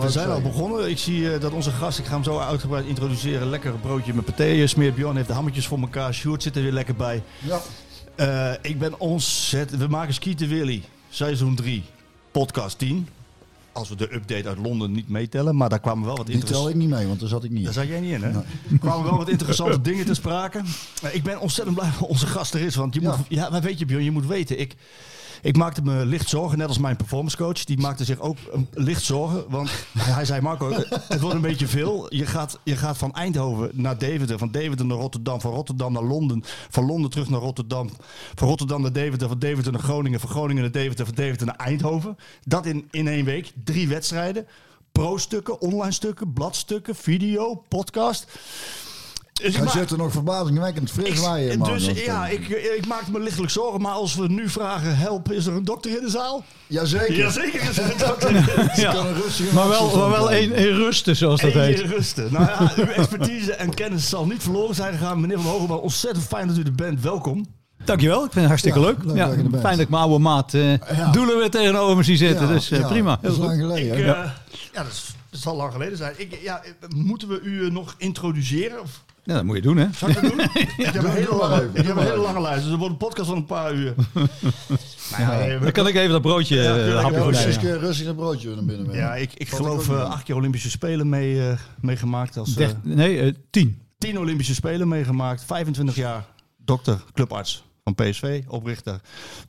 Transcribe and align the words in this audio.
We 0.00 0.10
zijn 0.10 0.28
al 0.30 0.40
begonnen. 0.42 0.90
Ik 0.90 0.98
zie 0.98 1.32
eh, 1.32 1.40
dat 1.40 1.52
onze 1.52 1.70
gast, 1.70 1.98
ik 1.98 2.04
ga 2.04 2.12
hem 2.14 2.24
zo 2.24 2.38
uitgebreid 2.38 2.86
introduceren. 2.86 3.48
Lekker 3.50 3.72
broodje 3.72 4.14
met 4.14 4.24
paté 4.24 4.66
smeert. 4.66 4.94
Bjorn 4.94 5.16
heeft 5.16 5.28
de 5.28 5.34
hammetjes 5.34 5.66
voor 5.66 5.78
elkaar. 5.80 6.14
Sjoerd 6.14 6.42
zit 6.42 6.56
er 6.56 6.62
weer 6.62 6.72
lekker 6.72 6.94
bij. 6.94 7.22
Ja. 7.38 7.60
Eh, 8.16 8.52
ik 8.70 8.78
ben 8.78 9.00
ontzettend... 9.00 9.80
We 9.80 9.88
maken 9.88 10.14
Skieten 10.14 10.48
Willy, 10.48 10.82
seizoen 11.08 11.54
3, 11.54 11.82
podcast 12.30 12.78
10. 12.78 13.08
Als 13.72 13.88
we 13.88 13.96
de 13.96 14.14
update 14.14 14.48
uit 14.48 14.58
Londen 14.58 14.92
niet 14.92 15.08
meetellen. 15.08 15.56
Maar 15.56 15.68
daar 15.68 15.80
kwamen 15.80 16.04
wel 16.06 16.16
wat 16.16 16.26
Die 16.26 16.34
tel 16.34 16.40
interessante... 16.44 16.78
ik 16.78 16.82
niet 16.86 16.96
mee, 16.98 17.06
want 17.06 17.20
daar 17.20 17.28
zat 17.28 17.44
ik 17.44 17.50
niet 17.50 17.64
Daar 17.64 17.72
in. 17.74 17.80
zat 17.80 17.88
jij 17.88 18.00
niet 18.00 18.12
in, 18.12 18.22
hè? 18.22 18.28
Er 18.30 18.78
kwamen 18.80 19.04
wel 19.04 19.16
wat 19.16 19.28
interessante 19.28 19.80
dingen 19.90 20.06
te 20.06 20.14
sprake. 20.14 20.60
Ik 21.12 21.22
ben 21.22 21.40
ontzettend 21.40 21.76
blij 21.76 21.90
dat 21.98 22.08
onze 22.08 22.26
gast 22.26 22.54
er 22.54 22.60
is. 22.60 22.74
Want 22.74 22.94
je 22.94 23.00
Ja. 23.00 23.16
moet, 23.16 23.26
ja, 23.28 23.48
maar 23.50 23.60
weet 23.60 23.78
je, 23.78 23.84
Bjorn, 23.86 24.04
je 24.04 24.10
moet 24.10 24.26
weten. 24.26 24.60
Ik, 24.60 24.74
ik 25.44 25.56
maakte 25.56 25.82
me 25.82 26.06
licht 26.06 26.28
zorgen, 26.28 26.58
net 26.58 26.68
als 26.68 26.78
mijn 26.78 26.96
performance 26.96 27.36
coach. 27.36 27.64
Die 27.64 27.78
maakte 27.78 28.04
zich 28.04 28.20
ook 28.20 28.36
licht 28.72 29.02
zorgen. 29.02 29.44
Want 29.48 29.70
hij 29.98 30.24
zei, 30.24 30.40
Marco, 30.40 30.70
het 31.08 31.20
wordt 31.20 31.34
een 31.34 31.40
beetje 31.40 31.66
veel. 31.66 32.14
Je 32.14 32.26
gaat, 32.26 32.58
je 32.62 32.76
gaat 32.76 32.96
van 32.96 33.12
Eindhoven 33.12 33.70
naar 33.72 33.98
Deventer. 33.98 34.38
Van 34.38 34.50
Deventer 34.50 34.86
naar 34.86 34.96
Rotterdam. 34.96 35.40
Van 35.40 35.52
Rotterdam 35.52 35.92
naar 35.92 36.02
Londen. 36.02 36.42
Van 36.70 36.86
Londen 36.86 37.10
terug 37.10 37.28
naar 37.28 37.40
Rotterdam. 37.40 37.90
Van 38.34 38.48
Rotterdam 38.48 38.82
naar 38.82 38.92
Deventer. 38.92 39.28
Van 39.28 39.38
Deventer 39.38 39.72
naar 39.72 39.82
Groningen. 39.82 40.20
Van 40.20 40.28
Groningen 40.30 40.62
naar 40.62 40.72
Deventer. 40.72 41.06
Van 41.06 41.14
Deventer 41.14 41.46
naar 41.46 41.56
Eindhoven. 41.56 42.16
Dat 42.44 42.66
in, 42.66 42.88
in 42.90 43.08
één 43.08 43.24
week. 43.24 43.52
Drie 43.64 43.88
wedstrijden. 43.88 44.46
Pro-stukken, 44.92 45.60
online 45.60 45.92
stukken, 45.92 46.32
bladstukken, 46.32 46.94
video, 46.94 47.64
podcast. 47.68 48.26
Dus 49.42 49.56
Hij 49.72 49.82
er 49.90 49.96
nog 49.96 50.12
verbazingwekkend 50.12 50.90
fris 50.90 51.08
ik- 51.20 51.58
man. 51.58 51.68
dus 51.72 51.86
ja, 52.04 52.26
ik, 52.26 52.48
ik 52.48 52.86
maakte 52.86 53.10
me 53.10 53.20
lichtelijk 53.20 53.52
zorgen. 53.52 53.80
Maar 53.80 53.92
als 53.92 54.14
we 54.14 54.26
nu 54.28 54.48
vragen, 54.48 54.96
help, 54.96 55.32
is 55.32 55.46
er 55.46 55.52
een 55.54 55.64
dokter 55.64 55.90
in 55.96 56.04
de 56.04 56.10
zaal? 56.10 56.44
Jazeker. 56.66 57.16
Jazeker 57.16 57.68
is 57.70 57.78
er 57.78 57.84
een 57.84 57.98
dokter 58.08 58.30
in 58.36 58.42
de 58.44 58.86
een 58.86 59.14
rustige 59.22 59.54
Maar 59.54 59.68
wel, 59.68 59.96
maar 59.96 60.10
wel 60.10 60.30
één 60.32 60.52
in 60.52 60.74
rusten, 60.74 61.16
zoals 61.16 61.40
dat 61.40 61.52
heet. 61.52 61.80
in 61.80 61.88
rusten. 61.90 62.32
Nou 62.32 62.44
ja, 62.44 62.72
uw 62.76 62.84
expertise 62.86 63.52
en 63.54 63.74
kennis 63.74 64.08
zal 64.08 64.26
niet 64.26 64.42
verloren 64.42 64.74
zijn 64.74 64.92
gegaan. 64.98 65.20
Meneer 65.20 65.40
Van 65.40 65.50
Hogenbouw, 65.50 65.78
ontzettend 65.78 66.24
fijn 66.26 66.48
dat 66.48 66.56
u 66.56 66.62
er 66.62 66.74
bent. 66.74 67.00
Welkom. 67.00 67.46
Dankjewel, 67.84 68.16
ik 68.24 68.32
vind 68.32 68.34
het 68.34 68.46
hartstikke 68.46 68.78
Ja, 68.78 68.84
leuk. 68.86 68.96
leuk 69.04 69.16
Ja, 69.16 69.26
dat 69.26 69.36
je 69.36 69.42
er 69.42 69.50
bent. 69.50 69.62
fijn 69.62 69.74
dat 69.76 69.84
ik 69.84 69.88
mijn 69.90 70.02
oude 70.02 70.18
maat 70.18 70.54
eh 70.54 70.76
Ja. 70.96 71.10
Doelen 71.12 71.38
weer 71.38 71.50
tegenover 71.50 71.96
me 71.96 72.02
zie 72.02 72.16
zitten. 72.16 72.46
Ja, 72.46 72.52
dus 72.52 72.70
eh, 72.70 72.78
ja, 72.80 72.88
prima. 72.88 73.18
Dat 73.22 73.30
is 73.32 73.36
Heel 73.38 73.46
lang 73.46 73.60
goed. 73.60 73.70
geleden. 73.70 73.98
Ik, 73.98 74.04
hè? 74.04 74.12
eh, 74.12 74.30
ja, 74.72 74.82
dat, 74.82 74.92
is, 74.92 75.14
dat 75.34 75.42
zal 75.42 75.56
lang 75.56 75.72
geleden 75.72 75.96
zijn. 75.96 76.14
Ik, 76.16 76.38
ja, 76.42 76.62
moeten 76.96 77.28
we 77.28 77.40
u 77.40 77.64
eh, 77.66 77.70
nog 77.70 77.94
introduceren? 77.98 78.80
Of, 78.80 79.04
Ja, 79.22 79.34
dat 79.34 79.44
moet 79.44 79.56
je 79.56 79.62
doen, 79.62 79.76
hè? 79.76 79.86
zal 79.96 80.08
ik 80.08 80.14
dat 80.14 80.22
doen? 80.30 80.40
ik 80.86 80.92
heb, 80.92 81.02
een 81.02 81.10
hele 81.10 81.34
lange, 81.34 81.68
ik 81.72 81.86
heb 81.86 81.96
een 81.96 82.02
hele 82.02 82.16
lange 82.16 82.40
lijst. 82.40 82.62
Dus 82.62 82.72
er 82.72 82.78
wordt 82.78 82.92
een 82.92 82.98
podcast 82.98 83.28
van 83.28 83.36
een 83.36 83.44
paar 83.46 83.72
uur. 83.74 83.94
Ja, 85.18 85.58
Dan 85.58 85.72
kan 85.72 85.86
ik 85.86 85.94
even 85.94 86.10
dat 86.10 86.22
broodje 86.22 86.56
Ja, 86.56 87.00
hapje 87.00 87.58
je 87.60 87.78
rustig 87.78 88.06
een 88.06 88.14
broodje 88.14 88.54
naar 88.54 88.64
binnen. 88.64 88.92
Ja, 88.94 89.14
ik, 89.16 89.32
ik 89.34 89.48
geloof 89.48 89.88
eh, 89.88 90.10
acht 90.10 90.22
keer 90.22 90.34
Olympische 90.34 90.70
Spelen 90.70 91.08
mee, 91.08 91.48
eh, 91.48 91.58
meegemaakt. 91.80 92.36
Als, 92.36 92.48
eh, 92.50 92.56
Dert- 92.56 92.84
Nee, 92.84 93.34
tien. 93.50 93.82
tien 93.98 94.18
Olympische 94.18 94.54
Spelen 94.54 94.88
meegemaakt. 94.88 95.44
25 95.44 95.96
jaar 95.96 96.24
dokter, 96.56 96.98
clubarts 97.12 97.64
van 97.84 97.94
PSV, 97.94 98.42
oprichter, 98.48 99.00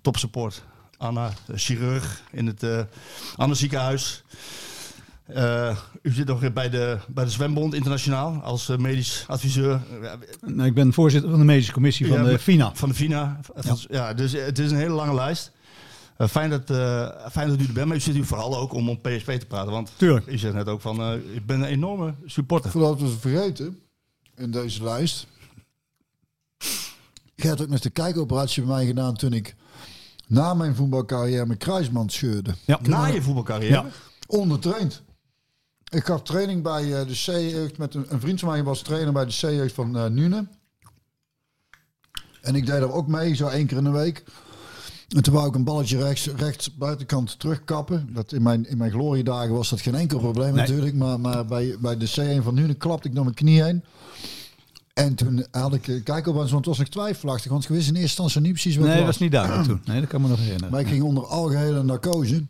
topsupport. 0.01 0.63
Anna, 0.97 1.31
chirurg 1.56 2.22
in 2.31 2.47
het 2.47 2.63
eh 2.63 2.79
Anne 3.35 3.56
ziekenhuis. 3.56 4.24
Eh, 5.25 5.78
u 6.02 6.12
zit 6.12 6.28
nog 6.28 6.53
bij 6.53 6.69
de, 6.69 6.97
bij 7.08 7.24
de 7.24 7.30
Zwembond 7.31 7.74
Internationaal 7.74 8.41
als 8.41 8.69
eh, 8.69 8.78
medisch 8.78 9.24
adviseur 9.28 9.81
Nou, 10.41 10.68
ik 10.68 10.74
ben 10.74 10.94
voorzitter 10.94 11.30
van 11.30 11.40
de 11.40 11.46
medische 11.46 11.72
commissie 11.72 12.08
van 12.08 12.18
Ja, 12.18 12.30
de 12.30 12.40
FINA. 12.40 12.72
van 12.74 12.90
de 12.90 12.96
FINA. 12.96 13.40
Ja. 13.62 13.75
ja, 13.90 14.13
dus 14.13 14.34
eh, 14.34 14.46
het 14.46 14.59
is 14.59 14.72
een 14.72 14.78
hele 14.78 14.94
lange 14.94 15.13
lijst. 15.16 15.52
Fijn, 16.30 16.50
dat, 16.50 16.69
eh, 16.69 17.28
fijn 17.31 17.50
dat 17.50 17.59
u 17.59 17.66
er 17.66 17.74
bent, 17.74 17.88
maar 17.88 17.97
u 17.97 18.00
zit 18.00 18.13
hier 18.13 18.25
vooral 18.25 18.58
ook 18.58 18.74
om 18.74 18.90
om 18.90 19.02
PSV 19.02 19.40
te 19.40 19.46
praten. 19.46 19.72
Want 19.72 19.91
Tuurlijk. 19.97 20.28
u 20.28 20.38
zegt 20.38 20.53
net 20.53 20.68
ook 20.68 20.81
van, 20.81 21.02
eh, 21.02 21.13
ik 21.36 21.46
ben 21.46 21.59
een 21.62 21.68
enorme 21.68 22.13
supporter. 22.25 22.72
Voordat 22.72 23.00
we 23.00 23.06
het 23.06 23.19
vergeten, 23.19 23.80
in 24.36 24.52
deze 24.52 24.84
lijst. 24.84 25.28
Je 27.36 27.47
hebt 27.47 27.62
ook 27.62 27.69
nog 27.69 27.80
de 27.80 27.90
kijkoperatie 27.90 28.63
bij 28.63 28.75
mij 28.75 28.86
gedaan 28.86 29.16
toen 29.16 29.34
ik 29.34 29.56
na 30.28 30.53
mijn 30.53 30.75
voetbalcarrière 30.75 31.46
mijn 31.46 31.59
kruisband 31.59 32.12
scheurde. 32.12 32.56
Ja. 32.66 32.80
Na 32.81 33.06
je 33.06 33.22
voetbalcarrière? 33.22 33.74
Ja. 33.74 33.86
Ondertraind. 34.28 35.03
Ik 35.95 36.06
gaf 36.06 36.22
training 36.22 36.63
bij 36.63 36.83
eh, 37.00 37.07
de 37.07 37.13
C-jeugd 37.13 37.78
met 37.78 37.94
een, 37.94 38.06
een 38.09 38.19
vriend 38.19 38.39
van 38.39 38.50
mij 38.50 38.63
was 38.63 38.81
trainer 38.81 39.13
bij 39.13 39.25
de 39.25 39.31
C-jeugd 39.31 39.73
van 39.73 39.97
eh 39.97 40.06
Nune. 40.06 40.45
En 42.41 42.56
ik 42.56 42.66
deed 42.66 42.75
er 42.75 42.91
ook 42.91 43.07
mee, 43.07 43.33
zo 43.35 43.47
één 43.47 43.66
keer 43.67 43.78
in 43.78 43.83
de 43.83 43.89
week. 43.89 44.23
En 45.09 45.23
toen 45.23 45.33
wou 45.33 45.47
ik 45.47 45.56
een 45.56 45.63
balletje 45.63 45.97
rechts, 45.97 46.28
rechts 46.35 46.75
buitenkant 46.75 47.39
terugkappen. 47.39 48.09
Dat 48.13 48.31
in, 48.31 48.41
mijn, 48.41 48.69
in 48.69 48.78
mijn 48.78 48.91
gloriedagen 48.91 49.53
was 49.53 49.69
dat 49.69 49.81
geen 49.81 49.95
enkel 49.95 50.19
probleem 50.19 50.53
Nee. 50.53 50.67
natuurlijk. 50.67 50.95
Maar, 50.95 51.19
maar 51.19 51.45
bij, 51.45 51.75
bij 51.79 51.97
de 51.97 52.09
C1 52.39 52.44
van 52.44 52.53
Nune 52.53 52.73
klapte 52.73 53.07
ik 53.07 53.16
door 53.16 53.23
mijn 53.23 53.35
knie 53.35 53.63
heen. 53.63 53.83
En 54.94 55.16
toen 55.16 55.45
had 55.51 55.73
ik, 55.73 55.88
eh, 55.88 56.03
kijk 56.03 56.27
op, 56.27 56.35
want 56.35 56.50
het 56.51 56.66
was 56.66 56.77
nog 56.77 56.88
twijfelachtig. 56.88 57.51
Want 57.51 57.63
ik 57.63 57.69
wist 57.69 57.88
in 57.88 57.95
eerste 57.95 58.01
instantie 58.22 58.41
niet 58.41 58.51
precies 58.51 58.75
wat 58.75 58.85
Nee, 58.85 58.95
het 58.95 59.06
dat 59.06 59.07
was. 59.07 59.17
was 59.19 59.23
niet 59.29 59.31
duidelijk 59.31 59.67
toen. 59.67 59.81
Nee, 59.85 60.00
dat 60.00 60.09
kan 60.09 60.22
me 60.22 60.27
nog 60.27 60.38
herinneren. 60.39 60.72
Maar 60.72 60.79
ik 60.81 60.88
ging 60.88 61.03
onder 61.03 61.25
algehele 61.25 61.83
narcose. 61.83 62.44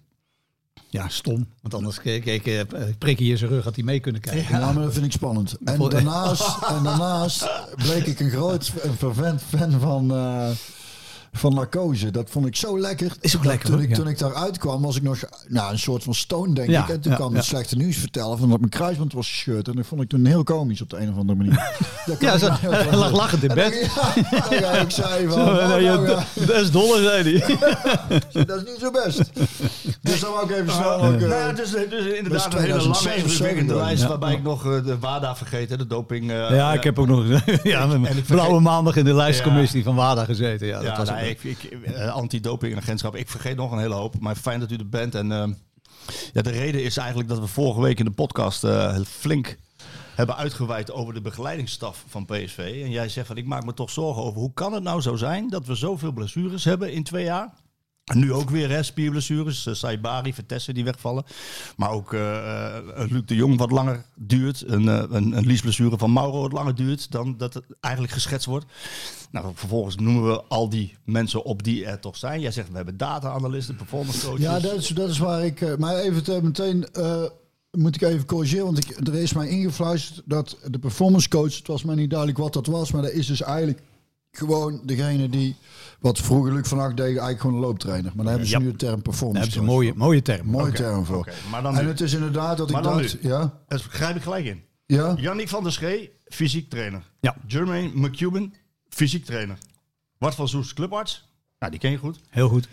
Ja, 0.89 1.09
stom. 1.09 1.47
Want 1.61 1.73
anders 1.73 2.01
keek 2.01 2.25
ik, 2.25 2.45
eh, 2.45 2.61
prik 2.97 3.19
hier 3.19 3.37
zijn 3.37 3.49
rug, 3.49 3.63
had 3.63 3.75
hij 3.75 3.83
mee 3.83 3.99
kunnen 3.99 4.21
kijken. 4.21 4.59
Ja, 4.59 4.71
maar 4.71 4.83
dat 4.83 4.93
vind 4.93 5.05
ik 5.05 5.11
spannend. 5.11 5.57
En 5.63 5.89
daarnaast, 5.89 6.57
en 6.67 6.83
daarnaast 6.83 7.49
bleek 7.75 8.05
ik 8.05 8.19
een 8.19 8.29
groot 8.29 8.73
en 8.83 8.95
fervent 8.97 9.41
fan 9.41 9.79
van, 9.79 10.11
eh, 10.15 10.49
van 11.37 11.53
narcose. 11.53 12.11
Dat 12.11 12.29
vond 12.29 12.45
ik 12.45 12.55
zo 12.55 12.79
lekker. 12.79 13.11
Is 13.19 13.35
ook 13.37 13.43
lekker, 13.45 13.65
Toen, 13.65 13.73
hoor, 13.75 13.83
ik, 13.83 13.89
ja. 13.89 13.95
toen 13.95 14.07
ik 14.07 14.19
daaruit 14.19 14.57
kwam, 14.57 14.81
was 14.81 14.95
ik 14.95 15.03
nog 15.03 15.19
nou, 15.47 15.71
een 15.71 15.79
soort 15.79 16.03
van 16.03 16.13
stone, 16.13 16.53
denk 16.53 16.69
Ja, 16.69 16.83
ik. 16.83 16.89
En 16.89 17.01
toen 17.01 17.11
ja, 17.11 17.17
kwam 17.17 17.35
het 17.35 17.45
slechte 17.45 17.75
nieuws 17.75 17.97
vertellen 17.97 18.37
van 18.37 18.49
dat 18.49 18.59
mijn 18.59 18.71
kruisband 18.71 19.13
was 19.13 19.27
gescheurd. 19.29 19.67
En 19.67 19.75
dat 19.75 19.85
vond 19.85 20.01
ik 20.01 20.09
toen 20.09 20.25
heel 20.25 20.43
komisch 20.43 20.81
op 20.81 20.89
de 20.89 20.97
een 20.97 21.09
of 21.09 21.17
andere 21.17 21.37
manier. 21.37 21.63
Ja, 22.19 22.37
zo, 22.37 22.49
heel 22.51 22.71
hij 22.89 22.95
lag 22.95 23.11
lachend 23.11 23.43
in 23.43 23.53
bed. 23.55 23.73
dan- 24.49 24.59
Ja, 24.59 24.71
ik 24.71 24.91
zei 24.91 25.27
van, 25.27 25.33
Zo, 25.33 25.53
nou, 25.53 26.19
Best 26.45 26.73
dolle, 26.73 27.01
zei 27.03 27.37
hij. 27.39 27.57
dat 28.45 28.57
is 28.57 28.63
niet 28.69 28.77
zo 28.79 28.91
best. 28.91 29.21
Dus 30.01 30.19
dan 30.19 30.31
wou 30.31 30.49
ik 30.49 30.57
even 30.57 30.73
snel 30.73 30.93
ook... 30.93 31.01
Nou 31.01 31.23
eh, 31.23 31.29
ja, 31.29 31.51
dus, 31.51 31.69
dus 31.71 32.05
inderdaad 32.05 32.53
een 32.53 32.59
hele 32.61 32.73
lange 32.73 32.91
2006 32.93 32.95
of 32.95 33.01
zo 33.01 33.09
indrukwekkende 33.19 33.71
gedaan. 33.73 33.85
lijst 33.87 34.07
waarbij 34.07 34.33
ik 34.33 34.43
nog 34.43 34.65
eh, 34.65 34.83
de 34.85 34.99
WADA 34.99 35.35
vergeten, 35.35 35.77
de 35.77 35.87
doping. 35.87 36.31
eh, 36.31 36.49
Ja, 36.55 36.73
ik 36.73 36.83
heb 36.83 36.99
ook 36.99 37.07
nog 37.07 37.25
ja, 37.63 37.87
blauwe 38.27 38.59
maandag 38.59 38.95
in 38.95 39.05
de 39.05 39.13
lijstcommissie 39.13 39.83
van 39.83 39.95
WADA 39.95 40.23
gezeten. 40.25 40.67
Ja, 40.67 40.81
dat 40.81 40.97
was 40.97 41.09
nou, 41.09 41.19
ook 41.21 41.24
ik, 41.29 41.43
ik, 41.43 41.63
eh, 41.63 42.13
anti-dopingagentschap. 42.13 43.15
Ik 43.15 43.29
vergeet 43.29 43.55
nog 43.55 43.71
een 43.71 43.79
hele 43.79 43.93
hoop, 43.93 44.19
maar 44.19 44.35
fijn 44.35 44.59
dat 44.59 44.71
u 44.71 44.75
er 44.75 44.89
bent. 44.89 45.15
En 45.15 45.31
ehm, 45.31 45.53
ja, 46.33 46.41
de 46.41 46.49
reden 46.49 46.83
is 46.83 46.97
eigenlijk 46.97 47.29
dat 47.29 47.39
we 47.39 47.47
vorige 47.47 47.81
week 47.81 47.99
in 47.99 48.05
de 48.05 48.11
podcast 48.11 48.63
eh, 48.63 48.99
flink 48.99 49.57
hebben 50.15 50.35
uitgeweid 50.35 50.91
over 50.91 51.13
de 51.13 51.21
begeleidingsstaf 51.21 52.03
van 52.07 52.25
PSV. 52.25 52.81
En 52.83 52.91
jij 52.91 53.09
zegt 53.09 53.27
van, 53.27 53.37
ik 53.37 53.45
maak 53.45 53.65
me 53.65 53.73
toch 53.73 53.89
zorgen 53.89 54.23
over 54.23 54.39
hoe 54.39 54.53
kan 54.53 54.73
het 54.73 54.83
nou 54.83 55.01
zo 55.01 55.15
zijn 55.15 55.49
dat 55.49 55.65
we 55.65 55.75
zoveel 55.75 56.11
blessures 56.11 56.63
hebben 56.63 56.91
in 56.91 57.03
twee 57.03 57.23
jaar. 57.23 57.53
Nu 58.13 58.33
ook 58.33 58.49
weer 58.49 58.69
hè, 58.69 58.83
spierblessures. 58.83 59.65
Uh, 59.65 59.73
Saibari, 59.73 60.33
Vertessen 60.33 60.73
die 60.73 60.83
wegvallen. 60.83 61.23
Maar 61.77 61.91
ook 61.91 62.13
eh 62.13 62.77
eh, 62.77 62.83
Luc 63.09 63.21
de 63.25 63.35
Jong 63.35 63.57
wat 63.57 63.71
langer 63.71 64.03
duurt. 64.15 64.63
Een, 64.67 64.87
eh, 64.89 65.03
een, 65.09 65.37
een 65.37 65.45
liesblessure 65.45 65.97
van 65.97 66.13
Mauro 66.13 66.41
wat 66.41 66.51
langer 66.51 66.75
duurt 66.75 67.11
dan 67.11 67.37
dat 67.37 67.53
het 67.53 67.63
eigenlijk 67.79 68.13
geschetst 68.13 68.47
wordt. 68.47 68.65
Nou, 69.31 69.51
vervolgens 69.55 69.95
noemen 69.95 70.25
we 70.31 70.43
al 70.43 70.69
die 70.69 70.97
mensen 71.05 71.43
op 71.43 71.63
die 71.63 71.85
er 71.85 71.99
toch 71.99 72.17
zijn. 72.17 72.39
Jij 72.41 72.51
zegt 72.51 72.69
we 72.69 72.75
hebben 72.75 72.97
data-analysten, 72.97 73.75
performance 73.75 74.25
coaches. 74.25 74.41
Ja, 74.43 74.59
dat 74.59 74.73
is, 74.77 74.87
dat 74.87 75.09
is 75.09 75.17
waar 75.17 75.45
ik. 75.45 75.61
eh, 75.61 75.75
Maar 75.77 75.95
even 75.95 76.23
te- 76.23 76.39
meteen 76.43 76.85
eh, 76.93 77.23
moet 77.71 77.95
ik 77.95 78.01
even 78.01 78.25
corrigeren. 78.25 78.65
Want 78.65 78.77
ik, 78.77 79.07
er 79.07 79.15
is 79.15 79.33
mij 79.33 79.47
ingefluisterd 79.49 80.21
dat 80.25 80.57
de 80.67 80.79
performance 80.79 81.29
coach. 81.29 81.55
Het 81.57 81.67
was 81.67 81.83
mij 81.83 81.95
niet 81.95 82.09
duidelijk 82.09 82.39
wat 82.39 82.53
dat 82.53 82.65
was. 82.65 82.91
Maar 82.91 83.01
dat 83.01 83.11
is 83.11 83.27
dus 83.27 83.41
eigenlijk 83.41 83.81
gewoon 84.31 84.81
degene 84.83 85.29
die. 85.29 85.55
Wat 86.05 86.19
vroeger 86.19 86.53
Luc 86.53 86.67
van 86.67 86.79
Acht 86.79 86.97
deed, 86.97 87.05
eigenlijk 87.05 87.39
gewoon 87.39 87.55
een 87.55 87.61
looptrainer. 87.61 88.11
Maar 88.15 88.23
daar 88.25 88.33
hebben 88.33 88.49
ze 88.49 88.57
Ja. 88.57 88.63
nu 88.63 88.71
de 88.71 88.77
term 88.77 88.93
Daar 88.93 89.01
performance 89.01 89.39
hebben 89.39 89.53
ze 89.53 89.59
een 89.59 89.65
coach 89.65 89.75
mooie, 89.75 89.93
mooie 89.95 90.21
term. 90.21 90.47
Mooie 90.47 90.71
term 90.71 91.05
voor. 91.05 91.17
oké, 91.17 91.31
maar 91.51 91.61
dan 91.61 91.77
en 91.77 91.83
nu. 91.83 91.89
het 91.89 92.01
is 92.01 92.13
inderdaad 92.13 92.57
dat 92.57 92.67
ik 92.67 92.73
Maar 92.73 92.83
dan 92.83 92.97
dacht. 92.97 93.23
nu. 93.23 93.29
Ja, 93.29 93.59
Daar 93.67 93.79
grijp 93.79 94.15
ik 94.15 94.21
gelijk 94.21 94.45
in. 94.45 94.63
ja. 94.85 95.13
Yannick 95.17 95.49
van 95.49 95.63
der 95.63 95.71
Schee, 95.71 96.11
fysiek 96.25 96.69
trainer. 96.69 97.03
Ja. 97.19 97.35
Jermaine 97.47 97.91
McCuban, 97.93 98.53
fysiek 98.89 99.25
trainer. 99.25 99.57
Bart 100.17 100.35
van 100.35 100.47
Soest, 100.47 100.73
clubarts. 100.73 101.29
Nou, 101.59 101.71
die 101.71 101.79
ken 101.81 101.91
je 101.91 101.97
goed. 101.97 102.19
Heel 102.29 102.49
goed. 102.49 102.67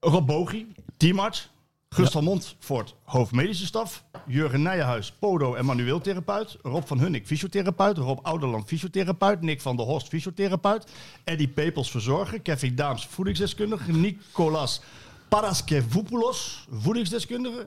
Rob 0.00 0.26
Bogie, 0.26 0.66
teamarts. 0.96 1.50
Gust 1.96 2.12
van 2.12 2.24
Montfort, 2.24 2.94
hoofdmedische 3.04 3.66
staf. 3.66 4.04
Jurgen 4.26 4.62
Nijenhuis, 4.62 5.12
podo 5.12 5.54
en 5.54 5.64
manueel 5.64 6.00
therapeut. 6.00 6.58
Rob 6.62 6.86
van 6.86 6.98
Hunnik, 6.98 7.26
fysiotherapeut. 7.26 7.98
Rob 7.98 8.18
Ouderland, 8.22 8.66
fysiotherapeut. 8.66 9.40
Nick 9.40 9.60
van 9.60 9.76
der 9.76 9.86
Horst, 9.86 10.08
fysiotherapeut. 10.08 10.86
Eddie 11.24 11.48
Pepels, 11.48 11.90
verzorger. 11.90 12.40
Kevin 12.40 12.74
Daams, 12.74 13.06
voedingsdeskundige. 13.06 13.92
Nicolas 13.92 14.80
Paraskevopoulos, 15.28 16.66
voedingsdeskundige. 16.70 17.66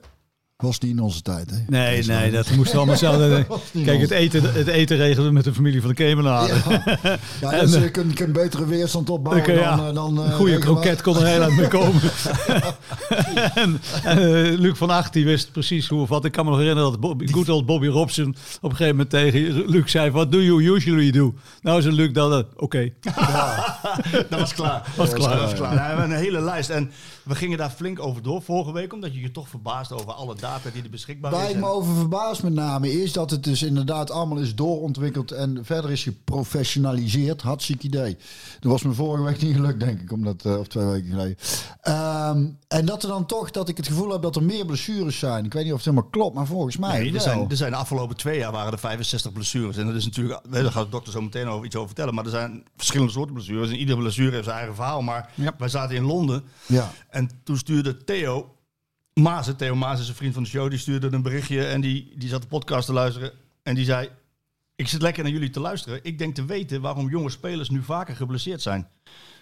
Was 0.60 0.78
niet 0.78 0.90
in 0.90 1.00
onze 1.00 1.22
tijd, 1.22 1.50
hè? 1.50 1.56
Nee, 1.66 2.04
nee, 2.04 2.30
dat 2.30 2.50
moesten 2.50 2.72
we 2.72 2.76
allemaal 2.76 2.96
zelf. 2.96 3.46
Kijk, 3.84 4.00
het 4.00 4.10
eten, 4.10 4.52
het 4.52 4.66
eten 4.66 4.96
regelen 4.96 5.26
we 5.26 5.32
met 5.32 5.44
de 5.44 5.54
familie 5.54 5.80
van 5.80 5.88
de 5.88 5.94
Kemenaren. 5.96 6.62
Ja, 7.40 7.50
dus 7.60 7.74
je 7.74 7.90
kunt, 7.90 8.14
kunt 8.14 8.32
betere 8.32 8.66
weerstand 8.66 9.10
opbouwen 9.10 9.54
ja. 9.54 9.76
dan... 9.76 9.86
eh, 9.88 9.94
dan 9.94 10.18
Een 10.18 10.26
eh, 10.30 10.34
goede 10.34 10.58
kroket 10.58 11.02
kon 11.02 11.16
er 11.16 11.26
heel 11.26 11.42
uit 11.42 11.56
mee 11.56 11.68
komen. 11.68 12.00
en 13.54 13.80
en 14.02 14.18
eh, 14.18 14.58
Luc 14.58 14.76
van 14.76 14.90
Acht 14.90 15.12
die 15.12 15.24
wist 15.24 15.52
precies 15.52 15.88
hoe 15.88 16.00
of 16.00 16.08
wat. 16.08 16.24
Ik 16.24 16.32
kan 16.32 16.44
me 16.44 16.50
nog 16.50 16.60
herinneren 16.60 16.90
dat 16.90 17.00
Bobby, 17.00 17.26
good 17.26 17.48
old 17.48 17.66
Bobby 17.66 17.86
Robson 17.86 18.28
op 18.60 18.70
een 18.70 18.76
gegeven 18.76 18.90
moment 18.96 19.10
tegen 19.10 19.64
Luc 19.70 19.90
zei: 19.90 20.10
What 20.10 20.32
do 20.32 20.42
you 20.42 20.62
usually 20.74 21.10
do? 21.10 21.34
Nou, 21.60 21.82
zei 21.82 21.94
Luc 21.94 22.12
dat. 22.12 22.32
eh, 22.32 22.48
Oké. 22.56 22.90
Dat 24.28 24.40
was 24.40 24.54
klaar. 24.54 24.82
Was 24.96 25.12
klaar. 25.12 25.30
Dat 25.30 25.40
was 25.40 25.54
klaar. 25.54 25.74
We 25.74 25.80
hebben 25.80 26.10
een 26.10 26.16
hele 26.16 26.40
lijst. 26.40 26.70
En 26.70 26.90
we 27.30 27.36
gingen 27.36 27.58
daar 27.58 27.70
flink 27.70 28.00
over 28.00 28.22
door 28.22 28.42
vorige 28.42 28.72
week. 28.72 28.92
Omdat 28.92 29.14
je 29.14 29.20
je 29.20 29.30
toch 29.30 29.48
verbaasd 29.48 29.92
over 29.92 30.12
alle 30.12 30.34
data 30.34 30.70
die 30.72 30.82
er 30.82 30.90
beschikbaar 30.90 31.30
Waar 31.30 31.44
is. 31.44 31.50
ik 31.50 31.56
me 31.60 31.66
over 31.66 31.94
verbaas 31.94 32.40
met 32.40 32.52
name 32.52 32.92
is 33.02 33.12
dat 33.12 33.30
het 33.30 33.44
dus 33.44 33.62
inderdaad 33.62 34.10
allemaal 34.10 34.38
is 34.38 34.54
doorontwikkeld 34.54 35.30
en 35.32 35.58
verder 35.64 35.90
is 35.90 36.02
geprofessionaliseerd. 36.02 37.42
Hartstikke 37.42 37.86
idee. 37.86 38.16
Dat 38.60 38.70
was 38.72 38.82
me 38.82 38.92
vorige 38.92 39.22
week 39.24 39.42
niet 39.42 39.54
gelukt, 39.54 39.80
denk 39.80 40.00
ik, 40.00 40.12
omdat, 40.12 40.44
eh, 40.44 40.58
of 40.58 40.66
twee 40.66 40.84
weken 40.86 41.10
geleden. 41.10 41.36
Ehm, 41.80 42.46
en 42.68 42.84
dat 42.86 43.02
er 43.02 43.08
dan 43.08 43.26
toch, 43.26 43.50
dat 43.50 43.68
ik 43.68 43.76
het 43.76 43.86
gevoel 43.86 44.10
heb 44.12 44.22
dat 44.22 44.36
er 44.36 44.42
meer 44.42 44.66
blessures 44.66 45.18
zijn. 45.18 45.44
Ik 45.44 45.52
weet 45.52 45.62
niet 45.64 45.72
of 45.72 45.78
het 45.78 45.88
helemaal 45.88 46.10
klopt, 46.10 46.34
maar 46.34 46.46
volgens 46.46 46.76
mij 46.76 46.98
Nee, 46.98 47.06
er 47.06 47.12
wel. 47.12 47.20
zijn, 47.20 47.50
er 47.50 47.56
zijn 47.56 47.70
de 47.70 47.76
afgelopen 47.76 48.16
twee 48.16 48.38
jaar 48.38 48.52
waren 48.52 48.72
er 48.72 48.78
65 48.78 49.32
blessures. 49.32 49.76
En 49.76 49.86
dat 49.86 49.94
is 49.94 50.04
natuurlijk, 50.04 50.40
daar 50.50 50.64
gaat 50.72 50.84
de 50.84 50.90
dokter 50.90 51.12
zo 51.12 51.20
meteen 51.22 51.48
over 51.48 51.66
iets 51.66 51.74
over 51.76 51.86
vertellen. 51.88 52.14
Maar 52.14 52.24
er 52.24 52.30
zijn 52.30 52.64
verschillende 52.76 53.12
soorten 53.12 53.34
blessures. 53.34 53.68
En 53.70 53.76
iedere 53.76 53.98
blessure 53.98 54.30
heeft 54.32 54.44
zijn 54.44 54.56
eigen 54.56 54.74
verhaal. 54.74 55.02
Maar 55.02 55.30
Ja. 55.34 55.54
wij 55.58 55.68
zaten 55.68 55.96
in 55.96 56.04
Londen. 56.04 56.42
Ja. 56.66 56.90
En 57.10 57.19
toen 57.44 57.56
stuurde 57.58 58.04
Theo 58.04 58.54
Maas, 59.14 59.50
Theo 59.56 59.74
Maas 59.74 60.00
is 60.00 60.08
een 60.08 60.14
vriend 60.14 60.34
van 60.34 60.42
de 60.42 60.48
show, 60.48 60.70
die 60.70 60.78
stuurde 60.78 61.12
een 61.12 61.22
berichtje 61.22 61.66
en 61.66 61.80
die, 61.80 62.12
die 62.16 62.28
zat 62.28 62.42
de 62.42 62.48
podcast 62.48 62.86
te 62.86 62.92
luisteren. 62.92 63.32
En 63.62 63.74
die 63.74 63.84
zei, 63.84 64.08
ik 64.76 64.88
zit 64.88 65.02
lekker 65.02 65.22
naar 65.22 65.32
jullie 65.32 65.50
te 65.50 65.60
luisteren. 65.60 66.00
Ik 66.02 66.18
denk 66.18 66.34
te 66.34 66.44
weten 66.44 66.80
waarom 66.80 67.08
jonge 67.08 67.30
spelers 67.30 67.70
nu 67.70 67.82
vaker 67.82 68.16
geblesseerd 68.16 68.62
zijn. 68.62 68.88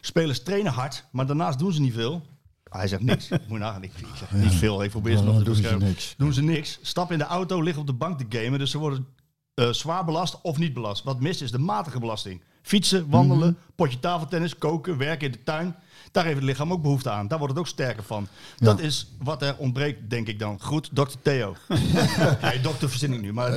Spelers 0.00 0.42
trainen 0.42 0.72
hard, 0.72 1.04
maar 1.12 1.26
daarnaast 1.26 1.58
doen 1.58 1.72
ze 1.72 1.80
niet 1.80 1.92
veel. 1.94 2.22
Hij 2.68 2.88
zegt 2.88 3.02
niks. 3.02 3.30
Ik 3.30 3.48
moet 3.48 3.58
nagaan. 3.58 3.82
Ik, 3.82 3.92
ik 3.98 4.06
zeg 4.16 4.32
niet 4.32 4.54
veel. 4.54 4.82
Ik 4.82 4.90
probeer 4.90 5.16
ze 5.16 5.22
Ja, 5.22 5.28
nog 5.28 5.38
te 5.38 5.44
doen 5.44 5.54
ze 5.54 5.76
niks. 5.76 6.14
Doen 6.16 6.32
ze 6.32 6.42
niks. 6.42 6.78
Stap 6.82 7.12
in 7.12 7.18
de 7.18 7.24
auto, 7.24 7.62
liggen 7.62 7.80
op 7.80 7.86
de 7.86 7.92
bank 7.92 8.18
te 8.18 8.38
gamen. 8.38 8.58
Dus 8.58 8.70
ze 8.70 8.78
worden 8.78 9.06
eh, 9.54 9.70
zwaar 9.70 10.04
belast 10.04 10.40
of 10.42 10.58
niet 10.58 10.72
belast. 10.74 11.04
Wat 11.04 11.20
mis 11.20 11.42
is 11.42 11.50
de 11.50 11.58
matige 11.58 11.98
belasting. 11.98 12.42
Fietsen, 12.62 13.08
wandelen, 13.10 13.48
Mhm. 13.48 13.74
potje 13.74 13.98
tafeltennis, 13.98 14.58
koken, 14.58 14.98
werken 14.98 15.26
in 15.26 15.32
de 15.32 15.42
tuin. 15.42 15.76
Daar 16.12 16.24
heeft 16.24 16.36
het 16.36 16.44
lichaam 16.44 16.72
ook 16.72 16.82
behoefte 16.82 17.10
aan. 17.10 17.28
Daar 17.28 17.38
wordt 17.38 17.52
het 17.54 17.62
ook 17.62 17.68
sterker 17.68 18.02
van. 18.02 18.28
Dat 18.56 18.80
is 18.80 19.06
wat 19.22 19.42
er 19.42 19.54
ontbreekt, 19.58 20.10
denk 20.10 20.26
ik 20.28 20.38
dan. 20.38 20.58
Goed, 20.60 20.88
dokter 20.92 21.18
Theo. 21.22 21.56
nee, 22.42 22.60
dokter 22.60 22.90
verzin 22.90 23.12
ik 23.12 23.20
nu. 23.20 23.32
Maar 23.32 23.56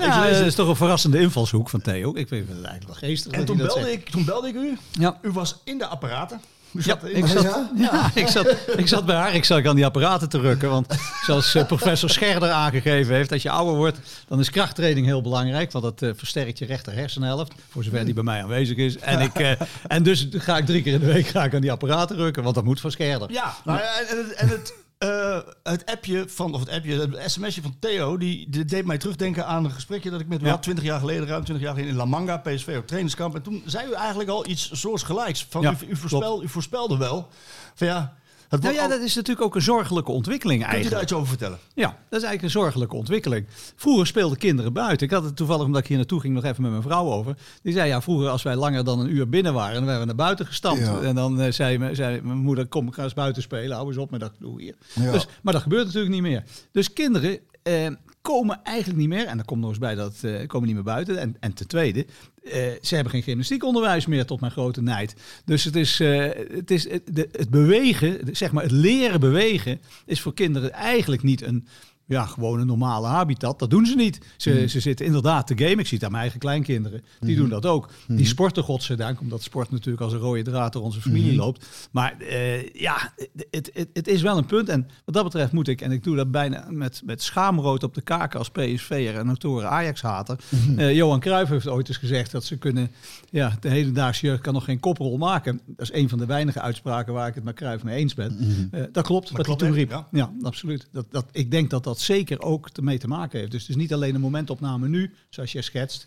Ja, 0.00 0.30
dat 0.30 0.46
is 0.46 0.54
toch 0.54 0.68
een 0.68 0.76
verrassende 0.76 1.18
invalshoek 1.20 1.68
van 1.68 1.80
Theo. 1.80 2.14
Ik 2.14 2.28
vind 2.28 2.48
het 2.48 2.56
eigenlijk 2.56 2.86
wel 2.86 2.94
geestig. 2.94 3.32
en 3.32 3.38
dat 3.38 3.46
toen 3.46 3.56
belde, 3.56 3.92
ik, 3.92 4.08
toen 4.08 4.24
belde 4.24 4.48
ik 4.48 4.54
u. 4.54 4.78
Ja. 4.90 5.18
U 5.22 5.30
was 5.30 5.56
in 5.64 5.78
de 5.78 5.86
apparaten. 5.86 6.40
U 6.72 6.80
Ja, 6.84 6.98
ik 7.02 7.26
zat, 7.26 7.42
ja? 7.42 7.70
ja, 7.92 8.10
ik, 8.14 8.28
zat, 8.28 8.56
ik 8.76 8.88
zat 8.88 9.06
bij 9.06 9.16
haar. 9.16 9.34
Ik 9.34 9.44
zat 9.44 9.66
aan 9.66 9.76
die 9.76 9.84
apparaten 9.84 10.28
te 10.28 10.38
rukken. 10.38 10.70
Want 10.70 10.94
zoals 11.24 11.54
eh, 11.54 11.66
professor 11.66 12.10
Scherder 12.10 12.50
aangegeven 12.50 13.14
heeft, 13.14 13.32
als 13.32 13.42
je 13.42 13.50
ouder 13.50 13.74
wordt, 13.74 13.98
dan 14.28 14.40
is 14.40 14.50
krachttraining 14.50 15.06
heel 15.06 15.22
belangrijk. 15.22 15.72
Want 15.72 15.84
dat 15.84 16.02
eh, 16.02 16.10
versterkt 16.16 16.58
je 16.58 16.64
rechter 16.64 16.92
hersenhelft. 16.92 17.52
Voor 17.68 17.84
zover 17.84 18.04
die 18.04 18.14
bij 18.14 18.22
mij 18.22 18.42
aanwezig 18.42 18.76
is. 18.76 18.98
En, 18.98 19.20
ik, 19.20 19.34
eh, 19.34 19.50
en 19.86 20.02
dus 20.02 20.28
ga 20.30 20.56
ik 20.56 20.66
drie 20.66 20.82
keer 20.82 20.92
in 20.92 21.00
de 21.00 21.12
week 21.12 21.26
ga 21.26 21.44
ik 21.44 21.54
aan 21.54 21.60
die 21.60 21.72
apparaten 21.72 22.16
rukken. 22.16 22.42
Want 22.42 22.54
dat 22.54 22.64
moet 22.64 22.80
van 22.80 22.90
Scherder. 22.90 23.32
Ja, 23.32 23.54
nou 23.64 23.78
ja, 23.78 24.00
en 24.08 24.16
het, 24.16 24.32
en 24.32 24.48
het, 24.48 24.74
eh, 25.02 25.38
het 25.62 25.86
appje 25.86 26.28
van, 26.28 26.54
of 26.54 26.60
het 26.60 26.68
appje, 26.68 27.00
het 27.00 27.30
sms'je 27.30 27.62
van 27.62 27.76
Theo, 27.78 28.16
die, 28.16 28.50
die 28.50 28.64
deed 28.64 28.84
mij 28.84 28.98
terugdenken 28.98 29.46
aan 29.46 29.64
een 29.64 29.70
gesprekje 29.70 30.10
dat 30.10 30.20
ik 30.20 30.28
met 30.28 30.40
Ja. 30.40 30.48
had, 30.48 30.62
20 30.62 30.84
jaar 30.84 31.00
geleden, 31.00 31.26
ruim 31.26 31.44
20 31.44 31.64
jaar 31.64 31.74
geleden 31.74 31.92
in 31.94 31.98
La 31.98 32.04
Manga, 32.04 32.36
PSV 32.36 32.74
op 32.78 32.86
trainingskamp. 32.86 33.34
En 33.34 33.42
toen 33.42 33.62
zei 33.66 33.88
u 33.88 33.92
eigenlijk 33.92 34.30
al 34.30 34.46
iets 34.48 34.70
soortgelijks. 34.80 35.46
Van, 35.50 35.62
Ja, 35.62 35.74
u, 35.82 35.86
u, 35.88 35.96
voorspel, 35.96 36.42
u 36.42 36.48
voorspelde 36.48 36.96
wel 36.96 37.28
van 37.74 37.86
ja, 37.86 38.16
Nou 38.60 38.74
ja, 38.74 38.82
al- 38.82 38.88
dat 38.88 39.00
is 39.00 39.14
natuurlijk 39.14 39.46
ook 39.46 39.54
een 39.54 39.62
zorgelijke 39.62 40.10
ontwikkeling 40.10 40.60
Kunt 40.60 40.72
u 40.72 40.74
daar 40.74 40.82
eigenlijk. 40.82 41.02
iets 41.10 41.12
over 41.20 41.28
vertellen? 41.28 41.58
Ja, 41.74 41.86
dat 41.86 41.96
is 42.20 42.26
eigenlijk 42.26 42.42
een 42.42 42.50
zorgelijke 42.60 42.96
ontwikkeling. 42.96 43.46
Vroeger 43.76 44.06
speelden 44.06 44.38
kinderen 44.38 44.72
buiten. 44.72 45.06
Ik 45.06 45.12
had 45.12 45.24
het 45.24 45.36
toevallig, 45.36 45.64
omdat 45.64 45.80
ik 45.80 45.86
hier 45.86 45.96
naartoe 45.96 46.20
ging, 46.20 46.34
nog 46.34 46.44
even 46.44 46.62
met 46.62 46.70
mijn 46.70 46.82
vrouw 46.82 47.12
over. 47.12 47.36
Die 47.62 47.72
zei, 47.72 47.88
ja, 47.88 48.00
vroeger 48.02 48.28
als 48.28 48.42
wij 48.42 48.56
langer 48.56 48.84
dan 48.84 49.00
een 49.00 49.10
uur 49.14 49.28
binnen 49.28 49.54
waren, 49.54 49.74
dan 49.74 49.82
werden 49.84 50.00
we 50.00 50.06
naar 50.06 50.16
buiten 50.24 50.46
gestampt. 50.46 50.80
Ja. 50.86 51.00
En 51.00 51.14
dan 51.14 51.40
eh, 51.40 51.52
zei, 51.52 51.78
me- 51.78 51.94
zei 51.94 52.20
mijn 52.22 52.38
moeder, 52.38 52.66
kom, 52.66 52.86
ik 52.88 52.94
ga 52.94 53.02
eens 53.02 53.14
buiten 53.14 53.42
spelen. 53.42 53.76
Hou 53.76 53.88
eens 53.88 53.96
op 53.96 54.10
met 54.10 54.20
dat 54.20 54.32
doe 54.38 54.60
hier. 54.62 54.74
Ja. 54.94 55.12
Dus, 55.12 55.26
maar 55.42 55.52
dat 55.52 55.62
gebeurt 55.62 55.84
natuurlijk 55.84 56.12
niet 56.12 56.22
meer. 56.22 56.42
Dus 56.72 56.92
kinderen 56.92 57.38
eh, 57.62 57.86
komen 58.22 58.60
eigenlijk 58.62 58.98
niet 58.98 59.08
meer. 59.08 59.26
En 59.26 59.36
dan 59.36 59.44
komt 59.44 59.60
nog 59.60 59.70
eens 59.70 59.78
bij 59.78 59.94
dat 59.94 60.18
eh 60.22 60.46
komen 60.46 60.66
niet 60.66 60.74
meer 60.76 60.84
buiten. 60.84 61.18
En, 61.18 61.36
en 61.40 61.52
ten 61.54 61.66
tweede, 61.68 62.06
eh, 62.42 62.52
ze 62.82 62.94
hebben 62.94 63.12
geen 63.12 63.22
gymnastiekonderwijs 63.22 64.06
meer 64.06 64.26
tot 64.26 64.40
mijn 64.40 64.52
grote 64.52 64.82
nijd. 64.82 65.14
Dus 65.44 65.64
het 65.64 65.76
is, 65.76 66.00
eh, 66.00 66.28
het, 66.54 66.70
is 66.70 66.90
het, 66.90 67.02
de- 67.16 67.28
het 67.32 67.50
bewegen, 67.50 68.36
zeg 68.36 68.52
maar 68.52 68.62
het 68.62 68.72
leren 68.72 69.20
bewegen, 69.20 69.80
is 70.06 70.20
voor 70.20 70.34
kinderen 70.34 70.72
eigenlijk 70.72 71.22
niet 71.22 71.42
een 71.42 71.66
ja, 72.06 72.26
gewoon 72.26 72.60
een 72.60 72.66
normale 72.66 73.06
habitat. 73.06 73.58
Dat 73.58 73.70
doen 73.70 73.86
ze 73.86 73.96
niet. 73.96 74.18
Ze, 74.36 74.66
ze 74.68 74.80
zitten 74.80 75.06
inderdaad 75.06 75.46
te 75.46 75.58
gamen. 75.58 75.78
Ik 75.78 75.86
zie 75.86 75.96
het 75.96 76.04
aan 76.04 76.10
mijn 76.10 76.22
eigen 76.22 76.40
kleinkinderen. 76.40 77.04
Die 77.20 77.36
doen 77.36 77.48
dat 77.48 77.66
ook. 77.66 77.90
Die 78.08 78.26
sporten 78.26 78.62
godzijdank, 78.62 79.20
omdat 79.20 79.42
sport 79.42 79.70
natuurlijk 79.70 80.02
als 80.02 80.12
een 80.12 80.18
rode 80.18 80.42
draad 80.42 80.72
door 80.72 80.82
onze 80.82 81.00
familie 81.00 81.36
loopt. 81.36 81.88
Maar 81.90 82.18
eh, 82.18 82.68
ja, 82.68 83.12
het, 83.50 83.70
het, 83.74 83.88
het 83.92 84.08
is 84.08 84.22
wel 84.22 84.36
een 84.38 84.46
punt. 84.46 84.68
En 84.68 84.88
wat 85.04 85.14
dat 85.14 85.24
betreft 85.24 85.52
moet 85.52 85.68
ik, 85.68 85.80
en 85.80 85.92
ik 85.92 86.04
doe 86.04 86.16
dat 86.16 86.30
bijna 86.30 86.66
met, 86.70 87.02
met 87.04 87.22
schaamrood 87.22 87.82
op 87.82 87.94
de 87.94 88.02
kaken 88.02 88.38
als 88.38 88.50
PSV'er 88.50 89.16
en 89.16 89.26
notoren 89.26 89.70
Ajax-hater. 89.70 90.38
Eh, 90.76 90.94
Johan 90.94 91.20
Cruijff 91.20 91.50
heeft 91.50 91.68
ooit 91.68 91.88
eens 91.88 91.96
gezegd 91.96 92.30
dat 92.30 92.44
ze 92.44 92.56
kunnen, 92.56 92.90
ja, 93.30 93.56
de 93.60 93.68
hedendaagse 93.68 94.26
jeugd 94.26 94.42
kan 94.42 94.54
nog 94.54 94.64
geen 94.64 94.80
koprol 94.80 95.16
maken. 95.16 95.60
Dat 95.66 95.90
is 95.90 95.92
een 95.92 96.08
van 96.08 96.18
de 96.18 96.26
weinige 96.26 96.60
uitspraken 96.60 97.12
waar 97.12 97.28
ik 97.28 97.34
het 97.34 97.44
met 97.44 97.54
Cruijff 97.54 97.84
mee 97.84 97.96
eens 97.96 98.14
ben. 98.14 98.38
Eh, 98.70 98.82
dat 98.92 99.04
klopt, 99.04 99.30
wat 99.30 99.46
hij 99.46 99.56
toen 99.56 99.72
riep. 99.72 99.90
ja. 99.90 100.08
Ja, 100.10 100.32
absoluut. 100.42 100.88
Dat, 100.92 101.06
dat, 101.10 101.26
ik 101.32 101.50
denk 101.50 101.70
dat 101.70 101.84
dat 101.84 101.91
zeker 102.00 102.40
ook 102.40 102.68
ermee 102.68 102.98
te 102.98 103.08
maken 103.08 103.38
heeft. 103.38 103.50
Dus 103.50 103.60
het 103.60 103.70
is 103.70 103.76
niet 103.76 103.92
alleen 103.92 104.14
een 104.14 104.20
momentopname 104.20 104.88
nu, 104.88 105.14
zoals 105.30 105.52
jij 105.52 105.62
schetst. 105.62 106.06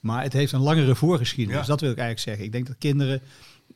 Maar 0.00 0.22
het 0.22 0.32
heeft 0.32 0.52
een 0.52 0.60
langere 0.60 0.94
voorgeschiedenis. 0.94 1.60
Ja. 1.60 1.66
Dat 1.66 1.80
wil 1.80 1.90
ik 1.90 1.98
eigenlijk 1.98 2.28
zeggen. 2.28 2.44
Ik 2.44 2.52
denk 2.52 2.66
dat 2.66 2.76
kinderen 2.78 3.20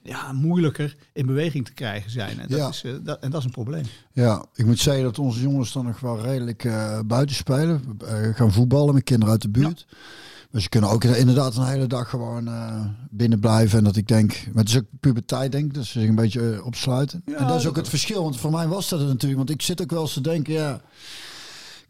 ja, 0.03 0.33
moeilijker 0.33 0.97
in 1.13 1.27
beweging 1.27 1.65
te 1.65 1.73
krijgen 1.73 2.11
zijn. 2.11 2.41
En 2.41 2.49
dat, 2.49 2.59
Ja. 2.59 2.69
is, 2.69 2.83
eh, 2.85 2.93
dat, 3.03 3.19
en 3.21 3.31
dat 3.31 3.39
is 3.41 3.47
een 3.47 3.53
probleem. 3.53 3.85
Ja, 4.13 4.45
ik 4.55 4.67
moet 4.67 4.79
zeggen 4.79 5.05
dat 5.05 5.19
onze 5.19 5.41
jongens 5.41 5.73
dan 5.73 5.85
nog 5.85 6.01
wel 6.01 6.21
redelijk 6.21 6.65
eh, 6.65 7.01
buiten 7.07 7.37
spelen. 7.37 7.83
Eh, 8.07 8.35
gaan 8.35 8.53
voetballen 8.53 8.95
met 8.95 9.05
kinderen 9.05 9.33
uit 9.33 9.43
de 9.43 9.49
buurt. 9.51 9.87
Dus 10.51 10.63
ze 10.63 10.69
kunnen 10.69 10.91
ook 10.91 11.05
inderdaad 11.05 11.57
een 11.57 11.67
hele 11.67 11.87
dag 11.87 12.11
gewoon 12.11 12.49
eh, 12.49 12.85
binnen 13.11 13.41
blijven. 13.41 13.79
En 13.79 13.85
dat 13.85 13.97
ik 13.97 14.09
denk, 14.09 14.33
maar 14.53 14.63
het 14.65 14.69
is 14.73 14.77
ook 14.79 14.87
puberteit 15.01 15.53
denk 15.53 15.65
ik, 15.65 15.75
dus 15.75 15.91
ze 15.91 16.01
zich 16.01 16.09
een 16.09 16.15
beetje 16.15 16.65
opsluiten. 16.65 17.23
Ja, 17.27 17.37
en 17.37 17.47
dat 17.47 17.57
is 17.57 17.63
dat 17.63 17.71
ook 17.71 17.77
het 17.77 17.89
verschil, 17.89 18.23
want 18.23 18.37
voor 18.41 18.51
mij 18.51 18.69
was 18.69 18.89
dat 18.89 18.99
het 18.99 19.09
natuurlijk. 19.09 19.39
Want 19.39 19.51
ik 19.51 19.63
zit 19.63 19.83
ook 19.83 19.91
wel 19.91 20.01
eens 20.03 20.13
te 20.13 20.21
denken, 20.21 20.53
ja... 20.53 20.81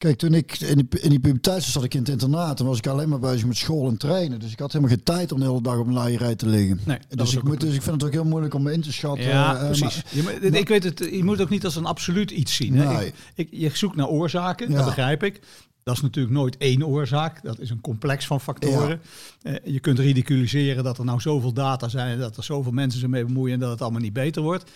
Kijk, 0.00 0.19
toen 0.19 0.35
ik 0.35 0.61
in 0.61 0.76
die, 0.76 1.00
in 1.00 1.11
die 1.11 1.21
puberteit 1.21 1.62
zat, 1.62 1.73
zat 1.73 1.85
ik 1.85 1.95
in 1.95 2.00
het 2.00 2.09
internaat. 2.09 2.61
En 2.61 2.66
was 2.66 2.78
ik 2.78 2.87
alleen 2.87 3.09
maar 3.09 3.19
bezig 3.19 3.47
met 3.47 3.57
school 3.57 3.88
en 3.88 3.97
trainen. 3.97 4.40
Dus 4.40 4.52
ik 4.52 4.59
had 4.59 4.73
helemaal 4.73 4.95
geen 4.95 5.04
tijd 5.04 5.33
om 5.33 5.40
de 5.40 5.47
hele 5.47 5.62
dag 5.62 5.76
op 5.76 5.87
een 5.87 5.92
laaierij 5.92 6.35
te 6.35 6.49
liggen. 6.49 6.80
Nee, 6.85 6.99
dus, 7.09 7.35
ik 7.35 7.42
moet, 7.42 7.61
dus 7.61 7.75
ik 7.75 7.83
vind 7.83 7.95
het 7.95 8.04
ook 8.04 8.12
heel 8.12 8.25
moeilijk 8.25 8.54
om 8.54 8.62
me 8.62 8.73
in 8.73 8.80
te 8.80 8.92
schatten. 8.92 9.26
Ja, 9.26 9.57
eh, 9.57 9.64
precies. 9.64 10.02
maar- 10.25 10.42
ik 10.42 10.69
weet 10.69 10.85
het, 10.85 10.99
je 10.99 11.25
moet 11.25 11.33
het 11.33 11.42
ook 11.42 11.50
niet 11.50 11.64
als 11.64 11.76
een 11.76 11.85
absoluut 11.85 12.30
iets 12.30 12.54
zien. 12.54 12.75
Hè? 12.75 12.95
Nee. 12.97 13.07
Ik, 13.07 13.14
ik, 13.35 13.49
je 13.50 13.71
zoekt 13.73 13.97
naar 13.97 14.09
oorzaken, 14.09 14.71
Ja. 14.71 14.76
dat 14.76 14.85
begrijp 14.85 15.23
ik. 15.23 15.40
Dat 15.83 15.95
is 15.97 16.00
natuurlijk 16.00 16.35
nooit 16.35 16.57
één 16.57 16.87
oorzaak. 16.87 17.42
Dat 17.42 17.59
is 17.59 17.71
een 17.71 17.80
complex 17.80 18.26
van 18.26 18.40
factoren. 18.40 19.00
Eh, 19.42 19.54
je 19.64 19.80
kunt 19.80 19.99
ridiculiseren 19.99 20.85
dat 20.85 20.99
er 20.99 21.04
nou 21.04 21.21
zoveel 21.21 21.52
data 21.52 21.88
zijn... 21.88 22.12
en 22.12 22.19
dat 22.19 22.37
er 22.37 22.45
zoveel 22.45 22.73
mensen 22.73 23.00
zich 23.00 23.09
mee 23.09 23.25
bemoeien 23.25 23.54
en 23.54 23.61
dat 23.61 23.71
het 23.71 23.83
allemaal 23.83 24.00
niet 24.00 24.12
beter 24.12 24.42
wordt. 24.42 24.71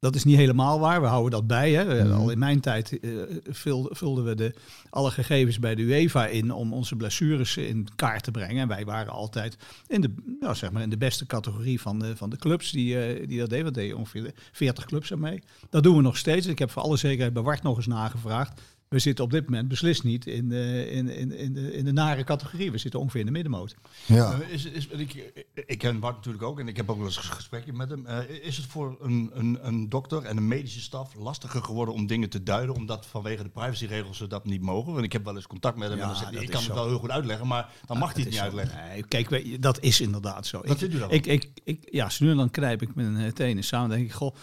Dat 0.00 0.14
is 0.14 0.24
niet 0.24 0.36
helemaal 0.36 0.80
waar. 0.80 1.00
We 1.00 1.06
houden 1.06 1.30
dat 1.30 1.46
bij. 1.46 1.72
Hè. 1.72 2.04
Mhm. 2.04 2.12
Al 2.12 2.30
in 2.30 2.38
mijn 2.38 2.60
tijd 2.60 3.00
eh, 3.00 3.10
vul- 3.50 3.88
vulden 3.92 4.24
we 4.24 4.34
de, 4.34 4.54
alle 4.90 5.10
gegevens 5.10 5.58
bij 5.58 5.74
de 5.74 5.82
UEFA 5.82 6.26
in 6.26 6.52
om 6.52 6.72
onze 6.72 6.96
blessures 6.96 7.56
in 7.56 7.88
kaart 7.96 8.22
te 8.22 8.30
brengen. 8.30 8.62
En 8.62 8.68
wij 8.68 8.84
waren 8.84 9.12
altijd 9.12 9.56
in 9.86 10.00
de, 10.00 10.14
nou, 10.40 10.54
zeg 10.54 10.70
maar 10.70 10.82
in 10.82 10.90
de 10.90 10.96
beste 10.96 11.26
categorie 11.26 11.80
van 11.80 11.98
de, 11.98 12.16
van 12.16 12.30
de 12.30 12.36
clubs 12.36 12.70
die, 12.70 13.04
eh, 13.04 13.28
die 13.28 13.38
dat 13.38 13.50
deden. 13.50 13.64
We 13.64 13.70
deden 13.72 13.96
ongeveer 13.96 14.34
40 14.52 14.84
clubs 14.84 15.10
ermee. 15.10 15.42
Dat 15.70 15.82
doen 15.82 15.96
we 15.96 16.02
nog 16.02 16.16
steeds. 16.16 16.46
Ik 16.46 16.58
heb 16.58 16.70
voor 16.70 16.82
alle 16.82 16.96
zekerheid 16.96 17.32
bij 17.32 17.42
Wart 17.42 17.62
nog 17.62 17.76
eens 17.76 17.86
nagevraagd. 17.86 18.60
We 18.90 18.98
zitten 18.98 19.24
op 19.24 19.30
dit 19.30 19.44
moment 19.44 19.68
beslist 19.68 20.02
niet 20.02 20.26
in 20.26 20.48
de, 20.48 20.90
in, 20.90 21.08
in, 21.08 21.32
in, 21.32 21.52
de, 21.52 21.72
in 21.72 21.84
de 21.84 21.92
nare 21.92 22.24
categorie. 22.24 22.70
We 22.70 22.78
zitten 22.78 23.00
ongeveer 23.00 23.20
in 23.20 23.26
de 23.26 23.32
middenmoot. 23.32 23.74
Ja. 24.06 24.32
Eh, 24.32 24.48
Is, 24.48 24.64
is, 24.64 24.86
ik, 24.86 25.44
ik 25.66 25.78
ken 25.78 26.00
Bart 26.00 26.16
natuurlijk 26.16 26.44
ook 26.44 26.60
en 26.60 26.68
ik 26.68 26.76
heb 26.76 26.90
ook 26.90 26.96
wel 26.96 27.06
eens 27.06 27.16
gesprekken 27.16 27.76
met 27.76 27.90
hem. 27.90 28.06
Eh, 28.06 28.30
is 28.42 28.56
het 28.56 28.66
voor 28.66 28.96
een, 29.00 29.30
een, 29.34 29.58
een 29.62 29.88
dokter 29.88 30.22
en 30.22 30.36
een 30.36 30.48
medische 30.48 30.80
staf 30.80 31.14
lastiger 31.14 31.62
geworden 31.62 31.94
om 31.94 32.06
dingen 32.06 32.30
te 32.30 32.42
duiden, 32.42 32.74
omdat 32.74 33.06
vanwege 33.06 33.42
de 33.42 33.48
privacyregels 33.48 34.16
ze 34.16 34.26
dat 34.26 34.44
niet 34.44 34.62
mogen? 34.62 34.92
Want 34.92 35.04
ik 35.04 35.12
heb 35.12 35.24
wel 35.24 35.34
eens 35.34 35.46
contact 35.46 35.76
met 35.76 35.88
hem 35.88 35.96
Ja, 35.96 36.02
en 36.02 36.08
dan 36.08 36.18
zegt 36.18 36.30
hij, 36.30 36.38
dat 36.38 36.48
ik 36.48 36.54
kan 36.54 36.64
het 36.64 36.74
wel 36.74 36.88
heel 36.88 36.98
goed 36.98 37.10
uitleggen, 37.10 37.46
maar 37.46 37.72
dan 37.86 37.98
mag 37.98 38.12
hij 38.12 38.22
het 38.22 38.30
niet 38.30 38.38
zo. 38.38 38.44
uitleggen. 38.44 38.88
Nee, 38.88 39.04
kijk, 39.06 39.28
weet 39.28 39.46
je, 39.46 39.58
dat 39.58 39.80
is 39.80 40.00
inderdaad 40.00 40.46
zo. 40.46 40.60
Dat 40.60 40.70
ik, 40.70 40.78
vindt 40.78 40.94
u 40.94 40.98
dan? 40.98 41.10
ik, 41.10 41.26
ik, 41.26 41.50
ik, 41.64 41.88
ja, 41.90 42.10
nu 42.18 42.30
en 42.30 42.36
dan 42.36 42.50
knijp 42.50 42.82
ik 42.82 42.94
mijn 42.94 43.16
eh, 43.16 43.32
tenen 43.32 43.64
samen. 43.64 43.88
Denk 43.90 44.04
ik, 44.04 44.12
goh, 44.12 44.34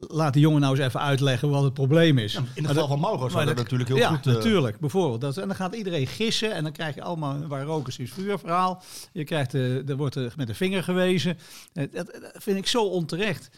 laat 0.00 0.32
die 0.32 0.42
jongen 0.42 0.60
nou 0.60 0.76
eens 0.76 0.86
even 0.86 1.00
uitleggen 1.00 1.48
wat 1.50 1.62
het 1.62 1.74
probleem 1.74 2.18
is. 2.18 2.34
In 2.34 2.42
het 2.54 2.66
geval 2.66 2.86
van 2.86 3.00
Mauro 3.00 3.28
zou 3.28 3.44
dat 3.44 3.46
dat- 3.46 3.56
natuurlijk 3.64 3.88
heel 3.90 3.98
ja, 3.98 4.08
goed... 4.08 4.26
eh, 4.26 4.32
natuurlijk. 4.32 4.78
Bijvoorbeeld. 4.80 5.20
Dat, 5.20 5.36
en 5.36 5.46
dan 5.46 5.56
gaat 5.56 5.74
iedereen 5.74 6.06
gissen 6.06 6.52
en 6.54 6.62
dan 6.62 6.72
krijg 6.72 6.94
je 6.94 7.02
allemaal 7.02 7.46
waar 7.46 7.64
roken 7.64 7.92
is 7.98 8.12
vuur 8.12 8.38
verhaal. 8.38 8.82
Je 9.12 9.24
krijgt, 9.24 9.54
eh, 9.54 9.88
er 9.88 9.96
wordt 9.96 10.14
er 10.14 10.32
met 10.36 10.46
de 10.46 10.54
vinger 10.54 10.82
gewezen. 10.82 11.38
Eh, 11.72 11.84
Dat, 11.92 12.06
dat 12.06 12.42
vind 12.42 12.58
ik 12.58 12.66
zo 12.66 12.84
onterecht. 12.84 13.50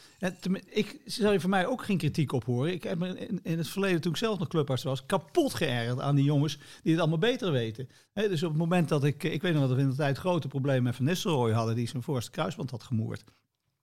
Ik 0.71 1.01
zal 1.05 1.33
je 1.33 1.41
van 1.41 1.51
mij 1.51 1.67
ook 1.67 1.85
geen 1.85 1.99
kritiek 1.99 2.33
op 2.33 2.45
horen. 2.45 2.73
Ik 2.73 2.83
heb 2.83 2.99
me 2.99 3.19
in, 3.29 3.41
in 3.43 3.59
het 3.59 3.69
verleden, 3.69 4.01
toen 4.01 4.13
ik 4.13 4.19
zelf 4.19 4.39
nog 4.39 4.49
clubarts 4.49 4.83
was, 4.83 5.07
kapot 5.07 5.55
geërgerd 5.55 6.01
aan 6.01 6.15
die 6.15 6.25
jongens 6.25 6.59
die 6.83 6.93
het 6.93 7.01
allemaal 7.01 7.19
beter 7.19 7.53
weten. 7.53 7.89
Dus 8.15 8.43
op 8.43 8.49
het 8.51 8.59
moment 8.59 8.89
dat 8.89 9.05
ik, 9.05 9.25
ik 9.25 9.43
weet 9.43 9.53
nog 9.55 9.67
dat 9.69 9.77
we 9.77 9.83
in 9.83 9.91
de 9.91 9.97
tijd 9.97 10.19
grote 10.19 10.49
problemen 10.49 10.83
met 10.83 10.97
Van 10.97 11.05
Nistelrooy 11.05 11.53
hadden, 11.53 11.75
die 11.75 11.89
zijn 11.89 12.03
voorste 12.03 12.31
kruisband 12.31 12.71
had 12.71 12.83
gemoerd. 12.83 13.25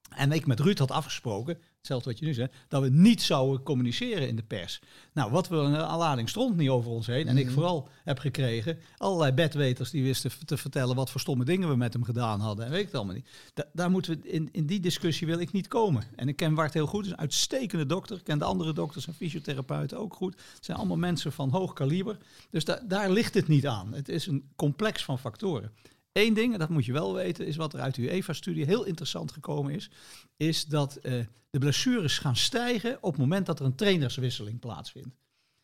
En 0.08 0.32
ik 0.32 0.46
met 0.46 0.60
Ruud 0.60 0.78
had 0.78 0.90
afgesproken, 0.90 1.58
hetzelfde 1.76 2.10
wat 2.10 2.18
je 2.18 2.24
nu 2.26 2.34
zegt, 2.34 2.54
dat 2.68 2.82
we 2.82 2.88
niet 2.88 3.22
zouden 3.22 3.62
communiceren 3.62 4.28
in 4.28 4.36
de 4.36 4.42
pers. 4.42 4.80
Nou, 5.12 5.30
wat 5.30 5.48
we 5.48 5.56
een 5.56 5.76
aanlading 5.76 6.28
stond 6.28 6.56
niet 6.56 6.68
over 6.68 6.90
ons 6.90 7.06
heen. 7.06 7.28
En 7.28 7.38
ik 7.38 7.50
vooral 7.50 7.88
heb 8.04 8.18
gekregen, 8.18 8.78
allerlei 8.96 9.32
bedweters 9.32 9.90
die 9.90 10.02
wisten 10.02 10.30
te 10.44 10.56
vertellen 10.56 10.96
wat 10.96 11.10
voor 11.10 11.20
stomme 11.20 11.44
dingen 11.44 11.68
we 11.68 11.76
met 11.76 11.92
hem 11.92 12.04
gedaan 12.04 12.40
hadden. 12.40 12.64
En 12.64 12.70
weet 12.70 12.80
ik 12.80 12.86
het 12.86 12.94
allemaal 12.94 13.14
niet. 13.14 13.28
Da- 13.54 13.68
daar 13.72 13.90
moeten 13.90 14.20
we, 14.20 14.28
in, 14.30 14.48
in 14.52 14.66
die 14.66 14.80
discussie 14.80 15.26
wil 15.26 15.38
ik 15.38 15.52
niet 15.52 15.68
komen. 15.68 16.02
En 16.16 16.28
ik 16.28 16.36
ken 16.36 16.54
Bart 16.54 16.74
heel 16.74 16.86
goed, 16.86 17.04
is 17.04 17.10
een 17.10 17.18
uitstekende 17.18 17.86
dokter. 17.86 18.16
Ik 18.16 18.24
ken 18.24 18.38
de 18.38 18.44
andere 18.44 18.72
dokters 18.72 19.06
en 19.06 19.14
fysiotherapeuten 19.14 19.98
ook 19.98 20.14
goed. 20.14 20.34
Het 20.54 20.64
zijn 20.64 20.78
allemaal 20.78 20.96
mensen 20.96 21.32
van 21.32 21.50
hoog 21.50 21.72
kaliber. 21.72 22.16
Dus 22.50 22.64
da- 22.64 22.82
daar 22.88 23.10
ligt 23.10 23.34
het 23.34 23.48
niet 23.48 23.66
aan. 23.66 23.92
Het 23.94 24.08
is 24.08 24.26
een 24.26 24.48
complex 24.56 25.04
van 25.04 25.18
factoren. 25.18 25.72
Eén 26.12 26.34
ding, 26.34 26.52
en 26.52 26.58
dat 26.58 26.68
moet 26.68 26.84
je 26.84 26.92
wel 26.92 27.14
weten, 27.14 27.46
is 27.46 27.56
wat 27.56 27.74
er 27.74 27.80
uit 27.80 27.94
de 27.94 28.02
UEFA-studie 28.02 28.64
heel 28.64 28.84
interessant 28.84 29.32
gekomen 29.32 29.74
is, 29.74 29.90
is 30.36 30.64
dat 30.64 30.96
eh, 30.96 31.12
de 31.50 31.58
blessures 31.58 32.18
gaan 32.18 32.36
stijgen 32.36 32.96
op 33.00 33.10
het 33.10 33.20
moment 33.20 33.46
dat 33.46 33.60
er 33.60 33.66
een 33.66 33.74
trainerswisseling 33.74 34.58
plaatsvindt. 34.60 35.16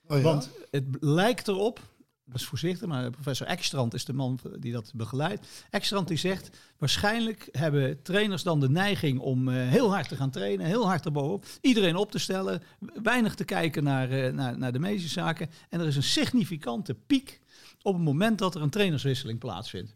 Oh, 0.06 0.16
ja? 0.16 0.22
Want 0.22 0.50
het 0.70 0.84
lijkt 1.00 1.48
erop, 1.48 1.80
dat 2.24 2.40
is 2.40 2.44
voorzichtig, 2.46 2.88
maar 2.88 3.10
professor 3.10 3.46
Ekstrand 3.46 3.94
is 3.94 4.04
de 4.04 4.12
man 4.12 4.38
die 4.58 4.72
dat 4.72 4.92
begeleidt. 4.94 5.66
Ekstrand 5.70 6.08
die 6.08 6.16
zegt, 6.16 6.56
waarschijnlijk 6.78 7.48
hebben 7.52 8.02
trainers 8.02 8.42
dan 8.42 8.60
de 8.60 8.70
neiging 8.70 9.18
om 9.18 9.48
eh, 9.48 9.68
heel 9.68 9.90
hard 9.92 10.08
te 10.08 10.16
gaan 10.16 10.30
trainen, 10.30 10.66
heel 10.66 10.86
hard 10.86 11.04
erbovenop, 11.04 11.46
iedereen 11.60 11.96
op 11.96 12.10
te 12.10 12.18
stellen, 12.18 12.62
weinig 13.02 13.34
te 13.34 13.44
kijken 13.44 13.84
naar, 13.84 14.10
eh, 14.10 14.32
naar, 14.32 14.58
naar 14.58 14.72
de 14.72 14.78
medische 14.78 15.08
zaken. 15.08 15.50
En 15.68 15.80
er 15.80 15.86
is 15.86 15.96
een 15.96 16.02
significante 16.02 16.94
piek 16.94 17.40
op 17.82 17.94
het 17.94 18.02
moment 18.02 18.38
dat 18.38 18.54
er 18.54 18.62
een 18.62 18.70
trainerswisseling 18.70 19.38
plaatsvindt. 19.38 19.94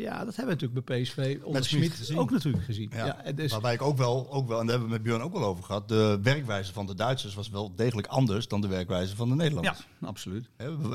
Ja, 0.00 0.24
dat 0.24 0.36
hebben 0.36 0.56
we 0.58 0.66
natuurlijk 0.66 0.86
bij 0.86 1.02
PSV 1.02 1.38
onder 1.44 1.64
Smit 1.64 2.12
ook 2.16 2.30
natuurlijk 2.30 2.64
gezien. 2.64 2.90
Ja, 2.94 3.16
Ja, 3.24 3.32
dus, 3.32 3.50
Waarbij 3.52 3.74
ik 3.74 3.82
ook 3.82 3.96
wel, 3.96 4.26
ook 4.32 4.48
wel, 4.48 4.60
en 4.60 4.66
daar 4.66 4.74
hebben 4.78 4.88
we 4.88 4.94
met 4.94 5.02
Björn 5.02 5.22
ook 5.22 5.32
wel 5.32 5.44
over 5.44 5.64
gehad, 5.64 5.88
de 5.88 6.18
werkwijze 6.22 6.72
van 6.72 6.86
de 6.86 6.94
Duitsers 6.94 7.34
was 7.34 7.48
wel 7.50 7.72
degelijk 7.76 8.06
anders 8.06 8.48
dan 8.48 8.60
de 8.60 8.68
werkwijze 8.68 9.16
van 9.16 9.28
de 9.28 9.34
Nederlanders. 9.34 9.86
ja, 10.00 10.06
absoluut. 10.08 10.48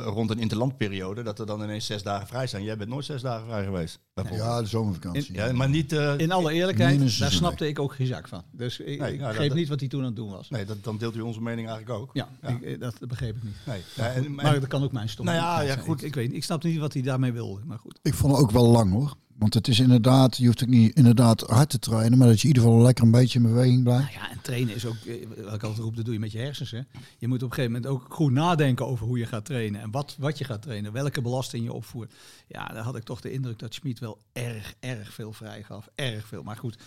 Rond 0.05 0.29
een 0.29 0.39
interlandperiode, 0.39 1.23
dat 1.23 1.39
er 1.39 1.45
dan 1.45 1.63
ineens 1.63 1.85
zes 1.85 2.03
dagen 2.03 2.27
vrij 2.27 2.47
zijn. 2.47 2.63
Jij 2.63 2.77
bent 2.77 2.89
nooit 2.89 3.05
zes 3.05 3.21
dagen 3.21 3.45
vrij 3.45 3.63
geweest. 3.63 3.99
Ja, 4.31 4.61
de 4.61 4.67
zomervakantie. 4.67 5.33
Ja, 5.33 5.51
maar 5.53 5.69
niet... 5.69 5.91
eh, 5.93 6.13
In 6.17 6.31
alle 6.31 6.51
eerlijkheid, 6.53 7.19
daar 7.19 7.31
snapte 7.31 7.67
ik 7.67 7.79
ook 7.79 7.93
geen 7.95 8.07
zak 8.07 8.27
van. 8.27 8.43
Dus 8.51 8.79
ik, 8.79 8.85
Nee, 8.99 9.13
ik 9.13 9.19
ja, 9.19 9.21
dat- 9.21 9.27
begreep 9.27 9.47
dat- 9.49 9.57
niet 9.57 9.67
wat 9.67 9.79
hij 9.79 9.89
toen 9.89 9.99
aan 9.99 10.05
het 10.05 10.15
doen 10.15 10.29
was. 10.29 10.49
nee, 10.49 10.65
dat, 10.65 10.83
dan 10.83 10.97
deelt 10.97 11.15
u 11.15 11.21
onze 11.21 11.41
mening 11.41 11.67
eigenlijk 11.67 11.99
ook. 11.99 12.09
Ja, 12.13 12.27
Ja. 12.41 12.49
Ik, 12.49 12.61
eh, 12.61 12.79
dat 12.79 12.95
begreep 13.07 13.35
ik 13.35 13.43
niet. 13.43 13.55
Nee. 13.65 13.81
Ja, 13.95 14.11
en- 14.13 14.35
Maar 14.35 14.45
en- 14.53 14.59
dat 14.59 14.69
kan 14.69 14.83
ook 14.83 14.91
mijn 14.91 15.09
stom. 15.09 15.25
Nou 15.25 15.37
ja, 15.37 15.61
ja, 15.61 15.75
goed. 15.75 15.99
Ik, 16.01 16.07
ik 16.07 16.15
weet 16.15 16.27
niet. 16.27 16.35
Ik 16.35 16.43
snapte 16.43 16.67
niet 16.67 16.79
wat 16.79 16.93
hij 16.93 17.01
daarmee 17.01 17.31
wilde. 17.31 17.61
Maar 17.65 17.79
goed. 17.79 17.99
Ik 18.01 18.13
vond 18.13 18.33
het 18.33 18.41
ook 18.41 18.51
wel 18.51 18.67
lang 18.67 18.89
hoor. 18.95 19.24
Want 19.37 19.53
het 19.53 19.67
is 19.67 19.79
inderdaad, 19.79 20.37
je 20.37 20.45
hoeft 20.45 20.63
ook 20.63 20.69
niet 20.69 20.95
inderdaad 20.95 21.41
hard 21.41 21.69
te 21.69 21.79
trainen, 21.79 22.17
maar 22.17 22.27
dat 22.27 22.41
je 22.41 22.47
in 22.47 22.53
ieder 22.55 22.63
geval 22.69 22.81
lekker 22.85 23.03
een 23.03 23.11
beetje 23.11 23.39
in 23.39 23.45
beweging 23.45 23.83
blijft. 23.83 24.03
Nou 24.03 24.13
ja, 24.25 24.31
en 24.31 24.41
trainen 24.41 24.75
is 24.75 24.85
ook, 24.85 24.95
eh, 24.95 25.27
wat 25.43 25.53
ik 25.53 25.63
altijd 25.63 25.81
roep, 25.81 25.95
dat 25.95 26.05
doe 26.05 26.13
je 26.13 26.19
met 26.19 26.31
je 26.31 26.37
hersens. 26.37 26.71
Hè. 26.71 26.79
Je 27.17 27.27
moet 27.27 27.43
op 27.43 27.49
een 27.49 27.55
gegeven 27.55 27.71
moment 27.71 27.91
ook 27.91 28.05
goed 28.13 28.31
nadenken 28.31 28.87
over 28.87 29.05
hoe 29.07 29.17
je 29.17 29.25
gaat 29.25 29.45
trainen. 29.45 29.81
En 29.81 29.91
wat, 29.91 30.15
wat 30.19 30.37
je 30.37 30.43
gaat 30.43 30.61
trainen, 30.61 30.91
welke 30.91 31.21
belasting 31.21 31.63
je 31.63 31.73
opvoert. 31.73 32.11
Ja, 32.47 32.65
daar 32.67 32.83
had 32.83 32.95
ik 32.95 33.03
toch 33.03 33.21
de 33.21 33.31
indruk 33.31 33.59
dat 33.59 33.73
Schmid 33.73 33.99
wel 33.99 34.17
erg, 34.33 34.73
erg 34.79 35.13
veel 35.13 35.33
vrij 35.33 35.63
gaf. 35.63 35.87
Erg 35.95 36.27
veel. 36.27 36.43
Maar 36.43 36.57
goed, 36.57 36.77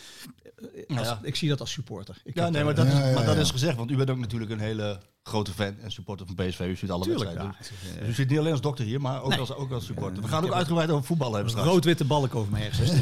eh, 0.88 0.96
als- 0.98 1.06
ja. 1.08 1.18
ik 1.22 1.36
zie 1.36 1.48
dat 1.48 1.60
als 1.60 1.70
supporter. 1.72 2.20
Ik 2.24 2.34
Ja, 2.34 2.48
nee, 2.48 2.64
maar 2.64 2.74
dat, 2.74 2.86
Ja, 2.86 2.92
is, 2.98 3.08
ja, 3.08 3.14
maar 3.14 3.24
dat 3.24 3.36
is 3.36 3.50
gezegd, 3.50 3.76
want 3.76 3.90
u 3.90 3.96
bent 3.96 4.10
ook 4.10 4.18
natuurlijk 4.18 4.50
een 4.50 4.60
hele 4.60 5.00
grote 5.22 5.52
fan 5.52 5.74
en 5.82 5.90
supporter 5.92 6.26
van 6.26 6.34
PSV. 6.34 6.60
U 6.60 6.76
ziet 6.76 6.90
alle 6.90 7.04
Tuurlijk, 7.04 7.24
wedstrijden. 7.24 7.98
Dus 8.00 8.08
u 8.08 8.12
zit 8.12 8.28
niet 8.28 8.38
alleen 8.38 8.52
als 8.52 8.60
dokter 8.60 8.84
hier, 8.84 9.00
maar 9.00 9.22
ook, 9.22 9.28
Nee. 9.30 9.38
als, 9.38 9.54
ook 9.54 9.70
als 9.70 9.84
supporter. 9.86 10.22
We 10.22 10.28
gaan 10.28 10.44
ook 10.44 10.52
uitgebreid 10.52 10.90
over 10.90 11.04
voetbal 11.04 11.32
hebben 11.32 11.50
straks. 11.50 11.68
Rood-witte 11.68 12.04
balk 12.04 12.34
over 12.38 12.52
mijn 12.52 12.62
hersens. 12.64 12.90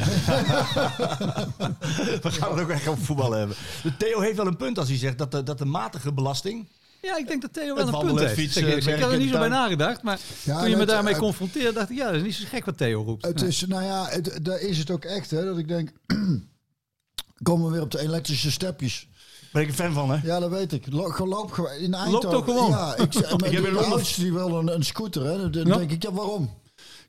We 2.23 2.31
gaan 2.31 2.51
het 2.51 2.59
ook 2.61 2.69
echt 2.69 2.87
over 2.87 3.03
voetbal 3.03 3.31
hebben. 3.31 3.55
De 3.83 3.97
Theo 3.97 4.19
heeft 4.19 4.37
wel 4.37 4.47
een 4.47 4.57
punt 4.57 4.77
als 4.79 4.87
hij 4.87 4.97
zegt 4.97 5.17
dat 5.17 5.31
de, 5.31 5.43
dat 5.43 5.57
de 5.57 5.65
matige 5.65 6.13
belasting... 6.13 6.67
Ja, 7.01 7.17
ik 7.17 7.27
denk 7.27 7.41
dat 7.41 7.53
Theo 7.53 7.75
wel 7.75 7.85
Het 7.85 7.95
een 7.95 7.99
punt 8.05 8.19
heeft. 8.19 8.33
fietsen, 8.33 8.67
ik. 8.67 8.75
ik 8.77 8.83
werken 8.83 9.03
had 9.03 9.11
er 9.13 9.17
niet 9.19 9.29
zo 9.31 9.37
bij 9.39 9.47
nagedacht, 9.47 10.01
maar 10.03 10.19
Ja, 10.43 10.59
toen 10.59 10.69
je 10.69 10.75
me 10.75 10.85
daarmee 10.85 11.15
confronteerde, 11.15 11.71
dacht 11.73 11.89
ik, 11.89 11.97
ja, 11.97 12.05
dat 12.05 12.15
is 12.15 12.21
niet 12.21 12.33
zo 12.35 12.43
gek 12.47 12.65
wat 12.65 12.77
Theo 12.77 13.03
roept. 13.03 13.25
Het 13.25 13.39
Nee. 13.39 13.47
is, 13.49 13.65
nou 13.67 13.83
ja, 13.83 14.05
het, 14.09 14.39
daar 14.41 14.59
is 14.59 14.77
het 14.77 14.91
ook 14.91 15.03
echt 15.05 15.31
hè, 15.31 15.43
dat 15.45 15.57
ik 15.57 15.67
denk, 15.67 15.89
komen 17.43 17.65
we 17.65 17.71
weer 17.71 17.81
op 17.81 17.91
de 17.91 17.99
elektrische 17.99 18.51
stepjes. 18.51 19.07
Ben 19.51 19.61
ik 19.61 19.67
een 19.67 19.73
fan 19.73 19.93
van, 19.93 20.09
hè? 20.11 20.19
Ja, 20.23 20.39
dat 20.39 20.49
weet 20.49 20.73
ik. 20.73 20.85
Lo- 20.91 21.09
Geloop 21.09 21.51
gewoon 21.51 21.71
in 21.71 21.93
Eindhoven. 21.93 22.29
toch 22.29 22.43
gewoon? 22.45 22.69
Ja, 22.69 22.95
ik, 22.97 23.13
zeg- 23.13 23.23
Ik 23.23 23.41
met 23.41 23.51
heb 23.51 23.63
die 24.15 24.33
wil 24.33 24.57
een, 24.59 24.73
een 24.73 24.83
scooter. 24.85 25.25
Hè. 25.25 25.49
Dan 25.49 25.65
Ja. 25.67 25.77
denk 25.77 25.91
ik, 25.91 26.03
ja 26.03 26.11
waarom? 26.11 26.49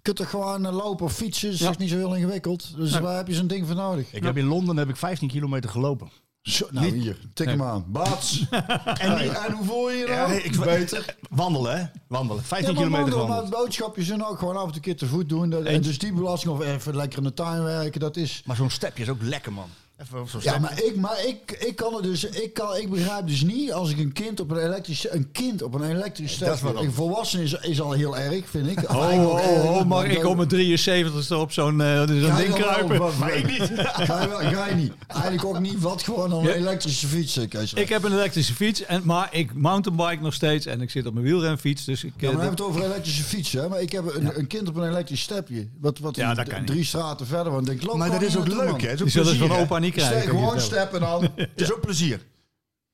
Je 0.03 0.15
kunt 0.15 0.17
toch 0.17 0.31
gewoon 0.31 0.67
eh, 0.67 0.73
lopen 0.73 1.05
of 1.07 1.13
fietsen, 1.13 1.51
is 1.51 1.59
Ja. 1.59 1.67
toch 1.67 1.79
niet 1.79 1.91
zo 1.91 1.97
heel 1.97 2.15
ingewikkeld. 2.15 2.77
Dus 2.77 2.91
Nee. 2.93 3.01
waar 3.01 3.17
heb 3.17 3.27
je 3.29 3.35
zo'n 3.35 3.47
ding 3.47 3.67
voor 3.67 3.77
nodig? 3.77 4.13
Ik 4.13 4.23
heb 4.23 4.37
in 4.37 4.45
Londen 4.47 4.77
heb 4.77 4.89
ik 4.89 4.97
15 4.97 5.29
kilometer 5.29 5.71
gelopen. 5.71 6.11
Zo, 6.43 6.67
nou 6.71 6.87
hier, 6.87 7.19
tik 7.35 7.47
hem 7.47 7.63
aan. 7.63 7.85
Bats. 7.89 8.45
en, 8.99 9.19
en 9.45 9.53
hoe 9.53 9.65
voel 9.65 9.91
je 9.91 9.97
je 9.97 10.07
dan? 10.07 10.15
Ja, 10.17 10.27
nee, 10.27 10.43
ik- 10.43 10.61
Beter. 10.61 11.17
Wandelen, 11.31 11.79
hè? 11.79 11.85
Wandelen. 12.09 12.43
15 12.45 12.69
Ja, 12.75 12.77
kilometer 12.77 13.15
wandelen, 13.17 13.41
maar 13.43 13.51
boodschapjes 13.51 14.09
en 14.09 14.25
ook 14.25 14.39
gewoon 14.39 14.57
af 14.57 14.61
en 14.63 14.67
toe 14.67 14.77
een 14.77 14.81
keer 14.83 14.97
te 14.97 15.07
voet 15.07 15.29
doen. 15.29 15.51
Dat- 15.51 15.65
En 15.65 15.73
Eens. 15.75 15.87
dus 15.87 15.99
die 15.99 16.13
belasting 16.13 16.53
of 16.55 16.61
even 16.65 16.97
lekker 16.97 17.19
in 17.19 17.25
de 17.25 17.35
tuin 17.35 17.63
werken, 17.63 18.01
dat 18.01 18.17
is... 18.17 18.43
Maar 18.47 18.57
zo'n 18.57 18.71
stepje 18.71 19.03
is 19.03 19.09
ook 19.09 19.23
lekker, 19.23 19.53
man. 19.53 19.69
Even 20.03 20.21
op 20.21 20.29
zo'n 20.29 20.41
Ja, 20.43 20.59
maar 20.59 20.83
ik, 20.85 20.97
maar 20.97 21.25
ik, 21.27 21.57
ik 21.67 21.77
kan 21.77 21.95
het 21.95 22.03
dus, 22.03 22.25
ik, 22.25 22.55
kan, 22.55 22.77
ik 22.77 22.91
begrijp 22.91 23.27
dus 23.27 23.43
niet 23.43 23.73
als 23.73 23.91
ik 23.91 23.99
een 23.99 24.13
kind 24.13 24.41
op 24.41 24.51
een 24.51 24.59
elektrisch, 24.59 25.11
een 25.11 25.31
kind 25.33 25.63
op 25.63 25.75
een 25.75 25.83
elektrisch 25.91 26.39
dat 26.39 26.53
is 26.53 26.59
step, 26.59 26.73
wat 26.75 26.83
een 26.83 26.93
volwassene 26.93 27.43
is, 27.43 27.53
is 27.53 27.81
al 27.81 27.93
heel 27.93 28.17
erg, 28.19 28.49
vind 28.49 28.71
ik. 28.71 28.91
Oh, 28.91 28.97
oh, 29.27 29.65
oh, 29.65 29.85
mag 29.85 30.05
ik 30.05 30.25
om 30.27 30.37
mijn 30.37 30.49
73ste 30.49 31.33
op 31.37 31.53
zo'n 31.53 31.81
eh, 31.81 32.01
je 32.01 32.33
ding 32.37 32.55
kruipen? 32.55 33.01
over- 33.01 33.27
Ga 33.29 34.23
je, 34.23 34.29
wel- 34.29 34.39
ga 34.53 34.67
je 34.69 34.75
niet. 34.75 34.93
Eigenlijk 35.07 35.45
ook 35.45 35.59
niet 35.61 35.81
wat 35.81 36.03
gewoon 36.03 36.33
een 36.33 36.43
Ja. 36.45 36.53
elektrische 36.53 37.07
fiets. 37.07 37.37
eh. 37.37 37.63
Ik 37.75 37.89
heb 37.89 38.03
een 38.05 38.13
elektrische 38.13 38.55
fiets, 38.55 38.85
en, 38.85 39.03
maar 39.05 39.29
ik 39.33 39.55
mountainbike 39.55 40.23
nog 40.23 40.35
steeds 40.35 40.67
en 40.67 40.81
ik 40.81 40.91
zit 40.91 41.07
op 41.07 41.13
mijn 41.13 41.25
wielrenfiets. 41.27 41.85
Dus 41.85 42.05
ik, 42.05 42.13
Ja, 42.17 42.29
eh, 42.29 42.35
maar 42.35 42.37
we 42.37 42.47
hebben 42.47 42.65
het 42.67 42.75
over 42.77 42.85
elektrische 42.91 43.23
fietsen. 43.23 43.61
Hè? 43.63 43.69
Maar 43.69 43.81
ik 43.81 43.93
heb 43.93 44.15
een, 44.15 44.39
een 44.39 44.47
kind 44.47 44.69
op 44.69 44.77
een 44.77 44.89
elektrisch 44.89 45.21
stepje. 45.21 45.69
Wat, 45.81 45.99
wat 45.99 46.17
Ja, 46.17 46.31
een- 46.31 46.37
dat 46.37 46.49
kan 46.49 46.65
drie 46.65 46.85
straten 46.85 47.27
verder. 47.27 47.53
Want 47.53 47.69
ik 47.69 47.73
denk, 47.79 47.83
loop 47.91 47.97
Maar 47.99 48.11
dat 48.11 48.23
is 48.23 48.37
ook 48.37 48.47
leuk, 48.49 48.59
hè? 48.59 48.71
Ook 48.71 48.79
die 48.79 48.87
zullen 48.97 49.11
ze 49.11 49.23
plezier, 49.37 49.47
van 49.49 49.57
opa 49.57 49.79
niet 49.79 49.88
krijgen. 49.93 50.29
Gewoon 50.31 50.61
steppen 50.61 51.01
dan. 51.01 51.23
Het 51.37 51.61
is 51.61 51.73
ook 51.73 51.81
plezier. 51.81 52.17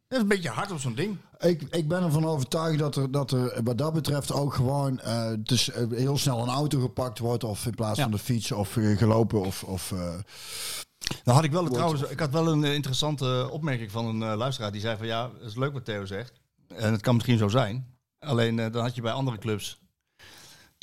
Dat 0.08 0.16
is 0.18 0.18
een 0.22 0.28
beetje 0.28 0.48
hard 0.48 0.70
op 0.70 0.78
zo'n 0.80 0.94
ding. 0.94 1.16
Ik, 1.38 1.62
ik 1.70 1.88
ben 1.88 2.02
ervan 2.02 2.24
overtuigd 2.26 2.78
dat 2.78 2.96
er, 2.96 3.10
dat 3.10 3.30
er 3.30 3.60
wat 3.64 3.78
dat 3.78 3.92
betreft 3.92 4.32
ook 4.32 4.54
gewoon 4.54 5.00
eh, 5.00 5.30
dus, 5.38 5.70
heel 5.90 6.18
snel 6.18 6.42
een 6.42 6.48
auto 6.48 6.80
gepakt 6.80 7.18
wordt. 7.18 7.44
Of 7.44 7.66
in 7.66 7.74
plaats 7.74 7.96
Ja. 7.98 8.02
van 8.02 8.12
de 8.12 8.18
fiets 8.18 8.52
of 8.52 8.76
eh, 8.76 8.96
gelopen. 8.98 9.40
Of, 9.40 9.62
of, 9.64 9.92
eh, 9.92 9.98
Nou 11.24 11.36
had 11.36 11.44
ik 11.44 11.52
wel 11.52 11.68
trouwens, 11.68 12.02
ik 12.02 12.18
had 12.20 12.30
wel 12.30 12.48
een 12.48 12.64
interessante 12.64 13.48
opmerking 13.50 13.90
van 13.90 14.06
een 14.06 14.30
eh, 14.30 14.36
luisteraar 14.36 14.72
die 14.72 14.80
zei 14.80 14.96
van 14.96 15.06
ja, 15.06 15.30
het 15.38 15.48
is 15.48 15.56
leuk 15.56 15.72
wat 15.72 15.84
Theo 15.84 16.04
zegt. 16.06 16.32
En 16.68 16.92
het 16.92 17.00
kan 17.00 17.14
misschien 17.14 17.38
zo 17.38 17.48
zijn. 17.48 17.86
Alleen 18.18 18.56
dan 18.56 18.76
had 18.76 18.94
je 18.94 19.02
bij 19.02 19.12
andere 19.12 19.38
clubs 19.38 19.78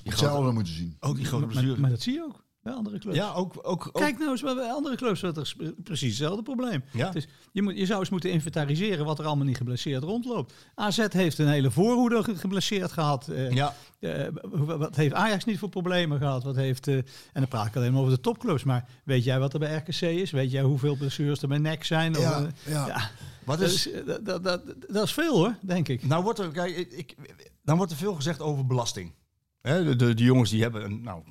hetzelfde 0.04 0.52
moeten 0.52 0.74
zien. 0.74 0.98
ook 1.00 1.16
die 1.16 1.26
grote 1.26 1.46
Maar, 1.46 1.54
blessure. 1.54 1.80
maar 1.82 1.90
dat 1.90 2.02
zie 2.02 2.14
je 2.14 2.24
ook 2.24 2.44
bij 2.64 2.74
andere 2.74 3.00
clubs. 3.00 3.16
ja, 3.18 3.32
ook, 3.34 3.54
ook, 3.62 3.88
ook 3.88 3.94
Kijk 3.94 4.18
nou 4.18 4.32
eens 4.32 4.42
bij 4.42 4.72
andere 4.72 4.96
clubs, 4.96 5.22
er 5.22 5.38
is 5.40 5.56
precies 5.84 6.08
hetzelfde 6.10 6.44
probleem. 6.44 6.84
Ja. 6.94 7.14
Is, 7.14 7.28
je, 7.52 7.62
moet, 7.62 7.78
je 7.78 7.86
zou 7.86 8.00
eens 8.00 8.10
moeten 8.10 8.32
inventariseren 8.32 9.06
wat 9.06 9.20
er 9.20 9.26
allemaal 9.26 9.46
niet 9.46 9.58
geblesseerd 9.58 10.04
rondloopt. 10.04 10.54
AZ 10.76 11.06
heeft 11.10 11.38
een 11.38 11.48
hele 11.48 11.72
voorhoede 11.72 12.24
ge- 12.24 12.36
geblesseerd 12.36 12.92
gehad. 12.92 13.28
Eh, 13.28 13.52
ja, 13.52 13.74
eh, 14.00 14.28
wat 14.66 14.96
heeft 14.96 15.14
Ajax 15.14 15.46
niet 15.46 15.60
voor 15.60 15.70
problemen 15.70 16.18
gehad? 16.18 16.44
Wat 16.44 16.56
heeft, 16.56 16.88
eh, 16.88 16.96
en 16.96 17.04
dan 17.34 17.48
praat 17.48 17.66
ik 17.66 17.76
alleen 17.76 17.92
maar 17.92 18.02
over 18.02 18.14
de 18.14 18.22
topclubs. 18.22 18.64
Maar 18.64 18.90
weet 19.04 19.24
jij 19.24 19.40
wat 19.40 19.54
er 19.54 19.60
bij 19.60 19.76
RKC 19.76 20.02
is? 20.02 20.32
Weet 20.32 20.52
jij 20.52 20.62
hoeveel 20.64 20.96
blessures 20.96 21.42
er 21.42 21.48
bij 21.48 21.58
NEC 21.58 21.84
zijn? 21.84 22.14
Ja, 22.14 22.48
ja. 22.66 22.88
ja, 22.88 23.10
wat 23.46 23.60
dat, 23.60 23.70
is, 23.70 23.90
dat, 24.06 24.26
dat, 24.26 24.44
dat, 24.44 24.62
dat 24.90 25.04
is 25.04 25.14
veel 25.14 25.36
hoor, 25.38 25.56
denk 25.62 25.88
ik. 25.88 26.06
nou 26.06 26.24
wordt 26.24 26.40
er, 26.40 26.48
kijk, 26.52 26.76
ik- 26.78 27.16
dan 27.64 27.78
wordt 27.78 27.92
er 27.92 27.98
veel 27.98 28.14
gezegd 28.16 28.42
over 28.42 28.66
belasting. 28.66 29.14
De, 29.62 29.96
de, 29.96 30.14
de 30.14 30.24
jongens 30.24 30.50
die 30.50 30.62
hebben, 30.62 30.84
een, 30.84 31.02
nou, 31.02 31.24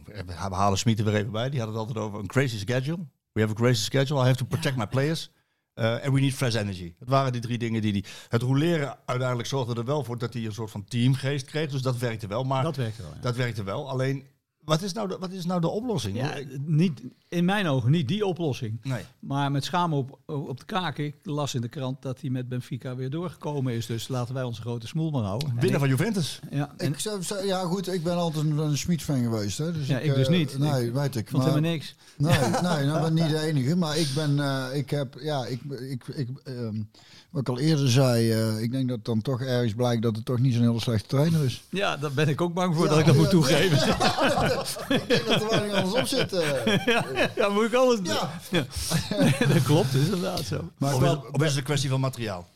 we 0.49 0.55
halen 0.55 0.79
Smit 0.79 0.99
er 0.99 1.05
weer 1.05 1.15
even 1.15 1.33
bij, 1.33 1.51
die 1.51 1.61
hadden 1.61 1.79
het 1.79 1.87
altijd 1.87 2.07
over 2.07 2.21
een 2.21 2.27
crazy 2.27 2.59
schedule. 2.59 2.99
We 3.33 3.41
have 3.41 3.53
a 3.53 3.57
crazy 3.57 3.83
schedule, 3.83 4.21
I 4.21 4.25
have 4.25 4.37
to 4.37 4.45
protect 4.45 4.77
my 4.77 4.87
players. 4.87 5.31
Uh, 5.75 5.93
and 6.05 6.13
we 6.13 6.21
need 6.21 6.35
fresh 6.35 6.55
energy. 6.55 6.95
Het 6.99 7.09
waren 7.09 7.33
die 7.33 7.41
drie 7.41 7.59
dingen 7.59 7.83
die 7.83 7.93
die. 7.93 8.05
Het 8.29 8.43
roleren 8.43 8.99
uiteindelijk 9.07 9.49
zorgde 9.49 9.75
er 9.75 9.85
wel 9.85 10.05
voor 10.05 10.19
dat 10.19 10.33
hij 10.33 10.45
een 10.45 10.53
soort 10.53 10.71
van 10.71 10.85
teamgeest 10.85 11.47
kreeg. 11.47 11.71
Dus 11.71 11.83
dat 11.83 11.97
werkte 11.97 12.27
wel. 12.27 12.45
Maar 12.45 12.63
Dat 12.63 12.77
werkte 12.77 13.03
wel, 13.03 13.11
ja. 13.15 13.21
Dat 13.21 13.37
werkte 13.37 13.63
wel. 13.63 13.89
Alleen, 13.91 14.27
wat 14.64 14.83
is 14.83 14.93
nou 14.93 15.09
de, 15.09 15.17
wat 15.21 15.31
is 15.31 15.45
nou 15.47 15.61
de 15.61 15.69
oplossing? 15.69 16.17
Ja, 16.17 16.35
niet, 16.67 17.00
in 17.29 17.45
mijn 17.45 17.67
ogen 17.67 17.90
niet 17.90 18.09
die 18.09 18.26
oplossing. 18.26 18.79
Nee. 18.83 19.02
Maar 19.19 19.50
met 19.50 19.64
schamen 19.64 19.99
op, 19.99 20.19
op 20.26 20.59
de 20.59 20.64
kaken, 20.64 21.05
ik 21.05 21.14
las 21.23 21.55
in 21.55 21.61
de 21.61 21.69
krant 21.69 22.02
dat 22.02 22.21
hij 22.21 22.31
met 22.31 22.49
Benfica 22.49 22.95
weer 22.97 23.11
doorgekomen 23.11 23.75
is. 23.75 23.87
Dus 23.87 24.09
laten 24.09 24.35
wij 24.35 24.43
onze 24.43 24.61
grote 24.61 24.87
smoel 24.87 25.11
maar 25.11 25.23
houden. 25.23 25.49
En 25.49 25.61
Winnen 25.61 25.81
van 25.81 25.88
Juventus. 25.88 26.40
Ja, 26.50 26.75
en 26.76 26.93
Ik 26.93 26.99
ja, 27.45 27.61
goed, 27.64 27.93
ik 27.93 28.02
ben 28.02 28.14
altijd 28.17 28.45
een, 28.45 28.59
een 28.59 28.79
Schmid-fan 28.79 29.23
geweest. 29.23 29.59
Hè, 29.59 29.73
dus 29.73 29.87
Ja, 29.87 29.99
ik 29.99 30.14
dus 30.14 30.26
eh, 30.26 30.33
niet. 30.37 30.59
Nee, 30.59 30.87
Ik 30.87 30.93
weet 30.93 31.17
ik. 31.17 31.29
vond 31.29 31.43
maar- 31.43 31.52
helemaal 31.52 31.71
niks. 31.71 31.95
Nee, 32.17 32.38
nee, 32.76 32.87
nou 32.87 33.00
ben 33.02 33.14
niet 33.14 33.29
de 33.29 33.40
enige. 33.40 33.76
Maar 33.76 33.97
ik 33.99 34.09
ben, 34.14 34.40
eh, 34.40 34.76
ik 34.79 34.90
heb, 34.90 35.17
ja, 35.21 35.47
ik, 35.47 35.61
ik, 35.90 36.07
ik 36.09 36.29
ehm, 36.45 36.83
wat 37.31 37.40
ik 37.40 37.49
al 37.49 37.59
eerder 37.59 37.90
zei, 37.90 38.31
eh, 38.33 38.61
ik 38.62 38.73
denk 38.73 38.88
dat 38.88 39.05
dan 39.05 39.23
toch 39.23 39.40
ergens 39.43 39.75
blijkt 39.75 40.02
dat 40.02 40.17
het 40.17 40.25
toch 40.25 40.38
niet 40.38 40.55
zo'n 40.55 40.62
hele 40.62 40.81
slechte 40.81 41.09
trainer 41.09 41.45
is. 41.45 41.62
Ja, 41.71 41.97
daar 41.97 42.12
ben 42.12 42.29
ik 42.29 42.40
ook 42.40 42.55
bang 42.55 42.75
voor 42.75 42.85
Ja, 42.85 42.90
dat 42.90 42.99
ik 42.99 43.07
dat 43.07 43.14
moet 43.17 43.25
ja, 43.25 43.31
toegeven. 43.31 43.79
ik 44.88 45.09
denk 45.09 45.26
dat 45.26 45.42
er 45.42 45.49
weinig 45.49 45.73
anders 45.83 46.00
op 46.00 46.07
zit. 46.07 46.33
eh. 46.33 46.87
ja, 47.37 47.49
moet 47.49 47.64
ik 47.64 47.75
alles 47.75 47.97
doen. 48.00 48.14
Ja. 48.14 48.30
Ja. 48.50 48.64
dat 49.54 49.62
klopt, 49.62 49.95
is 49.95 50.04
inderdaad 50.04 50.40
zo. 50.45 50.71
Maar 50.78 50.95
Of 50.95 51.00
ik 51.00 51.07
is, 51.07 51.12
wel- 51.12 51.25
of 51.33 51.40
is 51.42 51.49
het 51.49 51.57
een 51.57 51.62
kwestie 51.64 51.90
van 51.90 52.00
materiaal? 52.00 52.49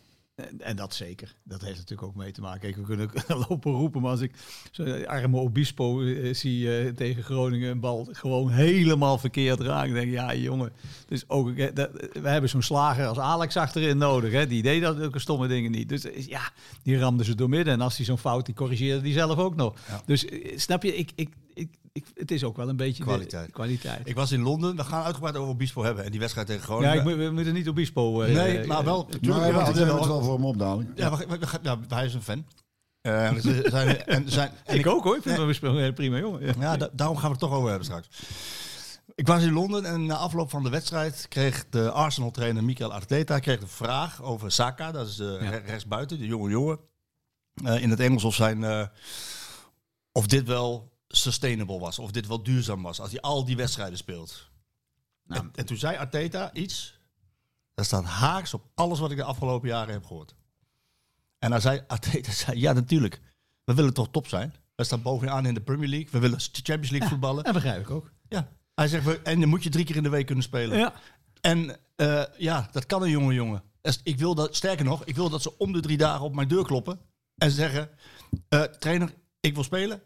En, 0.59 0.77
dat 0.77 0.95
zeker. 0.95 1.35
Dat 1.45 1.61
heeft 1.61 1.77
natuurlijk 1.77 2.09
ook 2.09 2.15
mee 2.15 2.33
te 2.33 2.41
maken. 2.41 2.61
Kijk, 2.61 2.77
we 2.77 2.83
kunnen 2.83 3.11
lopen 3.49 3.73
roepen, 3.73 4.01
maar 4.01 4.11
als 4.11 4.21
ik 4.21 4.33
zo'n 4.71 5.07
arme 5.07 5.37
Obispo 5.39 6.03
eh, 6.03 6.35
zie 6.35 6.79
eh, 6.79 6.95
tegen 6.95 7.23
Groningen 7.23 7.71
een 7.71 7.81
bal 7.81 8.09
gewoon 8.13 8.51
helemaal 8.51 9.19
verkeerd 9.19 9.61
raakt, 9.61 9.93
denk 9.93 10.07
ik, 10.07 10.13
ja 10.13 10.35
jongen. 10.35 10.73
Dus 11.09 11.25
ook, 11.29 11.77
dat, 11.77 11.91
we 12.13 12.29
hebben 12.29 12.51
zo'n 12.51 12.63
slager 12.63 13.07
als 13.07 13.19
Alex 13.19 13.57
achterin 13.57 13.99
nodig. 13.99 14.33
Hè? 14.33 14.47
Die 14.47 14.63
deed 14.63 14.83
dat 14.83 15.01
ook 15.01 15.21
stomme 15.21 15.47
dingen 15.49 15.71
niet. 15.71 15.89
Dus 15.89 16.07
ja, 16.27 16.51
die 16.83 16.99
ramde 16.99 17.25
ze 17.25 17.35
door 17.35 17.49
midden. 17.49 17.75
En 17.75 17.81
als 17.81 17.97
hij 17.97 18.07
zo'n 18.07 18.19
fout, 18.19 18.47
die 18.47 18.55
corrigeerde 18.55 19.03
die 19.03 19.13
zelf 19.13 19.39
ook 19.39 19.57
nog. 19.57 19.75
Dus 20.07 20.27
snap 20.57 20.83
je, 20.83 20.97
ik, 20.97 21.11
ik, 21.15 21.29
ik, 21.55 21.75
ik, 21.93 22.07
het 22.15 22.31
is 22.31 22.45
ook 22.45 22.57
wel 22.57 22.69
een 22.69 22.77
beetje 22.77 23.05
de- 23.05 23.49
Kwaliteit. 23.53 24.01
Ik 24.09 24.15
was 24.15 24.33
in 24.33 24.43
Londen. 24.43 24.77
We 24.77 24.85
gaan 24.85 25.03
uitgebreid 25.05 25.37
over 25.37 25.51
Obispo 25.53 25.83
hebben. 25.83 26.05
En 26.05 26.11
die 26.11 26.21
wedstrijd 26.21 26.47
tegen 26.47 26.61
ja, 26.63 26.67
Groningen. 26.67 26.97
ik, 26.97 27.05
moet- 27.05 27.27
we 27.27 27.31
moeten 27.31 27.53
niet 27.55 27.69
Obispo... 27.69 28.23
eh, 28.23 28.35
nee, 28.35 28.59
eh, 28.59 28.67
maar 28.69 28.85
wel. 28.85 29.09
eh, 29.09 29.29
Maar 29.29 29.39
ja, 29.39 29.47
we 29.47 29.53
hebben 29.79 29.87
het 29.97 30.07
wel- 30.07 30.23
voor 30.23 30.35
hem 30.35 30.45
op 30.45 30.59
dadelijk. 30.59 30.91
Ja, 30.99 31.17
we, 31.17 31.27
we- 31.29 31.39
we 31.39 31.47
gaan- 31.47 31.61
ja, 31.63 31.79
hij 31.89 32.05
is 32.05 32.15
een 32.15 32.23
fan. 32.23 32.47
Eh, 33.01 33.33
zijn, 33.65 34.05
en 34.07 34.29
zijn, 34.39 34.51
en 34.65 34.79
ik 34.79 34.87
ook 34.87 35.05
hoor, 35.05 35.17
ik 35.17 35.23
vind 35.23 35.39
Obispo 35.39 35.77
een 35.77 35.95
prima 35.95 36.19
jongen. 36.19 36.47
Ja. 36.47 36.53
Ja, 36.59 36.77
da- 36.77 36.91
daarom 36.93 37.17
gaan 37.17 37.25
we 37.27 37.31
het 37.31 37.41
toch 37.41 37.53
over 37.53 37.69
hebben 37.69 37.85
straks. 37.87 38.09
Ik 39.15 39.27
was 39.27 39.43
in 39.43 39.53
Londen 39.53 39.85
en 39.85 40.07
na 40.07 40.17
afloop 40.17 40.51
van 40.51 40.63
de 40.63 40.71
wedstrijd 40.71 41.27
kreeg 41.29 41.67
de 41.71 41.91
Arsenal-trainer 41.91 42.65
Mikel 42.65 42.93
Arteta 42.93 43.39
kreeg 43.39 43.61
de 43.61 43.67
vraag 43.67 44.23
over 44.23 44.53
Saka, 44.53 44.93
dat 44.93 45.09
is 45.09 45.17
de 45.17 45.39
Ja. 45.43 45.51
re- 45.51 45.63
rechtsbuiten, 45.67 46.19
de 46.19 46.27
jonge 46.27 46.51
jongen. 46.51 46.79
Eh, 47.65 47.83
in 47.83 47.91
het 47.91 48.01
Engels 48.01 48.25
of, 48.25 48.35
zijn, 48.35 48.65
eh, 48.65 48.87
of 50.13 50.27
dit 50.27 50.47
wel 50.47 50.93
sustainable 51.15 51.79
was, 51.79 51.99
of 51.99 52.11
dit 52.11 52.27
wel 52.27 52.43
duurzaam 52.43 52.83
was, 52.83 53.01
als 53.01 53.11
hij 53.11 53.21
al 53.21 53.45
die 53.45 53.57
wedstrijden 53.57 53.99
speelt. 53.99 54.51
Nou. 55.27 55.41
en, 55.43 55.51
en 55.55 55.67
toen 55.67 55.77
zei 55.77 55.97
Arteta 55.97 56.53
iets, 56.53 56.99
dat 57.75 57.85
staat 57.85 58.05
haaks 58.05 58.55
op 58.55 58.65
alles 58.75 58.99
wat 58.99 59.11
ik 59.11 59.17
de 59.17 59.25
afgelopen 59.25 59.69
jaren 59.69 59.93
heb 59.93 60.05
gehoord. 60.05 60.35
En 61.39 61.51
hij 61.51 61.61
zei, 61.61 61.83
Arteta 61.87 62.33
zei, 62.45 62.61
ja 62.61 62.73
natuurlijk, 62.73 63.21
we 63.65 63.75
willen 63.75 63.95
toch 63.95 64.09
top 64.11 64.29
zijn. 64.29 64.55
We 64.75 64.85
staan 64.85 65.03
bovenaan 65.03 65.47
in 65.47 65.55
de 65.55 65.61
Premier 65.61 65.89
League. 65.89 66.09
We 66.11 66.19
willen 66.19 66.41
Champions 66.41 66.91
League 66.91 67.09
voetballen. 67.09 67.45
Dat 67.45 67.53
begrijp 67.53 67.81
ik 67.81 67.91
ook. 67.91 68.13
Ja. 68.29 68.49
Hij 68.75 68.89
zegt, 68.89 69.23
en 69.23 69.41
dan 69.41 69.49
moet 69.49 69.63
je 69.63 69.71
drie 69.71 69.85
keer 69.85 69.97
in 69.97 70.03
de 70.03 70.09
week 70.09 70.27
kunnen 70.27 70.45
spelen. 70.45 70.79
Ja. 70.79 70.93
En 71.41 71.77
eh, 71.97 72.23
ja, 72.37 72.69
dat 72.73 72.87
kan 72.87 73.03
een 73.03 73.11
jonge 73.11 73.35
jongen. 73.35 73.63
Dus 73.81 74.01
Ik 74.03 74.19
wil 74.19 74.35
dat, 74.35 74.57
sterker 74.57 74.85
nog, 74.85 75.05
ik 75.05 75.15
wil 75.15 75.31
dat 75.31 75.43
ze 75.43 75.59
om 75.59 75.73
de 75.73 75.81
drie 75.81 75.97
dagen 75.97 76.25
op 76.25 76.35
mijn 76.35 76.49
deur 76.49 76.65
kloppen. 76.65 77.01
En 77.37 77.51
zeggen, 77.51 77.91
eh, 78.49 78.63
trainer, 78.63 79.15
ik 79.41 79.55
wil 79.55 79.65
spelen. 79.65 80.03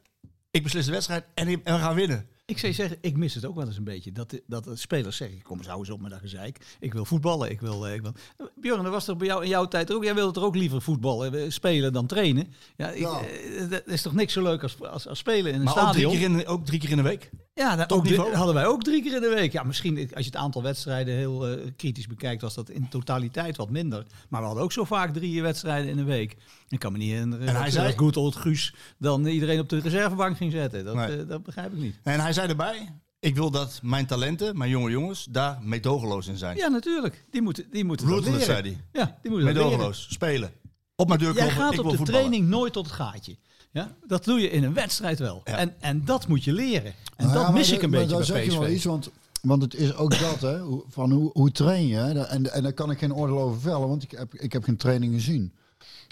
Ik 0.50 0.62
beslis 0.62 0.84
de 0.86 0.90
wedstrijd 0.92 1.24
en, 1.34 1.46
en 1.48 1.74
we 1.74 1.80
gaan 1.80 1.94
winnen. 1.94 2.26
Ik 2.46 2.58
zou 2.58 2.72
je 2.72 2.78
zeggen, 2.78 2.98
ik 3.00 3.16
mis 3.16 3.34
het 3.34 3.44
ook 3.44 3.54
wel 3.54 3.66
eens 3.66 3.76
een 3.76 3.84
beetje. 3.84 4.12
Dat, 4.12 4.40
dat 4.46 4.64
de 4.64 4.76
spelers 4.76 5.16
zeggen, 5.16 5.42
kom 5.42 5.58
eens 5.58 5.66
hou 5.66 5.78
eens 5.78 5.90
op 5.90 6.00
met 6.00 6.10
dat 6.10 6.20
gezeik. 6.20 6.76
Ik 6.80 6.92
wil 6.92 7.04
voetballen. 7.04 7.50
Ik 7.50 7.60
wil, 7.60 7.86
eh, 7.86 7.94
ik 7.94 8.02
wil... 8.02 8.12
Bjorn, 8.56 8.82
dat 8.82 8.92
was 8.92 9.04
toch 9.04 9.16
bij 9.16 9.26
jou 9.26 9.42
in 9.42 9.48
jouw 9.48 9.68
tijd 9.68 9.92
ook? 9.92 10.04
Jij 10.04 10.14
wilde 10.14 10.32
toch 10.32 10.44
ook 10.44 10.54
liever 10.56 10.82
voetballen, 10.82 11.34
eh, 11.34 11.50
spelen 11.50 11.92
dan 11.92 12.06
trainen? 12.06 12.52
Ja, 12.76 12.90
ik, 12.90 12.98
Ja. 13.00 13.20
eh, 13.20 13.70
dat 13.70 13.82
is 13.86 14.02
toch 14.02 14.14
niks 14.14 14.32
zo 14.32 14.42
leuk 14.42 14.62
als, 14.62 14.80
als, 14.82 15.08
als 15.08 15.18
spelen 15.18 15.52
in 15.52 15.58
een 15.58 15.64
Maar 15.64 15.74
ook 15.86 15.92
drie, 15.92 16.08
stadion? 16.08 16.12
keer 16.32 16.40
in, 16.40 16.46
ook 16.46 16.66
drie 16.66 16.80
keer 16.80 16.90
in 16.90 16.96
de 16.96 17.02
week. 17.02 17.30
Ja, 17.58 17.76
dat 17.76 17.92
ook, 17.92 18.02
niveau. 18.04 18.34
hadden 18.34 18.54
wij 18.54 18.66
ook 18.66 18.82
drie 18.82 19.02
keer 19.02 19.14
in 19.14 19.20
de 19.20 19.28
week. 19.34 19.52
Ja, 19.52 19.62
misschien 19.62 19.96
als 19.98 20.24
je 20.24 20.30
het 20.30 20.36
aantal 20.36 20.62
wedstrijden 20.62 21.14
heel 21.14 21.48
eh, 21.48 21.66
kritisch 21.76 22.06
bekijkt, 22.06 22.42
was 22.42 22.54
dat 22.54 22.70
in 22.70 22.88
totaliteit 22.88 23.56
wat 23.56 23.70
minder. 23.70 24.04
Maar 24.28 24.40
we 24.40 24.46
hadden 24.46 24.64
ook 24.64 24.72
zo 24.72 24.84
vaak 24.84 25.12
drie 25.12 25.42
wedstrijden 25.42 25.90
in 25.90 25.98
een 25.98 26.04
week. 26.04 26.36
Ik 26.68 26.78
kan 26.78 26.92
me 26.92 26.98
niet 26.98 27.10
herinneren 27.10 27.46
En 27.48 27.54
hij 27.54 27.64
dat, 27.64 27.72
zei- 27.72 27.86
dat 27.88 27.98
good 27.98 28.16
old 28.16 28.36
Guus 28.36 28.74
dan 28.98 29.26
iedereen 29.26 29.60
op 29.60 29.68
de 29.68 29.78
reservebank 29.80 30.36
ging 30.36 30.52
zetten. 30.52 30.84
Dat, 30.84 30.94
Nee. 30.94 31.16
eh, 31.20 31.28
dat 31.28 31.42
begrijp 31.42 31.72
ik 31.72 31.78
niet. 31.78 31.96
En 32.02 32.20
hij 32.20 32.32
zei 32.32 32.48
erbij, 32.48 32.92
ik 33.20 33.34
wil 33.34 33.50
dat 33.50 33.80
mijn 33.82 34.06
talenten, 34.06 34.58
mijn 34.58 34.70
jonge 34.70 34.90
jongens, 34.90 35.26
daar 35.30 35.58
meedogenloos 35.62 36.26
in 36.26 36.36
zijn. 36.36 36.56
Ja, 36.56 36.68
natuurlijk. 36.68 37.24
Die 37.30 37.42
moeten, 37.42 37.66
die 37.70 37.84
moeten 37.84 38.08
dat 38.08 38.24
zei 38.42 38.60
hij. 38.62 38.80
Ja, 38.92 39.18
die 39.22 39.30
moeten 39.30 39.54
dat. 39.54 39.54
Meedogenloos, 39.54 40.06
spelen. 40.10 40.52
Op 40.96 41.08
mijn 41.08 41.20
deur 41.20 41.34
Jij 41.34 41.50
gaat 41.50 41.72
ik 41.72 41.78
op 41.78 41.90
de 41.90 41.96
voetballen. 41.96 42.04
training 42.20 42.48
nooit 42.48 42.72
tot 42.72 42.86
het 42.86 42.94
gaatje. 42.94 43.36
Ja? 43.70 43.94
Dat 44.06 44.24
doe 44.24 44.40
je 44.40 44.50
in 44.50 44.64
een 44.64 44.74
wedstrijd 44.74 45.18
wel. 45.18 45.40
Ja. 45.44 45.56
En, 45.56 45.74
en 45.80 46.04
dat 46.04 46.28
moet 46.28 46.44
je 46.44 46.52
leren. 46.52 46.94
En 47.16 47.26
Nou 47.26 47.38
dat 47.44 47.52
mis 47.52 47.70
ik 47.70 47.82
een 47.82 47.90
beetje 47.90 48.16
bij 48.16 48.24
zeg 48.24 48.44
je 48.44 48.50
wel 48.50 48.60
PSV. 48.60 48.74
iets, 48.74 48.84
want, 48.84 49.10
want 49.42 49.62
het 49.62 49.74
is 49.74 49.94
ook 49.94 50.18
dat, 50.18 50.40
hè, 50.40 50.58
hoe- 50.60 50.84
van 50.88 51.10
hoe, 51.12 51.30
hoe 51.32 51.50
train 51.52 51.86
je. 51.86 51.96
Hè? 51.96 52.22
En, 52.24 52.52
en 52.52 52.62
daar 52.62 52.72
kan 52.72 52.90
ik 52.90 52.98
geen 52.98 53.14
oordeel 53.14 53.40
over 53.40 53.60
vellen, 53.60 53.88
want 53.88 54.02
ik 54.02 54.10
heb, 54.10 54.34
ik 54.34 54.52
heb 54.52 54.64
geen 54.64 54.76
training 54.76 55.14
gezien. 55.14 55.52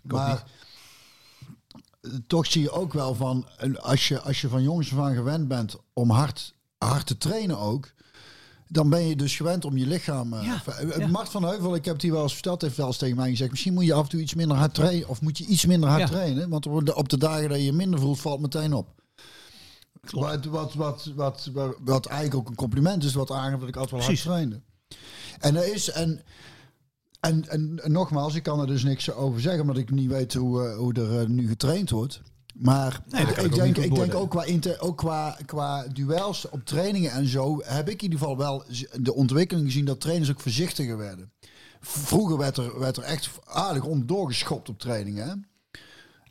maar 0.05 0.45
toch 2.27 2.47
zie 2.47 2.63
je 2.63 2.71
ook 2.71 2.93
wel 2.93 3.15
van, 3.15 3.47
als 3.81 4.09
je, 4.09 4.21
als 4.21 4.41
je 4.41 4.49
van 4.49 4.63
jongens 4.63 4.93
af 4.93 4.99
aan 4.99 5.15
gewend 5.15 5.49
bent 5.49 5.77
om 5.93 6.11
hard, 6.11 6.55
hard 6.79 7.07
te 7.07 7.19
trainen 7.19 7.59
ook, 7.59 7.93
dan 8.69 8.91
ben 8.91 9.07
je 9.07 9.17
dus 9.17 9.37
gewend 9.37 9.65
om 9.65 9.77
je 9.77 9.87
lichaam... 9.87 10.33
eh, 10.33 10.45
Ja, 10.45 10.63
eh, 10.79 10.99
ja. 10.99 11.07
Mart 11.07 11.29
van 11.29 11.43
Heuvel, 11.45 11.75
ik 11.75 11.85
heb 11.85 11.95
het 11.95 12.03
hier 12.03 12.13
wel 12.13 12.23
eens 12.23 12.33
verteld, 12.33 12.63
heeft 12.63 12.77
wel 12.77 12.87
eens 12.87 12.97
tegen 12.97 13.17
mij 13.17 13.31
gezegd, 13.31 13.51
misschien 13.51 13.75
moet 13.75 13.85
je 13.85 13.93
af 13.95 14.03
en 14.03 14.09
toe 14.09 14.21
iets 14.21 14.35
minder 14.35 14.57
hard 14.57 14.75
trainen, 14.75 15.09
of 15.09 15.21
moet 15.21 15.39
je 15.39 15.47
iets 15.47 15.67
minder 15.67 15.89
hard 15.89 16.01
Ja. 16.01 16.07
trainen, 16.09 16.49
want 16.49 16.67
op 16.67 16.87
de- 16.87 16.95
op 16.95 17.09
de 17.09 17.19
dagen 17.19 17.49
dat 17.49 17.63
je 17.65 17.73
minder 17.73 18.01
voelt, 18.01 18.21
valt 18.21 18.41
meteen 18.41 18.73
op. 18.73 18.89
Wat, 20.11 20.45
wat, 20.45 20.75
wat, 20.75 21.11
wat, 21.15 21.51
wat, 21.53 21.77
wat 21.85 22.07
eigenlijk 22.07 22.37
ook 22.41 22.49
een 22.49 22.55
compliment 22.55 23.05
is, 23.05 23.15
wat 23.15 23.31
aangeeft 23.31 23.61
dat 23.61 23.69
ik 23.69 23.77
altijd 23.77 23.91
wel 23.91 24.01
hard 24.01 24.13
Precies. 24.13 24.25
trainde. 24.33 24.61
En 25.39 25.57
er 25.57 25.75
is, 25.75 25.91
en, 25.91 26.23
en, 27.21 27.49
en, 27.49 27.81
en 27.83 27.93
nogmaals, 27.93 28.35
ik 28.35 28.43
kan 28.43 28.61
er 28.61 28.67
dus 28.67 28.85
niks 28.85 29.13
over 29.13 29.41
zeggen, 29.41 29.61
omdat 29.61 29.77
ik 29.77 29.91
niet 29.91 30.09
weet 30.11 30.35
hoe, 30.35 30.63
eh, 30.69 30.77
hoe 30.77 30.93
er 30.95 31.31
nu 31.31 31.49
getraind 31.49 31.91
wordt. 31.91 32.21
Maar 32.59 33.01
Nee, 33.09 33.23
ik 33.23 33.55
denk, 33.55 33.77
ik 33.77 33.95
denk 33.95 34.15
ook, 34.15 34.31
qua, 34.31 34.45
inter, 34.45 34.81
ook 34.81 34.97
qua, 34.97 35.39
qua 35.47 35.87
duels 35.93 36.49
op 36.49 36.65
trainingen 36.65 37.11
en 37.11 37.27
zo, 37.27 37.61
heb 37.65 37.89
ik 37.89 38.03
in 38.03 38.03
ieder 38.03 38.19
geval 38.19 38.37
wel 38.37 38.65
de 39.01 39.15
ontwikkeling 39.15 39.67
gezien 39.67 39.85
dat 39.85 40.01
trainers 40.01 40.31
ook 40.31 40.41
voorzichtiger 40.41 40.97
werden. 40.97 41.33
Vroeger 41.81 42.39
werd 42.39 42.57
er, 42.57 42.79
werd 42.79 42.97
er 42.97 43.03
echt 43.03 43.31
aardig 43.45 43.85
onderdoor 43.85 44.27
geschopt 44.29 44.69
op 44.69 44.79
trainingen. 44.79 45.47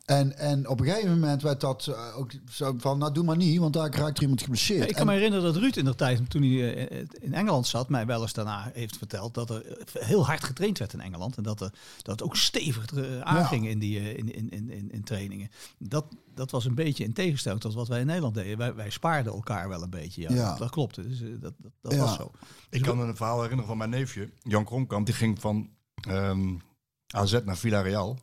En, 0.06 0.38
en 0.38 0.68
op 0.68 0.80
een 0.80 0.86
gegeven 0.86 1.10
moment 1.10 1.42
werd 1.42 1.60
dat 1.60 1.86
eh, 1.86 2.18
ook 2.18 2.30
zo 2.50 2.74
van, 2.78 2.98
nou 2.98 3.12
doe 3.12 3.24
maar 3.24 3.36
niet, 3.36 3.58
want 3.58 3.72
daar 3.72 3.94
raakt 3.94 4.16
er 4.16 4.22
iemand 4.22 4.42
geblesseerd. 4.42 4.78
Ja, 4.82 4.86
ik 4.86 4.92
kan 4.92 5.00
En- 5.00 5.06
me 5.06 5.12
herinneren 5.12 5.44
dat 5.44 5.56
Ruud 5.62 5.76
in 5.76 5.84
de 5.84 5.94
tijd, 5.94 6.30
toen 6.30 6.42
hij 6.42 6.86
eh, 6.88 7.04
in 7.20 7.34
Engeland 7.34 7.66
zat, 7.66 7.88
mij 7.88 8.06
wel 8.06 8.22
eens 8.22 8.32
daarna 8.32 8.70
heeft 8.74 8.96
verteld 8.98 9.34
dat 9.34 9.50
er 9.50 9.66
eh, 9.66 10.02
heel 10.06 10.26
hard 10.26 10.44
getraind 10.44 10.78
werd 10.78 10.92
in 10.92 11.00
Engeland. 11.00 11.36
En 11.36 11.42
dat, 11.42 11.60
er, 11.60 11.70
dat 12.02 12.06
het 12.20 12.22
ook 12.22 12.36
stevig 12.36 12.86
aanging 13.22 13.66
in, 13.68 13.78
die, 13.78 14.14
in, 14.16 14.34
in, 14.34 14.48
in, 14.50 14.70
in, 14.70 14.90
in 14.92 15.02
trainingen. 15.04 15.48
Dat, 15.78 16.04
dat 16.34 16.50
was 16.50 16.64
een 16.64 16.74
beetje 16.74 17.04
in 17.04 17.12
tegenstelling 17.12 17.60
tot 17.60 17.74
wat 17.74 17.88
wij 17.88 18.00
in 18.00 18.06
Nederland 18.06 18.34
deden. 18.34 18.58
Wij, 18.58 18.74
wij 18.74 18.90
spaarden 18.90 19.32
elkaar 19.32 19.68
wel 19.68 19.82
een 19.82 19.90
beetje. 19.90 20.22
Ja, 20.22 20.30
Ja. 20.34 20.48
Dat, 20.48 20.58
dat 20.58 20.70
klopt. 20.70 20.94
Dus, 20.94 21.18
dat 21.20 21.40
dat, 21.58 21.72
dat 21.80 21.92
Ja. 21.92 21.98
was 21.98 22.14
zo. 22.16 22.30
Ik 22.70 22.82
kan 22.82 22.96
me 22.96 23.04
een 23.04 23.16
verhaal 23.16 23.36
herinneren 23.36 23.66
van 23.66 23.78
mijn 23.78 23.90
neefje, 23.90 24.30
Jan 24.42 24.64
Kromkamp. 24.64 25.06
Die 25.06 25.14
ging 25.14 25.40
van 25.40 25.70
ehm, 26.00 26.54
AZ 27.14 27.38
naar 27.44 27.56
Villarreal. 27.56 28.18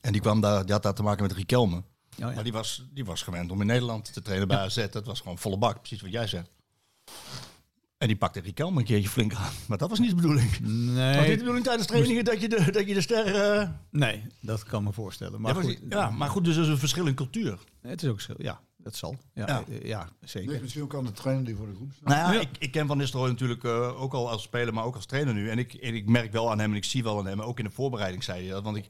En 0.00 0.12
die, 0.12 0.20
kwam 0.20 0.40
daar, 0.40 0.62
die 0.64 0.72
had 0.72 0.82
daar 0.82 0.94
te 0.94 1.02
maken 1.02 1.22
met 1.22 1.32
Riquelme. 1.32 1.76
Oh, 1.76 1.84
ja. 2.16 2.30
Maar 2.30 2.42
die 2.44 2.52
was, 2.52 2.84
die 2.92 3.04
was 3.04 3.22
gewend 3.22 3.50
om 3.50 3.60
in 3.60 3.66
Nederland 3.66 4.12
te 4.12 4.22
trainen 4.22 4.48
bij 4.48 4.56
AZ. 4.58 4.86
Dat 4.90 5.06
was 5.06 5.20
gewoon 5.20 5.38
volle 5.38 5.58
bak, 5.58 5.78
precies 5.78 6.00
wat 6.00 6.10
jij 6.12 6.26
zegt. 6.26 6.50
En 7.98 8.06
die 8.06 8.16
pakte 8.16 8.40
Riquelme 8.40 8.78
een 8.78 8.84
keertje 8.84 9.08
flink 9.08 9.34
aan. 9.34 9.52
Maar 9.68 9.78
dat 9.78 9.88
was 9.90 9.98
niet 9.98 10.08
de 10.10 10.14
bedoeling. 10.14 10.50
Was 10.50 10.58
niet 10.60 10.70
Nee, 10.94 11.30
de 11.30 11.36
bedoeling 11.36 11.64
tijdens 11.64 11.86
trainingen 11.86 12.24
dat 12.24 12.40
je 12.40 12.48
de, 12.48 12.70
dat 12.70 12.86
je 12.88 12.94
de 12.94 13.00
ster... 13.00 13.34
eh, 13.34 13.68
nee, 13.90 14.22
dat 14.40 14.62
kan 14.62 14.82
me 14.84 14.92
voorstellen. 14.92 15.40
Maar 15.40 15.54
ja, 15.54 15.60
goed, 15.62 15.78
ja, 15.88 16.10
maar 16.10 16.28
goed, 16.28 16.44
dus 16.44 16.56
er 16.56 16.62
is 16.62 16.68
een 16.68 16.78
verschil 16.78 17.06
in 17.06 17.14
cultuur. 17.14 17.58
het 17.82 18.02
is 18.02 18.08
ook 18.08 18.20
zo. 18.20 18.34
Ja, 18.36 18.60
dat 18.76 18.96
zal. 18.96 19.16
Ja, 19.34 19.46
Ja. 19.46 19.64
eh, 19.68 19.84
ja 19.84 20.08
zeker. 20.20 20.50
Nee, 20.52 20.60
misschien 20.60 20.82
ook 20.82 20.94
aan 20.94 21.04
de 21.04 21.12
trainer 21.12 21.44
die 21.44 21.56
voor 21.56 21.66
de 21.66 21.74
groep 21.74 21.92
staat. 21.92 22.08
Nou 22.08 22.20
ja, 22.20 22.32
Ja. 22.32 22.40
Ik, 22.40 22.48
ik 22.58 22.72
ken 22.72 22.86
Van 22.86 22.96
Nistelrooy 22.98 23.30
natuurlijk 23.30 23.64
eh, 23.64 24.00
ook 24.02 24.12
al 24.14 24.30
als 24.30 24.42
speler, 24.42 24.74
maar 24.74 24.84
ook 24.84 24.94
als 24.94 25.06
trainer 25.06 25.34
nu. 25.34 25.50
En 25.50 25.58
ik, 25.58 25.74
en 25.74 25.94
ik 25.94 26.08
merk 26.08 26.32
wel 26.32 26.50
aan 26.50 26.58
hem 26.58 26.70
en 26.70 26.76
ik 26.76 26.84
zie 26.84 27.02
wel 27.02 27.18
aan 27.18 27.26
hem, 27.26 27.40
ook 27.40 27.58
in 27.58 27.64
de 27.64 27.70
voorbereiding 27.70 28.24
zei 28.24 28.42
hij 28.42 28.50
dat. 28.50 28.62
Want 28.62 28.76
ik, 28.76 28.88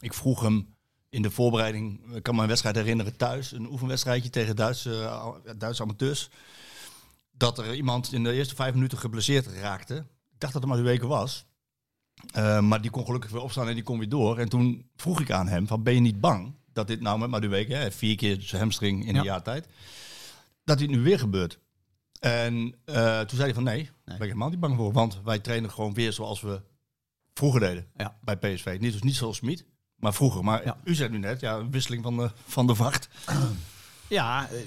ik 0.00 0.14
vroeg 0.14 0.40
hem 0.40 0.74
in 1.08 1.22
de 1.22 1.30
voorbereiding, 1.30 2.14
ik 2.14 2.22
kan 2.22 2.34
me 2.34 2.42
een 2.42 2.48
wedstrijd 2.48 2.76
herinneren 2.76 3.16
thuis, 3.16 3.52
een 3.52 3.70
oefenwedstrijdje 3.70 4.30
tegen 4.30 4.56
Duitse, 4.56 5.02
eh, 5.02 5.28
Duitse 5.58 5.82
amateurs. 5.82 6.30
Dat 7.30 7.58
er 7.58 7.74
iemand 7.74 8.12
in 8.12 8.22
de 8.24 8.32
eerste 8.32 8.54
vijf 8.54 8.74
minuten 8.74 8.98
geblesseerd 8.98 9.46
raakte. 9.46 9.94
Ik 10.32 10.40
dacht 10.40 10.52
dat 10.52 10.62
het 10.62 10.70
maar 10.70 10.76
de 10.80 10.88
weken 10.88 11.08
was. 11.08 11.44
Eh, 12.32 12.60
maar 12.60 12.80
die 12.82 12.90
kon 12.90 13.04
gelukkig 13.04 13.30
weer 13.30 13.42
opstaan 13.42 13.68
en 13.68 13.74
die 13.74 13.82
kon 13.82 13.98
weer 13.98 14.08
door. 14.08 14.38
En 14.38 14.48
toen 14.48 14.90
vroeg 14.96 15.20
ik 15.20 15.30
aan 15.30 15.48
hem: 15.48 15.66
van, 15.66 15.82
Ben 15.82 15.94
je 15.94 16.00
niet 16.00 16.20
bang 16.20 16.54
dat 16.72 16.86
dit 16.86 17.00
nou 17.00 17.18
met 17.18 17.30
Madueke, 17.30 17.74
hè, 17.74 17.90
vier 17.90 18.16
keer 18.16 18.40
zijn 18.40 18.60
hamstring 18.60 19.06
in 19.06 19.12
Ja. 19.14 19.18
een 19.18 19.24
jaar 19.24 19.42
tijd, 19.42 19.66
dat 20.64 20.78
dit 20.78 20.90
nu 20.90 21.00
weer 21.02 21.18
gebeurt? 21.18 21.58
En 22.20 22.74
eh, 22.84 23.18
toen 23.20 23.36
zei 23.36 23.42
hij 23.42 23.54
van 23.54 23.62
nee, 23.64 23.82
daar 23.84 23.92
ben 24.04 24.14
ik 24.14 24.20
helemaal 24.22 24.48
niet 24.48 24.60
bang 24.60 24.76
voor. 24.76 24.92
Want 24.92 25.20
wij 25.24 25.38
trainen 25.38 25.70
gewoon 25.70 25.94
weer 25.94 26.12
zoals 26.12 26.40
we 26.40 26.60
vroeger 27.34 27.60
deden 27.60 27.86
Ja. 27.96 28.18
bij 28.22 28.36
PSV. 28.36 28.76
Niet, 28.80 28.92
dus 28.92 29.02
niet 29.02 29.14
zoals 29.14 29.36
Smit, 29.36 29.64
maar 30.04 30.14
vroeger. 30.14 30.44
Maar 30.44 30.64
Ja. 30.64 30.76
u 30.84 30.94
zei 30.94 31.08
nu 31.08 31.18
net, 31.18 31.40
ja, 31.40 31.54
een 31.56 31.70
wisseling 31.70 32.02
van 32.02 32.16
de, 32.16 32.30
van 32.46 32.66
de 32.66 32.74
wacht. 32.74 33.08
Ja, 34.08 34.48
eh, 34.48 34.58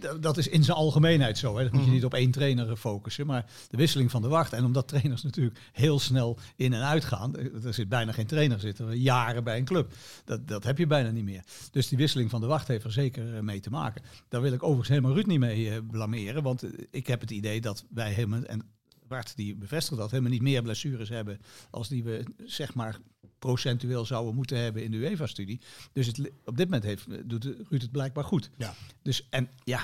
d- 0.00 0.22
dat 0.22 0.36
is 0.36 0.48
in 0.48 0.64
zijn 0.64 0.76
algemeenheid 0.76 1.38
zo. 1.38 1.56
Hè. 1.56 1.62
Dat 1.62 1.72
moet 1.72 1.80
Mhm. 1.80 1.90
je 1.90 1.96
niet 1.96 2.04
op 2.04 2.14
één 2.14 2.30
trainer 2.30 2.70
eh, 2.70 2.76
focussen. 2.76 3.26
Maar 3.26 3.44
de 3.70 3.76
wisseling 3.76 4.10
van 4.10 4.22
de 4.22 4.28
wacht. 4.28 4.52
En 4.52 4.64
omdat 4.64 4.88
trainers 4.88 5.22
natuurlijk 5.22 5.58
heel 5.72 5.98
snel 5.98 6.38
in 6.56 6.72
en 6.72 6.82
uit 6.82 7.04
gaan. 7.04 7.36
eh, 7.36 7.64
Er 7.64 7.74
zit 7.74 7.88
bijna 7.88 8.12
geen 8.12 8.26
trainer 8.26 8.60
zitten. 8.60 8.98
Jaren 9.00 9.44
bij 9.44 9.58
een 9.58 9.64
club. 9.64 9.92
Dat, 10.24 10.48
dat 10.48 10.64
heb 10.64 10.78
je 10.78 10.86
bijna 10.86 11.10
niet 11.10 11.24
meer. 11.24 11.42
Dus 11.70 11.88
die 11.88 11.98
wisseling 11.98 12.30
van 12.30 12.40
de 12.40 12.46
wacht 12.46 12.68
heeft 12.68 12.84
er 12.84 12.92
zeker 12.92 13.34
eh, 13.34 13.40
mee 13.40 13.60
te 13.60 13.70
maken. 13.70 14.02
Daar 14.28 14.40
wil 14.42 14.52
ik 14.52 14.62
overigens 14.62 14.88
helemaal 14.88 15.14
Ruud 15.14 15.26
niet 15.26 15.38
mee 15.38 15.70
eh, 15.70 15.76
blameren. 15.90 16.42
Want 16.42 16.62
eh, 16.62 16.70
ik 16.90 17.06
heb 17.06 17.20
het 17.20 17.30
idee 17.30 17.60
dat 17.60 17.84
wij 17.90 18.12
helemaal... 18.12 18.42
En 18.42 18.62
Bart 19.08 19.36
die 19.36 19.54
bevestigt 19.56 20.00
dat, 20.00 20.10
helemaal 20.10 20.32
niet 20.32 20.42
meer 20.42 20.62
blessures 20.62 21.08
hebben 21.08 21.40
als 21.70 21.88
die 21.88 22.04
we 22.04 22.24
zeg 22.44 22.74
maar 22.74 22.98
procentueel 23.38 24.04
zouden 24.04 24.34
moeten 24.34 24.58
hebben 24.58 24.82
in 24.84 24.90
de 24.90 24.96
UEFA-studie. 24.96 25.60
Dus 25.92 26.06
het, 26.06 26.30
op 26.44 26.56
dit 26.56 26.66
moment 26.66 26.84
heeft, 26.84 27.06
doet 27.28 27.44
Ruud 27.44 27.82
het 27.82 27.90
blijkbaar 27.92 28.24
goed. 28.24 28.50
Ja. 28.56 28.74
Dus 29.02 29.26
en 29.30 29.48
ja, 29.64 29.80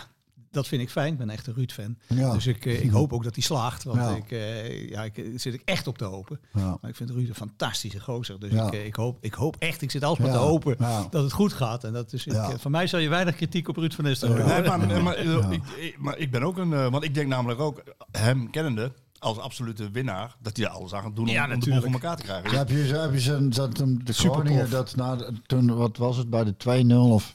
dat 0.50 0.68
vind 0.68 0.82
ik 0.82 0.90
fijn. 0.90 1.12
Ik 1.12 1.18
ben 1.18 1.30
echt 1.30 1.46
een 1.46 1.54
Ruud-fan. 1.54 1.98
Ja. 2.08 2.32
Dus 2.32 2.46
ik, 2.46 2.66
eh, 2.66 2.84
ik 2.84 2.90
hoop 2.90 3.12
ook 3.12 3.24
dat 3.24 3.34
hij 3.34 3.42
slaagt. 3.44 3.82
Want 3.84 3.98
Ja. 3.98 4.16
ik, 4.16 4.30
eh, 4.30 4.88
ja, 4.88 5.04
ik 5.04 5.18
eh, 5.18 5.24
zit 5.36 5.54
ik 5.54 5.62
echt 5.64 5.86
op 5.86 5.98
te 5.98 6.04
hopen. 6.04 6.40
Ja. 6.52 6.78
Maar 6.80 6.90
ik 6.90 6.96
vind 6.96 7.10
Ruud 7.10 7.28
een 7.28 7.34
fantastische 7.34 8.00
gozer. 8.00 8.40
Dus 8.40 8.52
Ja. 8.52 8.66
ik, 8.66 8.72
eh, 8.72 8.86
ik, 8.86 8.94
hoop, 8.94 9.18
ik 9.20 9.34
hoop 9.34 9.56
echt, 9.58 9.82
ik 9.82 9.90
zit 9.90 10.04
alsmaar 10.04 10.30
te 10.30 10.36
hopen 10.36 10.76
dat 11.10 11.22
het 11.22 11.32
goed 11.32 11.52
gaat. 11.52 11.84
En 11.84 11.92
dat 11.92 12.12
is, 12.12 12.26
ik, 12.26 12.32
eh, 12.32 12.54
van 12.58 12.70
mij 12.70 12.86
zal 12.86 13.00
je 13.00 13.08
weinig 13.08 13.34
kritiek 13.36 13.68
op 13.68 13.76
Ruud 13.76 13.92
van 13.94 14.04
Nistelrooy. 14.04 14.46
Nee, 14.46 14.62
maar, 14.62 15.02
maar, 15.02 15.14
eh, 15.14 15.50
ik, 15.78 15.98
maar 15.98 16.18
ik 16.18 16.30
ben 16.30 16.42
ook 16.42 16.56
een, 16.56 16.72
eh, 16.72 16.90
want 16.90 17.04
ik 17.04 17.14
denk 17.14 17.28
namelijk 17.28 17.60
ook, 17.60 17.82
hem 18.10 18.50
kennende, 18.50 18.92
als 19.22 19.38
absolute 19.38 19.90
winnaar, 19.90 20.36
dat 20.42 20.56
hij 20.56 20.68
alles 20.68 20.92
aan 20.94 21.02
gaat 21.02 21.16
doen 21.16 21.28
om, 21.28 21.32
Ja, 21.32 21.52
om 21.52 21.60
de 21.60 21.70
boel 21.70 21.80
voor 21.80 21.92
elkaar 21.92 22.16
te 22.16 22.22
krijgen. 22.22 22.50
Ja, 22.50 22.56
heb 22.56 22.68
je, 22.68 22.74
heb 22.76 23.12
je 23.12 23.20
zo'n- 23.20 23.48
dat, 23.50 23.78
hem- 23.78 24.04
de. 24.04 24.12
Groningen, 24.12 24.70
dat 24.70 24.96
na, 24.96 25.16
de- 25.16 25.32
toen, 25.46 25.74
wat 25.76 25.96
was 25.96 26.16
het, 26.16 26.30
bij 26.30 26.44
de 26.44 26.54
2-0 26.56 26.96
of 27.12 27.34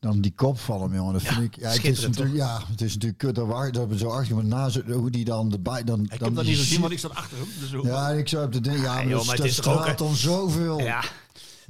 dan 0.00 0.20
die 0.20 0.32
kop 0.36 0.58
van 0.58 0.80
hem, 0.82 0.94
jongen. 0.94 1.12
Dat 1.12 1.22
vind 1.22 1.40
ik, 1.40 1.56
ja, 1.60 1.70
het 1.70 1.84
is 1.84 2.00
natuurlijk, 2.00 2.36
ja, 2.36 2.60
het 2.70 2.80
is 2.80 2.92
natuurlijk 2.92 3.18
kut, 3.18 3.34
dat 3.34 3.88
we 3.88 3.98
zo 3.98 4.08
achter, 4.08 4.34
maar 4.34 4.44
na 4.44 4.68
zo, 4.68 4.80
hoe 4.82 5.10
die 5.10 5.24
dan 5.24 5.52
erbij, 5.52 5.84
dan, 5.84 6.00
Ik 6.00 6.10
dan 6.10 6.18
heb 6.28 6.34
dat 6.34 6.44
niet 6.44 6.56
gezien, 6.56 6.64
zie- 6.72 6.80
want 6.80 6.92
ik 6.92 6.98
zat 6.98 7.14
achter 7.14 7.36
hem. 7.38 7.46
Dus 7.60 7.90
Ja, 7.90 8.08
ik 8.10 8.28
zou 8.28 8.44
op 8.44 8.52
de 8.52 8.60
ding, 8.60 8.80
ja, 8.82 8.94
maar, 8.94 9.06
joh, 9.06 9.16
dat, 9.16 9.26
maar 9.26 9.34
het 9.36 9.44
toch 9.44 9.54
straalt 9.54 9.86
hè? 9.86 9.94
dan 9.94 10.14
zoveel. 10.14 10.78
Ja, 10.80 11.04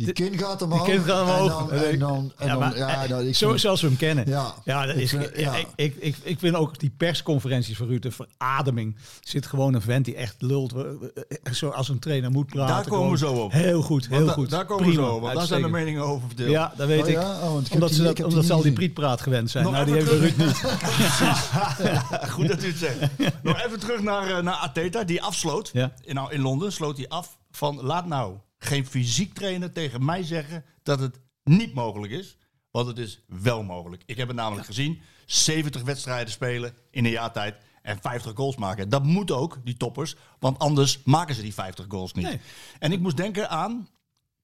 Die 0.05 0.13
kin 0.13 0.39
gaat 0.39 0.63
omhoog. 0.63 0.85
kind 0.85 1.05
gaat 1.05 1.23
omhoog. 1.23 1.71
En 1.71 1.79
dan, 1.79 1.81
en 1.89 1.99
dan, 1.99 2.33
en 2.37 2.47
Ja, 2.47 2.53
dan, 2.53 2.59
maar, 2.59 2.77
ja, 2.77 3.07
dat, 3.07 3.23
ik 3.23 3.35
zo, 3.35 3.49
vind- 3.49 3.61
zoals 3.61 3.81
we 3.81 3.87
hem 3.87 3.97
kennen. 3.97 4.25
Ja, 4.29 4.55
Ja, 4.65 4.87
dat 4.87 4.95
ik 4.97 5.01
is, 5.03 5.11
vind- 5.11 5.31
ja, 5.37 5.57
ja. 5.57 5.65
Ik, 5.77 5.95
ik, 5.97 6.17
ik 6.23 6.39
vind 6.39 6.55
ook 6.55 6.79
die 6.79 6.93
persconferenties 6.97 7.77
van 7.77 7.87
Ruud 7.87 8.05
een 8.05 8.13
verademing. 8.13 8.97
Zit 9.21 9.47
gewoon 9.47 9.75
een 9.75 9.81
vent 9.81 10.05
die 10.05 10.15
echt 10.15 10.35
lult. 10.39 10.73
eh, 10.73 10.81
eh, 10.81 11.53
Zoals 11.53 11.89
een 11.89 11.99
trainer 11.99 12.31
moet 12.31 12.47
praten. 12.47 12.75
Daar 12.75 12.87
komen 12.89 13.11
we 13.11 13.19
zo 13.19 13.33
op. 13.33 13.53
Heel 13.53 13.83
goed, 13.83 14.07
heel 14.09 14.17
Want 14.17 14.27
da- 14.29 14.33
goed. 14.35 14.51
Daar 14.51 14.65
komen 14.67 14.85
Prima, 14.85 15.01
we 15.03 15.09
zo 15.09 15.15
op, 15.15 15.21
want 15.21 15.35
daar 15.35 15.47
zijn 15.47 15.63
de 15.63 15.69
meningen 15.69 16.03
over 16.03 16.27
verdeeld. 16.27 16.51
Ja, 16.51 16.73
dat 16.77 16.87
weet 16.87 17.03
Oh 17.03 17.09
ik. 17.09 17.19
Oh, 17.19 17.61
ik 17.65 17.73
omdat 17.73 17.89
die- 17.89 17.99
ze, 17.99 18.09
ik 18.09 18.17
dat, 18.17 18.27
omdat 18.27 18.45
ze 18.45 18.53
al 18.53 18.63
die 18.63 18.73
prietpraat 18.73 19.21
gewend 19.21 19.51
zijn. 19.51 19.65
Nog 19.65 19.73
nou, 19.73 19.85
die 19.85 19.95
hebben 19.95 20.19
Ruud 20.19 20.37
niet. 20.37 20.63
Goed 22.31 22.49
dat 22.49 22.63
u 22.63 22.67
het 22.67 22.77
zegt. 22.77 22.99
Nog 23.43 23.63
even 23.65 23.81
terug 23.81 24.01
naar, 24.03 24.31
eh, 24.31 24.43
naar 24.43 24.55
Ateta, 24.55 25.05
die 25.05 25.23
afsloot. 25.23 25.71
Ja. 25.73 25.93
In, 26.05 26.15
nou, 26.15 26.33
in 26.33 26.41
Londen 26.41 26.73
sloot 26.73 26.97
hij 26.97 27.09
af 27.09 27.37
van 27.51 27.81
laat 27.83 28.07
nou 28.07 28.35
geen 28.59 28.87
fysiek 28.87 29.35
trainer 29.35 29.73
tegen 29.73 30.05
mij 30.05 30.23
zeggen 30.23 30.64
dat 30.83 31.01
het 31.01 31.21
niet 31.44 31.75
mogelijk 31.75 32.12
is. 32.12 32.37
Want 32.71 32.87
het 32.87 32.99
is 32.99 33.21
wel 33.27 33.62
mogelijk. 33.62 34.03
Ik 34.07 34.16
heb 34.16 34.29
het 34.29 34.37
namelijk 34.37 34.66
gezien. 34.66 35.01
70 35.27 35.83
wedstrijden 35.83 36.33
spelen 36.33 36.75
in 36.90 37.05
een 37.05 37.11
jaar 37.11 37.33
tijd 37.33 37.57
en 37.83 37.99
50 38.01 38.33
goals 38.35 38.57
maken. 38.57 38.88
Dat 38.88 39.05
moet 39.05 39.31
ook, 39.31 39.59
die 39.64 39.77
toppers. 39.77 40.16
Want 40.38 40.59
anders 40.59 41.03
maken 41.05 41.35
ze 41.35 41.42
die 41.42 41.55
50 41.55 41.85
goals 41.88 42.12
niet. 42.12 42.25
Nee. 42.25 42.40
En 42.79 42.92
ik 42.92 43.01
moest 43.01 43.16
denken 43.16 43.51
aan 43.51 43.88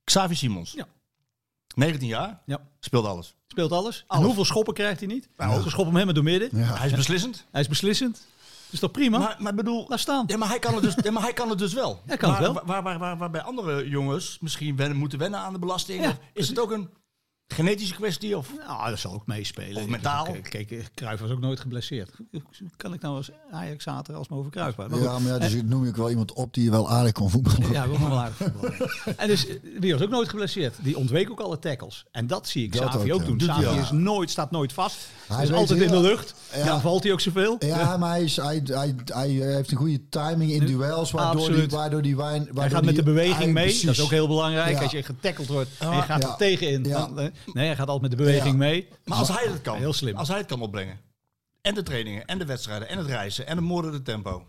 Xavi 0.04 0.34
Simons. 0.34 0.72
Ja. 0.72 0.86
19 1.74 2.08
jaar, 2.08 2.42
Ja. 2.46 2.68
speelt 2.80 3.04
alles. 3.04 3.34
Speelt 3.46 3.72
alles. 3.72 4.04
En 4.08 4.22
hoeveel 4.22 4.44
schoppen 4.44 4.74
krijgt 4.74 4.98
hij 5.00 5.08
niet? 5.08 5.28
Ze 5.38 5.48
schoppen 5.60 5.84
hem 5.84 5.92
helemaal 5.92 6.14
door 6.14 6.24
midden. 6.24 6.48
Ja. 6.52 6.76
Hij 6.76 6.86
is 6.86 6.92
beslissend. 6.94 7.46
Hij 7.50 7.60
is 7.60 7.68
beslissend. 7.68 8.26
Is 8.70 8.78
toch 8.78 8.90
prima? 8.90 9.18
Maar, 9.18 9.36
maar 9.38 9.50
ik 9.50 9.56
bedoel, 9.56 9.84
Laat 9.88 10.00
staan. 10.00 10.24
Ja, 10.26 10.36
maar 10.36 10.48
hij 10.48 10.58
kan 10.58 10.74
het 10.74 10.82
dus, 10.82 10.94
ja, 11.04 11.10
maar 11.10 11.22
hij 11.22 11.32
kan 11.32 11.48
het 11.48 11.58
dus 11.58 11.72
wel. 11.72 12.00
Hij 12.06 12.16
kan 12.16 12.30
het 12.30 12.38
wel. 12.38 12.52
Waar, 12.64 12.82
waar, 12.82 12.98
waar, 12.98 13.16
waar 13.18 13.30
bij 13.30 13.42
andere 13.42 13.88
jongens 13.88 14.38
misschien 14.40 14.76
wennen, 14.76 14.98
moeten 14.98 15.18
wennen 15.18 15.40
aan 15.40 15.52
de 15.52 15.58
belasting. 15.58 16.02
Ja, 16.02 16.18
is 16.32 16.48
het 16.48 16.58
ook 16.58 16.70
een 16.70 16.88
genetische 17.48 17.94
kwestie? 17.94 18.36
Of? 18.36 18.50
Nou, 18.66 18.90
dat 18.90 18.98
zal 18.98 19.12
ook 19.12 19.26
meespelen. 19.26 19.82
Of 19.82 19.88
mentaal. 19.88 20.24
Kijk, 20.24 20.66
kijk, 20.68 20.90
Cruijff 20.94 21.20
was 21.22 21.30
ook 21.30 21.40
nooit 21.40 21.60
geblesseerd. 21.60 22.10
Kan 22.76 22.92
ik 22.94 23.00
nou 23.00 23.16
als 23.16 23.30
Ajax 23.50 23.84
zaterdag 23.84 24.16
als 24.16 24.28
me 24.28 24.36
over 24.36 24.50
Cruijff 24.50 24.74
praten? 24.76 24.96
Maar. 24.98 25.04
Ja, 25.04 25.18
maar 25.18 25.32
ja, 25.32 25.38
dus 25.38 25.62
noem 25.64 25.84
ik 25.84 25.96
wel 25.96 26.10
iemand 26.10 26.32
op 26.32 26.54
die 26.54 26.70
wel 26.70 26.90
aardig 26.90 27.12
kon 27.12 27.30
voetballen. 27.30 27.72
Ja, 27.72 27.88
we 27.88 27.98
wel 27.98 28.18
aardig 28.18 28.36
voetballen. 28.36 28.90
En 29.16 29.28
dus, 29.28 29.46
eh, 29.46 29.54
die 29.80 29.92
was 29.92 30.02
ook 30.02 30.10
nooit 30.10 30.28
geblesseerd. 30.28 30.74
Die 30.82 30.96
ontweek 30.96 31.30
ook 31.30 31.40
alle 31.40 31.58
tackles. 31.58 32.04
En 32.12 32.26
dat 32.26 32.48
zie 32.48 32.64
ik 32.64 32.70
Xavi 32.70 33.12
ook, 33.12 33.24
doen. 33.26 33.40
Hij 33.50 33.68
ook. 33.68 33.76
is 33.80 33.90
nooit, 33.90 34.30
staat 34.30 34.50
nooit 34.50 34.72
vast. 34.72 34.96
Hij 35.26 35.36
Hij 35.36 35.44
is 35.46 35.52
altijd 35.52 35.80
in 35.80 35.88
de 35.90 36.00
lucht. 36.00 36.34
Ja. 36.56 36.64
Dan 36.64 36.80
valt 36.80 37.02
hij 37.02 37.12
ook 37.12 37.20
zoveel. 37.20 37.56
Ja, 37.58 37.96
maar 37.96 38.10
hij, 38.10 38.22
is, 38.24 38.36
hij, 38.36 38.60
hij, 38.64 38.94
hij 39.04 39.28
heeft 39.28 39.70
een 39.70 39.76
goede 39.76 40.08
timing 40.08 40.50
in 40.52 40.66
duels, 40.66 41.10
waardoor 41.10 41.40
Absoluut. 41.40 41.68
die, 41.70 41.78
waardoor 41.78 42.02
die 42.02 42.16
wijn... 42.16 42.42
Hij 42.42 42.52
waardoor 42.52 42.76
gaat 42.76 42.84
met 42.86 42.96
de 42.96 43.02
beweging 43.02 43.36
hij- 43.36 43.46
mee. 43.52 43.64
precies. 43.64 43.82
Dat 43.82 43.94
is 43.94 44.00
ook 44.00 44.10
heel 44.10 44.26
belangrijk. 44.26 44.76
Ja. 44.76 44.82
Als 44.82 44.92
je 44.92 45.02
getackeld 45.02 45.46
wordt 45.48 45.70
en 45.78 45.90
je 45.96 46.02
gaat 46.02 46.22
Ja. 46.22 46.28
er 46.30 46.36
tegenin. 46.36 46.84
Ja. 46.84 46.98
dan, 47.06 47.18
eh, 47.20 47.26
nee, 47.52 47.66
hij 47.66 47.76
gaat 47.76 47.88
altijd 47.88 48.00
met 48.10 48.10
de 48.10 48.24
beweging 48.24 48.52
Ja. 48.52 48.58
mee. 48.58 48.88
Maar 49.04 49.18
als 49.18 49.28
hij 49.28 49.46
het 49.52 49.60
kan, 49.62 49.76
Heel 49.76 49.92
slim. 49.92 50.16
als 50.16 50.28
hij 50.28 50.38
het 50.38 50.46
kan 50.46 50.60
opbrengen, 50.60 51.00
en 51.60 51.74
de 51.74 51.82
trainingen, 51.82 52.24
en 52.26 52.38
de 52.38 52.44
wedstrijden, 52.44 52.88
en 52.88 52.98
het 52.98 53.06
reizen, 53.06 53.46
en 53.46 53.56
het 53.56 53.64
moordende 53.66 54.02
tempo, 54.02 54.46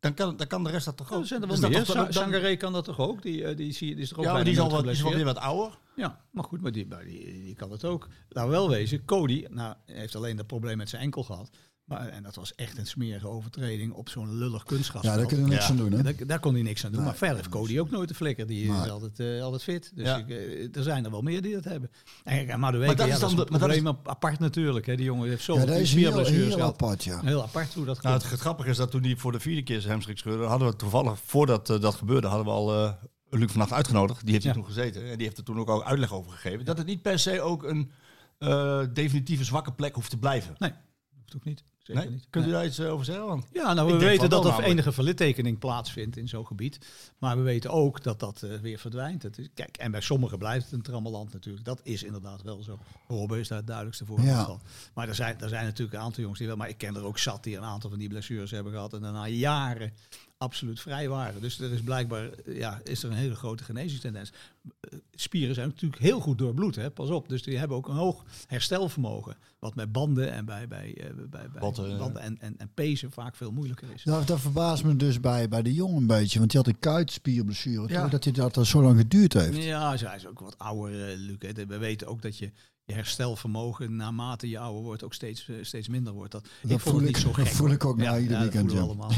dan 0.00 0.14
kan, 0.14 0.36
dan 0.36 0.46
kan 0.46 0.64
de 0.64 0.70
rest 0.70 0.84
dat 0.84 0.96
toch 0.96 1.10
Ja, 1.10 1.16
ook? 1.16 1.28
dat 1.28 1.70
meer. 1.70 1.84
dan- 1.86 2.12
Sangaré 2.12 2.56
kan 2.56 2.72
dat 2.72 2.84
toch 2.84 2.98
ook? 2.98 3.22
Die, 3.22 3.44
eh, 3.44 3.56
die, 3.56 3.68
is 3.96 4.08
toch 4.08 4.18
ook 4.18 4.24
ja, 4.24 4.32
maar 4.32 4.42
bijna 4.42 4.42
die 4.44 4.52
is, 4.52 4.58
al 4.58 4.70
wat, 4.70 4.82
die 4.82 4.92
is 4.92 5.02
wel 5.02 5.14
weer 5.14 5.24
wat 5.24 5.38
ouder. 5.38 5.78
Ja, 5.96 6.20
maar 6.30 6.44
goed, 6.44 6.60
maar 6.60 6.72
die, 6.72 6.86
maar 6.86 7.04
die, 7.04 7.24
die 7.24 7.54
kan 7.54 7.70
het 7.70 7.84
ook. 7.84 8.08
Laten 8.28 8.50
we 8.50 8.56
wel 8.56 8.68
wezen, 8.68 9.04
Cody 9.04 9.46
nou, 9.50 9.74
heeft 9.86 10.16
alleen 10.16 10.36
dat 10.36 10.46
probleem 10.46 10.76
met 10.76 10.88
zijn 10.88 11.02
enkel 11.02 11.22
gehad. 11.22 11.50
Maar, 11.88 12.08
en 12.08 12.22
dat 12.22 12.34
was 12.34 12.54
echt 12.54 12.78
een 12.78 12.86
smerige 12.86 13.28
overtreding 13.28 13.92
op 13.92 14.08
zo'n 14.08 14.38
lullig 14.38 14.62
kunstgrasveld. 14.64 15.12
Ja, 15.14 15.18
daar 15.20 15.28
kunnen 15.28 15.46
we 15.46 15.52
niks 15.52 15.64
Ja. 15.66 15.70
aan 15.70 15.76
doen, 15.76 15.92
hè? 15.92 15.98
En 15.98 16.04
daar, 16.04 16.26
daar 16.26 16.40
kon 16.40 16.54
hij 16.54 16.62
niks 16.62 16.84
aan 16.84 16.92
doen. 16.92 17.04
maar 17.04 17.16
verder 17.16 17.36
heeft 17.36 17.48
Cody 17.48 17.78
ook 17.78 17.90
nooit 17.90 18.08
te 18.08 18.14
flikker. 18.14 18.46
Die 18.46 18.68
is 18.72 18.88
altijd, 18.90 19.20
eh, 19.20 19.42
altijd 19.42 19.62
fit. 19.62 19.92
Dus 19.94 20.06
Ja. 20.06 20.16
ik, 20.16 20.28
eh, 20.28 20.76
er 20.76 20.82
zijn 20.82 21.04
er 21.04 21.10
wel 21.10 21.22
meer 21.22 21.42
die 21.42 21.54
dat 21.54 21.64
hebben. 21.64 21.90
En, 22.24 22.60
maar 22.60 22.72
de 22.72 22.78
dat 22.78 22.86
ja, 22.88 22.90
is 22.90 22.96
dat 22.96 23.12
is 23.12 23.20
dan 23.20 23.30
een 23.30 23.36
de- 23.36 23.36
maar 23.36 23.46
dat 23.60 23.68
probleem 23.68 23.86
ap- 23.86 24.08
apart 24.08 24.38
natuurlijk. 24.38 24.86
Hè. 24.86 24.96
Die 24.96 25.04
jongen 25.04 25.28
heeft 25.28 25.44
zo 25.44 25.54
Ja, 25.58 25.64
dat 25.64 25.76
is 25.78 25.94
heel, 25.94 26.62
apart, 26.62 27.04
ja. 27.04 27.20
Heel 27.24 27.42
apart 27.42 27.74
hoe 27.74 27.84
dat 27.84 28.02
Nou, 28.02 28.08
komt. 28.08 28.22
het, 28.22 28.32
het 28.32 28.40
grappige 28.40 28.68
is 28.70 28.76
dat 28.76 28.90
toen 28.90 29.02
hij 29.02 29.16
voor 29.16 29.32
de 29.32 29.40
vierde 29.40 29.62
keer 29.62 29.78
zijn 29.80 29.92
hamstring 29.92 30.18
scheurde, 30.18 30.44
hadden 30.44 30.68
we 30.68 30.76
toevallig, 30.76 31.18
voordat 31.24 31.70
eh, 31.70 31.80
dat 31.80 31.94
gebeurde, 31.94 32.26
hadden 32.26 32.46
we 32.46 32.52
al 32.52 32.74
eh 32.74 32.92
Luc 33.30 33.50
vannacht 33.50 33.72
uitgenodigd. 33.72 34.20
Die 34.22 34.32
heeft 34.32 34.44
hier 34.44 34.52
toen 34.52 34.64
gezeten 34.64 35.02
en 35.10 35.16
die 35.16 35.26
heeft 35.26 35.38
er 35.38 35.44
toen 35.44 35.58
ook 35.58 35.68
al 35.68 35.84
uitleg 35.84 36.12
over 36.12 36.32
gegeven. 36.32 36.64
Dat 36.64 36.78
het 36.78 36.86
niet 36.86 37.02
per 37.02 37.18
se 37.18 37.40
ook 37.40 37.62
een 37.62 37.90
eh, 38.38 38.80
definitieve 38.92 39.44
zwakke 39.44 39.72
plek 39.72 39.94
hoeft 39.94 40.10
te 40.10 40.18
blijven. 40.18 40.54
Nee, 40.58 40.72
hoeft 41.16 41.36
ook 41.36 41.44
niet. 41.44 41.64
Zeker 41.88 42.02
Nee? 42.04 42.12
niet. 42.12 42.26
Kunt 42.30 42.44
u 42.44 42.48
Nee. 42.48 42.56
daar 42.56 42.66
iets 42.66 42.78
eh, 42.78 42.92
over 42.92 43.04
zeggen? 43.04 43.26
Want 43.26 43.44
Ja, 43.52 43.72
nou, 43.72 43.92
we 43.92 43.98
weten 43.98 44.30
dat 44.30 44.44
er 44.44 44.62
enige 44.62 44.92
verlittekening 44.92 45.58
plaatsvindt 45.58 46.16
in 46.16 46.28
zo'n 46.28 46.46
gebied. 46.46 46.78
Maar 47.18 47.36
we 47.36 47.42
weten 47.42 47.70
ook 47.70 48.02
dat 48.02 48.20
dat 48.20 48.42
eh, 48.42 48.56
weer 48.60 48.78
verdwijnt. 48.78 49.22
Het 49.22 49.38
is, 49.38 49.48
kijk, 49.54 49.76
en 49.76 49.90
bij 49.90 50.00
sommigen 50.00 50.38
blijft 50.38 50.64
het 50.64 50.72
een 50.74 50.82
trammeland 50.82 51.32
natuurlijk. 51.32 51.64
Dat 51.64 51.80
is 51.82 52.02
inderdaad 52.02 52.42
wel 52.42 52.62
zo. 52.62 52.78
Robben 53.08 53.38
is 53.38 53.48
daar 53.48 53.58
het 53.58 53.66
duidelijkste 53.66 54.04
voorbeeld 54.04 54.28
Ja. 54.28 54.44
van. 54.44 54.60
Maar 54.94 55.08
er 55.08 55.14
zijn, 55.14 55.40
er 55.40 55.48
zijn 55.48 55.64
natuurlijk 55.64 55.96
een 55.98 56.02
aantal 56.04 56.20
jongens 56.20 56.38
die 56.38 56.48
wel... 56.48 56.56
Maar 56.56 56.68
ik 56.68 56.78
ken 56.78 56.96
er 56.96 57.04
ook 57.04 57.18
zat 57.18 57.44
die 57.44 57.56
een 57.56 57.62
aantal 57.64 57.90
van 57.90 57.98
die 57.98 58.08
blessures 58.08 58.50
hebben 58.50 58.72
gehad. 58.72 58.92
En 58.92 59.00
daarna 59.00 59.26
jaren 59.28 59.92
absoluut 60.38 60.80
vrij 60.80 61.08
waren. 61.08 61.40
Dus 61.40 61.60
er 61.60 61.72
is 61.72 61.82
blijkbaar 61.82 62.30
eh, 62.30 62.58
ja, 62.58 62.80
is 62.84 63.02
er 63.02 63.10
een 63.10 63.16
hele 63.16 63.34
grote 63.34 63.64
genezingstendens. 63.64 64.32
Eh, 64.80 64.98
Spieren 65.14 65.54
zijn 65.54 65.68
natuurlijk 65.68 66.02
heel 66.02 66.20
goed 66.20 66.38
doorbloed, 66.38 66.74
hè? 66.74 66.90
pas 66.90 67.08
op. 67.10 67.28
Dus 67.28 67.42
die 67.42 67.58
hebben 67.58 67.76
ook 67.76 67.88
een 67.88 67.94
hoog 67.94 68.24
herstelvermogen. 68.46 69.36
Wat 69.58 69.74
met 69.74 69.92
banden 69.92 70.32
en 70.32 70.44
bij, 70.44 70.68
bij, 70.68 70.94
eh, 70.96 71.10
bij, 71.30 71.48
bij 71.50 71.60
wanten 71.60 72.16
en, 72.20 72.40
en, 72.40 72.54
en 72.58 72.70
pezen 72.74 73.10
vaak 73.10 73.36
veel 73.36 73.50
moeilijker 73.50 73.88
is. 73.94 74.02
Dat, 74.02 74.26
dat 74.26 74.40
verbaast 74.40 74.84
me 74.84 74.96
dus 74.96 75.20
bij, 75.20 75.48
bij 75.48 75.62
de 75.62 75.74
jongen 75.74 75.96
een 75.96 76.06
beetje. 76.06 76.38
Want 76.38 76.50
die 76.50 76.60
had 76.60 76.68
een 76.68 76.78
kuitspierblessure. 76.78 77.88
Ja. 77.88 78.00
toch? 78.00 78.10
Dat 78.10 78.24
hij 78.24 78.32
dat, 78.32 78.54
dat 78.54 78.66
zo 78.66 78.82
lang 78.82 78.98
geduurd 78.98 79.32
heeft. 79.32 79.62
Ja, 79.64 79.96
hij 79.96 80.16
is 80.16 80.26
ook 80.26 80.40
wat 80.40 80.58
ouder, 80.58 81.16
Luc. 81.16 81.36
hè. 81.38 81.66
We 81.66 81.78
weten 81.78 82.06
ook 82.06 82.22
dat 82.22 82.38
je, 82.38 82.50
je 82.88 82.94
herstelvermogen 82.94 83.96
naarmate 83.96 84.48
je 84.48 84.58
ouder 84.58 84.82
wordt 84.82 85.04
ook 85.04 85.14
steeds, 85.14 85.48
eh, 85.48 85.56
steeds 85.60 85.88
minder 85.88 86.12
wordt. 86.12 86.32
Dat, 86.32 86.44
ik 86.44 86.68
vond 86.68 86.82
voel 86.82 87.00
ik- 87.00 87.06
niet 87.06 87.16
zo 87.16 87.26
dat 87.26 87.34
gek. 87.34 87.46
voel 87.46 87.66
hoor. 87.66 87.74
ik 87.74 87.84
ook 87.84 87.96
na 87.96 88.18
ieder 88.18 88.36
ja, 88.36 88.44
dat 88.44 88.52
weekend, 88.52 88.72
we 88.72 88.80
allemaal. 88.80 89.10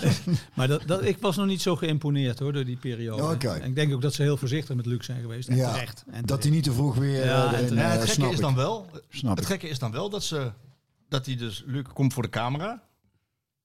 maar 0.56 0.68
dat, 0.68 0.82
dat, 0.86 1.04
ik 1.04 1.18
was 1.18 1.36
nog 1.36 1.46
niet 1.46 1.62
zo 1.62 1.76
geïmponeerd 1.76 2.38
hoor, 2.38 2.52
door 2.52 2.64
die 2.64 2.76
periode. 2.76 3.22
Oké. 3.22 3.48
En 3.48 3.68
ik 3.68 3.74
denk 3.74 3.92
ook 3.94 4.02
dat 4.02 4.14
ze 4.14 4.22
heel 4.22 4.36
voorzichtig 4.36 4.76
met 4.76 4.86
Luc 4.86 5.04
zijn 5.04 5.20
geweest. 5.20 5.48
En 5.48 5.56
Ja, 5.56 5.72
terecht. 5.72 6.04
En 6.10 6.26
dat 6.26 6.42
hij 6.42 6.52
niet 6.52 6.64
te 6.64 6.72
vroeg 6.72 6.96
weer... 6.96 7.24
Ja, 7.24 7.52
eh, 7.52 7.58
en 7.58 7.78
eh, 7.78 7.90
het 7.90 7.98
gekke 7.98 8.12
snap 8.12 8.32
is 8.32 8.40
dan 8.40 8.54
wel, 8.54 8.86
Snap 9.08 9.36
het 9.36 9.46
gekke 9.46 9.68
is 9.68 9.78
dan 9.78 9.90
wel 9.90 10.10
dat 10.10 10.24
ze 10.24 10.52
dat 11.08 11.26
hij 11.26 11.36
dus 11.36 11.62
Luc 11.66 11.84
komt 11.92 12.12
voor 12.12 12.22
de 12.22 12.28
camera 12.28 12.82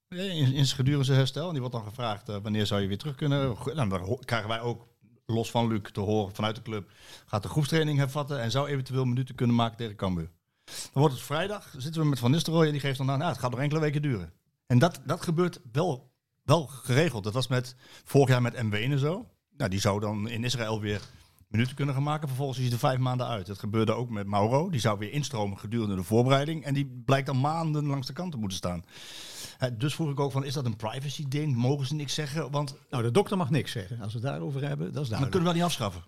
in, 0.08 0.54
in 0.54 0.66
gedurende 0.66 1.06
zijn 1.06 1.18
herstel 1.18 1.46
en 1.46 1.52
die 1.52 1.60
wordt 1.60 1.76
dan 1.76 1.86
gevraagd 1.86 2.28
wanneer 2.28 2.66
zou 2.66 2.82
je 2.82 2.88
weer 2.88 2.98
terug 2.98 3.16
kunnen. 3.16 3.56
Dan 3.76 4.20
krijgen 4.26 4.50
wij 4.50 4.62
ook 4.62 4.88
los 5.26 5.52
van 5.52 5.68
Luc 5.68 5.90
te 5.92 6.00
horen 6.00 6.36
vanuit 6.36 6.56
de 6.56 6.62
club 6.62 6.92
gaat 7.26 7.44
de 7.44 7.50
groepstraining 7.50 7.98
hervatten 7.98 8.42
en 8.42 8.52
zou 8.52 8.68
eventueel 8.68 9.06
minuten 9.06 9.36
kunnen 9.36 9.56
maken 9.56 9.78
tegen 9.78 9.96
Cambuur. 9.96 10.32
Dan 10.66 11.02
wordt 11.02 11.14
het 11.14 11.24
vrijdag, 11.24 11.74
zitten 11.78 12.02
we 12.02 12.08
met 12.08 12.20
Van 12.20 12.32
Nistelrooy 12.32 12.66
en 12.66 12.72
die 12.72 12.82
geeft 12.82 12.98
dan 12.98 13.12
aan, 13.12 13.18
nou, 13.18 13.32
het 13.32 13.40
gaat 13.40 13.52
nog 13.52 13.60
enkele 13.60 13.80
weken 13.80 14.02
duren. 14.02 14.34
En 14.68 14.80
dat, 14.80 15.00
dat 15.06 15.22
gebeurt 15.22 15.60
wel, 15.72 16.12
wel 16.44 16.68
geregeld. 16.68 17.24
Dat 17.24 17.34
was 17.34 17.48
met 17.48 17.76
vorig 18.04 18.30
jaar 18.30 18.42
met 18.42 18.64
Mwene 18.64 19.00
zo. 19.00 19.30
Nou, 19.58 19.70
die 19.70 19.80
zou 19.80 20.00
dan 20.00 20.30
in 20.30 20.44
Israël 20.44 20.82
weer 20.82 21.02
minuten 21.48 21.76
kunnen 21.76 21.94
gaan 21.96 22.04
maken. 22.04 22.28
Vervolgens 22.28 22.58
is 22.58 22.64
hij 22.64 22.74
er 22.74 22.80
vijf 22.80 22.98
maanden 23.00 23.28
uit. 23.28 23.46
Dat 23.46 23.60
gebeurde 23.60 23.94
ook 23.94 24.10
met 24.10 24.28
Mauro. 24.28 24.70
Die 24.70 24.80
zou 24.80 25.00
weer 25.00 25.12
instromen 25.12 25.58
gedurende 25.60 25.96
de 25.96 26.04
voorbereiding. 26.04 26.64
En 26.64 26.74
die 26.74 27.02
blijkt 27.06 27.26
dan 27.26 27.40
maanden 27.40 27.86
langs 27.86 28.08
de 28.08 28.14
kant 28.14 28.32
te 28.32 28.38
moeten 28.38 28.58
staan. 28.58 28.86
Eh, 29.60 29.70
dus 29.78 29.96
vroeg 29.96 30.10
ik 30.12 30.20
ook 30.20 30.32
van, 30.32 30.44
is 30.44 30.54
dat 30.54 30.66
een 30.66 30.76
privacy 30.76 31.26
ding? 31.28 31.56
Mogen 31.56 31.86
ze 31.86 31.96
niks 31.96 32.14
zeggen? 32.14 32.52
Want 32.52 32.76
Nou, 32.90 33.04
de 33.04 33.12
dokter 33.12 33.38
mag 33.38 33.50
niks 33.50 33.72
zeggen. 33.72 34.00
Als 34.02 34.14
we 34.14 34.20
het 34.20 34.28
daarover 34.28 34.62
hebben, 34.62 34.94
dat 34.94 35.04
is 35.04 35.10
dan 35.10 35.20
duidelijk. 35.20 35.32
kunnen 35.32 35.48
we 35.48 35.60
dat 35.60 35.64
niet 35.64 35.64
afschaffen. 35.64 36.04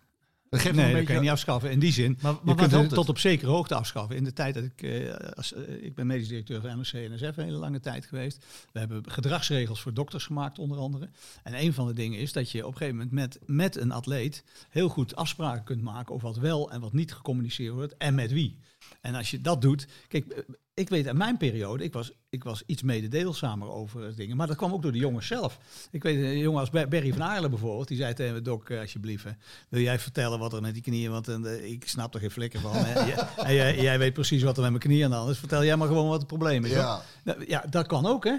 Dat 0.49 0.59
geeft 0.59 0.75
Nee, 0.75 0.83
dat 0.83 0.91
kan 0.91 0.99
je 1.01 1.05
beetje... 1.05 1.21
niet 1.21 1.29
afschaffen. 1.31 1.71
In 1.71 1.79
die 1.79 1.91
zin, 1.91 2.17
Maar- 2.21 2.33
maar 2.33 2.55
je 2.55 2.55
kunt 2.55 2.71
het 2.71 2.89
tot 2.89 3.09
op 3.09 3.17
zekere 3.19 3.51
hoogte 3.51 3.75
afschaffen. 3.75 4.15
In 4.15 4.23
de 4.23 4.33
tijd 4.33 4.53
dat 4.53 4.63
ik, 4.63 4.81
eh, 4.81 5.13
als, 5.35 5.53
eh, 5.53 5.83
ik 5.83 5.95
ben 5.95 6.07
medisch 6.07 6.27
directeur 6.27 6.61
van 6.61 6.69
en 6.69 6.79
NSF 6.79 7.37
een 7.37 7.43
hele 7.43 7.57
lange 7.57 7.79
tijd 7.79 8.05
geweest. 8.05 8.45
We 8.71 8.79
hebben 8.79 9.11
gedragsregels 9.11 9.81
voor 9.81 9.93
dokters 9.93 10.25
gemaakt 10.25 10.59
onder 10.59 10.77
andere. 10.77 11.09
En 11.43 11.61
een 11.61 11.73
van 11.73 11.87
de 11.87 11.93
dingen 11.93 12.19
is 12.19 12.33
dat 12.33 12.51
je 12.51 12.65
op 12.65 12.71
een 12.71 12.77
gegeven 12.77 12.97
moment 12.97 13.13
met, 13.13 13.39
met 13.45 13.75
een 13.75 13.91
atleet 13.91 14.43
heel 14.69 14.89
goed 14.89 15.15
afspraken 15.15 15.63
kunt 15.63 15.81
maken 15.81 16.13
over 16.13 16.27
wat 16.27 16.37
wel 16.37 16.71
en 16.71 16.81
wat 16.81 16.93
niet 16.93 17.13
gecommuniceerd 17.13 17.73
wordt 17.73 17.97
en 17.97 18.15
met 18.15 18.31
wie. 18.31 18.57
En 19.01 19.15
als 19.15 19.31
je 19.31 19.41
dat 19.41 19.61
doet, 19.61 19.87
kijk, 20.07 20.27
eh, 20.27 20.43
ik 20.73 20.89
weet 20.89 21.07
uit 21.07 21.15
mijn 21.17 21.37
periode, 21.37 21.83
ik 21.83 21.93
was, 21.93 22.11
ik 22.29 22.43
was 22.43 22.63
iets 22.65 22.81
mededeelzamer 22.81 23.69
over 23.69 24.15
dingen, 24.15 24.37
maar 24.37 24.47
dat 24.47 24.55
kwam 24.55 24.73
ook 24.73 24.81
door 24.81 24.91
de 24.91 24.97
jongens 24.97 25.27
zelf. 25.27 25.59
Ik 25.91 26.03
weet 26.03 26.15
een 26.17 26.37
jongen 26.37 26.59
als 26.59 26.69
Ber- 26.69 26.87
Berry 26.87 27.13
van 27.13 27.23
Aarlen 27.23 27.49
bijvoorbeeld, 27.49 27.87
die 27.87 27.97
zei 27.97 28.13
tegen 28.13 28.33
me, 28.33 28.41
Dok, 28.41 28.69
eh, 28.69 28.79
alsjeblieft, 28.79 29.23
hè, 29.23 29.31
wil 29.69 29.81
jij 29.81 29.99
vertellen 29.99 30.39
wat 30.39 30.53
er 30.53 30.61
met 30.61 30.73
die 30.73 30.83
knieën, 30.83 31.11
want 31.11 31.27
eh, 31.27 31.71
ik 31.71 31.87
snap 31.87 32.13
er 32.13 32.19
geen 32.19 32.31
flikker 32.31 32.59
van. 32.59 32.71
hè. 32.75 32.93
En 33.47 33.53
jij, 33.53 33.81
jij 33.81 33.99
weet 33.99 34.13
precies 34.13 34.43
wat 34.43 34.55
er 34.55 34.61
met 34.61 34.71
mijn 34.71 34.83
knieën 34.83 35.03
aan 35.03 35.09
de 35.11 35.15
hand 35.15 35.29
is. 35.29 35.37
Vertel 35.37 35.63
jij 35.63 35.75
maar 35.77 35.87
gewoon 35.87 36.07
wat 36.07 36.17
het 36.19 36.27
probleem 36.27 36.65
is. 36.65 36.71
Ja. 36.71 37.01
Nou, 37.23 37.43
ja, 37.47 37.65
dat 37.69 37.87
kan 37.87 38.05
ook, 38.05 38.23
hè. 38.23 38.35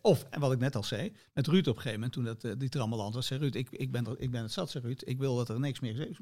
Of, 0.00 0.26
en 0.30 0.40
wat 0.40 0.52
ik 0.52 0.58
net 0.58 0.76
al 0.76 0.84
zei, 0.84 1.12
met 1.32 1.46
Ruud 1.46 1.66
op 1.66 1.76
een 1.76 1.82
gegeven 1.82 2.00
moment, 2.00 2.12
toen 2.12 2.24
dat, 2.24 2.60
die 2.60 2.68
trammeland 2.68 3.14
was, 3.14 3.26
zei 3.26 3.40
Ruud, 3.40 3.54
ik, 3.54 3.68
ik, 3.70 3.90
ben 3.90 4.06
er, 4.06 4.14
ik 4.18 4.30
ben 4.30 4.42
het 4.42 4.52
zat, 4.52 4.70
zei 4.70 4.84
Ruud, 4.84 5.02
ik 5.04 5.18
wil 5.18 5.36
dat 5.36 5.48
er 5.48 5.60
niks 5.60 5.80
meer 5.80 5.94
gezegd 5.94 6.18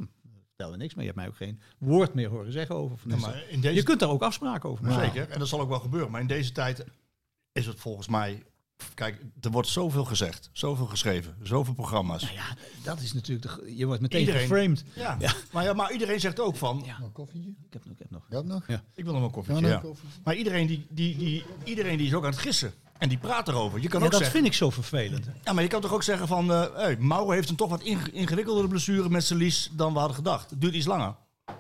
Vertel 0.57 0.73
er 0.73 0.79
niks 0.79 0.95
meer. 0.95 1.05
Je 1.05 1.11
hebt 1.11 1.23
mij 1.23 1.29
ook 1.29 1.37
geen 1.37 1.61
woord 1.79 2.15
meer 2.15 2.29
horen 2.29 2.53
zeggen 2.53 2.75
over 2.75 2.99
Van 2.99 3.11
Ja, 3.11 3.17
Nistelrooy. 3.17 3.43
maar 3.43 3.53
in 3.53 3.61
deze 3.61 3.75
Je 3.75 3.83
kunt 3.83 4.01
daar 4.01 4.09
ook 4.09 4.23
afspraken 4.23 4.69
over 4.69 4.85
maken. 4.85 5.05
Zeker, 5.05 5.31
en 5.31 5.39
dat 5.39 5.49
zal 5.49 5.61
ook 5.61 5.69
wel 5.69 5.81
gebeuren. 5.81 6.11
Maar 6.11 6.21
in 6.21 6.27
deze 6.27 6.53
tijd 6.53 6.85
is 7.53 7.67
het 7.67 7.81
volgens 7.81 8.09
mij... 8.09 8.43
Kijk, 8.95 9.23
er 9.41 9.51
wordt 9.51 9.69
zoveel 9.69 10.05
gezegd, 10.05 10.51
zoveel 10.53 10.87
geschreven, 10.87 11.37
zoveel 11.43 11.75
programma's. 11.75 12.23
Nou 12.23 12.35
ja, 12.35 12.45
dat 12.85 13.01
is 13.01 13.13
natuurlijk, 13.13 13.57
de, 13.61 13.77
je 13.77 13.87
wordt 13.87 14.01
meteen 14.01 14.21
Iedereen- 14.21 14.41
geframed. 14.41 14.85
Ja, 14.95 15.17
Ja. 15.19 15.33
Maar, 15.53 15.65
ja, 15.65 15.73
maar 15.73 15.93
iedereen 15.93 16.21
zegt 16.21 16.41
ook 16.41 16.57
van... 16.57 16.83
Ja. 16.85 16.99
Nog 16.99 17.07
een 17.07 17.13
koffietje? 17.13 17.49
Ik 17.51 17.73
heb 17.73 17.85
nog, 17.85 17.93
ik 17.93 17.99
heb 17.99 18.11
nog. 18.11 18.27
Ja, 18.31 18.41
nog? 18.41 18.67
Ja. 18.67 18.83
Ik 18.95 19.05
wil 19.05 19.13
nog 19.19 19.33
koffietje, 19.33 19.67
ja. 19.67 19.75
een 19.75 19.81
koffietje. 19.81 20.21
Maar 20.25 20.35
iedereen 20.35 20.67
die, 20.67 20.87
die, 20.91 21.17
die, 21.17 21.45
iedereen 21.65 21.97
die 21.99 22.07
is 22.07 22.15
ook 22.15 22.25
aan 22.25 22.31
het 22.31 22.39
gissen. 22.41 22.73
En 22.99 23.09
die 23.09 23.19
praat 23.19 23.49
erover. 23.49 23.81
Je 23.81 23.89
kan 23.89 24.01
Ja, 24.01 24.05
ook 24.07 24.13
dat 24.13 24.21
zeggen... 24.21 24.39
vind 24.41 24.53
ik 24.53 24.59
zo 24.59 24.71
vervelend. 24.71 25.27
Ja, 25.45 25.53
maar 25.53 25.63
je 25.63 25.69
kan 25.69 25.81
toch 25.81 25.93
ook 25.93 26.03
zeggen 26.03 26.29
van... 26.29 26.49
hey, 26.49 26.97
Mauro 26.99 27.31
heeft 27.31 27.49
een 27.49 27.57
toch 27.57 27.71
wat 27.71 27.83
inge- 27.83 28.11
ingewikkeldere 28.13 28.69
blessure 28.69 29.09
met 29.09 29.25
zijn 29.25 29.39
lies 29.39 29.71
dan 29.73 29.93
we 29.93 29.99
hadden 29.99 30.17
gedacht. 30.17 30.51
Het 30.51 30.61
duurt 30.61 30.75
iets 30.75 30.87
langer. 30.87 31.15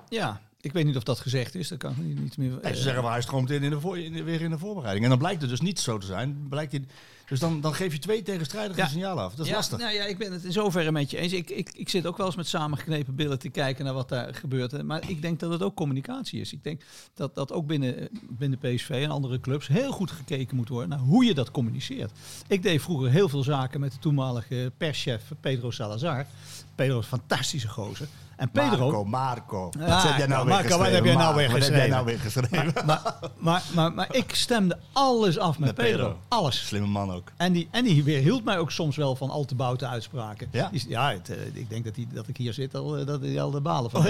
Ja, 0.08 0.40
ik 0.60 0.72
weet 0.72 0.84
niet 0.84 0.96
of 0.96 1.02
dat 1.02 1.20
gezegd 1.20 1.54
is. 1.54 1.68
Dat 1.68 1.78
kan 1.78 1.90
ik 1.90 2.18
niet, 2.18 2.36
meer. 2.36 2.48
Nee, 2.50 2.58
ze 2.62 2.68
eh, 2.68 2.74
zeggen 2.74 3.02
maar 3.02 3.12
hij 3.12 3.20
stroomt 3.22 3.50
in, 3.50 3.62
in 3.62 3.70
de 3.70 3.80
voor, 3.80 3.98
in 3.98 4.24
weer 4.24 4.40
in 4.40 4.50
de 4.50 4.58
voorbereiding. 4.58 5.04
En 5.04 5.10
dan 5.10 5.18
blijkt 5.18 5.40
het 5.40 5.50
dus 5.50 5.60
niet 5.60 5.80
zo 5.80 5.98
te 5.98 6.06
zijn. 6.06 6.46
Blijkt 6.48 6.72
hij, 6.72 6.84
dus 7.28 7.40
dan, 7.40 7.60
dan 7.60 7.74
geef 7.74 7.92
je 7.92 7.98
twee 7.98 8.22
tegenstrijdige 8.22 8.80
Ja. 8.80 8.86
signalen 8.86 9.24
af. 9.24 9.34
Dat 9.34 9.44
is 9.44 9.50
ja, 9.50 9.56
lastig. 9.56 9.78
Nou 9.78 9.94
ja, 9.94 10.04
ik 10.04 10.18
ben 10.18 10.32
het 10.32 10.44
in 10.44 10.52
zoverre 10.52 10.92
met 10.92 11.10
je 11.10 11.16
eens. 11.16 11.32
Ik, 11.32 11.50
ik, 11.50 11.70
ik 11.74 11.88
zit 11.88 12.06
ook 12.06 12.16
wel 12.16 12.26
eens 12.26 12.36
met 12.36 12.48
samengeknepen 12.48 13.14
billen 13.14 13.38
te 13.38 13.48
kijken 13.48 13.84
naar 13.84 13.94
wat 13.94 14.08
daar 14.08 14.34
gebeurt. 14.34 14.82
Maar 14.82 15.10
ik 15.10 15.22
denk 15.22 15.40
dat 15.40 15.50
het 15.52 15.62
ook 15.62 15.74
communicatie 15.74 16.40
is. 16.40 16.52
Ik 16.52 16.62
denk 16.64 16.82
dat 17.14 17.34
dat 17.34 17.52
ook 17.52 17.66
binnen, 17.66 18.08
binnen 18.28 18.58
PSV 18.58 18.90
en 18.90 19.10
andere 19.10 19.40
clubs 19.40 19.66
heel 19.66 19.92
goed 19.92 20.10
gekeken 20.10 20.56
moet 20.56 20.68
worden 20.68 20.88
naar 20.88 20.98
hoe 20.98 21.24
je 21.24 21.34
dat 21.34 21.50
communiceert. 21.50 22.10
Ik 22.48 22.62
deed 22.62 22.82
vroeger 22.82 23.10
heel 23.10 23.28
veel 23.28 23.42
zaken 23.42 23.80
met 23.80 23.92
de 23.92 23.98
toenmalige 23.98 24.72
perschef 24.76 25.22
Pedro 25.40 25.70
Salazar. 25.70 26.26
Pedro 26.74 26.98
is 26.98 27.04
een 27.10 27.18
fantastische 27.18 27.68
gozer. 27.68 28.06
En 28.44 28.50
Pedro, 28.50 28.78
Marco, 28.78 29.04
Marco. 29.04 29.70
Ja, 29.78 29.86
Wat 29.86 30.02
heb 30.02 30.16
jij 30.16 30.26
nou 30.26 30.44
weer 30.46 30.54
wat 30.54 30.64
geschreven? 30.64 30.94
heb 30.94 31.04
jij 31.04 31.14
nou 31.14 31.34
weer 31.36 31.50
geschreven? 31.50 31.90
nou 31.90 32.04
weer 32.04 32.18
geschreven? 32.18 32.72
maar, 32.86 33.14
maar, 33.38 33.62
maar, 33.74 33.92
maar 33.92 34.14
ik 34.14 34.34
stemde 34.34 34.78
alles 34.92 35.38
af 35.38 35.58
met, 35.58 35.66
Met 35.66 35.74
Pedro. 35.76 36.04
Pedro. 36.06 36.18
Alles. 36.28 36.66
Slimme 36.66 36.88
man 36.88 37.12
ook. 37.12 37.32
En 37.36 37.52
die, 37.52 37.68
en 37.70 37.84
die 37.84 38.04
weerhield 38.04 38.44
mij 38.44 38.58
ook 38.58 38.70
soms 38.70 38.96
wel 38.96 39.16
van 39.16 39.30
al 39.30 39.44
te 39.44 39.54
boute 39.54 39.86
uitspraken. 39.86 40.48
Ja? 40.52 40.68
Die 40.72 40.84
ja 40.88 41.10
het, 41.12 41.30
eh, 41.30 41.36
ik 41.52 41.68
denk 41.68 41.84
dat, 41.84 41.94
die, 41.94 42.06
dat 42.12 42.28
ik 42.28 42.36
hier 42.36 42.52
zit 42.52 42.74
al, 42.74 42.96
eh, 42.98 43.06
dat 43.06 43.20
hij 43.20 43.40
al 43.40 43.50
de 43.50 43.60
balen 43.60 43.90
van. 43.90 44.02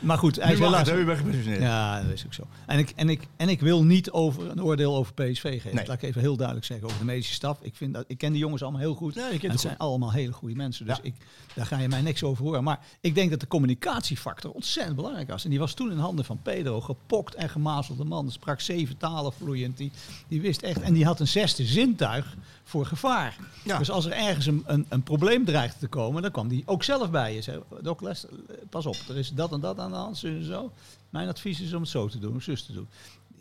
maar 0.00 0.18
goed, 0.18 0.36
hij 0.36 0.52
is 0.52 0.58
helaas... 0.58 0.88
gepensioneerd. 0.88 1.60
Ja, 1.60 2.02
dat 2.02 2.12
is 2.12 2.24
ook 2.26 2.34
zo. 2.34 2.42
En 2.66 2.78
ik, 2.78 2.92
en, 2.96 3.08
ik, 3.08 3.22
en 3.36 3.48
ik 3.48 3.60
wil 3.60 3.84
niet 3.84 4.10
over 4.10 4.50
een 4.50 4.62
oordeel 4.62 4.96
over 4.96 5.14
PSV 5.14 5.42
geven. 5.42 5.74
Nee. 5.74 5.86
Laat 5.86 5.96
ik 5.96 6.02
even 6.02 6.20
heel 6.20 6.36
duidelijk 6.36 6.66
zeggen 6.66 6.86
over 6.86 6.98
de 6.98 7.04
medische 7.04 7.34
staf. 7.34 7.58
Ik, 7.60 7.76
vind 7.76 7.94
dat, 7.94 8.04
ik 8.06 8.18
ken 8.18 8.32
die 8.32 8.40
jongens 8.40 8.62
allemaal 8.62 8.80
heel 8.80 8.94
goed. 8.94 9.14
Ja, 9.14 9.30
en 9.30 9.32
het 9.40 9.42
het 9.42 9.60
zijn 9.60 9.78
allemaal 9.78 10.12
hele 10.12 10.32
goede 10.32 10.54
mensen. 10.54 10.86
Dus 10.86 10.96
Ja. 10.96 11.02
ik, 11.02 11.14
daar 11.54 11.66
ga 11.66 11.78
je 11.78 11.88
mij 11.88 12.00
niks 12.00 12.22
over 12.22 12.44
horen. 12.44 12.64
Maar 12.64 12.80
ik 13.00 13.14
denk 13.14 13.30
dat 13.30 13.37
de 13.40 13.46
communicatiefactor 13.46 14.50
ontzettend 14.50 14.96
belangrijk 14.96 15.28
was. 15.28 15.44
En 15.44 15.50
die 15.50 15.58
was 15.58 15.74
toen 15.74 15.90
in 15.90 15.98
handen 15.98 16.24
van 16.24 16.42
Pedro. 16.42 16.80
Gepokt 16.80 17.34
en 17.34 17.48
gemazelde 17.48 18.04
man. 18.04 18.30
Sprak 18.30 18.60
zeven 18.60 18.96
talen 18.96 19.32
vloeiend. 19.32 19.76
Die, 19.76 19.92
die 20.28 20.40
wist 20.40 20.62
echt. 20.62 20.80
En 20.80 20.92
die 20.94 21.04
had 21.04 21.20
een 21.20 21.28
zesde 21.28 21.64
zintuig 21.66 22.36
voor 22.64 22.86
gevaar. 22.86 23.36
Ja. 23.64 23.78
Dus 23.78 23.90
als 23.90 24.04
er 24.04 24.12
ergens 24.12 24.46
een, 24.46 24.62
een, 24.66 24.86
een 24.88 25.02
probleem 25.02 25.44
dreigde 25.44 25.78
te 25.78 25.86
komen, 25.88 26.22
dan 26.22 26.30
kwam 26.30 26.48
die 26.48 26.62
ook 26.66 26.82
zelf 26.84 27.10
bij 27.10 27.34
je. 27.34 27.42
Zei, 27.42 27.60
Dok 27.82 28.00
Les, 28.00 28.24
pas 28.70 28.86
op, 28.86 28.96
er 29.08 29.16
is 29.16 29.30
dat 29.32 29.52
en 29.52 29.60
dat 29.60 29.78
aan 29.78 29.90
de 29.90 29.96
hand, 29.96 30.18
zo 30.18 30.26
en 30.26 30.44
zo. 30.44 30.72
Mijn 31.10 31.28
advies 31.28 31.60
is 31.60 31.72
om 31.72 31.80
het 31.80 31.90
zo 31.90 32.08
te 32.08 32.18
doen, 32.18 32.36
of 32.36 32.42
zus 32.42 32.62
te 32.62 32.72
doen. 32.72 32.88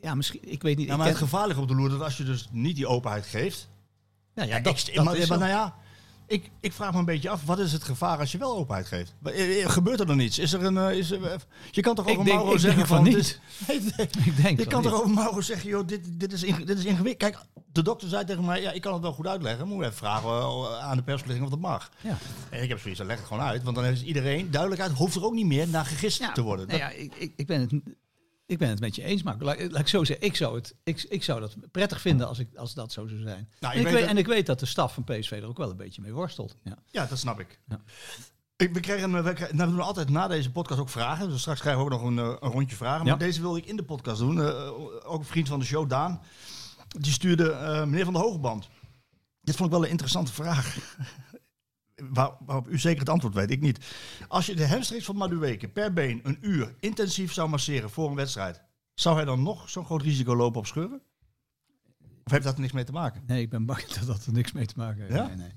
Ja, 0.02 0.16
misschien, 0.16 0.40
ik 0.44 0.62
weet 0.62 0.78
niet. 0.78 0.86
Ja, 0.86 0.92
ik 0.92 0.98
maar 0.98 1.08
het 1.08 1.18
ken- 1.18 1.28
gevaar 1.28 1.48
ligt 1.48 1.60
op 1.60 1.68
de 1.68 1.76
loer 1.76 1.90
dat 1.90 2.02
als 2.02 2.18
je 2.18 2.24
dus 2.24 2.48
niet 2.52 2.76
die 2.76 2.88
openheid 2.88 3.26
geeft. 3.26 3.68
nou 4.36 4.48
ja, 4.48 4.56
Ja, 4.56 4.62
dat, 4.62 4.88
ik, 4.88 4.96
dat 4.96 5.06
maar, 5.06 5.16
is 5.18 5.30
maar 5.30 5.38
nou 5.38 5.50
ja, 5.52 5.76
ik, 6.28 6.50
ik 6.60 6.74
vraag 6.74 6.92
me 6.94 7.00
een 7.00 7.06
beetje 7.06 7.30
af, 7.30 7.46
wat 7.46 7.60
is 7.60 7.72
het 7.72 7.84
gevaar 7.84 8.20
als 8.20 8.32
je 8.32 8.38
wel 8.38 8.56
openheid 8.58 8.88
geeft? 8.88 9.14
Eh, 9.24 9.64
eh, 9.64 9.70
Gebeurt 9.70 10.00
er 10.00 10.06
dan 10.06 10.20
iets? 10.20 10.40
Is 10.40 10.54
er 10.54 10.64
een, 10.66 10.78
eh, 10.78 10.98
is 10.98 11.12
er, 11.12 11.36
je 11.72 11.82
kan 11.82 11.96
toch 11.96 12.08
over 12.08 12.26
denk- 12.26 12.38
Mauro 12.38 12.58
zeggen 12.58 12.88
van 12.88 12.96
van... 12.98 13.06
niet. 13.06 13.14
dit- 13.16 13.40
Nee, 13.68 13.80
nee. 13.80 14.08
Ik 14.26 14.42
denk 14.44 14.60
Je 14.60 14.66
kan 14.68 14.82
niet. 14.82 14.90
toch 14.92 15.00
over 15.02 15.14
Mauro 15.14 15.42
zeggen, 15.42 15.70
joh, 15.70 15.88
dit, 15.88 16.20
dit 16.20 16.34
is, 16.34 16.44
ingewikkeld. 16.44 17.18
Kijk, 17.18 17.38
de 17.72 17.82
dokter 17.82 18.10
zei 18.10 18.26
tegen 18.26 18.46
mij, 18.46 18.62
ja, 18.62 18.72
ik 18.72 18.82
kan 18.82 18.94
het 18.94 19.02
wel 19.02 19.14
goed 19.14 19.28
uitleggen. 19.28 19.68
Moet 19.68 19.78
je 19.80 19.84
even 19.84 19.98
vragen 19.98 20.30
aan 20.82 20.98
de 20.98 21.04
persverlichting 21.04 21.44
of 21.52 21.54
dat 21.54 21.70
mag. 21.70 21.90
Ja. 22.02 22.18
En 22.50 22.64
ik 22.64 22.70
heb 22.70 22.80
zoiets, 22.80 23.00
dan 23.00 23.08
leg 23.08 23.18
het 23.18 23.28
gewoon 23.28 23.44
uit. 23.44 23.64
Want 23.64 23.76
dan 23.76 23.86
is 23.86 24.04
iedereen 24.04 24.52
duidelijkheid, 24.52 24.92
hoeft 24.98 25.16
er 25.16 25.24
ook 25.26 25.34
niet 25.34 25.46
meer 25.46 25.68
naar 25.68 25.86
gegist 25.86 26.20
Ja, 26.20 26.32
te 26.32 26.42
worden. 26.42 26.68
nou 26.68 26.80
ja, 26.80 26.90
ik, 26.90 27.14
ik, 27.16 27.34
ik, 27.36 27.48
ben 27.48 27.60
het, 27.62 27.72
ik 28.48 28.58
ben 28.58 28.70
het 28.70 28.80
met 28.80 28.96
je 28.96 29.04
eens, 29.04 29.24
maar 29.24 29.36
laat, 29.40 29.60
laat 29.72 29.80
ik 29.80 29.88
zo 29.88 30.04
zeggen, 30.04 30.26
ik 30.26 30.36
zou, 30.36 30.56
het, 30.56 30.76
ik, 30.84 31.04
ik 31.10 31.24
zou 31.24 31.40
dat 31.40 31.56
prettig 31.72 32.02
vinden 32.02 32.28
als, 32.28 32.40
ik, 32.40 32.56
als 32.56 32.74
dat 32.74 32.92
zo 32.92 33.08
zou 33.08 33.22
zijn. 33.22 33.50
Nou, 33.60 33.74
en, 33.74 33.80
ik 33.80 33.86
weet 33.88 34.00
dat- 34.02 34.10
en 34.10 34.18
ik 34.18 34.28
weet 34.28 34.46
dat 34.46 34.60
de 34.60 34.66
staf 34.66 34.94
van 34.94 35.04
PSV 35.04 35.32
er 35.32 35.48
ook 35.48 35.58
wel 35.58 35.70
een 35.70 35.78
beetje 35.78 36.02
mee 36.02 36.14
worstelt. 36.14 36.56
Ja. 36.64 36.78
Ja, 36.92 37.06
dat 37.06 37.18
snap 37.18 37.40
ik. 37.40 37.60
Ja. 37.68 37.82
Ik, 38.56 38.74
we, 38.74 38.80
krijgen, 38.80 39.24
we, 39.24 39.34
krijgen, 39.34 39.56
nou, 39.58 39.70
we 39.70 39.76
doen 39.76 39.86
altijd 39.86 40.10
na 40.10 40.28
deze 40.28 40.52
podcast 40.52 40.80
ook 40.80 40.90
vragen. 40.90 41.30
Dus 41.30 41.40
straks 41.40 41.60
krijgen 41.60 41.86
we 41.86 41.92
ook 41.94 42.00
nog 42.02 42.10
een, 42.10 42.20
eh, 42.20 42.36
een 42.40 42.52
rondje 42.52 42.76
vragen. 42.76 43.04
Ja. 43.06 43.10
Maar 43.10 43.20
deze 43.20 43.42
wilde 43.42 43.58
ik 43.60 43.66
in 43.66 43.76
de 43.76 43.84
podcast 43.84 44.20
doen. 44.20 44.42
Eh, 44.42 44.70
ook 45.12 45.20
een 45.20 45.26
vriend 45.26 45.48
van 45.48 45.60
de 45.60 45.66
show, 45.66 45.90
Daan. 45.90 46.22
Die 46.88 47.12
stuurde 47.12 47.52
eh, 47.52 47.80
meneer 47.80 48.04
Van 48.04 48.14
de 48.14 48.20
Hogeband. 48.20 48.70
Dit 49.42 49.56
vond 49.56 49.70
ik 49.70 49.76
wel 49.76 49.84
een 49.86 49.90
interessante 49.92 50.34
vraag. 50.34 50.78
Waar, 52.10 52.32
waarop 52.46 52.68
u 52.68 52.80
zeker 52.80 53.00
het 53.00 53.10
antwoord 53.10 53.34
weet, 53.34 53.52
ik 53.52 53.62
niet. 53.62 53.86
Als 54.28 54.46
je 54.46 54.56
de 54.56 54.68
hamstrings 54.68 55.06
van 55.06 55.16
Madueke 55.16 55.68
per 55.68 55.94
been 55.94 56.20
een 56.24 56.38
uur 56.42 56.76
intensief 56.80 57.34
zou 57.34 57.50
masseren 57.50 57.90
voor 57.90 58.10
een 58.10 58.16
wedstrijd... 58.16 58.62
zou 58.94 59.16
hij 59.16 59.26
dan 59.26 59.44
nog 59.44 59.70
zo'n 59.70 59.86
groot 59.86 60.02
risico 60.02 60.36
lopen 60.36 60.60
op 60.60 60.66
scheuren? 60.66 61.02
Of 62.24 62.32
heeft 62.32 62.44
dat 62.44 62.54
er 62.54 62.62
niks 62.62 62.74
mee 62.74 62.84
te 62.84 62.92
maken? 62.92 63.24
Nee, 63.28 63.42
ik 63.42 63.50
ben 63.50 63.66
bang 63.66 63.86
dat 63.94 64.08
dat 64.08 64.26
er 64.26 64.34
niks 64.34 64.52
mee 64.52 64.66
te 64.66 64.74
maken 64.78 65.02
heeft. 65.02 65.14
Ja? 65.14 65.28
Nee, 65.28 65.36
nee. 65.36 65.52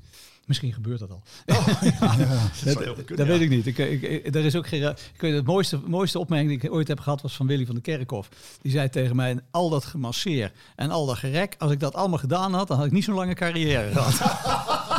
Misschien 0.50 0.72
gebeurt 0.72 0.98
dat 0.98 1.10
al. 1.10 1.22
Heel 1.46 2.94
goed 2.94 3.16
Dat 3.16 3.26
weet 3.26 3.38
ja. 3.38 3.44
ik 3.44 3.48
niet. 3.48 3.66
Ik, 3.66 3.78
ik, 3.78 4.34
er 4.34 4.44
is 4.44 4.56
ook 4.56 4.66
geen. 4.66 4.82
Ik 4.82 5.20
weet, 5.20 5.34
het 5.34 5.46
mooiste, 5.46 5.80
mooiste 5.86 6.18
opmerking 6.18 6.50
die 6.50 6.68
ik 6.68 6.74
ooit 6.74 6.88
heb 6.88 7.00
gehad 7.00 7.22
was 7.22 7.36
van 7.36 7.46
Willy 7.46 7.66
van 7.66 7.74
der 7.74 7.82
Kerkhof. 7.82 8.28
Die 8.62 8.72
zei 8.72 8.88
tegen 8.88 9.16
mij: 9.16 9.38
al 9.50 9.70
dat 9.70 9.84
gemasseer 9.84 10.52
en 10.76 10.90
al 10.90 11.06
dat 11.06 11.16
gerek, 11.16 11.54
als 11.58 11.72
ik 11.72 11.80
dat 11.80 11.94
allemaal 11.94 12.18
gedaan 12.18 12.54
had, 12.54 12.68
dan 12.68 12.76
had 12.76 12.86
ik 12.86 12.92
niet 12.92 13.04
zo'n 13.04 13.14
lange 13.14 13.34
carrière 13.34 13.92
gehad. 13.92 14.88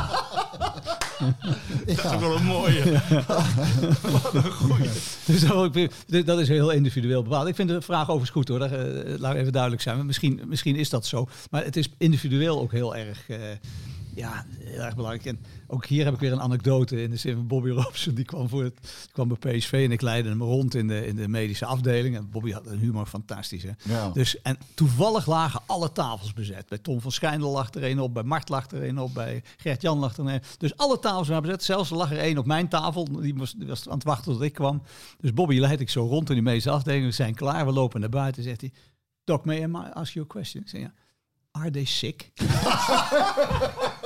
Dat 1.85 1.97
is 1.97 2.05
ook 2.05 2.19
wel 2.19 2.35
een 2.35 2.43
mooie. 2.43 2.83
Wat 4.11 4.33
een 4.33 4.51
goeie. 4.51 4.89
dus 6.05 6.25
dat, 6.25 6.39
is 6.39 6.47
heel 6.47 6.71
individueel 6.71 7.23
bepaald. 7.23 7.47
Ik 7.47 7.55
vind 7.55 7.69
de 7.69 7.81
vraag 7.81 8.01
overigens 8.01 8.29
goed 8.29 8.47
hoor. 8.47 8.61
Eh, 8.61 9.19
laat 9.19 9.35
even 9.35 9.51
duidelijk 9.51 9.81
zijn. 9.81 10.05
Misschien, 10.05 10.41
misschien 10.45 10.75
is 10.75 10.89
dat 10.89 11.05
zo. 11.05 11.27
Maar 11.49 11.63
het 11.63 11.75
is 11.75 11.89
individueel 11.97 12.59
ook 12.61 12.71
heel 12.71 12.95
erg. 12.95 13.29
eh, 13.29 13.37
ja, 14.15 14.45
heel 14.59 14.81
erg 14.81 14.95
belangrijk. 14.95 15.25
En 15.25 15.39
ook 15.67 15.85
hier 15.85 16.05
heb 16.05 16.13
ik 16.13 16.19
weer 16.19 16.31
een 16.31 16.41
anekdote 16.41 17.01
in 17.01 17.09
de 17.09 17.17
zin 17.17 17.35
van 17.35 17.47
Bobby 17.47 17.69
Robson. 17.69 18.13
Die 18.13 18.25
kwam, 18.25 18.49
voor 18.49 18.63
het, 18.63 19.07
kwam 19.11 19.27
bij 19.27 19.57
PSV 19.57 19.71
en 19.85 19.91
ik 19.91 20.01
leidde 20.01 20.29
hem 20.29 20.41
rond 20.41 20.75
in 20.75 20.87
de, 20.87 21.07
in 21.07 21.15
de 21.15 21.27
medische 21.27 21.65
afdeling. 21.65 22.15
En 22.15 22.29
Bobby 22.29 22.51
had 22.51 22.67
een 22.67 22.79
humor 22.79 23.05
fantastisch. 23.05 23.63
Hè? 23.63 23.71
Ja. 23.83 24.09
Dus, 24.09 24.41
en 24.41 24.57
toevallig 24.73 25.25
lagen 25.25 25.61
alle 25.65 25.91
tafels 25.91 26.33
bezet. 26.33 26.67
Bij 26.67 26.77
Tom 26.77 27.01
van 27.01 27.11
Schijndel 27.11 27.51
lag 27.51 27.73
er 27.73 27.83
een 27.83 27.99
op, 27.99 28.13
bij 28.13 28.23
Mart 28.23 28.49
lag 28.49 28.71
er 28.71 28.83
een 28.83 28.99
op, 28.99 29.13
bij 29.13 29.43
Gert-Jan 29.57 29.97
lag 29.97 30.17
er 30.17 30.27
een. 30.27 30.41
Dus 30.57 30.77
alle 30.77 30.99
tafels 30.99 31.27
waren 31.27 31.43
bezet. 31.43 31.63
Zelfs 31.63 31.89
lag 31.89 32.11
er 32.11 32.19
één 32.19 32.37
op 32.37 32.45
mijn 32.45 32.67
tafel. 32.67 33.21
Die 33.21 33.35
was, 33.35 33.53
die 33.53 33.67
was 33.67 33.87
aan 33.87 33.93
het 33.93 34.03
wachten 34.03 34.33
tot 34.33 34.41
ik 34.41 34.53
kwam. 34.53 34.81
Dus 35.19 35.33
Bobby 35.33 35.59
leid 35.59 35.79
ik 35.79 35.89
zo 35.89 36.05
rond 36.05 36.29
in 36.29 36.35
die 36.35 36.43
medische 36.43 36.69
afdeling. 36.69 37.05
We 37.05 37.11
zijn 37.11 37.35
klaar, 37.35 37.65
we 37.65 37.71
lopen 37.71 37.99
naar 37.99 38.09
buiten. 38.09 38.43
Zegt 38.43 38.61
hij, 38.61 38.71
Doc, 39.23 39.43
may 39.43 39.61
I 39.61 39.71
ask 39.93 40.13
you 40.13 40.25
a 40.25 40.27
question? 40.27 40.63
Ik 40.63 40.69
zeg, 40.69 40.81
ja. 40.81 40.93
Are 41.51 41.69
they 41.69 41.85
sick? 41.85 42.31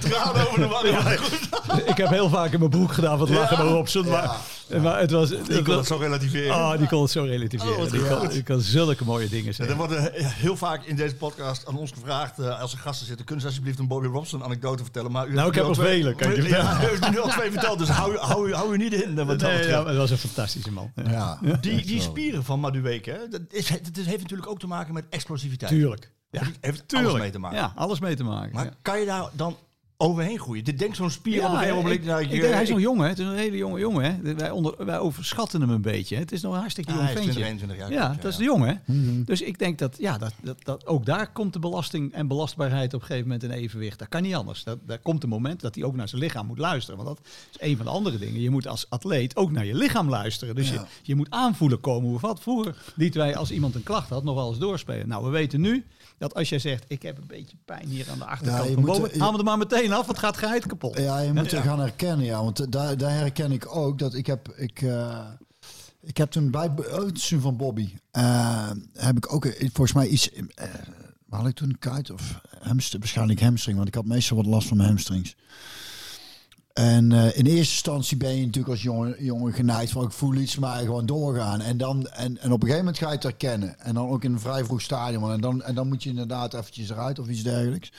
Tranen 0.00 0.46
over 0.48 0.60
de 0.60 0.66
wangen. 0.66 1.88
ik 1.88 1.96
heb 1.96 2.08
heel 2.08 2.28
vaak 2.28 2.52
in 2.52 2.58
mijn 2.58 2.70
broek 2.70 2.92
gedaan 2.92 3.18
wat 3.18 3.28
lachen 3.28 3.56
bij 3.56 3.66
Robson. 3.66 4.08
Maar, 4.08 4.36
maar 4.82 5.00
het 5.00 5.10
was... 5.10 5.30
Ik 5.30 5.64
kon 5.64 5.76
het 5.76 5.86
zo 5.86 5.96
relativeren. 5.96 6.54
Oh, 6.54 6.78
die 6.78 6.88
kon 6.88 7.02
het 7.02 7.10
zo 7.10 7.22
relativeren. 7.24 7.76
Oh, 7.78 7.90
die, 8.30 8.42
kan, 8.42 8.56
die 8.58 8.66
zulke 8.66 9.04
mooie 9.04 9.28
dingen 9.28 9.44
Ja, 9.46 9.52
zeggen. 9.52 9.76
er 9.80 9.86
wordt 9.86 10.10
heel 10.16 10.56
vaak 10.56 10.84
in 10.84 10.96
deze 10.96 11.14
podcast 11.14 11.66
aan 11.66 11.76
ons 11.76 11.90
gevraagd, 11.92 12.38
eh, 12.38 12.60
als 12.60 12.72
er 12.72 12.78
gasten 12.78 13.06
zitten, 13.06 13.24
kunnen 13.24 13.42
ze 13.42 13.48
alsjeblieft 13.50 13.78
een 13.78 13.88
Bobby 13.88 14.06
Robson 14.06 14.44
anekdote 14.44 14.82
vertellen. 14.82 15.12
Maar 15.12 15.28
u 15.28 15.34
Nou, 15.34 15.48
ik 15.48 15.54
heb 15.54 15.64
al 15.64 15.70
er 15.70 15.76
vele, 15.76 16.14
kan 16.14 16.30
ik 16.30 16.36
je 16.36 16.48
Ja, 16.48 16.78
u 16.82 16.86
heeft 16.86 17.10
nu 17.10 17.20
al 17.20 17.28
twee 17.28 17.50
verteld, 17.50 17.78
dus 17.78 17.88
hou, 17.88 18.16
hou, 18.16 18.52
hou 18.52 18.74
u 18.74 18.76
niet 18.76 18.92
in. 18.92 19.18
eh, 19.18 19.26
Wat 19.26 19.38
dat 19.40 19.64
ja, 19.64 19.94
was 19.94 20.10
een 20.10 20.18
fantastische 20.18 20.72
man. 20.72 20.92
Ja. 20.94 21.38
Ja, 21.42 21.56
Die, 21.60 21.86
die 21.86 22.00
spieren 22.00 22.44
van 22.44 22.60
Madueke, 22.60 23.10
hè, 23.10 23.28
dat, 23.30 23.40
is, 23.50 23.66
dat 23.68 23.96
is- 23.96 24.06
heeft 24.06 24.22
natuurlijk 24.22 24.48
ook 24.50 24.58
te 24.58 24.66
maken 24.66 24.94
met 24.94 25.04
explosiviteit. 25.10 25.70
Tuurlijk. 25.70 26.12
Ja, 26.30 26.40
Ja, 26.40 26.46
heeft 26.60 26.88
tuurlijk. 26.88 27.10
alles 27.10 27.22
mee 27.22 27.30
te 27.30 27.38
maken. 27.38 27.58
Ja, 27.58 27.72
alles 27.76 28.00
mee 28.00 28.14
te 28.16 28.24
maken. 28.24 28.54
Maar 28.54 28.64
ja. 28.64 28.72
kan 28.82 29.00
je 29.00 29.06
daar 29.06 29.28
dan 29.32 29.56
overheen 30.00 30.38
groeien? 30.38 30.64
Dit 30.64 30.78
denkt 30.78 30.96
zo'n 30.96 31.10
spier 31.10 31.44
op 31.44 31.50
een 31.50 31.56
gegeven 31.56 31.76
moment. 31.76 31.94
ik, 31.94 32.04
nou, 32.04 32.22
ik 32.22 32.30
je- 32.30 32.40
denk, 32.40 32.52
hij 32.52 32.62
is 32.62 32.68
nog 32.68 32.80
jong, 32.80 33.00
hè? 33.00 33.06
Het 33.08 33.18
is 33.18 33.26
een 33.26 33.34
hele 33.34 33.56
jonge 33.56 33.78
jongen, 33.78 34.04
hè? 34.22 34.34
Wij, 34.34 34.50
onder, 34.50 34.84
wij 34.86 34.98
overschatten 34.98 35.60
hem 35.60 35.70
een 35.70 35.82
beetje. 35.82 36.14
hè. 36.14 36.20
Het 36.20 36.32
is 36.32 36.40
nog 36.42 36.52
een 36.52 36.58
hartstikke 36.58 36.90
jong 36.92 37.02
hij 37.02 37.12
is 37.12 37.18
ventje. 37.20 37.40
20, 37.40 37.52
21 37.60 37.78
jaar. 37.96 38.02
Ja, 38.08 38.16
dat 38.20 38.30
is 38.32 38.36
de 38.38 38.44
jongen, 38.44 38.82
hè? 38.84 38.94
Dus 39.24 39.42
ik 39.42 39.58
denk 39.58 39.78
dat, 39.78 39.96
ja, 39.98 40.18
dat, 40.18 40.32
dat, 40.42 40.64
dat 40.64 40.86
ook 40.86 41.06
daar 41.06 41.32
komt 41.32 41.52
de 41.52 41.58
belasting 41.58 42.12
en 42.12 42.26
belastbaarheid 42.28 42.94
op 42.94 43.00
een 43.00 43.06
gegeven 43.06 43.28
moment 43.28 43.42
in 43.44 43.50
evenwicht. 43.50 43.98
Dat 43.98 44.08
kan 44.08 44.22
niet 44.22 44.34
anders. 44.34 44.64
Dat, 44.64 44.78
daar 44.86 44.98
komt 44.98 45.22
een 45.22 45.28
moment 45.28 45.60
dat 45.60 45.74
hij 45.74 45.84
ook 45.84 45.94
naar 45.96 46.08
zijn 46.08 46.20
lichaam 46.22 46.46
moet 46.46 46.58
luisteren. 46.58 47.04
Want 47.04 47.16
dat 47.16 47.26
is 47.50 47.56
een 47.60 47.76
van 47.76 47.86
de 47.86 47.92
andere 47.92 48.18
dingen. 48.18 48.40
Je 48.40 48.50
moet 48.50 48.66
als 48.68 48.86
atleet 48.90 49.36
ook 49.36 49.50
naar 49.50 49.64
je 49.64 49.74
lichaam 49.74 50.08
luisteren. 50.08 50.54
Dus 50.54 50.70
je, 50.70 50.80
je 51.02 51.14
moet 51.14 51.30
aanvoelen 51.30 51.80
komen 51.80 52.08
hoe 52.10 52.20
wat. 52.20 52.40
Vroeger 52.40 52.76
lieten 52.94 53.20
wij 53.20 53.36
als 53.36 53.50
iemand 53.50 53.74
een 53.74 53.82
klacht 53.82 54.08
had 54.08 54.24
nog 54.24 54.34
wel 54.34 54.48
eens 54.48 54.58
doorspelen. 54.58 55.08
Nou, 55.08 55.24
we 55.24 55.30
weten 55.30 55.60
nu 55.60 55.84
dat 56.18 56.34
als 56.34 56.48
jij 56.48 56.58
zegt, 56.58 56.84
ik 56.88 57.02
heb 57.02 57.18
een 57.18 57.26
beetje 57.26 57.56
pijn 57.64 57.88
hier 57.88 58.10
aan 58.10 58.18
de 58.18 58.24
achterkant 58.24 58.62
Ja, 58.62 58.68
je 58.68 58.74
van 58.74 58.84
moet- 58.84 58.98
boven, 58.98 59.20
haal 59.20 59.32
me 59.32 59.38
er 59.38 59.44
maar 59.44 59.58
meteen 59.58 59.92
af, 59.92 60.06
het 60.06 60.18
gaat 60.18 60.36
geheid 60.36 60.66
kapot. 60.66 60.98
Ja, 60.98 61.18
je 61.20 61.32
moet 61.32 61.52
er 61.52 61.62
gaan 61.62 61.80
herkennen, 61.80 62.26
ja. 62.26 62.42
Want 62.44 62.72
daar, 62.72 62.96
daar 62.96 63.10
herken 63.10 63.52
ik 63.52 63.76
ook 63.76 63.98
dat 63.98 64.14
ik 64.14 64.26
heb... 64.26 64.48
Ik, 64.56 64.82
eh, 64.82 65.26
ik 66.00 66.16
heb 66.16 66.30
toen 66.30 66.50
bij 66.50 66.70
het 66.76 66.88
uitzien 66.88 67.40
van 67.40 67.56
Bobby... 67.56 67.94
eh, 68.10 68.70
heb 68.94 69.16
ik 69.16 69.32
ook 69.32 69.44
eh, 69.44 69.60
volgens 69.60 69.92
mij 69.92 70.06
iets... 70.06 70.30
waar 71.26 71.40
had 71.40 71.48
ik 71.48 71.54
toen 71.54 71.68
een 71.68 71.78
kuit 71.78 72.10
of 72.10 72.40
hamstring? 72.62 73.02
Waarschijnlijk 73.02 73.40
hamstring, 73.40 73.76
want 73.76 73.88
ik 73.88 73.94
had 73.94 74.04
meestal 74.04 74.36
wat 74.36 74.46
last 74.46 74.68
van 74.68 74.76
mijn 74.76 74.88
hamstrings. 74.88 75.36
En 76.78 77.12
eh, 77.12 77.24
in 77.24 77.46
eerste 77.46 77.72
instantie 77.72 78.16
ben 78.16 78.36
je 78.36 78.44
natuurlijk 78.44 78.68
als 78.68 78.82
jongen, 78.82 79.24
jongen 79.24 79.52
geneigd 79.52 79.92
van 79.92 80.04
ik 80.04 80.10
voel 80.10 80.34
iets, 80.34 80.58
maar 80.58 80.78
gewoon 80.78 81.06
doorgaan. 81.06 81.60
En, 81.60 81.76
dan, 81.76 82.06
en, 82.06 82.38
en 82.38 82.52
op 82.52 82.62
een 82.62 82.68
gegeven 82.68 82.78
moment 82.78 82.98
ga 82.98 83.06
je 83.06 83.14
het 83.14 83.22
herkennen. 83.22 83.78
En 83.78 83.94
dan 83.94 84.08
ook 84.08 84.24
in 84.24 84.32
een 84.32 84.40
vrij 84.40 84.64
vroeg 84.64 84.80
stadium. 84.80 85.30
En 85.30 85.40
dan, 85.40 85.62
en 85.62 85.74
dan 85.74 85.88
moet 85.88 86.02
je 86.02 86.08
inderdaad 86.08 86.54
eventjes 86.54 86.90
eruit 86.90 87.18
of 87.18 87.28
iets 87.28 87.42
dergelijks. 87.42 87.92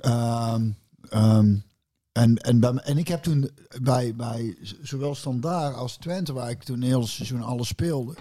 Ehm, 0.00 0.70
ehm, 1.08 1.56
en, 2.12 2.36
en, 2.36 2.84
en 2.84 2.98
ik 2.98 3.08
heb 3.08 3.22
toen 3.22 3.50
bij, 3.82 4.14
bij 4.14 4.56
zowel 4.82 5.14
Standaard 5.14 5.76
als 5.76 5.96
Twente, 5.96 6.32
waar 6.32 6.50
ik 6.50 6.62
toen 6.62 6.82
heel 6.82 7.06
seizoen 7.06 7.42
alles 7.42 7.68
speelde, 7.68 8.14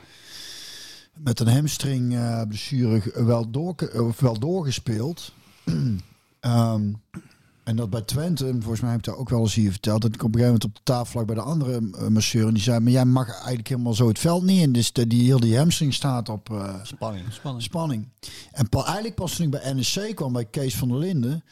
met 1.17 1.39
een 1.39 1.53
hamstring 1.53 2.15
eh, 2.15 2.41
blessure 2.47 3.25
wel, 3.25 3.49
of 3.93 4.19
wel 4.19 4.39
doorgespeeld. 4.39 5.33
Ehm, 6.39 6.91
en 7.63 7.75
dat 7.75 7.89
bij 7.89 8.01
Twente, 8.01 8.47
en 8.47 8.61
volgens 8.61 8.81
mij 8.81 8.89
heb 8.89 8.99
ik 8.99 9.05
daar 9.05 9.15
ook 9.15 9.29
wel 9.29 9.39
eens 9.39 9.53
hier 9.53 9.71
verteld, 9.71 10.01
dat 10.01 10.13
ik 10.13 10.23
op 10.23 10.35
een 10.35 10.39
gegeven 10.39 10.53
moment 10.53 10.63
op 10.63 10.75
de 10.75 10.91
tafel 10.93 11.17
lag 11.17 11.25
bij 11.25 11.35
de 11.35 11.41
andere 11.41 11.89
eh, 11.97 12.07
masseur 12.07 12.47
en 12.47 12.53
die 12.53 12.63
zei, 12.63 12.79
maar 12.79 12.91
jij 12.91 13.05
mag 13.05 13.29
eigenlijk 13.29 13.67
helemaal 13.67 13.93
zo 13.93 14.07
het 14.07 14.19
veld 14.19 14.43
niet 14.43 14.61
in. 14.61 14.71
Dus 14.71 14.91
de, 14.91 15.07
die 15.07 15.23
heel 15.23 15.39
die 15.39 15.57
hamstring 15.57 15.93
staat 15.93 16.29
op 16.29 16.49
eh, 16.49 16.75
Spanning. 16.83 17.25
Spannend. 17.33 17.63
spanning. 17.63 18.07
En 18.51 18.69
pa, 18.69 18.83
eigenlijk 18.83 19.15
pas 19.15 19.35
toen 19.35 19.45
ik 19.45 19.51
bij 19.51 19.73
NEC 19.73 20.15
kwam, 20.15 20.33
bij 20.33 20.45
Kees 20.45 20.75
van 20.75 20.87
der 20.87 20.97
Linden, 20.97 21.43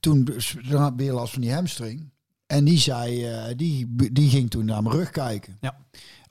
toen 0.00 0.28
had 0.70 0.92
ik 0.92 0.98
weer 0.98 1.12
last 1.12 1.32
van 1.32 1.42
die 1.42 1.52
hamstring. 1.52 2.12
En 2.46 2.64
die 2.64 2.78
zei, 2.78 3.24
eh, 3.24 3.56
die, 3.56 3.94
die 4.12 4.30
ging 4.30 4.50
toen 4.50 4.64
naar 4.64 4.82
mijn 4.82 4.94
rug 4.94 5.10
kijken. 5.10 5.56
Ja. 5.60 5.76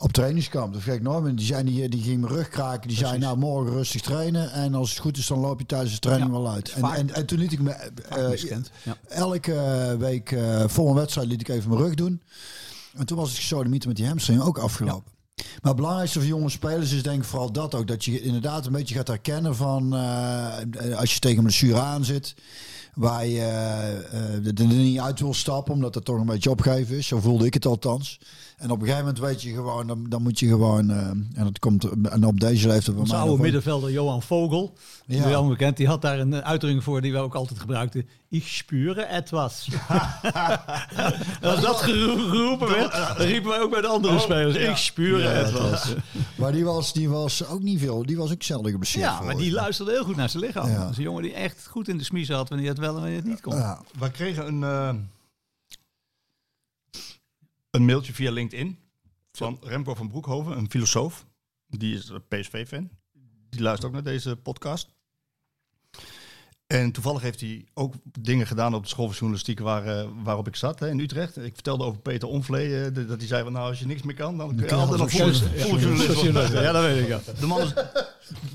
Op 0.04 0.12
trainingskamp. 0.12 0.74
Dat 0.74 0.82
vergeet 0.82 1.00
ik 1.00 1.06
nooit. 1.08 1.38
Die, 1.38 1.46
zei, 1.46 1.64
die, 1.64 1.90
die 1.90 2.02
ging 2.02 2.22
mijn 2.22 2.34
rug 2.34 2.50
kraken. 2.50 2.88
Die 2.88 2.98
zei, 2.98 3.18
nou 3.18 3.38
morgen 3.38 3.74
rustig 3.74 4.02
trainen. 4.02 4.52
En 4.52 4.74
als 4.76 4.90
het 4.90 5.00
goed 5.00 5.18
is, 5.18 5.28
dan 5.28 5.40
loop 5.40 5.60
je 5.60 5.66
tijdens 5.66 5.94
de 5.94 6.00
training 6.00 6.32
Ja, 6.32 6.38
wel 6.38 6.50
uit. 6.50 6.72
En, 6.72 6.84
en, 6.84 7.14
en 7.14 7.26
toen 7.26 7.38
liet 7.38 7.52
ik 7.52 7.60
me... 7.60 7.72
eh. 7.72 8.62
Ja. 8.84 8.98
Elke 9.08 9.96
week 10.00 10.32
eh, 10.32 10.64
voor 10.68 10.90
een 10.90 10.96
wedstrijd 10.96 11.28
liet 11.28 11.42
ik 11.42 11.48
even 11.48 11.70
mijn 11.70 11.82
rug 11.82 11.94
doen. 11.94 12.22
En 12.94 13.06
toen 13.06 13.18
was 13.18 13.30
het 13.30 13.38
gesodemieter 13.38 13.88
met 13.88 13.98
die 13.98 14.08
hamstring 14.08 14.42
ook 14.42 14.58
afgelopen. 14.58 15.12
Maar 15.36 15.72
het 15.72 15.76
belangrijkste 15.76 16.20
voor 16.20 16.28
jonge 16.28 16.50
spelers 16.50 16.92
is 16.92 17.04
denk 17.04 17.18
ik 17.18 17.28
vooral 17.28 17.52
dat 17.52 17.76
ook. 17.76 17.88
Dat 17.88 18.06
je 18.06 18.22
inderdaad 18.22 18.66
een 18.66 18.72
beetje 18.72 18.96
gaat 18.96 19.08
herkennen 19.08 19.56
van 19.56 19.96
eh, 19.96 20.98
als 20.98 21.14
je 21.14 21.20
tegen 21.20 21.38
een 21.38 21.44
blessure 21.44 21.80
aan 21.80 22.06
zit. 22.06 22.36
Waar 22.94 23.26
je 23.28 23.40
eh, 23.40 24.38
eh, 24.38 24.60
er 24.60 24.66
niet 24.66 25.00
uit 25.00 25.20
wil 25.20 25.34
stappen, 25.34 25.74
omdat 25.74 25.96
het 25.96 26.06
toch 26.06 26.20
een 26.20 26.26
beetje 26.26 26.50
opgeven 26.50 26.98
is. 26.98 27.08
Zo 27.08 27.20
voelde 27.20 27.46
ik 27.46 27.54
het 27.54 27.66
althans. 27.66 28.20
En 28.58 28.72
op 28.72 28.78
een 28.80 28.86
gegeven 28.88 29.06
moment 29.06 29.20
weet 29.24 29.42
je 29.42 29.54
gewoon, 29.54 29.88
dan, 29.88 30.06
dan 30.10 30.22
moet 30.22 30.40
je 30.40 30.48
gewoon, 30.48 30.90
eh, 30.90 30.98
en 31.08 31.32
dat 31.34 31.60
komt 31.60 31.84
en 32.10 32.26
op 32.26 32.40
deze 32.40 32.68
leeftijd 32.68 32.92
bij 32.92 33.00
Onze 33.00 33.14
mij 33.16 33.24
oude 33.24 33.42
middenvelder 33.42 33.92
Johan 33.92 34.22
Vogel, 34.22 34.74
die 35.06 35.18
Ja. 35.18 35.28
wel 35.28 35.48
bekend, 35.48 35.78
die 35.78 35.88
had 35.88 36.02
daar 36.02 36.20
een 36.20 36.34
eh, 36.34 36.40
uitdrukking 36.40 36.84
voor 36.84 37.02
die 37.02 37.12
we 37.12 37.18
ook 37.18 37.36
altijd 37.36 37.60
gebruikten. 37.60 38.08
Ik 38.30 38.48
spure 38.48 39.02
etwas. 39.02 39.68
Als 41.42 41.62
dat 41.68 41.76
gero- 41.82 42.16
geroepen 42.30 42.70
werd, 42.70 42.92
dan 43.18 43.28
riepen 43.28 43.50
wij 43.50 43.62
ook 43.62 43.72
bij 43.72 43.82
de 43.82 43.88
andere 43.88 44.20
spelers. 44.20 44.56
Ik 44.56 44.76
spure 44.76 45.24
Ja, 45.24 45.30
etwas. 45.32 45.70
was- 45.70 45.94
maar 46.36 46.52
die 46.52 46.66
was, 46.66 46.94
die 46.94 47.10
was 47.10 47.46
ook 47.46 47.62
niet 47.62 47.80
veel. 47.80 48.06
Die 48.06 48.18
was 48.18 48.32
ook 48.32 48.44
zelden 48.44 48.72
geblesseerd. 48.72 49.04
Ja, 49.06 49.22
maar 49.22 49.36
die 49.38 49.52
luisterde 49.52 49.92
heel 49.92 50.04
goed 50.04 50.16
naar 50.16 50.30
zijn 50.30 50.44
lichaam. 50.44 50.70
Ja. 50.70 50.82
Dat 50.82 50.92
is 50.92 50.98
een 50.98 51.04
jongen 51.04 51.24
die 51.24 51.34
echt 51.34 51.68
goed 51.70 51.88
in 51.88 51.98
de 51.98 52.04
smies 52.04 52.30
had 52.30 52.50
wanneer 52.50 52.70
het 52.70 52.78
wel 52.78 52.90
en 52.96 53.00
wanneer 53.02 53.16
het 53.16 53.26
niet 53.26 53.42
kon. 53.42 53.56
Ja. 53.56 53.82
Wij 54.00 54.10
kregen 54.10 54.48
een, 54.48 54.64
eh, 54.64 54.90
een 57.74 57.86
mailtje 57.86 58.14
via 58.14 58.32
LinkedIn 58.32 58.78
van 59.32 59.58
Remco 59.62 59.94
van 59.96 60.08
Broekhoven, 60.08 60.58
een 60.58 60.70
filosoof. 60.70 61.26
Die 61.68 61.96
is 61.96 62.12
PSV-fan. 62.28 62.90
Die 63.50 63.62
luistert 63.62 63.88
ook 63.88 63.94
naar 63.94 64.14
deze 64.14 64.36
podcast. 64.36 64.94
En 66.68 66.92
toevallig 66.92 67.22
heeft 67.22 67.40
hij 67.42 67.66
ook 67.74 67.94
dingen 68.20 68.48
gedaan 68.48 68.74
op 68.74 68.84
de 68.84 68.90
school 68.90 69.06
van 69.06 69.14
journalistiek 69.16 69.60
waar, 69.60 69.86
eh, 69.86 70.08
waarop 70.24 70.48
ik 70.48 70.56
zat 70.56 70.80
hè, 70.80 70.90
in 70.90 71.00
Utrecht. 71.00 71.38
Ik 71.38 71.54
vertelde 71.54 71.84
over 71.84 72.00
Peter 72.02 72.28
Omvlee, 72.28 72.84
eh, 72.86 72.94
dat 73.08 73.18
hij 73.20 73.28
zei 73.28 73.44
van 73.44 73.52
nou 73.52 73.70
als 73.70 73.80
je 73.80 73.86
niks 73.86 74.02
meer 74.02 74.16
kan, 74.16 74.38
dan 74.38 74.56
kun 74.56 74.66
je 74.66 74.74
altijd 74.74 75.00
nog 75.00 75.12
altijd 75.12 75.12
vol- 75.12 75.32
journalist- 75.32 75.68
vol 75.68 75.80
journalist 75.80 76.14
worden. 76.34 76.62
Ja, 76.64 76.72
dat 76.72 76.84
weet 76.84 77.02
ik. 77.02 77.08
Ja. 77.08 77.22
De 77.40 77.46
man 77.46 77.62
is, 77.62 77.74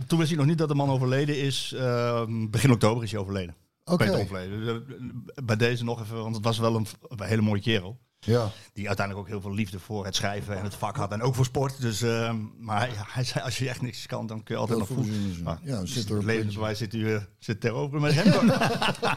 toen 0.07 0.19
wist 0.19 0.31
hij 0.31 0.39
nog 0.39 0.47
niet 0.49 0.59
dat 0.59 0.69
de 0.69 0.75
man 0.75 0.91
overleden 0.91 1.39
is. 1.41 1.73
eh, 1.73 2.25
begin 2.29 2.71
oktober 2.73 3.03
is 3.05 3.11
hij 3.11 3.21
overleden. 3.21 3.55
Oké. 3.85 3.97
Peter 4.05 4.19
Omvlee. 4.21 4.49
Dus, 4.49 4.69
eh, 4.69 5.45
bij 5.45 5.57
deze 5.57 5.85
nog 5.85 6.01
even, 6.01 6.17
want 6.23 6.35
het 6.35 6.45
was 6.45 6.59
wel 6.59 6.77
een, 6.77 6.87
een 7.09 7.23
hele 7.23 7.43
mooie 7.43 7.61
kerel. 7.63 7.99
Ja. 8.29 8.51
Die 8.73 8.87
uiteindelijk 8.87 9.27
ook 9.27 9.33
heel 9.33 9.41
veel 9.43 9.55
liefde 9.55 9.79
voor 9.79 10.05
het 10.05 10.17
schrijven 10.17 10.59
en 10.59 10.65
het 10.65 10.75
vak 10.75 10.97
had. 10.97 11.13
En 11.13 11.23
ook 11.23 11.35
voor 11.35 11.45
sport. 11.45 11.81
Dus, 11.81 12.03
eh, 12.03 12.35
maar 12.59 12.79
hij, 12.79 12.91
hij 12.95 13.25
zei, 13.25 13.45
als 13.45 13.59
je 13.59 13.69
echt 13.69 13.83
niks 13.83 14.07
kan, 14.07 14.27
dan 14.27 14.43
kun 14.43 14.55
je 14.55 14.61
altijd 14.61 14.79
nog 14.79 14.89
voelen. 14.89 15.59
Ja, 15.63 15.85
zit 15.87 16.11
er 16.11 16.25
levensbewijs 16.25 16.79
zit, 16.79 16.95
u, 16.95 17.15
eh, 17.15 17.21
zit 17.39 17.61
tegenover. 17.61 18.01
Maar 18.01 18.11
Remco, 18.11 18.41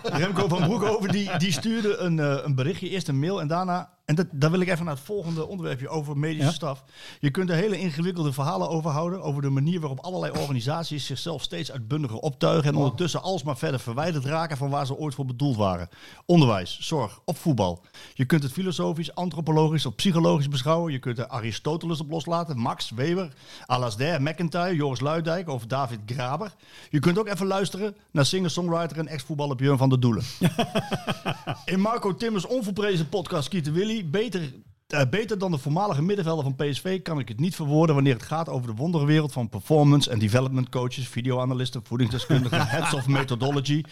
Remco 0.22 0.48
van 0.48 0.64
Broekhoven 0.64 1.10
die, 1.10 1.38
die 1.38 1.52
stuurde 1.52 1.98
een, 1.98 2.20
eh, 2.20 2.40
een 2.44 2.56
berichtje. 2.56 2.90
Eerst 2.90 3.08
een 3.08 3.20
mail 3.20 3.42
en 3.42 3.48
daarna 3.48 3.90
En 4.12 4.18
dat, 4.18 4.28
daar 4.32 4.52
wil 4.52 4.60
ik 4.60 4.70
even 4.70 4.86
naar 4.86 4.94
het 4.94 5.04
volgende 5.04 5.48
onderwerpje 5.48 5.90
over 5.90 6.18
medische 6.18 6.46
Ja? 6.46 6.52
staf. 6.52 6.84
Je 7.20 7.32
kunt 7.32 7.50
er 7.50 7.56
hele 7.56 7.80
ingewikkelde 7.80 8.34
verhalen 8.34 8.70
over 8.70 8.92
houden. 8.92 9.22
Over 9.22 9.42
de 9.42 9.50
manier 9.50 9.80
waarop 9.80 10.00
allerlei 10.00 10.32
organisaties 10.32 11.06
zichzelf 11.06 11.42
steeds 11.42 11.72
uitbundiger 11.72 12.18
optuigen. 12.18 12.70
En 12.70 12.76
ondertussen 12.76 13.22
alsmaar 13.22 13.58
verder 13.58 13.80
verwijderd 13.80 14.26
raken 14.26 14.58
van 14.58 14.70
waar 14.70 14.86
ze 14.86 14.98
ooit 14.98 15.16
voor 15.16 15.26
bedoeld 15.26 15.56
waren. 15.56 15.90
Onderwijs, 16.26 16.78
zorg 16.82 17.20
of 17.26 17.38
voetbal. 17.38 17.82
Je 18.14 18.26
kunt 18.26 18.44
het 18.44 18.52
filosofisch, 18.52 19.16
antropologisch 19.16 19.86
of 19.86 19.96
psychologisch 19.96 20.50
beschouwen. 20.50 20.92
Je 20.92 21.00
kunt 21.00 21.18
er 21.20 21.28
Aristoteles 21.28 22.00
op 22.00 22.10
loslaten. 22.10 22.58
Max, 22.58 22.90
Weber, 22.90 23.34
Alasdair, 23.66 24.22
McIntyre, 24.22 24.76
Joris 24.76 25.00
Luidijk 25.00 25.50
of 25.50 25.66
David 25.66 26.00
Graber. 26.06 26.54
Je 26.90 27.00
kunt 27.00 27.20
ook 27.20 27.28
even 27.28 27.48
luisteren 27.48 27.96
naar 28.12 28.26
singer-songwriter 28.26 28.98
en 28.98 29.08
ex-voetballer 29.08 29.56
Björn 29.56 29.78
van 29.78 29.90
der 29.90 30.00
Doelen. 30.00 30.24
In 31.66 31.80
Marco 31.80 32.16
Timmers 32.16 32.46
onverprezen 32.46 33.10
podcast 33.10 33.48
Kieten 33.48 33.74
Willy, 33.74 34.01
beter, 34.06 34.54
eh, 34.88 35.02
beter 35.10 35.38
dan 35.38 35.52
de 35.52 35.58
voormalige 35.58 36.02
middenvelder 36.02 36.44
van 36.44 36.56
PSV, 36.56 37.02
kan 37.02 37.20
ik 37.20 37.28
het 37.28 37.40
niet 37.40 37.56
verwoorden 37.56 37.96
wanneer 37.96 38.14
het 38.14 38.24
gaat 38.24 38.50
over 38.50 38.68
de 38.68 38.76
wonderwereld 38.76 39.32
van 39.32 39.50
performance 39.50 40.10
en 40.10 40.20
development 40.20 40.70
coaches, 40.70 41.08
videoanalisten, 41.08 41.86
voedingsdeskundigen, 41.86 42.68
heads 42.76 42.94
of 42.94 43.08
methodology. 43.08 43.84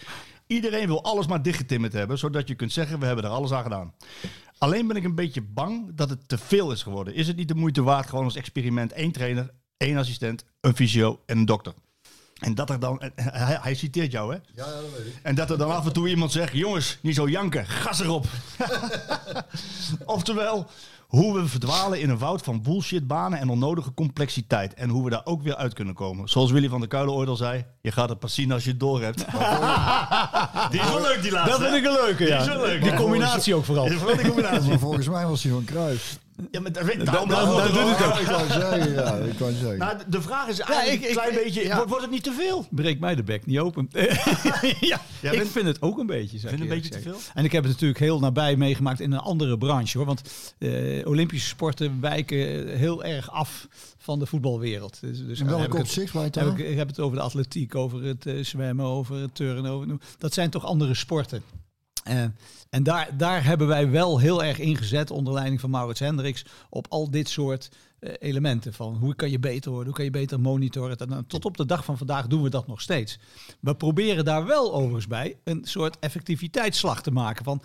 Iedereen 0.46 0.86
wil 0.86 1.04
alles 1.04 1.26
maar 1.26 1.42
dichtgetimmerd 1.42 1.92
hebben, 1.92 2.18
zodat 2.18 2.48
je 2.48 2.54
kunt 2.54 2.72
zeggen 2.72 2.98
we 2.98 3.06
hebben 3.06 3.24
er 3.24 3.30
alles 3.30 3.52
aan 3.52 3.62
gedaan. 3.62 3.94
Alleen 4.58 4.86
ben 4.86 4.96
ik 4.96 5.04
een 5.04 5.14
beetje 5.14 5.42
bang 5.42 5.94
dat 5.94 6.10
het 6.10 6.28
te 6.28 6.38
veel 6.38 6.72
is 6.72 6.82
geworden. 6.82 7.14
Is 7.14 7.26
het 7.26 7.36
niet 7.36 7.48
de 7.48 7.54
moeite 7.54 7.82
waard 7.82 8.08
gewoon 8.08 8.24
als 8.24 8.36
experiment 8.36 8.92
één 8.92 9.12
trainer, 9.12 9.50
één 9.76 9.96
assistent, 9.96 10.44
een 10.60 10.76
fysio 10.76 11.20
en 11.26 11.38
een 11.38 11.44
dokter? 11.44 11.72
En 12.40 12.54
dat 12.54 12.70
er 12.70 12.80
dan, 12.80 13.00
en 13.00 13.12
hij, 13.14 13.58
hij 13.60 13.74
citeert 13.74 14.12
jou 14.12 14.32
hè? 14.32 14.38
Ja, 14.54 14.64
dat 14.64 14.82
weet 14.96 15.06
ik. 15.06 15.20
En 15.22 15.34
dat 15.34 15.50
er 15.50 15.58
dan 15.58 15.70
af 15.70 15.86
en 15.86 15.92
toe 15.92 16.08
iemand 16.08 16.32
zegt: 16.32 16.52
jongens, 16.52 16.98
niet 17.00 17.14
zo 17.14 17.28
janken, 17.28 17.66
gas 17.66 18.00
erop. 18.00 18.26
Oftewel, 20.04 20.66
hoe 21.06 21.40
we 21.40 21.46
verdwalen 21.46 22.00
in 22.00 22.10
een 22.10 22.18
woud 22.18 22.42
van 22.42 22.62
bullshitbanen 22.62 23.38
en 23.38 23.48
onnodige 23.48 23.94
complexiteit. 23.94 24.74
En 24.74 24.88
hoe 24.88 25.04
we 25.04 25.10
daar 25.10 25.24
ook 25.24 25.42
weer 25.42 25.56
uit 25.56 25.74
kunnen 25.74 25.94
komen. 25.94 26.28
Zoals 26.28 26.50
Willy 26.50 26.68
van 26.68 26.80
der 26.80 26.88
Kuilen 26.88 27.14
ooit 27.14 27.28
al 27.28 27.36
zei: 27.36 27.64
je 27.80 27.92
gaat 27.92 28.08
het 28.08 28.18
pas 28.18 28.34
zien 28.34 28.52
als 28.52 28.64
je 28.64 28.70
het 28.70 28.80
door 28.80 29.02
hebt. 29.02 29.18
die 30.70 30.80
is 30.80 30.88
wel 30.88 31.00
leuk, 31.00 31.22
die 31.22 31.32
laatste. 31.32 31.58
Dat 31.58 31.70
vind 31.70 31.74
ik 31.74 31.84
een 31.84 31.98
leuke, 32.04 32.26
ja. 32.26 32.42
Die 32.42 32.48
is 32.48 32.56
wel 32.56 32.66
leuk. 32.66 32.82
Die 32.82 32.94
combinatie 32.94 33.54
ook 33.54 33.64
vooral. 33.64 33.84
Die 33.84 33.94
is 33.94 34.00
vooral 34.00 34.16
die 34.16 34.26
combinatie. 34.26 34.68
Maar 34.68 34.78
volgens 34.78 35.08
mij 35.08 35.26
was 35.26 35.42
hij 35.42 35.52
van 35.52 35.64
Kruis. 35.64 36.18
Ja, 36.50 36.60
maar 36.60 36.72
daar, 36.72 37.04
daarom 37.04 37.28
daar- 37.28 37.44
doet 37.46 37.96
het 37.96 38.06
ook. 38.06 38.18
Ik 38.18 38.26
kan 38.26 38.46
zeggen, 38.46 38.92
ja, 38.92 39.14
ik 39.14 39.36
kan 39.36 39.52
zeggen. 39.52 39.78
Nou, 39.84 39.96
de- 40.08 40.22
vraag 40.22 40.48
is 40.48 40.58
eigenlijk 40.60 41.00
ik- 41.02 41.08
een 41.08 41.14
klein 41.14 41.32
ik- 41.32 41.42
beetje: 41.44 41.62
ja. 41.62 41.74
wordt, 41.74 41.88
wordt 41.88 42.04
het 42.04 42.12
niet 42.12 42.22
te 42.22 42.32
veel? 42.32 42.66
Breek 42.70 43.00
mij 43.00 43.14
de 43.14 43.22
bek 43.22 43.46
niet 43.46 43.58
open. 43.58 43.88
ja, 44.80 45.00
ik 45.32 45.46
vind 45.46 45.66
het 45.66 45.82
ook 45.82 45.98
een 45.98 46.06
beetje. 46.06 46.36
ik 46.36 46.48
Vind 46.48 46.60
een 46.60 46.68
beetje 46.68 46.90
te 46.90 47.00
zeggen. 47.02 47.22
En 47.34 47.44
ik 47.44 47.52
heb 47.52 47.62
het 47.62 47.72
natuurlijk 47.72 48.00
heel 48.00 48.18
nabij 48.18 48.56
meegemaakt 48.56 49.00
in 49.00 49.12
een 49.12 49.18
andere 49.18 49.58
branche. 49.58 49.98
hoor. 49.98 50.06
Want 50.06 50.22
eh, 50.58 51.06
Olympische 51.06 51.48
sporten 51.48 52.00
wijken 52.00 52.68
heel 52.76 53.04
erg 53.04 53.30
af 53.30 53.66
van 53.98 54.18
de 54.18 54.26
voetbalwereld. 54.26 55.00
Dus, 55.00 55.18
dus 55.26 55.40
In 55.40 55.46
dan 55.46 55.46
heb 55.46 55.46
welk 55.56 55.62
ik 55.66 55.72
het- 55.72 55.82
opzicht 55.82 56.12
heb 56.34 56.58
ik 56.58 56.76
heb 56.78 56.88
het 56.88 57.00
over 57.00 57.16
de 57.16 57.22
atletiek, 57.22 57.74
over 57.74 58.02
het 58.02 58.26
eh, 58.26 58.44
zwemmen, 58.44 58.84
over 58.86 59.16
het 59.16 59.34
turnen. 59.34 59.70
Over, 59.70 59.88
dat 60.18 60.32
zijn 60.34 60.50
toch 60.50 60.64
andere 60.64 60.94
sporten. 60.94 61.42
Eh, 62.04 62.24
en 62.70 62.82
daar, 62.82 63.16
daar 63.16 63.44
hebben 63.44 63.66
wij 63.66 63.90
wel 63.90 64.18
heel 64.18 64.44
erg 64.44 64.58
ingezet 64.58 65.10
onder 65.10 65.32
leiding 65.32 65.60
van 65.60 65.70
Maurits 65.70 66.00
Hendricks 66.00 66.44
op 66.68 66.86
al 66.88 67.10
dit 67.10 67.28
soort 67.28 67.70
eh, 67.98 68.12
elementen. 68.18 68.72
Van 68.72 68.94
hoe 68.94 69.14
kan 69.14 69.30
je 69.30 69.38
beter 69.38 69.70
worden, 69.70 69.86
hoe 69.86 69.96
kan 69.96 70.04
je 70.04 70.10
beter 70.10 70.40
monitoren. 70.40 70.96
En, 70.96 71.08
dan 71.08 71.26
tot 71.26 71.44
op 71.44 71.56
de 71.56 71.66
dag 71.66 71.84
van 71.84 71.98
vandaag 71.98 72.26
doen 72.26 72.42
we 72.42 72.50
dat 72.50 72.66
nog 72.66 72.80
steeds. 72.80 73.18
We 73.60 73.74
proberen 73.74 74.24
daar 74.24 74.46
wel 74.46 74.74
overigens 74.74 75.06
bij 75.06 75.36
een 75.44 75.60
soort 75.64 75.98
effectiviteitsslag 75.98 77.02
te 77.02 77.10
maken. 77.10 77.44
Van 77.44 77.62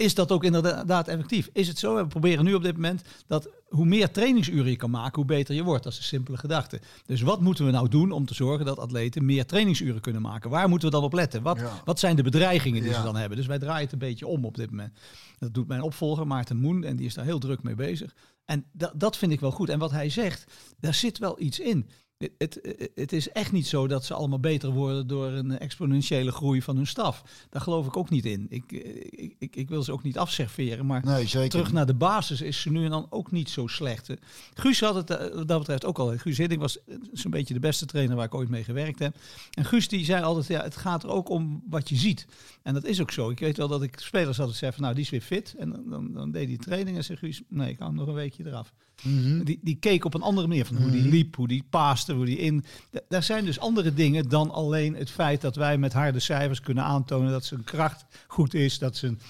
is 0.00 0.14
dat 0.14 0.32
ook 0.32 0.44
inderdaad 0.44 1.08
effectief? 1.08 1.48
Is 1.52 1.68
het 1.68 1.78
zo? 1.78 1.94
We 1.96 2.06
proberen 2.06 2.44
nu 2.44 2.54
op 2.54 2.62
dit 2.62 2.74
moment 2.74 3.02
dat 3.26 3.48
hoe 3.68 3.86
meer 3.86 4.10
trainingsuren 4.10 4.70
je 4.70 4.76
kan 4.76 4.90
maken, 4.90 5.14
hoe 5.16 5.24
beter 5.24 5.54
je 5.54 5.62
wordt. 5.62 5.84
Dat 5.84 5.92
is 5.92 5.98
een 5.98 6.04
simpele 6.04 6.36
gedachte. 6.36 6.80
Dus 7.06 7.20
wat 7.20 7.40
moeten 7.40 7.64
we 7.64 7.70
nou 7.70 7.88
doen 7.88 8.10
om 8.12 8.26
te 8.26 8.34
zorgen 8.34 8.66
dat 8.66 8.78
atleten 8.78 9.24
meer 9.24 9.46
trainingsuren 9.46 10.00
kunnen 10.00 10.22
maken? 10.22 10.50
Waar 10.50 10.68
moeten 10.68 10.88
we 10.88 10.94
dan 10.94 11.04
op 11.04 11.12
letten? 11.12 11.42
Wat, 11.42 11.56
Ja. 11.58 11.82
wat 11.84 11.98
zijn 11.98 12.16
de 12.16 12.22
bedreigingen 12.22 12.82
die 12.82 12.90
Ja. 12.90 12.96
ze 12.96 13.02
dan 13.02 13.16
hebben? 13.16 13.36
Dus 13.38 13.46
wij 13.46 13.58
draaien 13.58 13.82
het 13.82 13.92
een 13.92 13.98
beetje 13.98 14.26
om 14.26 14.44
op 14.44 14.56
dit 14.56 14.70
moment. 14.70 14.98
Dat 15.38 15.54
doet 15.54 15.68
mijn 15.68 15.82
opvolger 15.82 16.26
Maarten 16.26 16.56
Moen 16.56 16.84
en 16.84 16.96
die 16.96 17.06
is 17.06 17.14
daar 17.14 17.24
heel 17.24 17.38
druk 17.38 17.62
mee 17.62 17.74
bezig. 17.74 18.14
En 18.44 18.64
dat, 18.72 18.92
dat 18.94 19.16
vind 19.16 19.32
ik 19.32 19.40
wel 19.40 19.50
goed. 19.52 19.68
En 19.68 19.78
wat 19.78 19.90
hij 19.90 20.08
zegt, 20.10 20.52
daar 20.78 20.94
zit 20.94 21.18
wel 21.18 21.40
iets 21.40 21.60
in. 21.60 21.88
Het, 22.20 22.32
het, 22.38 22.90
het 22.94 23.12
is 23.12 23.30
echt 23.32 23.52
niet 23.52 23.66
zo 23.66 23.86
dat 23.86 24.04
ze 24.04 24.14
allemaal 24.14 24.40
beter 24.40 24.70
worden 24.70 25.06
door 25.06 25.26
een 25.26 25.58
exponentiële 25.58 26.32
groei 26.32 26.62
van 26.62 26.76
hun 26.76 26.86
staf. 26.86 27.22
Daar 27.50 27.62
geloof 27.62 27.86
ik 27.86 27.96
ook 27.96 28.10
niet 28.10 28.26
in. 28.26 28.46
Ik, 28.48 28.72
ik, 28.72 29.34
ik, 29.38 29.56
ik 29.56 29.68
wil 29.68 29.82
ze 29.82 29.92
ook 29.92 30.02
niet 30.02 30.18
afserveren, 30.18 30.86
maar 30.86 31.04
Nee, 31.04 31.48
terug 31.48 31.72
naar 31.72 31.86
de 31.86 31.94
basis 31.94 32.40
is 32.40 32.60
ze 32.60 32.70
nu 32.70 32.84
en 32.84 32.90
dan 32.90 33.06
ook 33.10 33.30
niet 33.30 33.50
zo 33.50 33.66
slecht. 33.66 34.10
Guus 34.54 34.80
had 34.80 34.94
het 34.94 35.10
eh, 35.10 35.34
wat 35.34 35.48
dat 35.48 35.58
betreft 35.58 35.84
ook 35.84 35.98
al. 35.98 36.18
Guus 36.18 36.38
Hiddink 36.38 36.60
was 36.60 36.84
eh, 36.84 36.94
zo'n 37.12 37.30
beetje 37.30 37.54
de 37.54 37.60
beste 37.60 37.86
trainer 37.86 38.16
waar 38.16 38.26
ik 38.26 38.34
ooit 38.34 38.48
mee 38.48 38.64
gewerkt 38.64 38.98
heb. 38.98 39.16
En 39.50 39.64
Guus 39.64 39.88
die 39.88 40.04
zei 40.04 40.22
altijd, 40.22 40.46
ja, 40.46 40.62
het 40.62 40.76
gaat 40.76 41.02
er 41.02 41.10
ook 41.10 41.28
om 41.28 41.62
wat 41.68 41.88
je 41.88 41.96
ziet. 41.96 42.26
En 42.62 42.74
dat 42.74 42.84
is 42.84 43.00
ook 43.00 43.10
zo. 43.10 43.30
Ik 43.30 43.38
weet 43.38 43.56
wel 43.56 43.68
dat 43.68 43.82
ik 43.82 43.98
spelers 43.98 44.40
altijd 44.40 44.58
zei 44.58 44.72
van, 44.72 44.82
nou, 44.82 44.94
die 44.94 45.04
is 45.04 45.10
weer 45.10 45.20
fit. 45.20 45.54
En 45.58 45.70
dan, 45.70 45.90
dan, 45.90 46.12
dan 46.12 46.30
deed 46.30 46.48
hij 46.48 46.56
training 46.56 46.96
en 46.96 47.04
zei 47.04 47.18
Guus, 47.18 47.42
nee, 47.48 47.70
ik 47.70 47.78
hou 47.78 47.90
hem 47.90 47.98
nog 47.98 48.08
een 48.08 48.14
weekje 48.14 48.46
eraf. 48.46 48.72
Mhm. 49.02 49.44
Die, 49.44 49.58
die 49.62 49.74
keek 49.76 50.04
op 50.04 50.14
een 50.14 50.22
andere 50.22 50.46
manier 50.46 50.64
van 50.66 50.76
hoe 50.76 50.90
die 50.90 51.02
liep, 51.08 51.36
hoe 51.36 51.48
die 51.48 51.64
paaste, 51.70 52.12
hoe 52.12 52.24
die 52.24 52.38
in. 52.38 52.64
Da- 52.90 53.00
Daar 53.08 53.22
zijn 53.22 53.44
dus 53.44 53.58
andere 53.58 53.94
dingen 53.94 54.28
dan 54.28 54.50
alleen 54.50 54.94
het 54.94 55.10
feit 55.10 55.40
dat 55.40 55.56
wij 55.56 55.78
met 55.78 55.92
harde 55.92 56.20
cijfers 56.20 56.60
kunnen 56.60 56.84
aantonen 56.84 57.30
dat 57.30 57.44
zijn 57.44 57.64
kracht 57.64 58.04
goed 58.26 58.54
is, 58.54 58.78
dat 58.78 58.96
zijn 58.96 59.20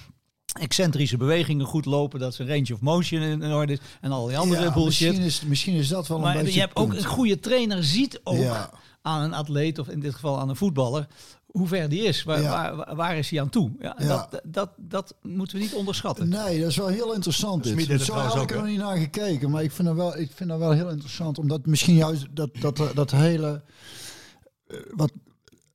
excentrische 0.59 1.17
bewegingen 1.17 1.65
goed 1.65 1.85
lopen, 1.85 2.19
dat 2.19 2.35
zijn 2.35 2.47
range 2.47 2.73
of 2.73 2.79
motion 2.79 3.21
in, 3.21 3.43
orde 3.53 3.73
is 3.73 3.79
en 4.01 4.11
al 4.11 4.27
die 4.27 4.37
andere 4.37 4.63
Ja, 4.63 4.73
bullshit. 4.73 5.07
Misschien 5.07 5.25
is, 5.25 5.41
misschien 5.41 5.73
is 5.75 5.87
dat 5.87 6.07
wel 6.07 6.17
een 6.17 6.23
Maar 6.23 6.33
beetje 6.37 6.53
je 6.53 6.59
hebt 6.59 6.75
ook 6.75 6.93
een 6.93 7.05
goede 7.05 7.39
trainer 7.39 7.83
ziet 7.83 8.19
ook 8.23 8.37
Ja. 8.37 8.69
aan 9.01 9.21
een 9.21 9.33
atleet 9.33 9.79
of 9.79 9.87
in 9.87 9.99
dit 9.99 10.13
geval 10.13 10.39
aan 10.39 10.49
een 10.49 10.55
voetballer 10.55 11.07
hoe 11.51 11.67
ver 11.67 11.89
die 11.89 12.01
is, 12.01 12.23
waar, 12.23 12.41
Ja. 12.41 12.49
waar, 12.51 12.75
waar, 12.75 12.95
waar 12.95 13.17
is 13.17 13.29
hij 13.29 13.41
aan 13.41 13.49
toe? 13.49 13.71
Ja, 13.79 13.95
Ja. 13.99 14.07
Dat, 14.29 14.41
dat, 14.43 14.69
dat 14.77 15.15
moeten 15.21 15.57
we 15.57 15.63
niet 15.63 15.73
onderschatten. 15.73 16.29
Nee, 16.29 16.59
dat 16.59 16.69
is 16.69 16.77
wel 16.77 16.87
heel 16.87 17.13
interessant. 17.13 17.63
Dit. 17.63 17.87
Het 17.87 18.01
Zo 18.01 18.13
had 18.13 18.41
ik 18.41 18.49
er 18.51 18.57
nog 18.57 18.65
niet 18.65 18.77
naar 18.77 18.97
gekeken, 18.97 19.49
maar 19.49 19.63
ik 19.63 19.71
vind 19.71 19.87
dat 19.87 19.97
wel, 19.97 20.17
ik 20.17 20.31
vind 20.35 20.49
dat 20.49 20.59
wel 20.59 20.71
heel 20.71 20.89
interessant. 20.89 21.37
Omdat 21.39 21.65
misschien 21.65 21.95
juist 21.95 22.25
dat, 22.31 22.49
dat, 22.59 22.81
dat 22.93 23.11
hele. 23.11 23.61
eh, 24.67 24.77
Wat, 24.91 25.11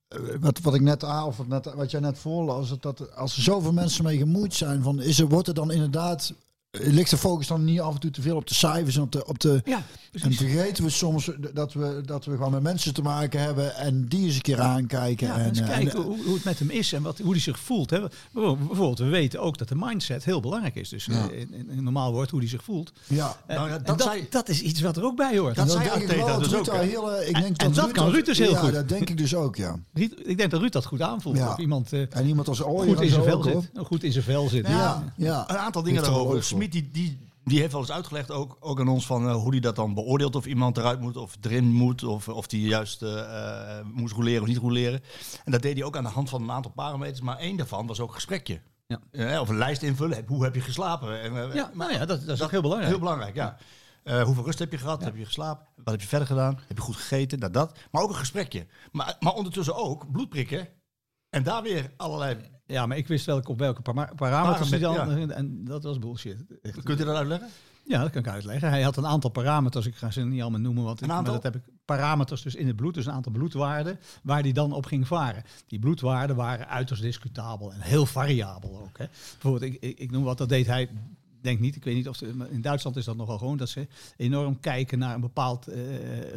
eh, 0.07 0.19
wat, 0.39 0.59
wat 0.59 0.73
ik 0.73 0.81
net 0.81 1.03
aan, 1.03 1.25
of 1.25 1.37
wat, 1.37 1.47
net, 1.47 1.73
wat 1.73 1.91
jij 1.91 1.99
net 1.99 2.17
voorlas, 2.19 2.69
dat, 2.69 2.81
dat 2.81 3.15
als 3.15 3.35
er 3.35 3.41
zoveel 3.43 3.73
mensen 3.73 4.03
mee 4.03 4.17
gemoeid 4.17 4.53
zijn, 4.53 4.83
van, 4.83 5.01
is 5.01 5.19
er, 5.19 5.27
wordt 5.27 5.47
er 5.47 5.53
dan 5.53 5.71
inderdaad. 5.71 6.33
Eh, 6.79 6.93
Ligt 6.93 7.09
de 7.09 7.17
focus 7.17 7.47
dan 7.47 7.63
niet 7.63 7.79
af 7.81 7.93
en 7.93 7.99
toe 7.99 8.11
te 8.11 8.21
veel 8.21 8.35
op 8.35 8.47
de 8.47 8.53
cijfers 8.53 8.95
en 8.95 9.01
op 9.01 9.11
de. 9.11 9.25
Op 9.25 9.39
de 9.39 9.61
Ja, 9.65 9.81
en 10.21 10.33
vergeten 10.33 10.83
we 10.83 10.89
soms 10.89 11.29
dat 11.53 11.73
we, 11.73 12.01
dat 12.05 12.25
we 12.25 12.31
gewoon 12.35 12.51
met 12.51 12.61
mensen 12.61 12.93
te 12.93 13.01
maken 13.01 13.39
hebben 13.41 13.75
en 13.75 14.05
die 14.07 14.25
eens 14.25 14.35
een 14.35 14.41
keer 14.41 14.61
aankijken. 14.61 15.27
Ja, 15.27 15.37
en, 15.37 15.47
eens 15.47 15.59
eh, 15.59 15.67
kijken 15.67 15.95
en, 15.99 16.01
hoe, 16.05 16.23
hoe 16.25 16.33
het 16.33 16.43
met 16.43 16.59
hem 16.59 16.69
is 16.69 16.93
en 16.93 17.01
wat, 17.01 17.17
hoe 17.19 17.31
hij 17.31 17.39
zich 17.41 17.59
voelt. 17.59 17.89
Hè. 17.89 17.99
Bijvoorbeeld, 18.31 18.67
bijvoorbeeld, 18.67 18.99
we 18.99 19.05
weten 19.05 19.41
ook 19.41 19.57
dat 19.57 19.67
de 19.67 19.75
mindset 19.75 20.23
heel 20.25 20.39
belangrijk 20.39 20.75
is. 20.75 20.89
Dus 20.89 21.05
Ja. 21.05 21.29
eh, 21.29 21.39
in, 21.39 21.53
in, 21.53 21.69
in 21.69 21.83
normaal 21.83 22.11
woord 22.11 22.29
hoe 22.29 22.39
hij 22.39 22.49
zich 22.49 22.63
voelt. 22.63 22.91
ja. 23.07 23.37
En- 23.45 23.55
Nou 23.55 23.69
dat 23.69 23.85
dat, 23.87 24.01
zei- 24.01 24.27
dat 24.29 24.49
is 24.49 24.61
iets 24.61 24.81
wat 24.81 24.97
er 24.97 25.03
ook 25.03 25.15
bij 25.15 25.37
hoort. 25.37 25.55
Dat 25.55 25.65
En 25.65 25.71
zei 25.71 25.89
Arteta 25.89 26.15
wel 26.15 26.25
dat 26.27 26.39
dus 26.39 26.47
Ruud 26.51 26.69
ook, 26.69 26.75
heel, 26.81 27.11
eh, 27.13 27.29
ik 27.29 27.35
En- 27.35 27.41
denk 27.41 27.61
en 27.61 27.71
dat 27.73 27.91
kan 27.91 28.09
Ruud 28.09 28.25
dus 28.25 28.37
heel 28.37 28.51
ja, 28.51 28.59
goed. 28.59 28.73
dat 28.73 28.89
denk 28.89 29.09
ik 29.09 29.17
dus 29.17 29.35
ook, 29.35 29.55
ja. 29.55 29.75
Ruud- 29.93 30.13
ik 30.23 30.37
denk 30.37 30.51
dat 30.51 30.59
Ruud 30.61 30.71
dat 30.71 30.85
goed 30.85 31.01
aanvoelt. 31.01 31.37
Ja. 31.37 31.51
Of 31.51 31.57
iemand 31.57 31.93
eh, 31.93 32.01
En 32.09 32.27
iemand 32.27 32.47
als 32.47 32.63
Ooyer 32.63 32.95
goed 32.95 33.01
in 33.03 33.09
zijn 33.09 33.23
vel 33.23 33.43
zit. 33.43 33.69
Goed 33.85 34.03
in 34.03 34.11
zijn 34.11 34.23
vel 34.23 34.47
zit. 34.49 34.67
Ja, 34.67 35.13
ja. 35.17 35.43
Een 35.47 35.57
aantal 35.57 35.83
dingen 35.83 36.03
er 36.03 36.09
daarover. 36.09 36.43
Die, 36.69 36.91
die, 36.91 37.27
die 37.47 37.59
heeft 37.59 37.71
wel 37.71 37.81
eens 37.81 37.91
uitgelegd, 37.91 38.31
ook, 38.31 38.57
ook 38.59 38.79
aan 38.79 38.87
ons, 38.87 39.05
van 39.05 39.27
eh, 39.27 39.35
hoe 39.35 39.51
hij 39.51 39.59
dat 39.59 39.75
dan 39.75 39.93
beoordeelt. 39.93 40.35
Of 40.35 40.45
iemand 40.45 40.77
eruit 40.77 40.99
moet, 40.99 41.17
of 41.17 41.37
erin 41.41 41.71
moet, 41.71 42.03
of, 42.03 42.29
of 42.29 42.47
die 42.47 42.67
juist 42.67 43.01
eh, 43.01 43.19
eh, 43.19 43.85
moest 43.85 44.13
roleren 44.13 44.41
of 44.41 44.47
niet 44.47 44.57
roleren. 44.57 45.01
En 45.43 45.51
dat 45.51 45.61
deed 45.61 45.77
hij 45.77 45.83
ook 45.83 45.97
aan 45.97 46.03
de 46.03 46.09
hand 46.09 46.29
van 46.29 46.41
een 46.41 46.51
aantal 46.51 46.71
parameters. 46.71 47.21
Maar 47.21 47.37
één 47.37 47.57
daarvan 47.57 47.87
was 47.87 47.99
ook 47.99 48.13
gesprekje. 48.13 48.61
Ja. 49.11 49.41
Of 49.41 49.49
een 49.49 49.57
lijst 49.57 49.81
invullen. 49.81 50.23
Hoe 50.27 50.43
heb 50.43 50.55
je 50.55 50.61
geslapen? 50.61 51.21
En, 51.21 51.53
Ja, 51.53 51.71
nou 51.73 51.91
ja, 51.91 52.05
dat, 52.05 52.25
dat 52.25 52.35
is 52.35 52.43
ook 52.43 52.51
heel 52.51 52.61
belangrijk. 52.61 52.91
Heel 52.91 52.99
belangrijk, 52.99 53.35
ja. 53.35 53.57
Hoeveel 54.23 54.45
rust 54.45 54.59
heb 54.59 54.71
je 54.71 54.77
gehad? 54.77 55.03
Heb 55.03 55.15
je 55.15 55.25
geslapen? 55.25 55.65
Wat 55.75 55.91
heb 55.91 56.01
je 56.01 56.07
verder 56.07 56.27
gedaan? 56.27 56.59
Heb 56.67 56.77
je 56.77 56.83
goed 56.83 56.95
gegeten? 56.95 57.39
Dat, 57.39 57.53
dat. 57.53 57.77
Maar 57.91 58.01
ook 58.01 58.09
een 58.09 58.15
gesprekje. 58.15 58.67
Maar, 58.91 59.15
maar 59.19 59.33
ondertussen 59.33 59.75
ook 59.75 60.11
bloedprikken. 60.11 60.67
En 61.29 61.43
daar 61.43 61.61
weer 61.61 61.91
allerlei... 61.97 62.37
Ja, 62.65 62.85
maar 62.85 62.97
ik 62.97 63.07
wist 63.07 63.25
welke, 63.25 63.51
op 63.51 63.59
welke 63.59 63.81
para- 63.81 64.11
parameters 64.15 64.69
hij 64.69 64.79
dan... 64.79 65.31
En 65.31 65.63
dat 65.65 65.83
was 65.83 65.99
bullshit. 65.99 66.45
Echt. 66.61 66.83
Kunt 66.83 66.99
u 67.01 67.03
dat 67.03 67.15
uitleggen? 67.15 67.47
Ja, 67.85 68.01
dat 68.01 68.11
kan 68.11 68.21
ik 68.21 68.27
uitleggen. 68.27 68.69
Hij 68.69 68.81
had 68.81 68.97
een 68.97 69.05
aantal 69.05 69.29
parameters, 69.29 69.85
ik 69.85 69.95
ga 69.95 70.11
ze 70.11 70.21
niet 70.25 70.41
allemaal 70.41 70.59
noemen, 70.59 70.83
want 70.83 71.01
ik, 71.01 71.07
maar 71.07 71.23
dat 71.23 71.43
heb 71.43 71.55
ik 71.55 71.61
parameters 71.85 72.41
dus 72.41 72.55
in 72.55 72.67
het 72.67 72.75
bloed, 72.75 72.93
dus 72.93 73.05
een 73.05 73.11
aantal 73.11 73.31
bloedwaarden 73.31 73.99
waar 74.23 74.41
hij 74.41 74.51
dan 74.51 74.71
op 74.73 74.85
ging 74.85 75.07
varen. 75.07 75.43
Die 75.67 75.79
bloedwaarden 75.79 76.35
waren 76.35 76.67
uiterst 76.67 77.01
discutabel 77.01 77.73
en 77.73 77.81
heel 77.81 78.05
variabel 78.05 78.79
ook. 78.81 78.97
Hè. 78.97 79.05
Bijvoorbeeld, 79.31 79.73
ik, 79.73 79.77
ik, 79.83 79.99
ik 79.99 80.11
noem 80.11 80.23
wat, 80.23 80.37
dat 80.37 80.49
deed 80.49 80.67
hij, 80.67 80.89
denk 81.41 81.59
niet, 81.59 81.75
ik 81.75 81.83
weet 81.83 81.95
niet 81.95 82.07
of 82.07 82.15
ze- 82.15 82.47
in 82.49 82.61
Duitsland 82.61 82.95
is 82.95 83.05
dat 83.05 83.15
nogal 83.17 83.37
gewoon, 83.37 83.57
dat 83.57 83.69
ze 83.69 83.87
enorm 84.17 84.59
kijken 84.59 84.99
naar 84.99 85.15
een 85.15 85.21
bepaald 85.21 85.67
eh, 85.67 85.81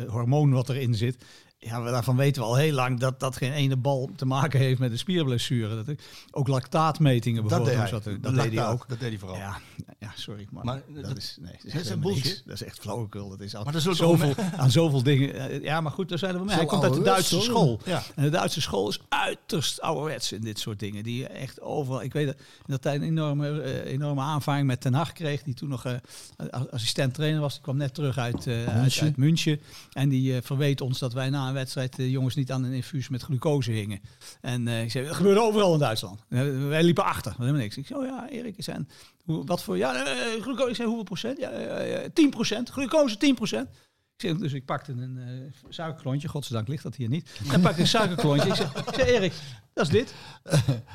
hormoon 0.09 0.51
wat 0.51 0.69
erin 0.69 0.95
zit. 0.95 1.25
Ja, 1.63 1.83
we- 1.83 1.91
daarvan 1.91 2.17
weten 2.17 2.43
we 2.43 2.49
al 2.49 2.57
heel 2.57 2.73
lang 2.75 3.01
dat 3.01 3.21
dat 3.21 3.37
geen 3.37 3.53
ene 3.53 3.77
bal 3.77 4.11
te 4.17 4.25
maken 4.27 4.61
heeft 4.61 4.79
met 4.81 4.91
een 4.91 4.99
spierblessure. 4.99 5.85
Dat, 5.85 5.97
ook 6.31 6.49
lactaatmetingen 6.49 7.43
Dat 7.49 7.65
deed 7.65 7.75
bijvoorbeeld. 7.77 8.05
hij. 8.05 8.13
dat 8.21 8.35
dat 8.35 8.45
deed 8.45 8.55
hij 8.59 8.69
ook. 8.69 8.85
Dat 8.89 9.01
deed 9.01 9.09
hij 9.09 9.19
vooral. 9.19 9.37
Ja, 9.37 9.59
ja, 9.99 10.13
sorry. 10.15 10.47
Maar, 10.51 10.65
Maar 10.65 10.83
dat, 10.95 11.05
dat- 11.05 11.17
is, 11.17 11.37
nee, 11.41 11.53
dat 11.53 11.65
is, 11.65 11.73
is 11.75 11.81
echt 11.81 11.91
een 11.91 12.01
bullshit. 12.01 12.43
Dat 12.47 12.55
is 12.55 12.63
echt 12.63 12.79
flauwekul. 12.79 13.29
Dat 13.29 13.41
is 13.41 13.55
al 13.55 13.65
Maar 13.65 13.81
zullen 13.81 13.97
toch 13.97 14.09
zoveel, 14.19 14.35
aan 14.59 14.71
zoveel 14.71 15.03
dingen. 15.03 15.35
eh, 15.35 15.63
Ja, 15.63 15.81
maar 15.81 15.93
goed, 15.93 16.09
daar 16.09 16.19
zijn 16.19 16.39
we 16.39 16.45
mee. 16.45 16.55
Hij 16.57 16.65
komt 16.65 16.83
uit 16.85 16.95
de 16.95 17.03
Duitse 17.03 17.41
school. 17.41 17.81
Ja. 17.85 18.03
En 18.15 18.23
de 18.23 18.31
Duitse 18.31 18.61
school 18.61 18.89
is 18.89 19.01
uiterst 19.09 19.81
ouderwets 19.81 20.33
in 20.33 20.41
dit 20.41 20.59
soort 20.59 20.79
dingen. 20.79 21.03
Die 21.03 21.27
echt 21.27 21.61
overal... 21.61 22.03
Ik 22.03 22.13
weet 22.13 22.27
dat, 22.27 22.37
dat 22.67 22.85
hij 22.85 22.95
een 22.95 23.03
enorme, 23.03 23.61
eh, 23.63 23.93
enorme 23.93 24.21
aanvaring 24.21 24.67
met 24.67 24.81
Ten 24.81 24.95
Hag 24.95 25.13
kreeg. 25.13 25.43
Die 25.43 25.55
toen 25.55 25.69
nog 25.69 25.85
eh, 25.85 25.95
assistent 26.71 27.15
trainer 27.15 27.41
was. 27.41 27.53
Die 27.53 27.63
kwam 27.63 27.77
net 27.77 27.95
terug 27.95 28.19
uit, 28.19 28.47
uit, 28.47 28.75
München. 28.75 29.03
uit 29.03 29.17
München. 29.17 29.61
En 29.93 30.09
die 30.09 30.37
eh, 30.37 30.43
verweet 30.43 30.81
ons 30.81 30.99
dat 30.99 31.13
wij 31.13 31.31
na 31.31 31.50
een 31.51 31.57
wedstrijd 31.57 31.97
de 31.97 32.11
jongens 32.11 32.35
niet 32.35 32.53
aan 32.53 32.65
een 32.65 32.73
infuus 32.73 33.09
met 33.09 33.23
glucose 33.23 33.71
hingen. 33.71 34.01
En 34.41 34.69
eh, 34.69 34.83
ik 34.83 34.91
zei, 34.91 35.07
dat 35.07 35.17
gebeurde 35.17 35.41
overal 35.41 35.73
in 35.73 35.79
Duitsland. 35.79 36.25
Eh, 36.29 36.69
wij 36.69 36.83
liepen 36.83 37.05
achter, 37.05 37.35
helemaal 37.37 37.61
niks. 37.61 37.77
Ik 37.77 37.87
zei, 37.87 38.01
oh 38.01 38.07
ja, 38.07 38.29
Erik, 38.29 38.57
is 38.57 38.69
en 38.69 38.89
hoe, 39.25 39.45
wat 39.45 39.63
voor, 39.63 39.77
ja, 39.77 40.05
eh, 40.05 40.43
glucose, 40.43 40.69
ik 40.69 40.77
zei, 40.77 40.89
hoeveel 40.89 41.05
procent? 41.05 41.39
Ja, 41.39 41.51
eh, 41.51 42.05
eh, 42.05 42.11
10 42.13 42.31
procent, 42.31 42.69
glucose 42.69 43.17
10 43.17 43.35
procent. 43.35 43.69
Dus 44.17 44.53
ik 44.53 44.65
pakte 44.65 44.93
een 44.93 45.19
eh 45.19 45.73
suikerklontje, 45.73 46.29
godzijdank 46.29 46.69
ligt 46.69 46.83
dat 46.83 46.95
hier 46.95 47.09
niet. 47.09 47.31
En 47.53 47.61
pakte 47.61 47.81
een 47.81 47.87
suikerklontje. 47.87 48.49
Ik 48.49 48.55
zeg, 48.55 49.07
Erik, 49.07 49.33
dat 49.73 49.87
is 49.87 49.93
dit. 49.93 50.15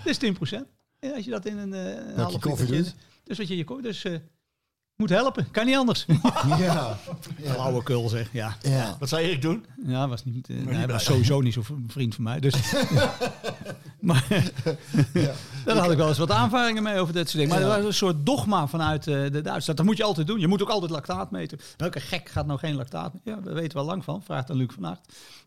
Dit 0.03 0.13
is 0.13 0.17
10 0.17 0.33
procent. 0.33 0.67
En 0.99 1.13
als 1.13 1.25
je 1.25 1.31
dat 1.31 1.45
in 1.45 1.57
een, 1.57 1.71
een 1.71 2.19
half 2.19 2.39
koffie 2.39 2.67
doet. 2.67 2.95
Dus 3.23 3.37
wat 3.37 3.47
je 3.47 3.57
je 3.57 3.79
dus 3.81 4.05
moet 4.97 5.09
helpen. 5.09 5.47
Kan 5.51 5.65
niet 5.65 5.75
anders. 5.75 6.05
Ja. 6.57 6.97
Flauwe 7.43 7.83
kul 7.83 8.09
zeg, 8.09 8.29
ja. 8.31 8.57
ja. 8.61 8.95
Wat 8.99 9.09
zou 9.09 9.21
Erik 9.21 9.41
doen? 9.41 9.65
Ja, 9.85 10.07
was 10.07 10.25
niet, 10.25 10.49
eh, 10.49 10.55
niet 10.55 10.69
hij 10.69 10.87
was 10.87 11.03
sowieso 11.03 11.41
niet 11.41 11.53
zo'n 11.53 11.85
vriend 11.87 12.15
van 12.15 12.23
mij. 12.23 12.39
Dus. 12.39 12.53
maar 14.05 14.27
daar 15.65 15.77
had 15.77 15.91
ik 15.91 15.97
wel 15.97 16.07
eens 16.07 16.17
wat 16.17 16.31
aanvaringen 16.31 16.83
mee 16.83 16.99
over 16.99 17.13
dit 17.13 17.29
soort 17.29 17.43
dingen. 17.43 17.49
Maar 17.59 17.67
Ja. 17.69 17.75
er 17.75 17.77
was 17.81 17.85
een 17.87 17.93
soort 17.97 18.25
dogma 18.25 18.67
vanuit 18.67 19.07
eh, 19.07 19.13
de 19.31 19.41
Duitsers. 19.41 19.77
Dat 19.77 19.85
moet 19.85 19.97
je 19.97 20.03
altijd 20.03 20.27
doen. 20.27 20.39
Je 20.39 20.47
moet 20.47 20.61
ook 20.61 20.69
altijd 20.69 20.91
lactaat 20.91 21.31
meten. 21.31 21.59
Welke 21.77 21.99
gek 21.99 22.29
gaat 22.29 22.45
nou 22.45 22.59
geen 22.59 22.75
lactaat 22.75 23.13
meten? 23.13 23.31
Ja, 23.35 23.39
daar 23.41 23.53
weten 23.53 23.71
we 23.71 23.79
al 23.79 23.85
lang 23.85 24.03
van. 24.03 24.23
Vraagt 24.23 24.49
aan 24.49 24.57
Luc 24.57 24.69
van 24.73 24.85
Aert. 24.87 24.99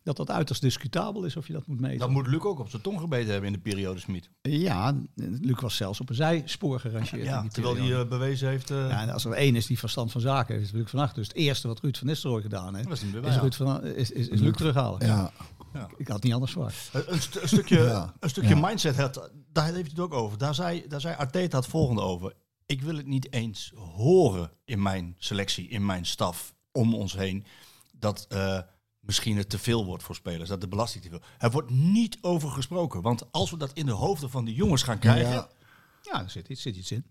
Dat 0.02 0.16
dat 0.16 0.30
uiterst 0.30 0.60
discutabel 0.62 1.24
is 1.24 1.36
of 1.36 1.46
je 1.46 1.52
dat 1.52 1.66
moet 1.66 1.80
meten. 1.80 1.98
Dat 1.98 2.10
moet 2.10 2.26
Luc 2.26 2.40
ook 2.42 2.58
op 2.58 2.68
zijn 2.70 2.82
tong 2.82 3.00
gebeten 3.00 3.30
hebben 3.30 3.46
in 3.46 3.52
de 3.52 3.58
periode 3.70 4.00
Smit. 4.00 4.30
Ja, 4.42 4.94
Luc 5.40 5.60
was 5.60 5.76
zelfs 5.76 6.00
op 6.00 6.08
een 6.08 6.14
zijspoor 6.14 6.80
gerangeerd. 6.80 7.24
Ja, 7.24 7.44
terwijl 7.52 7.76
hij 7.76 7.92
eh, 8.00 8.08
bewezen 8.08 8.48
heeft... 8.48 8.70
eh, 8.70 8.76
Ja, 8.88 9.00
en 9.02 9.10
als 9.10 9.24
er 9.24 9.32
één 9.32 9.56
is 9.56 9.66
die 9.66 9.78
verstand 9.78 10.12
van 10.12 10.20
zaken 10.20 10.54
heeft, 10.54 10.66
is 10.66 10.72
Luc 10.72 10.90
van 10.90 11.00
Aert. 11.00 11.14
Dus 11.14 11.26
het 11.28 11.36
eerste 11.36 11.68
wat 11.68 11.80
Ruud 11.80 11.96
van 11.96 12.06
Nistelrooy 12.06 12.42
gedaan 12.42 12.74
heeft, 12.74 12.88
Dat 12.88 13.36
Ruud 13.40 13.54
van, 13.54 13.84
is, 13.84 14.10
is, 14.10 14.28
is 14.28 14.40
Luc 14.40 14.56
terughalen. 14.56 15.06
Ja. 15.06 15.30
Ik 15.96 16.06
had 16.06 16.16
het 16.16 16.22
niet 16.24 16.32
anders 16.32 16.52
verwacht. 16.52 16.90
Een, 16.92 17.12
een 17.12 17.20
stu- 17.22 17.40
een 17.40 17.48
stukje, 17.48 17.78
Ja. 17.94 18.14
een 18.20 18.30
stukje 18.30 18.56
Ja. 18.56 18.66
mindset, 18.66 18.96
had, 18.96 19.30
daar 19.52 19.64
heeft 19.64 19.76
hij 19.76 19.84
het 19.90 19.98
ook 20.00 20.12
over. 20.14 20.38
Daar 20.38 20.54
zei, 20.54 20.84
daar 20.88 21.00
zei 21.00 21.16
Arteta 21.16 21.56
het 21.58 21.66
volgende 21.66 22.00
over. 22.02 22.32
Ik 22.66 22.82
wil 22.82 22.96
het 22.96 23.06
niet 23.06 23.32
eens 23.32 23.72
horen 23.76 24.50
in 24.64 24.82
mijn 24.82 25.14
selectie, 25.18 25.68
in 25.68 25.86
mijn 25.86 26.06
staf, 26.06 26.54
om 26.72 26.94
ons 26.94 27.12
heen, 27.12 27.44
dat 27.92 28.26
eh, 28.28 28.60
misschien 29.00 29.36
het 29.36 29.50
te 29.50 29.58
veel 29.58 29.84
wordt 29.84 30.02
voor 30.02 30.14
spelers, 30.14 30.48
dat 30.48 30.60
de 30.60 30.68
belasting 30.68 31.04
te 31.04 31.10
veel. 31.10 31.22
Er 31.38 31.50
wordt 31.50 31.70
niet 31.70 32.18
over 32.20 32.50
gesproken, 32.50 33.02
want 33.02 33.32
als 33.32 33.50
we 33.50 33.56
dat 33.56 33.72
in 33.72 33.86
de 33.86 33.92
hoofden 33.92 34.30
van 34.30 34.44
die 34.44 34.54
jongens 34.54 34.82
gaan 34.82 34.98
krijgen, 34.98 35.32
Ja. 35.32 35.48
Ja, 36.02 36.22
er 36.22 36.30
zit 36.30 36.48
iets, 36.48 36.62
zit 36.62 36.76
iets 36.76 36.92
in. 36.92 37.04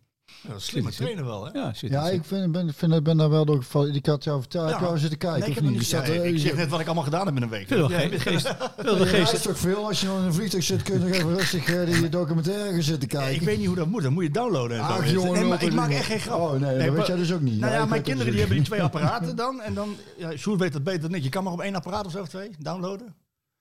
Ja, 0.43 0.49
dat 0.49 0.57
is 0.57 0.65
slimme 0.65 0.91
trainer 0.91 1.25
wel, 1.25 1.45
hè? 1.45 1.51
Ja, 1.59 1.73
zit 1.73 1.89
Ja, 1.91 2.09
ik 2.09 2.23
vind, 2.23 2.51
ben, 2.51 2.73
vind, 2.73 3.03
ben 3.03 3.17
daar 3.17 3.29
wel 3.29 3.45
door 3.45 3.57
gevallen. 3.57 3.93
Ik 3.95 4.05
had 4.05 4.23
jou 4.23 4.39
verteld. 4.39 4.69
Ja. 4.69 4.79
Je 4.79 4.85
al 4.85 4.97
zitten 4.97 5.17
kijken 5.17 5.39
Nee, 5.39 5.49
ik, 5.49 5.55
of 5.57 5.61
niet? 5.63 5.93
eh, 5.93 6.25
ik 6.25 6.39
zeg 6.39 6.55
net 6.55 6.69
wat 6.69 6.79
ik 6.79 6.85
allemaal 6.85 7.03
gedaan 7.03 7.25
heb 7.25 7.35
in 7.35 7.41
een 7.41 7.49
week. 7.49 7.67
Veel 7.67 7.89
Ja, 7.91 7.99
geest, 7.99 8.21
geest, 8.21 8.47
veel 8.77 9.05
geest. 9.05 9.43
toch 9.43 9.57
veel 9.57 9.85
als 9.87 10.01
je 10.01 10.07
nog 10.07 10.17
in 10.19 10.23
een 10.23 10.33
vliegtuig 10.33 10.63
zit, 10.63 10.81
kun 10.83 10.93
je 10.99 11.05
nog 11.05 11.15
even 11.15 11.35
rustig 11.35 11.65
eh, 11.73 11.85
die 11.85 12.09
documentaire 12.09 12.71
gaan 12.73 12.81
zitten 12.81 13.07
kijken. 13.09 13.35
Ik 13.35 13.41
weet 13.41 13.57
niet 13.57 13.67
hoe 13.67 13.75
dat 13.75 13.87
moet, 13.87 14.01
dat 14.03 14.11
moet 14.11 14.23
je 14.23 14.31
downloaden. 14.31 14.79
Ach, 14.79 15.09
jongen, 15.11 15.31
nee, 15.31 15.43
maar 15.43 15.63
ik 15.63 15.73
maak 15.73 15.89
echt 15.91 16.05
geen 16.05 16.19
grap. 16.19 16.39
Oh, 16.39 16.51
nee, 16.59 16.85
dat 16.85 16.95
weet 16.95 17.07
jij 17.07 17.15
dus 17.15 17.33
ook 17.33 17.41
niet. 17.41 17.59
Nou 17.59 17.71
Ja, 17.71 17.77
ja, 17.77 17.83
ik 17.83 17.89
mijn 17.89 18.01
kinderen 18.01 18.33
dus 18.33 18.35
die 18.35 18.39
hebben 18.39 18.57
die 18.57 18.65
twee 18.67 18.81
apparaten 18.89 19.35
dan. 19.35 19.61
En 19.61 19.73
dan, 19.73 19.95
ja, 20.17 20.35
Sjoerd 20.37 20.59
weet 20.59 20.73
dat 20.73 20.83
beter 20.83 21.01
dan 21.01 21.13
ik. 21.15 21.23
Je 21.23 21.29
kan 21.29 21.43
maar 21.43 21.53
op 21.53 21.61
één 21.61 21.75
apparaat 21.75 22.05
of 22.05 22.11
zo 22.11 22.21
of 22.21 22.27
twee 22.27 22.49
downloaden. 22.59 23.15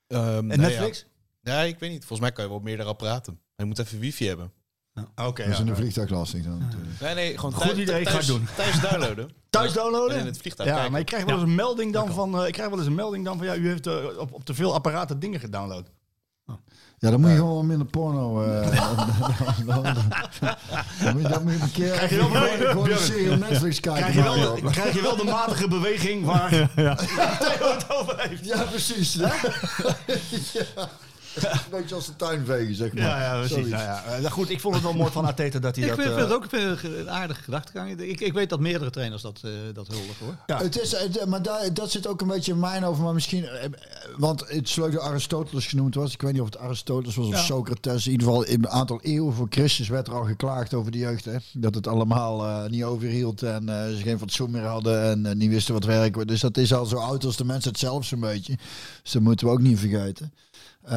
Ehm, 0.07 0.37
En 0.37 0.47
nee, 0.47 0.57
Netflix? 0.57 1.07
Ja, 1.41 1.61
ik 1.61 1.79
weet 1.79 1.91
niet. 1.91 1.99
Volgens 1.99 2.21
mij 2.21 2.33
kan 2.33 2.43
je 2.45 2.51
wel 2.51 2.59
op 2.59 2.65
meerdere 2.65 2.89
apparaten. 2.89 3.41
Je 3.57 3.65
moet 3.65 3.79
even 3.79 3.99
wifi 3.99 4.27
hebben. 4.27 4.53
Oké, 5.17 5.43
Dat 5.43 5.51
is 5.53 5.57
ja. 5.57 5.63
in 5.63 5.69
een 5.69 5.77
vliegtuig 5.77 6.11
lastig 6.11 6.43
dan 6.43 6.59
natuurlijk. 6.59 7.01
Nee, 7.01 7.15
nee, 7.15 7.35
gewoon 7.39 7.53
Goed 7.55 7.63
thuis- 7.67 7.79
idee, 7.79 8.05
ga 8.05 8.11
thuis, 8.11 8.29
ik 8.29 8.35
doen. 8.35 8.49
Thuis 8.57 8.81
downloaden. 8.81 9.31
Thuis 9.51 9.73
downloaden? 9.73 10.15
En 10.15 10.21
in 10.21 10.27
het 10.27 10.39
vliegtuig 10.39 10.69
Ja, 10.69 10.75
kijken. 10.75 10.91
maar 10.93 11.01
je 11.01 11.07
krijgt 11.07 11.27
wel 11.27 11.35
eens 11.35 11.45
een 11.45 11.55
melding 11.55 11.93
dan 11.93 12.13
van, 12.13 12.41
eh, 12.41 12.47
ik 12.47 12.53
krijg 12.53 12.69
wel 12.69 12.79
eens 12.79 12.87
een 12.87 12.95
melding 12.95 13.25
dan 13.25 13.37
van, 13.39 13.47
ja, 13.47 13.55
u 13.55 13.69
heeft 13.69 13.87
eh, 13.87 13.95
op, 14.19 14.33
op 14.33 14.45
te 14.45 14.55
veel 14.55 14.75
apparaten 14.75 15.19
dingen 15.19 15.41
gedownload. 15.41 15.91
Ja, 16.99 17.11
dan 17.11 17.21
moet 17.21 17.31
je 17.31 17.37
gewoon 17.37 17.67
minder 17.67 17.87
porno. 17.87 18.43
eh, 18.43 18.71
dan- 19.67 19.83
dan- 19.83 19.83
dan 19.83 21.13
moet 21.13 21.23
je- 21.23 21.29
Dan 21.29 21.43
moet 21.43 21.53
je 21.53 21.59
een 21.61 21.73
keer 21.73 21.93
Krijg 21.93 22.11
je 22.11 22.17
wel- 22.17 22.27
gewoon- 22.27 22.49
gewoon 22.69 22.91
een 22.91 22.99
serie 22.99 23.33
op 23.33 23.39
Netflix 23.39 23.81
kijken. 23.81 24.01
Krijg 24.03 24.15
je, 24.15 24.23
wel, 24.23 24.55
de- 24.55 24.71
krijg 24.71 24.95
je 24.95 25.03
wel 25.03 25.17
de 25.17 25.25
matige 25.25 25.69
beweging 25.69 26.25
waar 26.25 26.51
Theo 26.75 27.73
het 27.73 27.87
over 27.91 28.21
heeft. 28.29 28.45
Ja, 28.45 28.63
precies. 28.63 29.15
hè? 29.15 29.23
ja. 29.25 30.89
Een 31.43 31.61
beetje 31.71 31.95
als 31.95 32.07
de 32.07 32.17
tuinvegen, 32.17 32.75
zeg 32.75 32.93
maar. 32.93 33.03
Ja, 33.03 33.21
ja, 33.23 33.39
precies. 33.39 33.57
Nou 33.71 33.83
ja, 33.83 34.03
eh, 34.05 34.31
goed, 34.31 34.51
ik 34.51 34.61
vond 34.61 34.75
het 34.75 34.83
wel 34.85 34.93
mooi 34.95 35.11
van 35.11 35.25
Arteta 35.25 35.59
dat 35.59 35.77
hij 35.77 35.85
Ik 35.85 35.91
dat... 35.91 35.99
vind, 36.01 36.11
eh, 36.11 36.17
vind 36.17 36.29
het 36.29 36.37
ook 36.39 36.45
ik 36.45 36.51
vind 36.51 36.83
het 36.83 36.99
een 36.99 37.11
aardige 37.11 37.43
gedachtegang. 37.43 38.01
Ik, 38.01 38.21
ik 38.21 38.33
weet 38.33 38.51
dat 38.51 38.61
meerdere 38.61 38.91
trainers 38.91 39.23
dat, 39.23 39.41
eh 39.45 39.51
dat 39.75 39.87
huldigen 39.87 40.25
hoor. 40.25 40.35
Ja. 40.47 40.59
Het 40.63 40.81
is, 40.81 40.93
het- 40.93 41.27
maar 41.27 41.43
daar, 41.43 41.75
dat 41.75 41.91
zit 41.91 42.07
ook 42.07 42.21
een 42.21 42.27
beetje 42.27 42.53
in 42.53 42.59
mijn 42.59 42.85
over. 42.85 43.05
Maar 43.05 43.15
misschien, 43.15 43.49
want 44.17 44.41
het 44.49 44.69
is 44.69 44.77
leuk 44.77 44.93
dat 44.93 45.03
Aristoteles 45.03 45.67
genoemd 45.67 45.95
was. 45.95 46.13
Ik 46.13 46.23
weet 46.23 46.33
niet 46.33 46.41
of 46.41 46.47
het 46.47 46.59
Aristoteles 46.59 47.15
was 47.17 47.27
of. 47.27 47.39
Socrates. 47.39 48.07
In 48.07 48.13
ieder 48.13 48.27
geval 48.27 48.43
in 48.45 48.55
een 48.65 48.69
aantal 48.71 49.01
eeuwen 49.03 49.35
voor 49.35 49.47
Christus 49.51 49.89
werd 49.89 50.07
er 50.07 50.15
al 50.15 50.25
geklaagd 50.25 50.75
over 50.75 50.91
de 50.93 50.99
jeugd. 50.99 51.25
Hè? 51.25 51.37
Dat 51.53 51.75
het 51.75 51.87
allemaal 51.87 52.45
eh, 52.47 52.71
niet 52.71 52.85
overhield 52.85 53.43
en 53.43 53.69
eh, 53.69 53.95
ze 53.97 54.03
geen 54.03 54.19
fatsoen 54.19 54.51
meer 54.51 54.65
hadden 54.65 55.27
en 55.27 55.39
niet 55.39 55.51
wisten 55.51 55.75
wat 55.75 55.85
werk 55.85 56.15
was. 56.17 56.25
Dus 56.25 56.41
dat 56.41 56.57
is 56.57 56.73
al 56.75 56.85
zo 56.87 56.97
oud 56.97 57.25
als 57.25 57.37
de 57.37 57.45
mens 57.45 57.65
het 57.65 57.79
zelf 57.79 58.05
zo'n 58.05 58.21
beetje. 58.21 58.57
Dus 59.03 59.13
dat 59.13 59.23
moeten 59.23 59.47
we 59.47 59.53
ook 59.53 59.61
niet 59.61 59.79
vergeten. 59.79 60.33
Eh, 60.87 60.93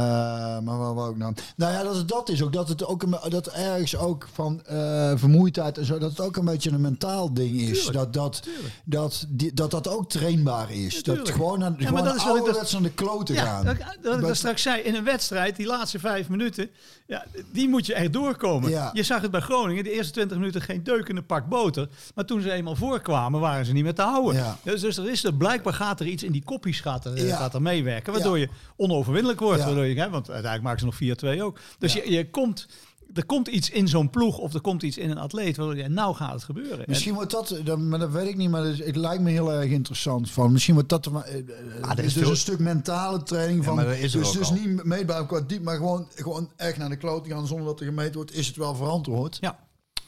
maar 0.60 0.78
waar 0.78 0.94
wou 0.94 1.12
ik 1.12 1.18
nou? 1.18 1.34
Nou 1.56 1.74
ja, 1.74 1.84
dat 1.84 1.96
het 1.96 2.08
dat 2.08 2.30
is 2.30 2.44
ook. 2.44 2.54
Dat 2.54 2.70
het 2.70 2.86
ook 2.86 3.04
een, 3.04 3.16
dat 3.30 3.48
ergens 3.48 3.98
ook 3.98 4.28
van 4.34 4.62
eh, 4.66 5.12
vermoeidheid 5.16 5.78
en 5.78 5.86
zo. 5.86 5.98
Dat 5.98 6.10
het 6.10 6.20
ook 6.20 6.38
een 6.38 6.46
beetje 6.46 6.72
een 6.72 6.82
mentaal 6.82 7.34
ding 7.34 7.62
is. 7.62 7.86
dat, 7.86 8.14
dat, 8.14 8.48
dat, 8.86 9.26
die, 9.30 9.54
dat 9.54 9.72
dat 9.72 9.88
ook 9.88 10.10
trainbaar 10.10 10.72
is. 10.72 11.04
dat 11.04 11.30
gewoon, 11.30 11.64
aan, 11.64 11.76
maar 11.80 11.88
gewoon 11.88 12.04
dat 12.04 12.16
is 12.16 12.24
wat 12.24 12.36
ik 12.36 12.42
ouderwets 12.42 12.76
aan 12.76 12.84
de 12.84 12.92
kloten 12.94 13.36
Ja, 13.36 13.44
gaan. 13.46 13.66
dat, 13.66 13.76
dat 14.02 14.16
ik 14.16 14.22
dat 14.22 14.36
straks 14.36 14.62
zei, 14.62 14.82
in 14.82 14.96
een 14.96 15.04
wedstrijd, 15.04 15.56
die 15.56 15.66
laatste 15.66 16.00
vijf 16.00 16.30
minuten, 16.30 16.70
ja, 17.08 17.26
die 17.52 17.70
moet 17.70 17.86
je 17.86 17.94
echt 17.94 18.14
doorkomen. 18.14 18.70
Ja. 18.70 18.90
Je 18.94 19.04
zag 19.04 19.22
het 19.22 19.32
bij 19.32 19.42
Groningen, 19.42 19.84
de 19.84 19.92
eerste 19.92 20.14
twintig 20.14 20.38
minuten 20.38 20.62
geen 20.62 20.84
deuk 20.84 21.08
in 21.10 21.18
een 21.18 21.26
pak 21.26 21.48
boter. 21.48 21.90
Maar 22.16 22.26
toen 22.26 22.42
ze 22.42 22.52
eenmaal 22.52 22.76
voorkwamen, 22.76 23.40
waren 23.40 23.66
ze 23.66 23.74
niet 23.74 23.84
meer 23.84 23.94
te 23.96 24.02
houden. 24.02 24.42
Ja. 24.42 24.58
Dus, 24.64 24.82
dus 24.82 24.98
er 24.98 25.10
is 25.10 25.24
er, 25.24 25.34
blijkbaar 25.34 25.74
gaat 25.74 26.00
er 26.00 26.08
iets 26.08 26.24
in 26.24 26.32
die 26.32 26.44
koppies 26.44 26.80
gaat 26.82 27.06
er, 27.06 27.26
Ja. 27.26 27.36
gaat 27.38 27.54
er 27.54 27.62
meewerken, 27.62 28.14
waardoor 28.14 28.40
Ja. 28.40 28.46
je 28.46 28.50
onoverwinnelijk 28.76 29.40
wordt. 29.40 29.78
Hè, 29.86 30.10
want 30.10 30.30
uiteindelijk 30.30 30.64
maken 30.64 30.80
ze 30.98 31.06
nog 31.06 31.38
4-2 31.38 31.42
ook. 31.42 31.60
Dus 31.80 31.94
je, 31.94 32.12
je 32.12 32.30
komt... 32.30 32.68
Er 33.14 33.26
komt 33.26 33.48
iets 33.48 33.70
in 33.70 33.88
zo'n 33.88 34.10
ploeg 34.10 34.38
of 34.38 34.54
er 34.54 34.62
komt 34.62 34.84
iets 34.84 34.98
in 34.98 35.10
een 35.10 35.18
atleet 35.18 35.58
waardoor 35.58 35.78
je, 35.78 35.88
nou 35.88 36.16
gaat 36.16 36.32
het 36.34 36.44
gebeuren. 36.44 36.78
En- 36.80 36.86
Misschien 36.88 37.14
wordt 37.14 37.32
dat, 37.32 37.56
dat, 37.64 37.80
maar 37.80 38.00
dat 38.00 38.12
weet 38.12 38.28
ik 38.28 38.38
niet, 38.38 38.50
maar 38.50 38.64
het, 38.64 38.86
het 38.86 38.96
lijkt 38.96 39.22
me 39.24 39.30
heel 39.30 39.52
erg 39.54 39.70
interessant. 39.70 40.32
Van, 40.32 40.52
misschien 40.52 40.74
wordt 40.74 40.90
dat 40.90 41.10
maar, 41.10 41.24
eh, 41.24 41.38
eh, 41.38 41.44
Ah, 41.82 41.98
is 41.98 42.04
dus 42.04 42.14
veel- 42.14 42.30
een 42.30 42.36
stuk 42.38 42.60
mentale 42.60 43.24
training 43.24 43.66
van. 43.66 43.76
maar 43.76 43.86
dat 43.86 43.96
is 43.96 44.12
dus 44.12 44.32
dus 44.32 44.52
niet 44.52 44.84
meetbaar 44.84 45.26
qua 45.26 45.42
diep, 45.42 45.64
maar 45.64 45.76
gewoon, 45.76 46.08
gewoon 46.16 46.52
echt 46.56 46.78
naar 46.78 46.90
de 46.90 46.96
kloot 46.98 47.28
gaan 47.28 47.48
zonder 47.48 47.66
dat 47.66 47.80
er 47.80 47.86
gemeten 47.86 48.14
wordt. 48.14 48.34
Is 48.34 48.48
het 48.48 48.56
wel 48.56 48.76
verantwoord? 48.76 49.38
ja. 49.42 49.60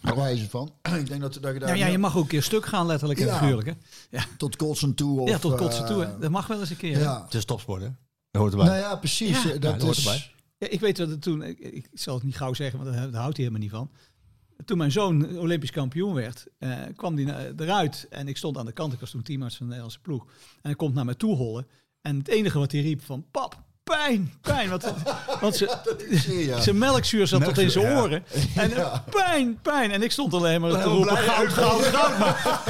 Daar 0.01 0.15
wijze 0.15 0.49
van. 0.49 0.71
ik 0.99 1.07
denk 1.07 1.21
dat, 1.21 1.37
dat 1.41 1.53
je 1.53 1.59
daar 1.59 1.69
Ja, 1.69 1.85
ja, 1.85 1.91
je 1.91 1.97
mag 1.97 2.15
ook 2.15 2.21
een 2.23 2.27
keer 2.29 2.43
stuk 2.43 2.65
gaan, 2.65 2.85
letterlijk 2.85 3.19
en 3.19 3.25
Ja. 3.25 3.37
figuurlijk. 3.37 3.67
Hè? 3.67 3.73
Ja. 4.09 4.23
tot 4.37 4.55
kotsen 4.55 4.93
toe. 4.95 5.19
Of, 5.19 5.29
ja, 5.29 5.37
tot 5.37 5.55
kotsen 5.55 5.85
toe. 5.85 6.03
eh, 6.03 6.09
Hè? 6.09 6.19
Dat 6.19 6.29
mag 6.31 6.47
wel 6.47 6.59
eens 6.59 6.69
een 6.69 6.77
keer. 6.77 6.95
hè? 6.95 7.01
Ja. 7.03 7.21
Het 7.23 7.33
is 7.33 7.45
topsport, 7.45 7.81
hè? 7.81 7.87
Dat 8.31 8.41
hoort 8.41 8.51
erbij. 8.53 8.67
Nou 8.67 8.79
ja, 8.79 8.95
precies. 8.95 9.43
Ja. 9.43 9.49
eh, 9.49 9.53
Ja, 9.53 9.59
dat 9.59 9.81
hoort 9.81 9.97
is, 9.97 10.05
erbij. 10.05 10.31
Ja, 10.57 10.67
ik 10.67 10.79
weet 10.79 10.97
dat 10.97 11.09
het 11.09 11.21
toen, 11.21 11.43
ik, 11.43 11.59
ik 11.59 11.87
zal 11.93 12.15
het 12.15 12.23
niet 12.23 12.37
gauw 12.37 12.53
zeggen, 12.53 12.79
want 12.83 12.95
daar, 12.95 13.11
daar 13.11 13.21
houdt 13.21 13.37
hij 13.37 13.45
helemaal 13.45 13.67
niet 13.67 13.75
van. 13.77 13.91
Toen 14.65 14.77
mijn 14.77 14.91
zoon 14.91 15.37
Olympisch 15.37 15.71
kampioen 15.71 16.13
werd, 16.13 16.45
eh, 16.57 16.77
kwam 16.95 17.17
hij 17.17 17.53
eruit 17.57 18.07
en 18.09 18.27
ik 18.27 18.37
stond 18.37 18.57
aan 18.57 18.65
de 18.65 18.71
kant. 18.71 18.93
Ik 18.93 18.99
was 18.99 19.09
toen 19.11 19.21
teamarts 19.21 19.55
van 19.55 19.65
de 19.65 19.71
Nederlandse 19.71 20.01
ploeg. 20.01 20.23
En 20.25 20.59
hij 20.61 20.75
komt 20.75 20.93
naar 20.93 21.05
mij 21.05 21.13
toe 21.15 21.35
hollen. 21.35 21.67
En 22.01 22.17
het 22.17 22.27
enige 22.27 22.59
wat 22.59 22.71
hij 22.71 22.81
riep 22.81 23.01
van, 23.01 23.25
pap, 23.31 23.63
pijn, 23.97 24.33
pijn. 24.41 24.69
Want, 24.69 24.83
want 25.41 25.55
ze, 25.55 25.75
zijn 26.61 26.77
melkzuur 26.77 27.27
zat 27.27 27.43
tot 27.43 27.57
in 27.57 27.71
zijn 27.71 27.85
Ja. 27.85 28.01
oren. 28.01 28.23
En 28.55 28.69
Ja. 28.69 29.03
pijn, 29.09 29.59
pijn. 29.61 29.91
En 29.91 30.01
ik 30.03 30.11
stond 30.11 30.33
alleen 30.33 30.61
maar 30.61 30.71
te 30.71 30.81
roepen, 30.83 31.17
goud, 31.17 31.47
goud, 31.53 31.81
goud. 31.83 32.17
Maar, 32.19 32.65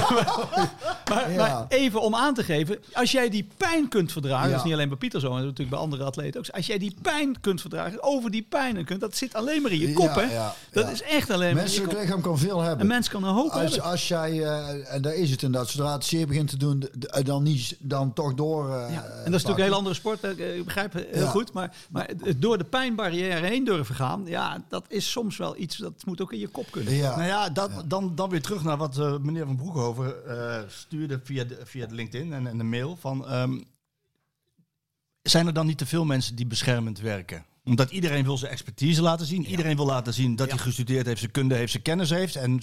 maar, 1.10 1.32
Ja. 1.32 1.38
maar 1.38 1.66
even 1.68 2.02
om 2.02 2.16
aan 2.16 2.34
te 2.34 2.44
geven, 2.44 2.78
als 2.94 3.12
jij 3.12 3.30
die 3.30 3.48
pijn 3.58 3.88
kunt 3.88 4.12
verdragen, 4.12 4.50
dat 4.50 4.58
is 4.60 4.64
niet 4.64 4.74
alleen 4.74 4.90
bij 4.90 4.98
Pieter 4.98 5.20
zo, 5.20 5.28
maar 5.32 5.36
dat 5.42 5.44
is 5.46 5.50
natuurlijk 5.50 5.76
bij 5.78 5.86
andere 5.86 6.04
atleten 6.04 6.40
ook. 6.40 6.50
Als 6.50 6.66
jij 6.66 6.78
die 6.78 6.96
pijn 7.02 7.42
kunt 7.42 7.62
verdragen, 7.62 8.04
over 8.04 8.32
die 8.32 8.46
pijn 8.50 8.86
kunt, 8.86 9.00
dat 9.02 9.16
zit 9.18 9.34
alleen 9.34 9.62
maar 9.62 9.72
in 9.72 9.80
je 9.80 9.94
kop, 9.94 10.16
Ja, 10.16 10.20
hè? 10.22 10.34
ja, 10.34 10.54
dat 10.72 10.84
ja. 10.86 10.90
is 10.92 11.02
echt 11.02 11.30
alleen 11.30 11.40
maar 11.40 11.48
in 11.50 11.56
je 11.56 11.62
Menselijk 11.62 11.90
kop. 11.92 12.02
lichaam 12.02 12.22
kan 12.22 12.38
veel 12.38 12.62
hebben. 12.62 12.80
Een 12.82 12.88
mens 12.88 13.10
kan 13.10 13.24
een 13.24 13.34
hoop 13.34 13.52
Als, 13.52 13.62
hebben. 13.62 13.82
als 13.84 14.08
jij, 14.08 14.44
eh, 14.44 14.94
en 14.94 15.02
daar 15.02 15.14
is 15.16 15.32
het 15.32 15.42
inderdaad, 15.44 15.70
zodra 15.70 15.94
het 15.94 16.06
zeer 16.06 16.28
begint 16.28 16.50
te 16.50 16.58
doen, 16.58 16.90
dan, 17.24 17.44
niet, 17.44 17.76
dan 17.80 18.14
toch 18.14 18.34
door. 18.34 18.70
eh, 18.70 18.94
Ja, 18.94 19.04
en 19.04 19.10
dat 19.12 19.26
is 19.26 19.26
natuurlijk 19.26 19.58
een 19.60 19.64
heel 19.66 19.74
andere 19.74 19.96
sport, 19.96 20.24
ik 20.24 20.66
begrijp 20.66 20.94
het 20.94 21.08
heel 21.12 21.24
Ja. 21.24 21.30
goed. 21.30 21.54
Maar, 21.54 21.76
maar 21.90 22.10
door 22.38 22.58
de 22.58 22.64
pijnbarrière 22.64 23.46
heen 23.48 23.64
durven 23.64 23.96
gaan, 23.96 24.24
ja, 24.26 24.64
dat 24.70 24.86
is 24.88 25.12
soms 25.12 25.38
wel 25.38 25.58
iets, 25.58 25.78
dat 25.78 26.06
moet 26.06 26.22
ook 26.22 26.34
in 26.34 26.40
je 26.40 26.48
kop 26.48 26.72
kunnen. 26.72 26.94
Ja. 26.94 27.16
Nou 27.16 27.28
ja, 27.28 27.50
dat, 27.50 27.84
Dan, 27.88 28.16
dan 28.16 28.30
weer 28.30 28.42
terug 28.42 28.64
naar 28.64 28.78
wat 28.78 28.98
eh, 28.98 29.18
meneer 29.18 29.46
Van 29.46 29.56
Broekhoven 29.56 30.28
eh, 30.28 30.62
stuurde 30.68 31.20
via 31.24 31.44
de, 31.44 31.60
via 31.64 31.86
de 31.86 31.96
LinkedIn 31.96 32.34
en, 32.34 32.48
en 32.48 32.58
de 32.58 32.64
mail. 32.64 32.98
Van, 33.00 33.28
ehm, 33.28 33.60
zijn 35.22 35.48
er 35.48 35.54
dan 35.54 35.66
niet 35.66 35.78
te 35.78 35.86
veel 35.86 36.06
mensen 36.06 36.36
die 36.36 36.46
beschermend 36.46 37.00
werken? 37.00 37.46
Omdat 37.64 37.92
iedereen 37.92 38.24
wil 38.24 38.38
zijn 38.38 38.52
expertise 38.52 39.02
laten 39.02 39.26
zien. 39.26 39.46
Iedereen 39.46 39.76
wil 39.76 39.86
laten 39.86 40.14
zien 40.14 40.36
dat 40.36 40.50
hij 40.50 40.58
gestudeerd 40.58 41.06
heeft, 41.06 41.20
zijn 41.20 41.32
kunde 41.32 41.56
heeft, 41.56 41.72
zijn 41.72 41.84
kennis 41.84 42.10
heeft. 42.10 42.36
En, 42.36 42.60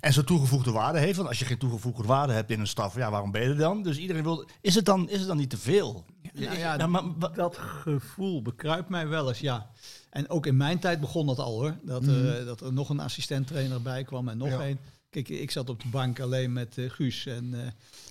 en 0.00 0.12
zijn 0.12 0.26
toegevoegde 0.26 0.70
waarde 0.70 0.98
heeft. 0.98 1.16
Want 1.16 1.28
als 1.28 1.38
je 1.38 1.44
geen 1.44 1.58
toegevoegde 1.58 2.02
waarde 2.06 2.32
hebt 2.32 2.50
in 2.50 2.60
een 2.60 2.66
staf, 2.66 2.94
ja, 2.96 3.10
waarom 3.10 3.30
ben 3.30 3.42
je 3.42 3.48
er 3.48 3.56
dan? 3.56 3.82
Dus 3.82 3.96
iedereen 3.98 4.22
wil. 4.22 4.48
Is 4.60 4.74
het 4.74 4.84
dan, 4.84 5.08
is 5.08 5.18
het 5.18 5.28
dan 5.28 5.36
niet 5.36 5.50
te 5.50 5.58
veel? 5.58 6.04
Nou 6.32 6.58
ja, 6.58 6.74
Ja, 6.78 6.86
maar, 6.86 7.02
dat 7.34 7.56
gevoel 7.58 8.42
bekruipt 8.42 8.88
mij 8.88 9.08
wel 9.08 9.28
eens, 9.28 9.38
ja. 9.38 9.70
En 10.10 10.30
ook 10.30 10.46
in 10.46 10.56
mijn 10.56 10.78
tijd 10.78 11.00
begon 11.00 11.26
dat 11.26 11.38
al 11.38 11.52
hoor. 11.60 11.74
Dat, 11.82 12.06
er, 12.06 12.44
dat 12.44 12.60
er 12.60 12.72
nog 12.72 12.88
een 12.88 13.00
assistent-trainer 13.00 13.82
bij 13.82 14.04
kwam 14.04 14.28
en 14.28 14.38
nog 14.38 14.48
Ja. 14.48 14.60
één. 14.60 14.78
Kijk, 15.10 15.28
ik 15.28 15.50
zat 15.50 15.68
op 15.70 15.82
de 15.82 15.88
bank 15.88 16.20
alleen 16.20 16.52
met 16.52 16.78
eh, 16.78 16.90
Guus 16.90 17.26
en, 17.26 17.54
eh, 17.54 17.60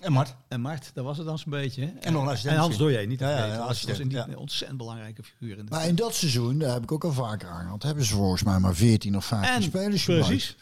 en 0.06 0.12
Mart? 0.12 0.34
en 0.48 0.60
Mart. 0.60 0.90
Dat 0.94 1.04
was 1.04 1.16
het 1.16 1.26
dan 1.26 1.38
zo'n 1.38 1.50
beetje. 1.52 1.80
hè. 1.84 1.86
En 2.00 2.12
nog 2.12 2.22
een 2.22 2.28
assistent 2.28 2.54
En 2.54 2.60
Hans. 2.60 2.76
Doyer, 2.76 3.06
niet 3.06 3.20
Ja, 3.20 3.28
ja, 3.30 3.44
een 3.44 3.56
Dat 3.58 3.66
was- 3.66 3.98
een, 3.98 4.10
ja. 4.10 4.28
een 4.28 4.36
ontzettend 4.36 4.78
belangrijke 4.78 5.22
figuur 5.22 5.58
in 5.58 5.64
de 5.64 5.70
Maar 5.70 5.86
in 5.86 5.94
dat 5.94 6.14
seizoen, 6.14 6.58
daar 6.58 6.72
heb 6.72 6.82
ik 6.82 6.92
ook 6.92 7.04
al 7.04 7.12
vaker 7.12 7.48
aangehad, 7.48 7.82
hebben 7.82 8.04
ze 8.04 8.14
volgens 8.14 8.42
mij 8.42 8.58
maar 8.58 8.74
14 8.74 9.16
of 9.16 9.24
15 9.24 9.54
En 9.54 9.62
spelers 9.62 10.04
precies. 10.04 10.56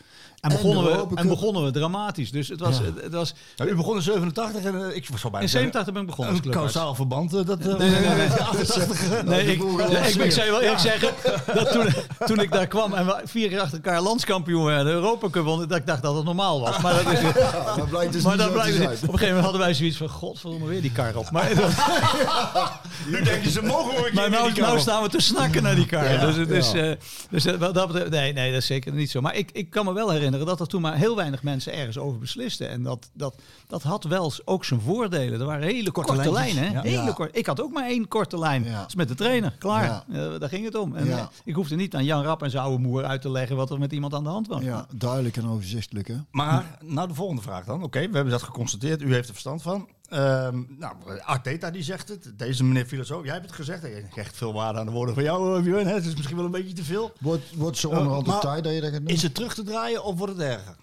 En 0.51 0.63
begonnen, 0.63 0.85
de 0.85 1.07
we, 1.09 1.21
en 1.21 1.29
begonnen 1.29 1.65
we 1.65 1.71
dramatisch. 1.71 2.31
Dus 2.31 2.49
het 2.49 2.61
was, 2.61 2.79
het, 2.79 3.03
het 3.03 3.13
was 3.13 3.35
Nou, 3.57 3.71
u 3.71 3.75
begon 3.75 3.97
in 3.97 4.03
87 4.03 4.65
en 4.65 4.89
eh, 4.91 4.97
ik 4.97 5.09
was 5.09 5.25
al 5.25 5.31
bijna 5.31 5.45
in 5.45 5.51
zeggen, 5.51 5.73
87 5.73 5.93
ben 5.93 6.03
ik 6.03 6.09
begonnen 6.09 6.35
Een 6.35 6.51
kausaal 6.51 6.95
verband. 6.95 7.35
eh, 7.35 7.45
dat, 7.45 7.59
eh, 7.61 7.67
Nee, 7.67 7.91
nee, 7.91 8.01
nee, 8.01 8.17
nee. 8.17 8.29
Nou, 9.07 9.25
Nee, 9.25 9.45
ik, 9.47 9.63
ik, 9.63 10.23
ik, 10.25 10.33
zou 10.33 10.47
je 10.47 10.51
wel 10.51 10.61
eerlijk 10.61 10.81
zeggen 10.81 11.09
dat 11.55 11.71
toen, 11.73 11.87
toen 12.27 12.41
ik 12.41 12.53
daar 12.53 12.67
kwam 12.67 12.95
en 12.95 13.07
we 13.07 13.21
vier 13.25 13.49
keer 13.49 13.61
achter 13.61 13.81
elkaar 13.83 14.01
landskampioen 14.01 14.65
werden, 14.65 14.93
Europa 14.93 15.31
Cup 15.31 15.45
wonnen, 15.45 15.69
dat 15.69 15.79
ik 15.79 15.87
dacht 15.87 16.03
dat 16.03 16.15
het 16.17 16.25
normaal 16.25 16.61
was. 16.61 16.81
Maar 16.81 17.05
dat 17.05 17.13
is, 17.13 17.21
Ja, 17.21 17.75
dat 17.77 17.89
blijkt 17.89 18.13
dus 18.13 18.23
maar 18.23 18.37
niet 18.37 18.43
dat 18.43 18.53
blijkt, 18.53 18.77
op 18.77 18.85
een 18.85 18.99
gegeven 18.99 19.27
moment 19.27 19.43
hadden 19.43 19.61
wij 19.61 19.75
zoiets 19.75 19.97
van, 19.97 20.09
godverdomme 20.09 20.67
weer 20.67 20.83
die 20.83 20.93
kar 20.93 21.17
op. 21.17 21.31
Maar, 21.31 21.51
Nu 23.07 23.23
denk 23.23 23.45
je, 23.45 23.51
ze 23.51 23.63
mogen 23.63 23.95
keer 24.03 24.15
maar 24.15 24.31
nou, 24.31 24.53
die 24.53 24.63
nou 24.63 24.79
staan 24.79 25.03
we 25.03 25.09
te 25.09 25.21
snakken 25.21 25.63
naar 25.63 25.75
die 25.75 25.87
kar. 25.87 26.13
Ja, 26.13 26.27
dus 26.27 26.37
het 26.37 26.51
is, 26.51 26.73
ja. 26.73 26.95
dus 27.31 27.45
wat 27.45 27.75
dat 27.75 27.87
betreft, 27.87 28.11
nee, 28.11 28.33
nee, 28.33 28.51
dat 28.51 28.61
is 28.61 28.67
zeker 28.67 28.93
niet 28.93 29.11
zo. 29.11 29.21
Maar 29.21 29.35
ik, 29.35 29.51
ik 29.53 29.71
kan 29.71 29.85
me 29.85 29.93
wel 29.93 30.11
herinneren 30.11 30.36
dat 30.45 30.61
er 30.61 30.67
toen 30.67 30.81
maar 30.81 30.97
heel 30.97 31.17
weinig 31.17 31.43
mensen 31.43 31.73
ergens 31.75 31.99
over 31.99 32.19
beslisten. 32.19 32.69
En 32.69 32.83
dat, 32.83 33.11
dat, 33.13 33.35
dat 33.67 33.83
had 33.83 34.05
wel 34.05 34.33
ook 34.45 34.65
zijn 34.65 34.81
voordelen. 34.81 35.41
Er 35.41 35.47
waren 35.47 35.67
hele 35.67 35.91
korte, 35.91 36.33
lijnen. 36.33 36.63
Hè? 36.65 36.73
ja. 36.73 36.83
Hele 36.83 37.03
Ja. 37.03 37.13
kort. 37.13 37.37
Ik 37.37 37.47
had 37.47 37.61
ook 37.61 37.73
maar 37.73 37.87
één 37.87 38.09
korte 38.09 38.39
lijn. 38.39 38.65
Ja. 38.65 38.79
Dat 38.79 38.89
is 38.89 38.95
met 38.95 39.09
de 39.09 39.15
trainer. 39.15 39.55
Klaar. 39.59 39.85
Ja. 39.85 40.05
Eh, 40.33 40.39
daar 40.41 40.49
ging 40.49 40.65
het 40.65 40.75
om. 40.75 40.97
En 40.97 41.07
Ja. 41.07 41.19
eh, 41.19 41.27
ik 41.45 41.55
hoefde 41.55 41.77
niet 41.77 41.95
aan 41.95 42.05
Jan 42.05 42.23
Rap 42.23 42.43
en 42.43 42.51
zijn 42.51 42.63
oude 42.63 42.83
moer 42.83 43.05
uit 43.05 43.23
te 43.23 43.31
leggen 43.31 43.57
wat 43.57 43.71
er 43.71 43.79
met 43.79 43.93
iemand 43.93 44.15
aan 44.15 44.23
de 44.25 44.29
hand 44.31 44.47
was. 44.49 44.63
Ja, 44.63 44.87
duidelijk 44.95 45.37
en 45.37 45.49
overzichtelijk. 45.49 46.09
Hè? 46.09 46.17
Maar 46.31 46.79
nou 46.85 47.09
de 47.09 47.15
volgende 47.15 47.43
vraag 47.43 47.65
dan. 47.65 47.83
Oké, 47.83 47.99
we 47.99 48.15
hebben 48.15 48.31
dat 48.33 48.43
geconstateerd. 48.43 49.03
U 49.03 49.13
heeft 49.13 49.27
er 49.27 49.33
verstand 49.33 49.63
van. 49.63 49.89
Ehm, 50.09 50.63
nou, 50.79 50.95
Arteta 51.25 51.71
die 51.71 51.83
zegt 51.83 52.09
het. 52.09 52.39
Deze 52.39 52.65
meneer 52.65 52.87
filosoof, 52.87 53.25
jij 53.25 53.33
hebt 53.33 53.47
het 53.47 53.55
gezegd. 53.55 53.85
Ik 53.85 54.15
hecht 54.15 54.37
veel 54.37 54.53
waarde 54.53 54.79
aan 54.79 54.87
de 54.87 54.93
woorden 54.93 55.15
van 55.15 55.25
jou, 55.25 55.59
eh, 55.59 55.63
Björn. 55.63 55.87
Het 55.87 56.05
is 56.05 56.15
misschien 56.15 56.37
wel 56.37 56.45
een 56.45 56.51
beetje 56.51 56.73
te 56.73 56.85
veel. 56.85 57.13
Wordt, 57.21 57.55
wordt 57.55 57.79
zo 57.79 57.89
onderhand 57.89 58.25
de 58.25 58.31
maar 58.31 58.41
tijd 58.41 58.65
dat 58.65 58.75
je 58.75 58.81
dat 58.81 58.91
gaat 58.91 59.01
doen? 59.01 59.09
Is 59.15 59.23
het 59.23 59.35
terug 59.35 59.55
te 59.55 59.63
draaien 59.63 60.05
of 60.05 60.19
wordt 60.19 60.33
het 60.33 60.43
erger? 60.43 60.77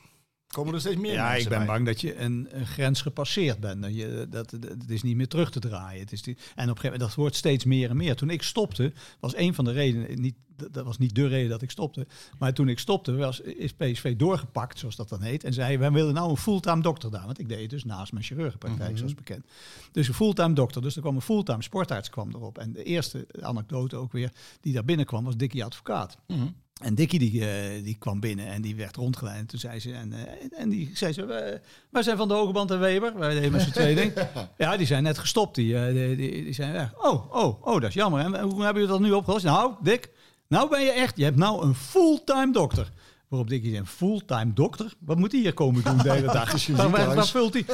Komen 0.54 0.74
er 0.74 0.80
steeds 0.80 1.01
meer 1.01 1.14
Ja, 1.14 1.36
ik 1.36 1.49
ben 1.49 1.58
bij? 1.58 1.68
bang 1.68 1.86
dat 1.86 2.01
je 2.01 2.18
een, 2.20 2.47
een 2.51 2.68
grens 2.68 3.01
gepasseerd 3.01 3.60
bent. 3.60 3.82
Dat 3.82 3.95
je, 3.95 4.28
dat, 4.30 4.49
dat, 4.49 4.70
het 4.70 4.89
is 4.89 5.04
niet 5.04 5.16
meer 5.16 5.28
terug 5.28 5.51
te 5.51 5.60
draaien. 5.60 5.99
Het 5.99 6.12
is 6.12 6.22
die, 6.22 6.34
en 6.34 6.41
op 6.41 6.58
een 6.58 6.66
gegeven 6.66 6.84
moment, 6.84 7.01
dat 7.01 7.16
wordt 7.16 7.36
steeds 7.36 7.66
meer 7.66 7.89
en 7.89 7.97
meer. 7.97 8.16
Toen 8.16 8.30
ik 8.30 8.43
stopte, 8.43 8.93
was 9.20 9.36
een 9.36 9.54
van 9.54 9.66
de 9.66 9.72
redenen, 9.72 10.22
niet, 10.22 10.36
dat 10.72 10.86
was 10.86 10.97
niet 10.97 11.16
de 11.16 11.28
reden 11.28 11.49
dat 11.49 11.62
ik 11.62 11.72
stopte. 11.72 12.08
Maar 12.39 12.54
toen 12.54 12.70
ik 12.70 12.80
stopte, 12.80 13.16
was, 13.16 13.39
is 13.39 13.74
PSV 13.74 14.16
doorgepakt, 14.16 14.80
zoals 14.80 14.95
dat 14.95 15.10
dan 15.10 15.22
heet. 15.22 15.43
En 15.43 15.54
zei, 15.54 15.78
wij 15.78 15.91
willen 15.91 16.14
nou 16.14 16.30
een 16.30 16.38
fulltime 16.38 16.82
dokter 16.82 17.12
daar. 17.12 17.26
Want 17.26 17.39
ik 17.39 17.49
deed 17.49 17.62
het 17.62 17.70
dus 17.70 17.84
naast 17.84 18.12
mijn 18.12 18.26
chirurgenpraktijk, 18.26 18.97
zoals 18.97 19.16
bekend. 19.16 19.45
Dus 19.91 20.08
een 20.08 20.14
fulltime 20.14 20.54
dokter. 20.54 20.82
Dus 20.82 20.95
er 20.95 21.01
kwam 21.01 21.16
een 21.16 21.22
fulltime 21.22 21.64
sportarts 21.64 22.10
kwam 22.10 22.30
erop. 22.34 22.58
En 22.58 22.74
de 22.74 22.84
eerste 22.84 23.28
anekdote 23.41 23.95
ook 23.95 24.12
weer, 24.12 24.32
die 24.62 24.74
daar 24.74 24.86
binnenkwam, 24.86 25.24
was 25.24 25.38
Dickie 25.38 25.64
Advocaat. 25.64 26.18
En 26.82 26.95
Dickie 26.95 27.19
die, 27.19 27.49
eh, 27.49 27.84
die 27.84 27.97
kwam 27.99 28.19
binnen 28.19 28.47
en 28.47 28.61
die 28.61 28.76
werd 28.76 28.95
rondgeleid. 28.95 29.39
En 29.39 29.45
toen 29.45 29.59
zei 29.59 29.80
ze, 29.80 29.93
en, 29.93 30.13
eh, 30.13 30.59
en 30.59 30.69
die 30.69 30.91
zei 30.93 31.13
ze, 31.13 31.26
wij, 31.26 31.61
wij 31.89 32.03
zijn 32.03 32.17
van 32.17 32.28
de 32.28 32.34
Hogeband 32.34 32.71
en 32.71 32.80
Weber. 32.80 33.17
Wij 33.17 33.34
deden 33.34 33.51
met 33.51 33.61
z'n 33.61 33.71
tweeën 33.71 33.95
ding. 33.95 34.13
Ja, 34.57 34.78
die 34.78 34.88
zijn 34.88 35.03
net 35.03 35.17
gestopt. 35.17 35.55
Die, 35.55 35.78
eh, 35.78 35.93
die, 35.93 36.15
die, 36.15 36.43
die 36.43 36.53
zijn 36.53 36.74
weg. 36.74 36.93
Oh, 36.97 37.36
oh, 37.36 37.65
oh, 37.67 37.74
dat 37.74 37.89
is 37.89 37.93
jammer. 37.93 38.19
En 38.19 38.41
hoe 38.41 38.63
hebben 38.63 38.82
jullie 38.82 38.97
dat 38.97 38.99
nu 38.99 39.11
opgelost? 39.11 39.45
Nou, 39.45 39.74
Dick, 39.82 40.09
nou 40.47 40.69
ben 40.69 40.82
je 40.82 40.91
echt, 40.91 41.17
je 41.17 41.24
hebt 41.24 41.38
nou 41.38 41.65
een 41.65 41.76
fulltime 41.76 42.51
dokter. 42.51 42.91
Waarop 43.34 43.51
Dickie 43.51 43.69
zei, 43.69 43.81
een 43.81 43.88
fulltime 43.88 44.53
dokter? 44.53 44.93
Wat 44.99 45.17
moet 45.17 45.31
hij 45.31 45.41
hier 45.41 45.53
komen 45.53 45.84
doen 45.84 45.97
de 45.97 46.11
hele 46.11 46.25
dag? 46.25 46.34
Waar, 46.67 46.89
waar, 46.89 46.99
ziekenhuis. 46.99 47.31
vult 47.31 47.53
hij? 47.53 47.65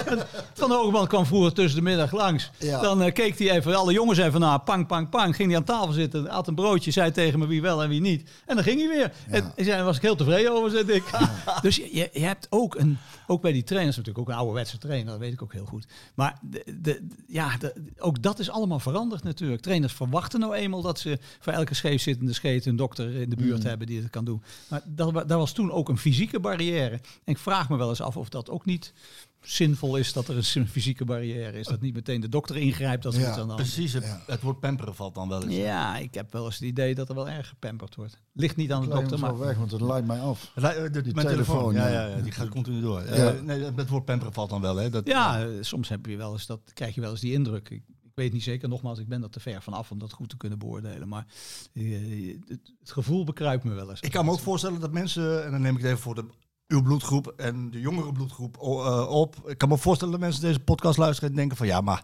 Van 0.53 0.71
Hogeband 0.71 1.07
kwam 1.07 1.25
vroeger 1.25 1.53
tussen 1.53 1.75
de 1.79 1.85
middag 1.85 2.11
langs. 2.11 2.51
Ja. 2.57 2.81
Dan 2.81 3.01
eh, 3.01 3.13
keek 3.13 3.39
hij 3.39 3.51
even, 3.51 3.75
alle 3.75 3.93
jongens 3.93 4.17
even 4.17 4.39
naar, 4.39 4.59
pang, 4.59 4.87
pang, 4.87 5.09
pang. 5.09 5.35
Ging 5.35 5.49
hij 5.49 5.57
aan 5.57 5.63
tafel 5.63 5.91
zitten, 5.91 6.27
had 6.27 6.47
een 6.47 6.55
broodje, 6.55 6.91
zei 6.91 7.11
tegen 7.11 7.39
me 7.39 7.47
wie 7.47 7.61
wel 7.61 7.83
en 7.83 7.89
wie 7.89 8.01
niet. 8.01 8.29
En 8.45 8.55
dan 8.55 8.63
ging 8.63 8.79
hij 8.79 8.89
weer. 8.89 9.11
En 9.27 9.53
en 9.55 9.65
daar 9.65 9.83
was 9.83 9.95
ik 9.95 10.01
heel 10.01 10.15
tevreden 10.15 10.51
over, 10.51 10.69
zei 10.69 10.83
ik. 10.91 11.03
dus 11.61 11.75
je, 11.75 11.89
je, 11.91 12.09
je 12.13 12.25
hebt 12.25 12.47
ook 12.49 12.75
een, 12.75 12.97
ook 13.29 13.41
bij 13.41 13.51
die 13.51 13.63
trainers 13.63 13.97
natuurlijk 13.97 14.27
ook 14.27 14.33
een 14.33 14.39
ouderwetse 14.39 14.77
trainer, 14.77 15.11
dat 15.11 15.19
weet 15.19 15.33
ik 15.33 15.41
ook 15.41 15.53
heel 15.53 15.65
goed. 15.65 15.87
Maar 16.15 16.39
de, 16.41 16.63
de, 16.81 17.07
ja, 17.27 17.57
de- 17.57 17.73
ook 17.97 18.21
dat 18.21 18.39
is 18.39 18.49
allemaal 18.49 18.79
veranderd 18.79 19.23
natuurlijk. 19.23 19.61
Trainers 19.61 19.93
verwachten 19.93 20.39
nou 20.39 20.53
eenmaal 20.53 20.81
dat 20.81 20.99
ze 20.99 21.19
voor 21.39 21.53
elke 21.53 21.73
scheefzittende 21.73 22.33
scheet 22.33 22.65
een 22.65 22.75
dokter 22.75 23.15
in 23.15 23.29
de 23.29 23.35
buurt 23.35 23.63
hebben 23.63 23.87
die 23.87 24.01
het 24.01 24.09
kan 24.09 24.25
doen. 24.25 24.41
Maar 24.69 24.81
daar 25.27 25.37
was 25.37 25.51
toen 25.53 25.71
ook 25.71 25.89
een 25.89 25.97
fysieke 25.97 26.39
barrière. 26.39 26.95
En 26.95 27.01
ik 27.33 27.37
vraag 27.37 27.69
me 27.69 27.77
wel 27.77 27.89
eens 27.89 28.01
af 28.01 28.17
of 28.17 28.29
dat 28.29 28.49
ook 28.49 28.65
niet 28.65 28.93
zinvol 29.41 29.95
is 29.95 30.13
dat 30.13 30.27
er 30.27 30.35
een 30.55 30.67
fysieke 30.67 31.05
barrière 31.05 31.59
is. 31.59 31.67
Dat 31.67 31.81
niet 31.81 31.93
meteen 31.93 32.21
de 32.21 32.29
dokter 32.29 32.55
ingrijpt 32.57 33.05
als 33.05 33.15
er 33.15 33.21
Ja, 33.21 33.31
hand 33.31 33.49
is. 33.49 33.55
Precies, 33.55 33.93
het, 33.93 34.03
Ja. 34.03 34.21
het 34.25 34.41
woord 34.41 34.59
pamperen 34.59 34.95
valt 34.95 35.15
dan 35.15 35.29
wel 35.29 35.43
eens. 35.43 35.55
Ja, 35.55 35.97
ik 35.97 36.13
heb 36.13 36.31
wel 36.31 36.45
eens 36.45 36.53
het 36.55 36.63
idee 36.63 36.95
dat 36.95 37.09
er 37.09 37.15
wel 37.15 37.29
erg 37.29 37.47
gepamperd 37.47 37.95
wordt. 37.95 38.19
Ligt 38.33 38.55
niet 38.55 38.71
aan 38.71 38.81
de 38.81 38.87
Ik 38.87 38.93
dokter, 38.93 39.19
maar... 39.19 39.37
weg, 39.37 39.57
want 39.57 39.71
het 39.71 39.81
leidt 39.81 40.07
mij 40.07 40.19
af. 40.19 40.51
Het 40.53 40.63
lijkt- 40.63 40.93
de- 40.93 41.01
Die 41.01 41.13
mijn 41.13 41.27
telefoon, 41.27 41.73
telefoon, 41.73 41.91
ja, 41.93 42.01
ja. 42.07 42.15
ja, 42.15 42.21
die 42.21 42.31
gaat 42.31 42.49
continu 42.49 42.81
door. 42.81 42.99
Eh, 43.01 43.17
Ja. 43.17 43.41
nee, 43.41 43.59
het 43.75 43.89
woord 43.89 44.05
pamperen 44.05 44.33
valt 44.33 44.49
dan 44.49 44.61
wel. 44.61 44.75
Hè? 44.75 44.89
Dat, 44.89 45.07
Ja, 45.07 45.41
eh, 45.41 45.47
soms 45.61 45.89
heb 45.89 46.05
je 46.05 46.17
wel 46.17 46.31
eens 46.31 46.45
dat, 46.45 46.59
krijg 46.73 46.95
je 46.95 47.01
wel 47.01 47.11
eens 47.11 47.19
die 47.21 47.33
indruk. 47.33 47.69
Ik, 47.69 47.83
ik 48.03 48.11
weet 48.25 48.33
niet 48.33 48.43
zeker, 48.43 48.69
nogmaals, 48.69 48.99
ik 48.99 49.07
ben 49.07 49.23
er 49.23 49.29
te 49.29 49.39
ver 49.39 49.61
vanaf 49.61 49.91
om 49.91 49.99
dat 49.99 50.11
goed 50.13 50.29
te 50.29 50.37
kunnen 50.37 50.59
beoordelen. 50.59 51.07
Maar 51.07 51.25
eh, 51.73 52.37
het, 52.47 52.71
het 52.79 52.91
gevoel 52.91 53.23
bekruipt 53.23 53.63
me 53.63 53.73
wel 53.73 53.89
eens. 53.89 54.01
Ik 54.01 54.11
kan 54.11 54.25
me 54.25 54.31
ook 54.31 54.39
voorstellen 54.39 54.79
dat 54.79 54.91
mensen, 54.91 55.45
en 55.45 55.51
dan 55.51 55.61
neem 55.61 55.75
ik 55.75 55.81
het 55.81 55.87
even 55.91 56.01
voor 56.03 56.15
de, 56.15 56.25
uw 56.69 56.81
bloedgroep 56.81 57.33
en 57.37 57.71
de 57.71 57.79
jongere 57.79 58.11
bloedgroep 58.11 58.57
eh, 58.57 59.09
op. 59.09 59.35
Ik 59.45 59.57
kan 59.57 59.69
me 59.69 59.77
voorstellen 59.77 60.13
dat 60.13 60.21
mensen 60.21 60.41
deze 60.41 60.59
podcast 60.59 60.97
luisteren 60.97 61.29
en 61.29 61.35
denken 61.35 61.57
van 61.57 61.67
ja, 61.67 61.81
maar 61.81 62.03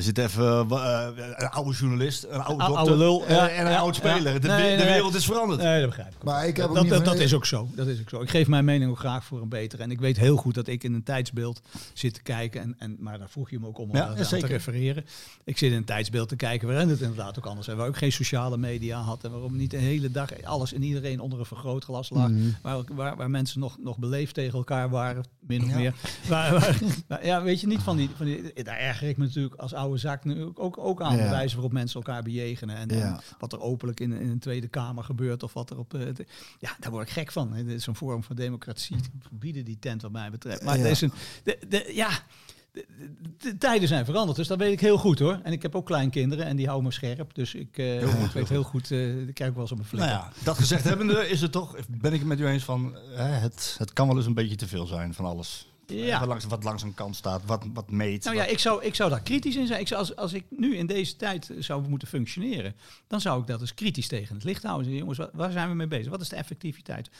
er 0.00 0.06
zit 0.06 0.18
even 0.18 0.70
eh, 0.70 1.06
eh, 1.06 1.34
een 1.36 1.48
oude 1.48 1.72
journalist, 1.72 2.26
een 2.30 2.40
oude 2.40 2.62
Oude 2.62 2.76
dokter 2.76 2.96
lul, 2.96 3.24
ja, 3.28 3.48
en 3.48 3.66
een 3.66 3.72
ja, 3.72 3.78
oud 3.78 3.94
speler. 3.96 4.40
De, 4.40 4.48
Nee, 4.48 4.76
de 4.76 4.82
nee. 4.82 4.92
wereld 4.92 5.14
is 5.14 5.24
veranderd. 5.24 5.60
Nee, 5.60 5.80
dat 5.80 5.88
begrijp 5.88 6.14
ik. 6.14 6.22
Maar 6.24 6.46
ik 6.46 6.56
heb 6.56 6.68
ook 6.68 6.74
dat, 6.74 6.82
niet 6.82 6.92
dat, 6.92 7.04
dat 7.04 7.18
is 7.18 7.34
ook 7.34 7.46
zo. 7.46 7.68
Dat 7.74 7.86
is 7.86 8.00
ook 8.00 8.08
zo. 8.08 8.20
Ik 8.20 8.30
geef 8.30 8.46
mijn 8.48 8.64
mening 8.64 8.90
ook 8.90 8.98
graag 8.98 9.24
voor 9.24 9.42
een 9.42 9.48
beter. 9.48 9.80
En 9.80 9.90
ik 9.90 10.00
weet 10.00 10.16
heel 10.16 10.36
goed 10.36 10.54
dat 10.54 10.66
ik 10.66 10.84
in 10.84 10.94
een 10.94 11.02
tijdsbeeld 11.02 11.60
zit 11.92 12.14
te 12.14 12.22
kijken. 12.22 12.60
En, 12.60 12.74
en, 12.78 12.96
maar 13.00 13.18
daar 13.18 13.30
vroeg 13.30 13.50
je 13.50 13.58
me 13.60 13.66
ook 13.66 13.78
om, 13.78 13.90
om 13.90 13.96
Ja, 13.96 14.14
te 14.14 14.46
refereren. 14.46 15.04
Ik 15.44 15.58
zit 15.58 15.70
in 15.70 15.76
een 15.76 15.84
tijdsbeeld 15.84 16.28
te 16.28 16.36
kijken 16.36 16.68
waarin 16.68 16.88
het 16.88 17.00
inderdaad 17.00 17.38
ook 17.38 17.46
anders 17.46 17.68
is. 17.68 17.74
Waar 17.74 17.86
ook 17.86 17.96
geen 17.96 18.12
sociale 18.12 18.56
media 18.56 19.00
had. 19.00 19.24
En 19.24 19.30
waarom 19.30 19.56
niet 19.56 19.70
de 19.70 19.76
hele 19.76 20.10
dag 20.10 20.42
alles 20.42 20.72
en 20.72 20.82
iedereen 20.82 21.20
onder 21.20 21.38
een 21.38 21.44
vergrootglas 21.44 22.10
lag. 22.10 22.28
Mhm. 22.28 22.48
Waar, 22.62 22.82
waar, 22.94 23.16
waar 23.16 23.30
mensen 23.30 23.60
nog, 23.60 23.76
nog 23.80 23.98
beleefd 23.98 24.34
tegen 24.34 24.58
elkaar 24.58 24.90
waren, 24.90 25.24
min 25.40 25.62
of 25.62 25.68
Ja. 25.68 25.76
meer. 25.76 25.94
Waar- 26.28 27.24
ja, 27.24 27.42
weet 27.42 27.60
je 27.60 27.66
niet 27.66 27.82
van 27.82 27.96
die, 27.96 28.10
van 28.16 28.26
die... 28.26 28.62
Daar 28.62 28.78
erger 28.78 29.08
ik 29.08 29.16
me 29.16 29.24
natuurlijk 29.24 29.54
als 29.54 29.74
oude 29.74 29.89
zak 29.98 30.24
nu 30.24 30.44
ook, 30.54 30.78
ook, 30.78 31.02
aan. 31.02 31.16
Ja. 31.16 31.22
De 31.24 31.28
wijze 31.30 31.54
waarop 31.54 31.72
mensen 31.72 32.00
elkaar 32.00 32.22
bejegenen. 32.22 32.76
En, 32.76 33.20
wat 33.38 33.52
er 33.52 33.60
openlijk 33.60 34.00
in, 34.00 34.12
in 34.12 34.28
een 34.30 34.38
Tweede 34.38 34.68
Kamer 34.68 35.04
gebeurt. 35.04 35.42
Of 35.42 35.52
wat 35.52 35.70
er 35.70 35.78
op... 35.78 35.94
eh, 35.94 36.00
de- 36.14 36.26
ja, 36.58 36.76
daar 36.80 36.90
word 36.90 37.06
ik 37.06 37.12
gek 37.12 37.32
van. 37.32 37.52
Dit 37.52 37.66
is 37.68 37.86
een 37.86 37.94
vorm 37.94 38.22
van 38.22 38.36
democratie. 38.36 38.96
Verbieden 39.28 39.64
die 39.64 39.78
tent 39.78 40.02
wat 40.02 40.12
mij 40.12 40.30
betreft. 40.30 40.62
Maar 40.64 40.78
Ja. 40.78 40.86
is 40.86 41.00
een... 41.00 41.12
De, 41.44 41.58
de, 41.68 41.90
ja... 41.94 42.08
de, 42.72 42.86
de- 42.98 43.32
de 43.38 43.58
tijden 43.58 43.88
zijn 43.88 44.04
veranderd, 44.04 44.36
dus 44.36 44.46
dat 44.46 44.58
weet 44.58 44.72
ik 44.72 44.80
heel 44.80 44.98
goed 44.98 45.18
hoor. 45.18 45.40
En 45.42 45.52
ik 45.52 45.62
heb 45.62 45.74
ook 45.74 45.86
kleinkinderen 45.86 46.44
en 46.46 46.56
die 46.56 46.66
houden 46.66 46.86
me 46.88 46.92
scherp. 46.94 47.34
Dus 47.34 47.54
ik, 47.54 47.78
eh, 47.78 48.24
ik 48.24 48.30
weet 48.30 48.48
heel 48.48 48.62
goed, 48.62 48.90
eh 48.90 49.28
ik 49.28 49.34
krijg 49.34 49.50
ook 49.50 49.56
wel 49.56 49.62
eens 49.64 49.72
op 49.72 49.78
mijn 49.78 49.88
flikker. 49.90 50.10
Nou 50.10 50.22
ja, 50.24 50.32
dat 50.44 50.58
gezegd 50.58 50.84
hebbende 50.84 51.28
is 51.28 51.40
het 51.40 51.52
toch, 51.52 51.76
ben 51.88 52.12
ik 52.12 52.18
het 52.18 52.28
met 52.28 52.40
u 52.40 52.46
eens 52.46 52.64
van, 52.64 52.96
hè, 53.14 53.22
het, 53.24 53.74
het 53.78 53.92
kan 53.92 54.06
wel 54.06 54.16
eens 54.16 54.26
een 54.26 54.34
beetje 54.34 54.56
te 54.56 54.68
veel 54.68 54.86
zijn 54.86 55.14
van 55.14 55.24
alles. 55.24 55.68
Ja. 55.90 56.18
Wat, 56.18 56.28
langs, 56.28 56.44
wat 56.44 56.64
langs 56.64 56.82
een 56.82 56.94
kant 56.94 57.16
staat, 57.16 57.42
wat, 57.46 57.64
wat 57.74 57.90
meet. 57.90 58.24
Nou 58.24 58.36
ja, 58.36 58.42
wat- 58.42 58.50
ik 58.52 58.58
zou, 58.58 58.84
ik 58.84 58.94
zou 58.94 59.10
daar 59.10 59.22
kritisch 59.22 59.56
in 59.56 59.66
zijn. 59.66 59.80
Ik 59.80 59.88
zou, 59.88 60.00
als, 60.00 60.16
als 60.16 60.32
ik 60.32 60.44
nu 60.50 60.76
in 60.76 60.86
deze 60.86 61.16
tijd 61.16 61.50
zou 61.58 61.88
moeten 61.88 62.08
functioneren, 62.08 62.74
dan 63.06 63.20
zou 63.20 63.40
ik 63.40 63.46
dat 63.46 63.60
eens 63.60 63.74
kritisch 63.74 64.08
tegen 64.08 64.34
het 64.34 64.44
licht 64.44 64.62
houden. 64.62 64.92
Jongens, 64.94 65.18
wa- 65.18 65.30
waar 65.32 65.50
zijn 65.52 65.68
we 65.68 65.74
mee 65.74 65.86
bezig? 65.88 66.10
Wat 66.10 66.20
is 66.20 66.28
de 66.28 66.36
effectiviteit? 66.36 67.10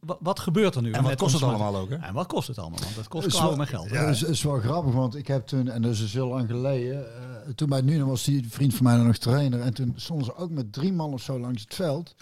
Wat, 0.00 0.18
wat 0.20 0.40
gebeurt 0.40 0.74
er 0.74 0.82
nu? 0.82 0.92
en 0.92 1.02
wat 1.02 1.16
kost 1.16 1.32
het 1.34 1.42
ons- 1.42 1.52
allemaal 1.52 1.76
ook, 1.80 1.88
hè? 1.88 1.96
En 1.96 2.14
wat 2.14 2.26
kost 2.26 2.48
het 2.48 2.58
allemaal? 2.58 2.80
Want 2.80 2.94
dat 2.96 3.08
kost 3.08 3.26
klauwen 3.28 3.48
wel- 3.50 3.58
met 3.58 3.68
geld. 3.68 3.90
Ja, 3.90 4.04
dat 4.06 4.14
is, 4.14 4.22
is 4.22 4.42
wel 4.42 4.60
grappig, 4.60 4.92
want 4.94 5.16
ik 5.16 5.26
heb 5.26 5.46
toen, 5.46 5.68
en 5.68 5.82
dat 5.82 5.92
is 5.92 5.98
dus 5.98 6.12
heel 6.12 6.28
lang 6.28 6.48
geleden, 6.48 7.06
eh, 7.16 7.52
toen 7.54 7.68
bij 7.68 7.80
Nuenen 7.80 8.06
was 8.06 8.24
die 8.24 8.44
vriend 8.48 8.74
van 8.74 8.84
mij 8.84 8.96
nog 8.96 9.16
trainer. 9.16 9.60
En 9.60 9.74
toen 9.74 9.92
stonden 9.96 10.24
ze 10.26 10.36
ook 10.36 10.50
met 10.50 10.72
drie 10.72 10.92
man 10.92 11.12
of 11.12 11.22
zo 11.22 11.38
langs 11.40 11.62
het 11.62 11.74
veld. 11.74 12.14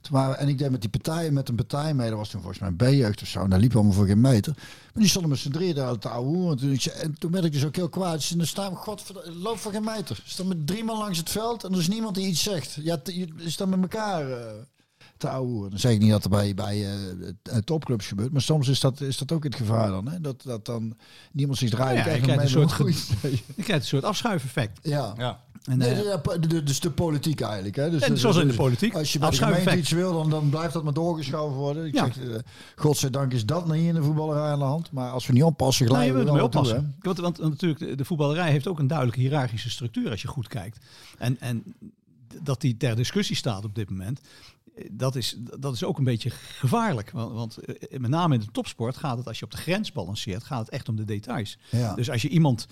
Toen 0.00 0.12
waren, 0.12 0.38
en 0.38 0.48
ik 0.48 0.58
deed 0.58 0.70
met 0.70 0.80
die 0.80 0.90
partijen, 0.90 1.32
met 1.32 1.48
een 1.48 1.54
partij 1.54 1.94
mee, 1.94 2.08
dat 2.08 2.18
was 2.18 2.28
toen 2.30 2.40
volgens 2.40 2.60
mij 2.60 2.68
een 2.68 2.76
B-jeugd 2.76 3.22
of 3.22 3.28
zo. 3.28 3.42
En 3.42 3.50
daar 3.50 3.58
liep 3.58 3.74
allemaal 3.74 3.92
voor 3.92 4.06
geen 4.06 4.20
meter. 4.20 4.52
Maar 4.56 5.02
die 5.02 5.08
met 5.28 5.38
z'n 5.38 5.50
drieën 5.50 5.74
daar 5.74 5.98
te 5.98 6.08
ouwe. 6.08 6.50
En 6.50 6.56
toen, 6.56 6.78
toen 7.18 7.30
werd 7.30 7.44
ik 7.44 7.52
dus 7.52 7.64
ook 7.64 7.76
heel 7.76 7.88
kwaad. 7.88 8.36
Dan 8.36 8.46
staan 8.46 8.70
we, 8.70 8.76
god, 8.76 9.02
loop 9.24 9.58
voor 9.58 9.72
geen 9.72 9.84
meter. 9.84 10.16
Ze 10.16 10.30
staan 10.30 10.48
met 10.48 10.66
drie 10.66 10.84
man 10.84 10.98
langs 10.98 11.18
het 11.18 11.30
veld 11.30 11.64
en 11.64 11.72
er 11.72 11.78
is 11.78 11.88
niemand 11.88 12.14
die 12.14 12.26
iets 12.26 12.42
zegt. 12.42 12.78
Ja, 12.82 13.00
je 13.04 13.28
staan 13.46 13.68
met 13.68 13.80
elkaar... 13.82 14.30
eh, 14.30 14.52
te 15.20 15.28
ouwe. 15.28 15.68
Dan 15.70 15.78
zeg 15.78 15.92
ik 15.92 16.00
niet 16.00 16.10
dat 16.10 16.24
er 16.24 16.30
bij, 16.30 16.54
bij 16.54 16.76
eh, 16.84 17.10
eh, 17.42 17.56
topclubs 17.64 18.06
gebeurt, 18.06 18.32
maar 18.32 18.42
soms 18.42 18.68
is 18.68 18.80
dat, 18.80 19.00
is 19.00 19.18
dat 19.18 19.32
ook 19.32 19.44
het 19.44 19.54
gevaar 19.54 19.88
dan. 19.88 20.08
Hè? 20.08 20.20
Dat, 20.20 20.42
dat 20.42 20.66
dan 20.66 20.96
niemand 21.32 21.58
zich 21.58 21.70
draait. 21.70 22.04
Ja, 22.04 22.12
je 22.12 22.20
krijgt 22.20 22.54
nog 22.54 22.78
een 22.78 22.94
soort. 22.94 23.08
Je 23.56 23.62
krijgt 23.62 23.82
een 23.82 23.88
soort 23.88 24.04
afschuifeffect. 24.04 24.78
Ja. 24.82 25.14
Ja. 25.16 25.40
En, 25.64 25.78
Nee, 25.78 25.94
nee, 25.94 26.04
ja, 26.04 26.16
po- 26.16 26.38
de- 26.38 26.46
de- 26.46 26.62
dus 26.62 26.80
de 26.80 26.90
politiek 26.90 27.40
eigenlijk. 27.40 27.76
Hè? 27.76 27.90
Dus, 27.90 28.02
En 28.02 28.10
dus- 28.10 28.20
zoals 28.20 28.36
in 28.36 28.48
de 28.48 28.54
politiek. 28.54 28.94
Als 28.94 29.12
je 29.12 29.18
bij 29.18 29.30
de 29.30 29.36
gemeente 29.36 29.76
iets 29.78 29.90
wil, 29.90 30.12
dan, 30.12 30.30
dan 30.30 30.48
blijft 30.48 30.72
dat 30.72 30.84
maar 30.84 30.92
doorgeschoven 30.92 31.56
worden. 31.56 31.86
Ik 31.86 31.94
Ja. 31.94 32.04
zeg, 32.12 32.18
eh, 32.28 32.34
godzijdank 32.76 33.32
is 33.32 33.46
dat 33.46 33.66
niet 33.68 33.84
in 33.86 33.94
de 33.94 34.02
voetballerij 34.02 34.50
aan 34.50 34.58
de 34.58 34.64
hand. 34.64 34.92
Maar 34.92 35.10
als 35.10 35.26
we 35.26 35.32
niet 35.32 35.42
oppassen, 35.42 35.86
Nou, 35.86 35.98
je 35.98 36.02
glijden 36.10 36.22
moet 36.24 36.32
we 36.32 36.38
wel 36.38 36.46
oppassen. 36.46 36.94
Want, 37.00 37.18
want 37.18 37.38
natuurlijk, 37.38 37.98
de, 37.98 38.04
voetballerij 38.04 38.50
heeft 38.50 38.66
ook 38.68 38.78
een 38.78 38.86
duidelijke 38.86 39.20
hiërarchische 39.20 39.70
structuur 39.70 40.10
als 40.10 40.22
je 40.22 40.28
goed 40.28 40.48
kijkt. 40.48 40.78
En, 41.18 41.36
en 41.40 41.62
dat 42.42 42.60
die 42.60 42.76
ter 42.76 42.96
discussie 42.96 43.36
staat 43.36 43.64
op 43.64 43.74
dit 43.74 43.90
moment, 43.90 44.20
dat 44.90 45.16
is, 45.16 45.36
dat 45.58 45.74
is 45.74 45.84
ook 45.84 45.98
een 45.98 46.04
beetje 46.04 46.30
gevaarlijk. 46.30 47.10
Want, 47.10 47.32
want 47.32 47.58
eh, 47.58 47.98
met 47.98 48.10
name 48.10 48.34
in 48.34 48.40
de 48.40 48.50
topsport 48.52 48.96
gaat 48.96 49.16
het, 49.16 49.26
als 49.26 49.38
je 49.38 49.44
op 49.44 49.50
de 49.50 49.56
grens 49.56 49.92
balanceert, 49.92 50.44
gaat 50.44 50.60
het 50.60 50.68
echt 50.68 50.88
om 50.88 50.96
de 50.96 51.04
details. 51.04 51.58
Ja. 51.70 51.94
Dus 51.94 52.10
als 52.10 52.22
je 52.22 52.28
iemand 52.28 52.66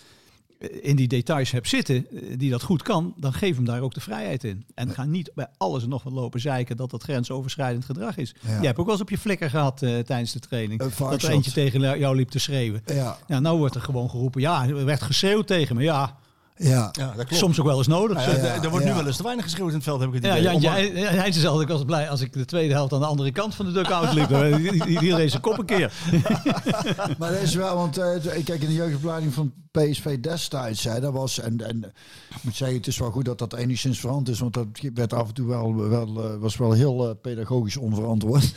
eh, 0.59 0.69
in 0.83 0.97
die 0.97 1.09
details 1.09 1.51
hebt 1.51 1.69
zitten 1.69 2.07
eh, 2.11 2.39
die 2.39 2.51
dat 2.51 2.63
goed 2.63 2.83
kan, 2.83 3.15
dan 3.17 3.33
geef 3.33 3.57
hem 3.57 3.65
daar 3.65 3.81
ook 3.81 3.95
de 3.95 4.01
vrijheid 4.01 4.45
in. 4.45 4.65
En 4.75 4.91
ga 4.91 5.05
niet 5.05 5.31
bij 5.35 5.47
alles 5.57 5.83
en 5.83 5.89
nog 5.89 6.03
wat 6.03 6.13
lopen 6.13 6.41
zeiken 6.41 6.77
dat 6.77 6.91
dat 6.91 7.03
grensoverschrijdend 7.03 7.85
gedrag 7.85 8.17
is. 8.17 8.35
Ja. 8.41 8.49
Jij 8.49 8.67
hebt 8.67 8.79
ook 8.79 8.85
wel 8.85 8.95
eens 8.95 9.03
op 9.03 9.11
je 9.11 9.19
flikker 9.19 9.51
gehad 9.51 9.83
eh, 9.83 9.99
tijdens 9.99 10.33
de 10.33 10.39
training. 10.39 10.81
Eh, 10.81 10.99
dat 10.99 11.23
er 11.23 11.31
eentje 11.31 11.53
tegen 11.53 11.99
jou 11.99 12.17
liep 12.17 12.29
te 12.29 12.39
schreeuwen. 12.39 12.83
ja, 12.87 13.19
Ja, 13.27 13.41
nou 13.41 13.59
wordt 13.59 13.75
er 13.75 13.81
gewoon 13.81 14.11
geroepen. 14.11 14.41
Ja, 14.41 14.67
er 14.67 14.85
werd 14.85 15.03
geschreeuwd 15.03 15.47
tegen 15.47 15.77
me. 15.77 15.83
Ja, 15.83 16.19
ja. 16.59 16.89
Ja, 16.93 17.07
dat 17.07 17.15
klopt. 17.15 17.35
soms 17.35 17.61
ook 17.61 17.67
wel 17.67 17.79
eens 17.79 17.87
nodig. 17.87 18.25
Ja, 18.27 18.31
Ja, 18.31 18.37
er- 18.37 18.63
er 18.65 18.71
wordt 18.71 18.85
ja. 18.85 18.91
nu 18.91 18.97
wel 18.97 19.07
eens 19.07 19.17
te 19.17 19.23
weinig 19.23 19.45
geschreeuwd 19.45 19.69
in 19.69 19.75
het 19.75 19.85
veld, 19.85 20.01
heb 20.01 20.09
ik 20.09 20.15
het 20.15 20.25
ja, 20.25 20.31
idee. 20.31 20.43
Jantje, 20.43 20.69
Om- 20.69 20.75
hij, 20.75 20.91
hij 21.17 21.29
is 21.29 21.47
altijd 21.47 21.69
was 21.69 21.85
blij 21.85 22.11
als 22.11 22.21
ik 22.21 22.33
de 22.33 22.45
tweede 22.45 22.75
helft 22.75 22.93
aan 22.93 23.01
de 23.01 23.07
andere 23.07 23.33
kant 23.33 23.55
van 23.55 23.67
de 23.67 23.73
dugout 23.73 24.13
liep. 24.13 24.31
Iedereen 25.01 25.31
zijn 25.31 25.43
kop 25.43 25.59
een 25.59 25.65
keer. 25.65 25.93
Maar 27.19 27.33
dat 27.33 27.43
is 27.43 27.55
wel, 27.55 27.77
want 27.77 27.99
eh, 27.99 28.45
kijk, 28.45 28.49
in 28.63 28.69
de 28.69 28.75
jeugdopleiding 28.75 29.35
van 29.35 29.53
PSV 29.71 30.19
destijds, 30.19 30.85
hè, 30.85 31.01
dat 31.01 31.13
was, 31.13 31.39
en, 31.41 31.67
en 31.67 31.85
ik 32.31 32.43
moet 32.43 32.57
zeggen, 32.57 32.77
het 32.77 32.87
is 32.87 32.99
wel 32.99 33.11
goed 33.11 33.25
dat 33.25 33.39
dat 33.39 33.55
enigszins 33.55 34.01
veranderd 34.01 34.29
is, 34.29 34.41
want 34.41 34.55
dat 34.55 34.67
werd 34.95 35.13
af 35.13 35.29
en 35.29 35.35
toe 35.35 35.47
wel, 35.47 35.75
wel 35.77 36.25
eh, 36.25 36.37
was 36.39 36.57
wel 36.57 36.73
heel 36.73 37.09
eh, 37.09 37.15
pedagogisch 37.23 37.77
onverantwoord. 37.77 38.53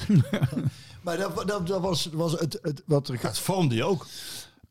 maar 1.03 1.17
dat, 1.17 1.43
dat, 1.47 1.67
dat 1.67 1.81
was, 1.81 2.09
was 2.13 2.31
het, 2.31 2.59
het, 2.61 2.83
wat 2.85 3.07
er 3.07 3.19
vormde 3.33 3.75
je 3.75 3.83
ook. 3.83 4.05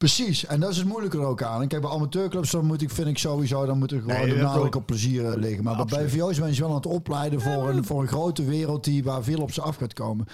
Precies, 0.00 0.46
en 0.46 0.60
dat 0.60 0.70
is 0.70 0.76
het 0.76 0.86
moeilijke 0.86 1.18
er 1.18 1.24
ook 1.24 1.42
aan. 1.42 1.62
En 1.62 1.68
kijk, 1.68 1.82
bij 1.82 1.90
amateurclubs 1.90 2.50
dan 2.50 2.64
moet 2.66 2.82
ik, 2.82 2.90
vind 2.90 3.08
ik 3.08 3.18
sowieso, 3.18 3.66
dan 3.66 3.78
moet 3.78 3.92
er 3.92 4.00
gewoon 4.00 4.16
Nee, 4.16 4.34
de 4.34 4.42
nadruk 4.42 4.64
ook- 4.64 4.74
op 4.74 4.86
plezier 4.86 5.26
eh, 5.26 5.36
liggen. 5.36 5.64
Maar 5.64 5.84
bij 5.84 6.04
BVO's 6.04 6.38
ben 6.38 6.54
je 6.54 6.60
wel 6.60 6.68
aan 6.68 6.74
het 6.74 6.86
opleiden 6.86 7.40
voor, 7.40 7.68
een, 7.68 7.84
voor 7.84 8.00
een 8.02 8.08
grote 8.08 8.44
wereld 8.44 8.84
die, 8.84 9.04
waar 9.04 9.22
veel 9.24 9.40
op 9.40 9.52
ze 9.52 9.60
af 9.62 9.76
gaat 9.76 9.92
komen. 9.92 10.26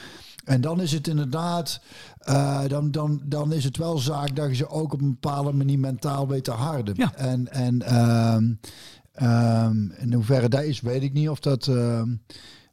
En 0.44 0.60
dan 0.60 0.80
is 0.80 0.92
het 0.92 1.08
inderdaad, 1.08 1.80
eh, 2.18 2.60
dan, 2.68 2.90
dan, 2.90 3.20
dan 3.24 3.52
is 3.52 3.64
het 3.64 3.76
wel 3.76 3.98
zaak 3.98 4.36
dat 4.36 4.48
je 4.48 4.54
ze 4.54 4.68
ook 4.68 4.92
op 4.92 5.00
een 5.00 5.18
bepaalde 5.20 5.52
manier 5.52 5.78
mentaal 5.78 6.28
weet 6.28 6.44
te 6.44 6.50
harden. 6.50 6.94
Ja. 6.96 7.14
En, 7.14 7.52
en 7.52 7.82
ehm, 7.82 8.52
ehm, 9.12 9.90
in 9.96 10.12
hoeverre 10.12 10.48
dat 10.48 10.62
is, 10.62 10.80
weet 10.80 11.02
ik 11.02 11.12
niet 11.12 11.28
of 11.28 11.40
dat... 11.40 11.66
ehm, 11.66 12.08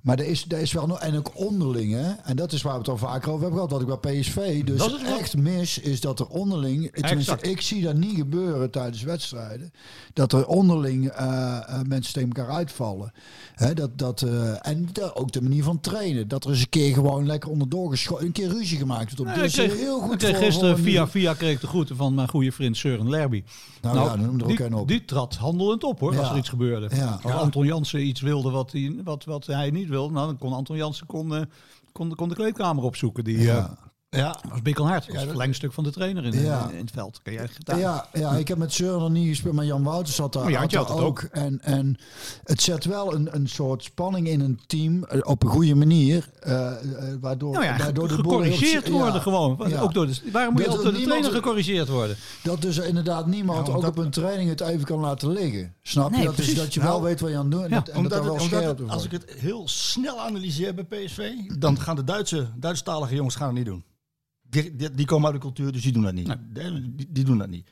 maar 0.03 0.19
er 0.19 0.25
is, 0.25 0.45
er 0.47 0.57
is 0.59 0.71
wel 0.73 0.87
nog, 0.87 0.99
en 0.99 1.17
ook 1.17 1.31
onderling, 1.33 1.93
hè? 1.93 2.11
en 2.23 2.35
dat 2.35 2.51
is 2.51 2.61
waar 2.61 2.73
we 2.73 2.79
het 2.79 2.87
al 2.89 2.97
vaker 2.97 3.29
over 3.31 3.41
hebben 3.41 3.53
gehad, 3.67 3.71
wat 3.71 3.93
ik 3.95 4.01
bij 4.01 4.19
PSV 4.19 4.63
dus 4.63 4.77
Dat 4.77 4.91
is 4.93 5.03
echt 5.19 5.37
mis, 5.37 5.77
is 5.79 6.01
dat 6.01 6.19
er 6.19 6.27
onderling, 6.27 6.95
ik 7.41 7.61
zie 7.61 7.81
dat 7.83 7.95
niet 7.95 8.15
gebeuren 8.15 8.71
tijdens 8.71 9.01
wedstrijden, 9.03 9.71
dat 10.13 10.33
er 10.33 10.47
onderling 10.47 11.07
eh, 11.09 11.57
eh, 11.67 11.81
mensen 11.87 12.13
tegen 12.13 12.29
elkaar 12.29 12.55
uitvallen. 12.55 13.11
Hè, 13.55 13.73
dat, 13.73 13.97
dat, 13.97 14.21
eh, 14.21 14.67
en 14.67 14.89
de- 14.91 15.15
ook 15.15 15.31
de 15.31 15.41
manier 15.41 15.63
van 15.63 15.79
trainen, 15.79 16.27
dat 16.27 16.43
er 16.43 16.49
eens 16.49 16.59
een 16.61 16.69
keer 16.69 16.93
gewoon 16.93 17.25
lekker 17.25 17.49
onderdoor 17.49 17.89
geschoten, 17.89 18.25
een 18.25 18.31
keer 18.31 18.49
ruzie 18.49 18.77
gemaakt 18.77 19.17
wordt. 19.17 19.35
Ja, 19.35 19.41
dit 19.41 19.57
ik 19.57 19.67
kreeg, 19.67 19.79
heel 19.79 19.99
goed 19.99 20.11
ik 20.13 20.17
kreeg 20.19 20.35
voor- 20.35 20.45
gisteren 20.45 20.75
voor- 20.75 20.85
via 20.85 21.07
via 21.07 21.33
kreeg 21.33 21.53
ik 21.55 21.61
de 21.61 21.67
groeten 21.67 21.95
van 21.95 22.13
mijn 22.13 22.27
goede 22.27 22.51
vriend 22.51 22.77
Søren 22.77 23.09
Lerby. 23.09 23.43
Nou, 23.81 23.97
ja, 23.97 24.15
noem 24.15 24.37
er 24.39 24.41
ook 24.43 24.57
die, 24.57 24.63
een 24.65 24.73
op. 24.75 24.87
die 24.87 25.05
trad 25.05 25.35
handelend 25.35 25.83
op 25.83 25.99
hoor, 25.99 26.17
als 26.17 26.25
Ja. 26.27 26.31
er 26.31 26.37
iets 26.37 26.49
gebeurde. 26.49 26.95
Ja. 26.95 27.19
Als 27.23 27.33
Anton 27.33 27.65
Jansen 27.65 28.05
iets 28.07 28.21
wilde 28.21 28.49
wat, 28.49 28.71
hij, 28.71 28.95
wat, 29.03 29.23
wat 29.23 29.45
hij 29.45 29.69
niet 29.69 29.89
wilde, 29.93 30.13
nou, 30.13 30.25
dan 30.27 30.37
kon 30.37 30.53
Anton 30.53 30.77
Jansen 30.77 31.07
kon, 31.07 31.35
eh, 31.35 31.41
kon, 31.91 32.09
de- 32.09 32.15
kon 32.15 32.29
de 32.29 32.35
kleedkamer 32.35 32.83
opzoeken. 32.83 33.23
Die 33.23 33.41
Ja. 33.41 33.77
Eh, 34.13 34.19
Ja. 34.19 34.35
was 34.49 34.61
bikkelhard. 34.61 35.01
Dat 35.05 35.11
was 35.13 35.21
het 35.21 35.29
verlengstuk 35.29 35.73
van 35.73 35.83
de 35.83 35.91
trainer 35.91 36.25
in, 36.25 36.41
Ja. 36.41 36.63
in, 36.69 36.71
in 36.75 36.81
het 36.81 36.91
veld. 36.91 37.19
Kan 37.23 37.33
jij 37.33 37.47
getuigen? 37.47 37.89
Ja, 37.89 38.07
ja, 38.13 38.31
ik 38.31 38.47
heb 38.47 38.57
met 38.57 38.71
nog 38.99 39.09
niet 39.09 39.27
gespeeld, 39.27 39.53
maar 39.55 39.65
Jan 39.65 39.83
Wouters 39.83 40.15
zat 40.15 40.33
daar, 40.33 40.43
Oh, 40.45 40.51
daar 40.51 40.61
het 40.79 40.89
ook. 40.89 41.21
En, 41.31 41.59
en 41.61 41.97
het 42.43 42.61
zet 42.61 42.85
wel 42.85 43.13
een, 43.13 43.35
een 43.35 43.47
soort 43.47 43.83
spanning 43.83 44.27
in 44.27 44.39
een 44.41 44.59
team 44.67 45.03
eh, 45.03 45.19
op 45.23 45.43
een 45.43 45.49
goede 45.49 45.75
manier. 45.75 46.29
eh, 46.39 46.71
eh, 46.71 47.15
waardoor, 47.21 47.51
Nou 47.53 47.65
ja, 47.65 47.77
waardoor 47.77 48.07
de 48.07 48.13
gecorrigeerd 48.13 48.83
heel- 48.83 48.93
worden 48.93 49.13
ja, 49.13 49.19
gewoon. 49.19 49.59
ja. 49.67 49.79
Ook 49.81 49.93
door 49.93 50.07
de, 50.07 50.19
waarom 50.31 50.53
moet 50.53 50.61
je 50.63 50.67
Dat 50.69 50.77
altijd 50.77 50.83
door 50.83 50.83
de 50.83 50.91
niemand- 51.07 51.07
trainer 51.23 51.31
gecorrigeerd 51.31 51.87
worden? 51.89 52.15
Dat 52.43 52.61
dus 52.61 52.77
inderdaad 52.77 53.27
niemand 53.27 53.67
Ja, 53.67 53.73
ook 53.73 53.85
op 53.85 53.97
een 53.97 54.09
training 54.09 54.49
het 54.49 54.61
even 54.61 54.85
kan 54.85 54.99
laten 54.99 55.31
liggen. 55.31 55.73
Snap 55.81 56.13
je? 56.13 56.23
Dat, 56.23 56.37
is, 56.39 56.55
dat 56.55 56.73
je 56.73 56.79
Nou, 56.79 56.91
wel 56.91 57.01
weet 57.03 57.19
wat 57.19 57.29
je 57.29 57.35
aan 57.37 57.41
het 57.43 57.51
doen 57.51 57.63
en 57.63 57.69
ja, 57.69 57.75
dat, 57.75 57.85
dat 57.85 57.95
Omdat 57.95 58.23
wel 58.23 58.39
scherp 58.39 58.81
als 58.89 59.05
ik 59.05 59.11
het 59.11 59.33
heel 59.37 59.67
snel 59.67 60.19
analyseer 60.19 60.73
bij 60.73 60.83
PSV, 60.83 61.29
dan 61.57 61.79
gaan 61.79 61.95
de 61.95 62.03
Duitse, 62.03 62.47
Duitsstalige 62.55 63.15
jongens 63.15 63.35
gaan 63.35 63.47
het 63.47 63.55
niet 63.55 63.65
doen. 63.65 63.83
Die, 64.53 64.75
die, 64.75 64.91
die 64.91 65.05
komen 65.05 65.25
uit 65.25 65.33
de 65.35 65.41
cultuur, 65.41 65.71
dus 65.71 65.81
die 65.81 65.91
doen 65.91 66.03
dat 66.03 66.13
niet. 66.13 66.25
Die, 66.53 66.91
die, 66.95 67.07
die 67.09 67.23
doen 67.23 67.37
dat 67.37 67.49
niet. 67.49 67.69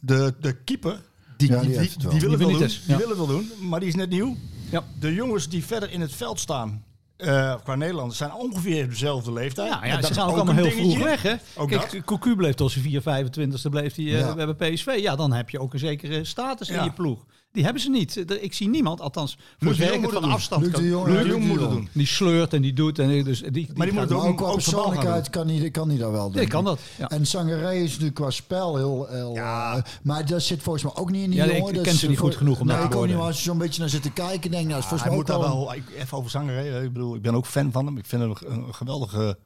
De, 0.00 0.34
de 0.40 0.56
keeper, 0.64 1.00
die, 1.36 1.50
Ja, 1.52 1.60
die, 1.60 1.70
die 1.78 1.78
die, 1.98 2.08
die 2.08 2.20
willen 2.20 2.38
Die 2.38 2.46
het 2.48 2.58
wel 2.58 2.58
doen, 2.58 2.68
die 2.86 2.96
willen 2.96 3.16
wel 3.16 3.26
doen, 3.26 3.50
maar 3.68 3.80
die 3.80 3.88
is 3.88 3.94
net 3.94 4.10
nieuw. 4.10 4.36
Ja. 4.70 4.84
De 5.00 5.14
jongens 5.14 5.48
die 5.48 5.64
verder 5.66 5.90
in 5.90 6.00
het 6.00 6.12
veld 6.14 6.40
staan, 6.40 6.84
eh, 7.16 7.54
qua 7.62 7.74
Nederlanders, 7.74 8.18
zijn 8.18 8.32
ongeveer 8.32 8.88
dezelfde 8.88 9.32
leeftijd. 9.32 9.68
Ja, 9.72 9.84
ja 9.86 9.96
Dat 9.96 10.06
ze 10.06 10.14
gaan 10.14 10.28
ook 10.28 10.34
allemaal 10.36 10.54
een 10.56 10.62
heel 10.62 10.70
vroeg 10.70 10.82
dingetje. 10.82 11.04
weg. 11.04 11.22
Hè? 11.22 11.34
Ook 11.56 11.68
Kijk. 11.68 12.02
Cocu 12.04 12.36
bleef 12.36 12.54
tot 12.54 12.70
zijn 12.70 12.84
4, 12.84 13.00
25ste 13.00 13.68
bleef 13.70 13.94
hij, 13.94 14.04
eh, 14.04 14.18
Ja. 14.36 14.54
bij 14.54 14.70
PSV. 14.74 14.98
Ja, 15.00 15.16
dan 15.16 15.32
heb 15.32 15.50
je 15.50 15.60
ook 15.60 15.72
een 15.72 15.78
zekere 15.78 16.24
status 16.24 16.68
in 16.68 16.84
je 16.84 16.92
ploeg. 16.92 17.24
Die 17.52 17.64
hebben 17.64 17.82
ze 17.82 17.90
niet. 17.90 18.24
Ik 18.42 18.52
zie 18.54 18.68
niemand, 18.68 19.00
althans 19.00 19.36
voor 19.58 19.68
Luc 19.68 19.76
de 19.76 19.82
Jong 19.84 19.90
werken 20.00 20.00
moet 20.14 20.20
van 20.22 20.30
afstand. 20.30 20.62
Luc 20.62 20.70
de 20.72 20.76
kan- 20.78 20.86
Jong, 20.88 21.06
Luc 21.06 21.22
de 21.22 21.28
Jong 21.28 21.44
moet 21.44 21.60
het 21.60 21.70
doen. 21.70 21.88
Die 21.92 22.06
sleurt 22.06 22.52
en 22.54 22.62
die 22.62 22.72
doet. 22.72 22.98
En 22.98 23.08
die- 23.08 23.24
dus 23.24 23.40
die, 23.40 23.50
die 23.50 23.68
Maar 23.74 23.86
die 23.86 23.94
moet 23.94 24.08
het 24.08 24.18
ook 24.18 24.36
qua 24.36 24.52
persoonlijkheid 24.52 25.30
kan 25.30 25.48
hij, 25.48 25.70
kan 25.70 25.88
hij 25.88 25.98
dat 25.98 26.10
wel 26.10 26.26
doen. 26.26 26.36
Nee, 26.36 26.46
kan 26.46 26.64
dat. 26.64 26.78
Ja. 26.98 27.08
En 27.08 27.26
Sangaré 27.26 27.72
is 27.74 27.90
natuurlijk 27.90 28.14
qua 28.14 28.30
spel 28.30 28.76
heel... 28.76 29.06
heel 29.08 29.34
Ja. 29.34 29.76
eh, 29.76 29.82
maar 30.02 30.26
dat 30.26 30.42
zit 30.42 30.62
volgens 30.62 30.84
mij 30.84 30.92
ook 30.94 31.10
niet 31.10 31.22
in 31.22 31.30
die 31.30 31.38
Ja, 31.38 31.46
jongen. 31.46 31.68
ik 31.68 31.74
Dat 31.74 31.82
ken 31.84 31.94
ze 31.94 32.08
niet 32.08 32.18
goed 32.18 32.36
genoeg 32.36 32.60
om 32.60 32.66
nee, 32.66 32.76
dat 32.76 32.90
te 32.90 32.96
ik 32.96 33.02
ook 33.02 33.06
niet, 33.08 33.16
als 33.16 33.36
je 33.36 33.42
zo'n 33.42 33.58
beetje 33.58 33.80
naar 33.80 33.90
zit 33.90 34.02
te 34.02 34.12
kijken, 34.12 34.50
denk 34.50 34.62
ik, 34.62 34.68
nou, 34.68 34.82
dat 34.82 34.84
is 34.84 34.88
hij 34.90 34.98
volgens 34.98 35.02
mij 35.08 35.16
moet 35.16 35.30
ook 35.30 35.40
daar 35.42 35.66
wel... 35.66 35.74
ik- 35.74 36.02
even 36.04 36.18
over 36.18 36.30
Zanger, 36.30 36.54
hè. 36.54 36.82
ik 36.82 36.92
bedoel, 36.92 37.14
ik 37.14 37.22
ben 37.22 37.34
ook 37.34 37.46
fan 37.46 37.72
van 37.72 37.86
hem. 37.86 37.98
Ik 37.98 38.06
vind 38.06 38.22
hem 38.22 38.30
een, 38.30 38.52
een 38.68 38.74
geweldige 38.74 39.38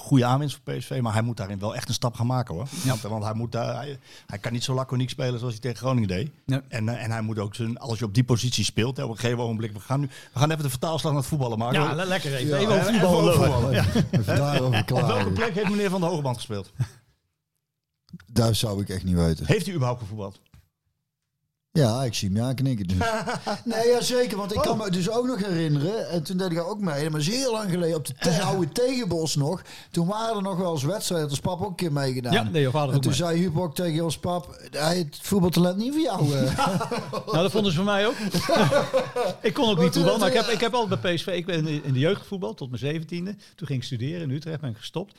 goede 0.00 0.24
aanwinst 0.24 0.58
voor 0.64 0.74
PSV, 0.74 0.98
maar 1.02 1.12
hij 1.12 1.22
moet 1.22 1.36
daarin 1.36 1.58
wel 1.58 1.74
echt 1.74 1.88
een 1.88 1.94
stap 1.94 2.14
gaan 2.14 2.26
maken 2.26 2.54
hoor. 2.54 2.66
Want, 2.84 3.00
want 3.02 3.24
hij, 3.24 3.34
moet 3.34 3.52
daar, 3.52 3.74
hij, 3.74 3.98
hij 4.26 4.38
kan 4.38 4.52
niet 4.52 4.64
zo 4.64 4.74
laconiek 4.74 5.10
spelen 5.10 5.38
zoals 5.38 5.52
hij 5.54 5.62
tegen 5.62 5.78
Groningen 5.78 6.08
deed. 6.08 6.30
Nee. 6.46 6.60
En, 6.68 6.88
eh, 6.88 7.04
en 7.04 7.10
hij 7.10 7.20
moet 7.22 7.38
ook 7.38 7.54
zijn, 7.54 7.78
als 7.78 7.98
je 7.98 8.04
op 8.04 8.14
die 8.14 8.24
positie 8.24 8.64
speelt, 8.64 8.96
hè, 8.96 9.02
op 9.04 9.10
een 9.10 9.18
gegeven 9.18 9.42
ogenblik, 9.42 9.72
we 9.72 9.80
gaan 9.80 10.00
nu, 10.00 10.06
we 10.32 10.38
gaan 10.38 10.50
even 10.50 10.62
de 10.62 10.70
vertaalslag 10.70 11.12
naar 11.12 11.20
het 11.20 11.30
voetballen 11.30 11.58
maken. 11.58 11.80
Ja, 11.82 11.94
le- 11.94 12.04
lekker 12.04 12.34
even. 12.34 12.48
Ja, 12.48 12.56
Even 12.56 13.08
over 13.08 13.32
Even 13.32 13.34
voetballen. 13.34 13.72
Ja. 13.72 13.84
Even 14.10 14.64
Op 14.94 15.06
welke 15.06 15.30
plek 15.30 15.54
heeft 15.54 15.70
meneer 15.70 15.90
Van 15.90 16.00
de 16.00 16.06
Hogeband 16.06 16.36
gespeeld? 16.36 16.72
Dat 18.26 18.56
zou 18.56 18.80
ik 18.80 18.88
echt 18.88 19.04
niet 19.04 19.16
weten. 19.16 19.46
Heeft 19.46 19.64
hij 19.64 19.74
überhaupt 19.74 20.00
gevoetbald? 20.00 20.40
Ja, 21.72 22.02
ik 22.04 22.14
zie 22.14 22.28
hem 22.28 22.36
ja 22.36 22.52
knikken 22.52 22.86
dus. 22.86 22.96
nee, 23.64 23.88
ja, 23.88 24.00
zeker, 24.00 24.36
want 24.36 24.54
ik 24.54 24.60
kan 24.60 24.76
me 24.76 24.90
dus 24.90 25.10
ook 25.10 25.26
nog 25.26 25.38
herinneren, 25.38 26.08
en 26.08 26.22
toen 26.22 26.36
deed 26.36 26.50
ik 26.50 26.60
ook 26.62 26.80
mee, 26.80 27.02
maar 27.02 27.10
dat 27.10 27.20
is 27.20 27.28
heel 27.28 27.52
lang 27.52 27.70
geleden, 27.70 27.96
op 27.96 28.06
de 28.06 28.14
te 28.14 28.42
oude 28.42 28.68
Tegenbos 28.72 29.36
nog, 29.36 29.62
toen 29.90 30.06
waren 30.06 30.36
er 30.36 30.42
nog 30.42 30.58
wel 30.58 30.72
eens 30.72 30.82
wedstrijden, 30.82 31.28
ons 31.28 31.40
pap 31.40 31.60
ook 31.60 31.68
een 31.68 31.74
keer 31.74 31.92
meegedaan. 31.92 32.32
Ja, 32.32 32.42
nee, 32.42 32.62
je 32.62 32.70
vader 32.70 32.94
en 32.94 33.00
toen 33.00 33.10
mee. 33.10 33.20
zei 33.20 33.38
Huub 33.38 33.58
ook 33.58 33.74
tegen 33.74 34.04
ons 34.04 34.18
pap, 34.18 34.60
hij 34.70 34.98
het 34.98 35.18
voetbaltalent 35.22 35.76
niet 35.76 35.92
voor 35.92 36.02
jou. 36.02 36.34
eh. 36.34 36.58
Nou, 37.10 37.36
dat 37.42 37.50
vonden 37.50 37.70
ze 37.72 37.76
van 37.76 37.86
mij 37.86 38.06
ook. 38.06 38.16
ik 39.42 39.54
kon 39.54 39.70
ook 39.70 39.78
niet 39.80 39.92
voetballen, 39.94 40.20
maar 40.20 40.28
ik 40.28 40.34
heb, 40.34 40.46
ik 40.46 40.60
heb 40.60 40.74
altijd 40.74 41.00
bij 41.00 41.14
PSV... 41.14 41.26
Ik 41.26 41.46
ben 41.46 41.56
in 41.56 41.64
de, 41.64 41.80
in 41.82 41.92
de 41.92 41.98
jeugd 41.98 42.20
gevoetbald 42.20 42.56
tot 42.56 42.68
mijn 42.68 42.80
zeventiende. 42.80 43.36
Toen 43.54 43.66
ging 43.66 43.78
ik 43.78 43.84
studeren 43.84 44.20
in 44.20 44.30
Utrecht, 44.30 44.60
ben 44.60 44.70
ik 44.70 44.76
gestopt. 44.76 45.14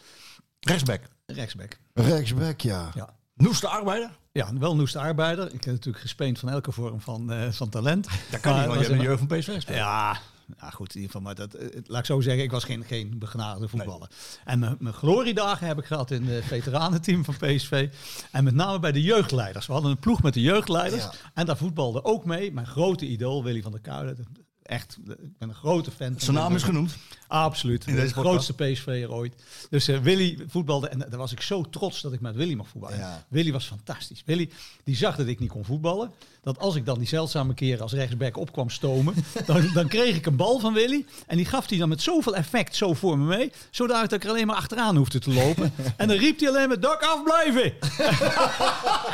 Rechtsback. 0.60 1.02
Rechtsback. 1.26 1.78
Rechtsback, 1.93 2.62
ja. 2.62 2.91
Ja. 2.95 3.10
Noeste 3.34 3.68
arbeider? 3.68 4.20
Ja, 4.34 4.54
wel 4.58 4.76
noeste 4.76 5.00
arbeider. 5.00 5.46
Ik 5.46 5.64
heb 5.64 5.74
natuurlijk 5.74 6.04
gespeend 6.04 6.40
van 6.40 6.50
elke 6.50 6.72
vorm 6.72 7.02
van, 7.02 7.32
eh, 7.32 7.52
van 7.52 7.70
talent. 7.70 8.08
Dat 8.32 8.40
kan 8.40 8.58
niet, 8.58 8.66
want 8.66 8.86
je 8.86 8.94
een 8.94 9.02
jeugd 9.02 9.20
van 9.20 9.28
PSV 9.28 9.54
gespeeld. 9.54 9.78
Ja, 9.78 10.20
ja, 10.60 10.70
goed. 10.70 10.96
In 10.96 11.02
ieder 11.02 11.12
geval, 11.12 11.22
maar 11.22 11.36
dat, 11.36 11.54
eh, 11.54 11.82
laat 11.86 12.00
ik 12.00 12.06
zo 12.06 12.22
zeggen, 12.22 12.44
ik 12.44 12.52
was 12.52 12.64
geen, 12.64 12.84
geen 12.84 13.20
begenadigde 13.20 13.68
voetballer. 13.68 14.10
En 14.46 14.60
mijn, 14.60 14.76
mijn 14.80 14.94
gloriedagen 14.94 15.68
heb 15.68 15.78
ik 15.78 15.86
gehad 15.86 16.12
in 16.12 16.28
het 16.28 16.46
veteranenteam 16.46 17.26
van 17.26 17.38
PSV. 17.38 17.90
En 18.32 18.44
met 18.44 18.54
name 18.54 18.80
bij 18.80 18.92
de 18.92 19.02
jeugdleiders. 19.02 19.68
We 19.68 19.74
hadden 19.74 19.92
een 19.92 20.00
ploeg 20.00 20.22
met 20.22 20.34
de 20.34 20.42
jeugdleiders. 20.42 21.04
Ja. 21.04 21.12
En 21.34 21.46
daar 21.46 21.58
voetbalde 21.58 22.04
ook 22.04 22.26
mee 22.26 22.54
mijn 22.54 22.68
grote 22.68 23.08
idool, 23.08 23.44
Willy 23.44 23.62
van 23.62 23.72
der 23.72 23.82
Kuilen. 23.82 24.28
Echt, 24.64 24.98
ik 25.04 25.38
ben 25.38 25.50
een 25.50 25.56
grote 25.56 25.92
fan. 25.92 26.12
van 26.12 26.20
Zijn 26.20 26.36
naam 26.36 26.56
is 26.56 26.64
genoemd. 26.64 26.98
Absoluut. 27.32 27.88
In 27.88 27.96
deze 27.96 28.14
de 28.14 28.20
grootste 28.20 28.54
PSV'er 28.54 29.12
ooit. 29.12 29.34
Dus 29.70 29.88
eh, 29.88 29.98
Willy 30.00 30.38
voetbalde. 30.48 30.88
En 30.88 31.00
daar 31.00 31.18
was 31.18 31.32
ik 31.32 31.42
zo 31.42 31.62
trots 31.62 32.02
dat 32.02 32.14
ik 32.14 32.22
met 32.22 32.36
Willy 32.36 32.54
mag 32.54 32.68
voetballen. 32.68 32.98
Ja. 32.98 33.26
Willy 33.28 33.52
was 33.52 33.66
fantastisch. 33.66 34.24
Willy 34.26 34.50
die 34.84 34.96
zag 34.96 35.16
dat 35.16 35.28
ik 35.28 35.40
niet 35.40 35.50
kon 35.50 35.66
voetballen. 35.66 36.12
Dat 36.44 36.60
als 36.60 36.76
ik 36.76 36.86
dan 36.86 36.98
die 36.98 37.08
zeldzame 37.08 37.54
keer 37.54 37.82
als 37.82 37.94
rechtsback 37.94 38.38
op 38.38 38.52
kwam 38.52 38.70
stomen. 38.70 39.14
dan, 39.46 39.70
dan 39.74 39.88
kreeg 39.88 40.16
ik 40.16 40.26
een 40.26 40.36
bal 40.36 40.60
van 40.60 40.74
Willy. 40.74 41.06
En 41.28 41.38
die 41.38 41.46
gaf 41.46 41.70
hij 41.70 41.78
dan 41.78 41.90
met 41.90 42.02
zoveel 42.02 42.36
effect 42.36 42.76
zo 42.76 42.94
voor 42.94 43.18
me 43.18 43.26
mee. 43.26 43.52
Zodat 43.70 44.12
ik 44.12 44.24
er 44.24 44.30
alleen 44.30 44.48
maar 44.48 44.56
achteraan 44.56 44.96
hoefde 44.96 45.20
te 45.20 45.34
lopen. 45.34 45.74
en 45.98 46.08
dan 46.08 46.18
riep 46.18 46.40
hij 46.40 46.50
alleen 46.50 46.68
maar 46.68 46.80
dak 46.80 47.04
afblijven. 47.04 47.64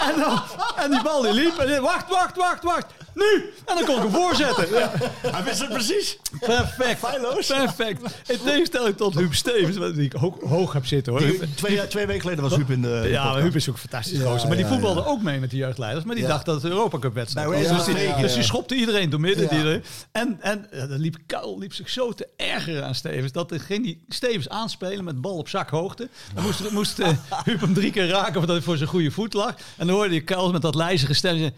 en, 0.09 0.20
dan, 0.20 0.41
en 0.76 0.91
die 0.91 1.01
bal 1.01 1.22
die 1.22 1.34
liep. 1.34 1.57
En 1.57 1.68
die, 1.68 1.80
wacht, 1.80 2.09
wacht, 2.09 2.36
wacht, 2.36 2.63
wacht. 2.63 2.86
Nu! 3.13 3.53
En 3.65 3.76
dan 3.76 3.86
kon 3.86 3.95
ik 3.95 4.01
hem 4.01 4.11
voorzetten. 4.11 4.70
Ja. 4.70 4.91
Hij 5.22 5.43
wist 5.43 5.59
het 5.59 5.70
precies. 5.70 6.18
Perfect. 6.39 6.99
Perfect. 7.47 8.07
In 8.34 8.38
tegenstelling 8.45 8.97
tot 8.97 9.16
Huub 9.16 9.34
Stevens, 9.34 9.78
wat 9.78 9.97
ik 9.97 10.14
hoog, 10.14 10.39
hoog 10.41 10.74
heb 10.74 10.86
zitten 10.86 11.14
hoor. 11.14 11.22
Die- 11.22 11.53
twee, 11.55 11.88
twee 11.88 12.05
weken 12.05 12.22
geleden 12.22 12.43
was 12.43 12.55
Huub 12.55 12.70
in 12.70 12.82
de. 12.82 13.08
Ja, 13.10 13.24
maar. 13.32 13.41
Huub 13.41 13.55
is 13.55 13.70
ook 13.70 13.76
een 13.76 13.82
fantastisch 13.82 14.20
Ja, 14.20 14.26
gozer. 14.32 14.47
Maar 14.47 14.58
die 14.58 14.66
ja, 14.66 14.72
voetbalde 14.72 15.01
ja. 15.01 15.05
ook 15.08 15.22
mee 15.22 15.39
met 15.39 15.49
de 15.51 15.58
jeugdleiders. 15.58 16.05
Maar 16.05 16.16
die 16.16 16.24
Ja. 16.24 16.30
dacht 16.30 16.45
dat 16.45 16.55
het 16.55 16.64
een 16.64 16.72
Europa 16.72 16.99
Cup 16.99 17.14
wedstrijd 17.14 17.47
Nou, 17.49 17.64
was. 17.68 17.86
Dus 17.86 17.95
die, 17.95 18.16
dus 18.22 18.34
die 18.34 18.43
schopte 18.43 18.76
iedereen 18.76 19.10
door 19.10 19.20
midden. 19.20 19.55
Ja. 19.58 19.64
Die 19.64 19.82
en, 20.12 20.38
en 20.41 20.68
dan 20.72 20.99
liep 20.99 21.16
Kuil 21.26 21.60
liep 21.60 21.74
zich 21.74 21.89
zo 21.89 22.12
te 22.12 22.28
ergeren 22.36 22.86
aan 22.86 22.95
Stevens. 22.95 23.32
Dat 23.32 23.51
er 23.51 23.60
ging 23.60 23.84
die 23.84 24.03
Stevens 24.08 24.49
aanspelen 24.49 25.03
met 25.03 25.22
bal 25.22 25.38
op 25.38 25.49
zakhoogte. 25.49 26.10
Dan 26.34 26.43
moest, 26.43 26.72
moest 26.72 26.99
eh, 26.99 27.10
Huub 27.45 27.62
hem 27.62 27.74
drie 27.74 27.91
keer 27.91 28.08
raken 28.08 28.34
voordat 28.34 28.55
hij 28.55 28.62
voor 28.66 28.78
zijn 28.78 28.89
goede 28.89 29.12
voet 29.12 29.34
lag. 29.34 29.55
En 29.78 29.88
dan 29.88 29.95
hoorde 29.95 30.14
je 30.14 30.22
Kuil 30.22 30.51
met 30.51 30.62
dat 30.62 30.76
lijzige 30.76 31.14
stem 31.14 31.38
zeggen... 31.38 31.55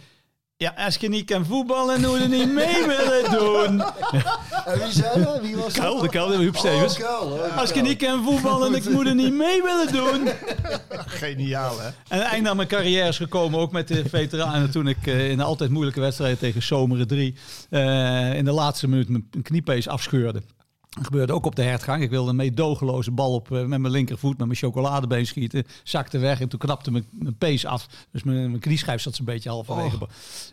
Ja, 0.62 0.74
als 0.78 0.96
je 0.96 1.10
niet 1.10 1.26
kan 1.26 1.46
voetballen, 1.46 2.02
moet 2.02 2.18
je 2.18 2.24
er 2.24 2.30
niet 2.30 2.54
mee 2.54 2.86
willen 2.86 3.32
doen. 3.32 3.82
En 4.66 4.80
wie 4.80 4.92
zei 4.92 5.24
dat? 5.24 5.42
Wie 5.42 5.56
was? 5.56 5.74
Kuil, 5.74 6.00
de 6.00 6.10
Kuil, 6.10 6.40
Huub 6.40 6.56
Stevens. 6.56 6.94
Oh, 6.94 7.06
Kuil, 7.06 7.32
oh, 7.32 7.58
Als 7.58 7.72
je 7.72 7.82
niet 7.82 7.98
kan 7.98 8.24
voetballen, 8.24 8.76
ik 8.76 8.90
moet 8.90 9.08
er 9.08 9.16
niet 9.16 9.34
mee 9.34 9.64
willen 9.64 9.94
doen. 9.94 10.30
Geniaal, 10.90 11.80
hè? 11.80 11.90
En 12.08 12.22
eind 12.22 12.48
aan 12.48 12.56
mijn 12.56 12.68
carrière 12.68 13.08
is 13.08 13.18
gekomen, 13.18 13.60
ook 13.60 13.72
met 13.72 13.88
de 13.88 14.10
veteranen. 14.10 14.72
Toen 14.72 14.88
ik 14.88 15.08
eh, 15.08 15.30
in 15.30 15.40
een 15.40 15.46
altijd 15.46 15.70
moeilijke 15.70 16.00
wedstrijd 16.00 16.40
tegen 16.40 16.64
Zomeren 16.64 17.08
3 17.08 17.36
eh, 17.70 18.34
in 18.34 18.46
de 18.46 18.52
laatste 18.52 18.88
minuut 18.88 19.10
mijn 19.10 19.30
kniepees 19.44 19.88
afscheurde. 19.88 20.42
Dat 20.90 21.06
gebeurde 21.06 21.34
ook 21.34 21.46
op 21.46 21.56
de 21.56 21.62
hertgang. 21.64 22.04
Ik 22.04 22.10
wilde 22.10 22.30
een 22.30 22.36
meedogenloze 22.36 23.12
bal 23.12 23.34
op 23.34 23.52
eh, 23.52 23.58
met 23.66 23.80
mijn 23.80 23.94
linkervoet, 23.94 24.38
met 24.38 24.48
mijn 24.48 24.60
chocoladebeen 24.60 25.26
schieten. 25.28 25.64
Zakte 25.84 26.18
weg 26.18 26.42
en 26.42 26.48
toen 26.50 26.60
knapte 26.60 26.92
mijn, 26.92 27.06
mijn 27.12 27.36
pees 27.38 27.66
af. 27.66 27.88
Dus 28.12 28.24
mijn, 28.24 28.48
mijn 28.50 28.60
knieschijf 28.60 29.02
zat 29.02 29.16
zo'n 29.16 29.26
beetje 29.26 29.50
halverwege. 29.50 29.98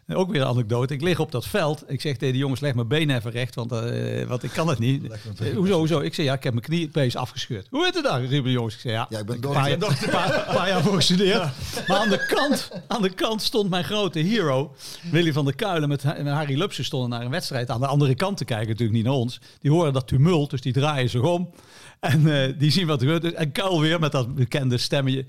En 0.06 0.16
Ook 0.16 0.30
weer 0.32 0.40
een 0.40 0.46
anekdote. 0.46 0.94
Ik 0.94 1.02
lig 1.02 1.18
op 1.18 1.32
dat 1.32 1.46
veld. 1.46 1.84
Ik 1.86 2.00
zeg 2.00 2.16
tegen 2.16 2.32
de 2.34 2.38
jongens, 2.40 2.60
leg 2.60 2.74
mijn 2.74 2.88
benen 2.88 3.16
even 3.16 3.30
recht, 3.30 3.54
want, 3.54 3.72
eh, 3.72 4.26
want 4.26 4.42
ik 4.42 4.50
kan 4.50 4.68
het 4.68 4.78
niet. 4.78 5.06
Eh, 5.38 5.54
hoezo, 5.56 5.78
hoezo? 5.78 6.00
Ik 6.00 6.14
zeg, 6.14 6.24
ja, 6.26 6.32
ik 6.34 6.42
heb 6.42 6.52
mijn 6.52 6.64
kniepees 6.66 7.16
afgescheurd. 7.16 7.66
Hoe 7.70 7.84
heet 7.84 7.94
het 7.94 8.04
dan? 8.04 8.20
Riepen 8.20 8.44
de 8.44 8.50
jongens. 8.50 8.74
Ik 8.74 8.80
zeg, 8.80 8.92
ja, 8.92 9.06
Ja, 9.10 9.18
ik 9.18 9.26
ben 9.26 9.34
een 9.34 9.40
paar, 9.40 9.78
dokter. 9.78 10.10
jaar- 10.12 10.24
een 10.34 10.44
paar, 10.44 10.54
paar 10.54 10.68
jaar 10.68 10.82
voor 10.82 10.94
gestudeerd. 10.94 11.38
Maar 11.86 11.96
aan 11.98 12.08
de, 12.08 12.26
kant, 12.26 12.70
aan 12.86 13.02
de 13.02 13.10
kant 13.10 13.42
stond 13.42 13.70
mijn 13.70 13.84
grote 13.84 14.18
hero, 14.18 14.74
Willy 15.10 15.32
van 15.32 15.44
der 15.44 15.54
Kuilen, 15.54 15.88
met, 15.88 16.02
Ha- 16.02 16.16
met 16.22 16.32
Harry 16.32 16.58
Lupsen 16.58 16.84
stonden 16.84 17.08
naar 17.10 17.20
een 17.22 17.30
wedstrijd. 17.30 17.70
Aan 17.70 17.80
de 17.80 17.86
andere 17.86 18.14
kant 18.14 18.36
te 18.36 18.44
kijken, 18.44 18.68
natuurlijk 18.68 18.96
niet 18.96 19.04
naar 19.06 19.14
ons. 19.14 19.40
Die 19.60 19.70
horen 19.70 19.92
dat 19.92 20.06
dus 20.50 20.60
die 20.60 20.72
draaien 20.72 21.10
zich 21.10 21.22
om. 21.22 21.50
En 22.00 22.42
eh, 22.42 22.52
die 22.58 22.70
zien 22.70 22.86
wat 22.86 23.02
er 23.02 23.08
gebeurt. 23.08 23.34
En 23.34 23.52
Kuil 23.52 23.80
weer 23.80 24.00
met 24.00 24.12
dat 24.12 24.34
bekende 24.34 24.78
stemmetje. 24.78 25.26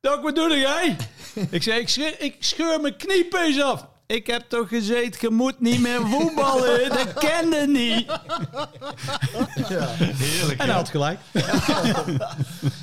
Dok, 0.00 0.22
wat 0.22 0.34
doe 0.34 0.56
jij? 0.56 0.96
ik 1.50 1.62
zei, 1.62 1.80
ik 1.80 1.88
scheur, 1.88 2.20
ik 2.20 2.36
scheur 2.38 2.80
mijn 2.80 2.96
kniepees 2.96 3.62
af. 3.62 3.88
Ik 4.06 4.26
heb 4.26 4.44
toch 4.48 4.68
gezegd, 4.68 5.20
je 5.20 5.30
moet 5.30 5.60
niet 5.60 5.80
meer 5.80 6.00
voetballen. 6.06 6.88
Dat 6.98 7.12
kende 7.12 7.66
niet. 7.66 8.06
Heerlijk. 10.16 10.60
En 10.60 10.66
hij 10.66 10.74
had 10.74 10.88
gelijk. 10.88 11.18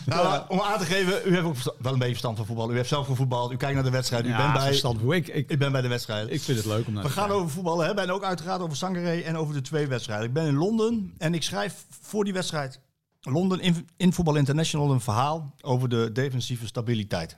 Nou, 0.05 0.43
om 0.47 0.59
aan 0.59 0.79
te 0.79 0.85
geven, 0.85 1.21
u 1.25 1.33
heeft 1.33 1.45
ook 1.45 1.55
wel 1.79 1.91
een 1.93 1.97
beetje 1.99 2.07
verstand 2.09 2.37
van 2.37 2.45
voetbal. 2.45 2.71
U 2.71 2.75
heeft 2.75 2.89
zelf 2.89 3.05
gevoetbald. 3.05 3.51
U 3.51 3.57
kijkt 3.57 3.75
naar 3.75 3.83
de 3.83 3.89
wedstrijd. 3.89 4.25
U 4.25 4.29
Ja, 4.29 4.37
bent 4.37 4.53
bij. 4.53 4.65
verstand. 4.67 5.11
Ik, 5.11 5.27
ik, 5.27 5.49
Ik 5.49 5.59
ben 5.59 5.71
bij 5.71 5.81
de 5.81 5.87
wedstrijd. 5.87 6.31
ik 6.31 6.41
vind 6.41 6.57
het 6.57 6.67
leuk 6.67 6.87
om 6.87 6.93
naar 6.93 7.03
We 7.03 7.09
te 7.09 7.13
gaan 7.15 7.23
kijken. 7.23 7.41
over 7.43 7.55
voetballen 7.55 7.85
hebben 7.85 8.03
en 8.03 8.11
ook 8.11 8.23
uiteraard 8.23 8.61
over 8.61 8.77
Sangaré 8.77 9.19
en 9.19 9.37
over 9.37 9.53
de 9.53 9.61
twee 9.61 9.87
wedstrijden. 9.87 10.27
Ik 10.27 10.33
ben 10.33 10.45
in 10.45 10.55
Londen 10.55 11.13
en 11.17 11.33
ik 11.33 11.43
schrijf 11.43 11.85
voor 12.01 12.23
die 12.23 12.33
wedstrijd 12.33 12.79
Londen 13.21 13.59
in, 13.59 13.87
in 13.97 14.13
Voetbal 14.13 14.35
International 14.35 14.91
een 14.91 15.01
verhaal 15.01 15.55
over 15.61 15.89
de 15.89 16.11
defensieve 16.11 16.65
stabiliteit. 16.67 17.37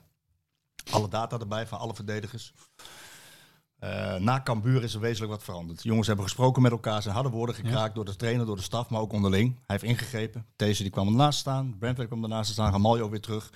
Alle 0.92 1.08
data 1.10 1.38
erbij 1.40 1.68
van 1.68 1.80
alle 1.80 1.94
verdedigers. 1.96 2.54
Eh, 3.86 4.16
na 4.16 4.42
Cambuur 4.42 4.84
is 4.84 4.94
er 4.94 5.00
wezenlijk 5.00 5.32
wat 5.32 5.44
veranderd. 5.44 5.82
De 5.82 5.88
jongens 5.88 6.08
hebben 6.08 6.26
gesproken 6.26 6.62
met 6.62 6.72
elkaar, 6.72 7.02
zijn 7.02 7.14
harde 7.14 7.30
woorden 7.30 7.56
gekraakt 7.56 7.96
door 7.96 8.06
de 8.06 8.16
trainer, 8.16 8.46
door 8.46 8.56
de 8.56 8.62
staf, 8.62 8.90
maar 8.90 9.02
ook 9.02 9.14
onderling. 9.14 9.54
Hij 9.54 9.64
heeft 9.66 9.84
ingegrepen. 9.84 10.46
Deze 10.56 10.82
die 10.82 10.92
kwam 10.92 11.08
ernaast 11.08 11.40
staan, 11.40 11.76
Brentford 11.80 12.08
kwam 12.08 12.24
ernaast 12.24 12.52
staan, 12.52 12.72
Gamaljo 12.72 13.04
ook 13.04 13.10
weer 13.12 13.22
terug. 13.22 13.52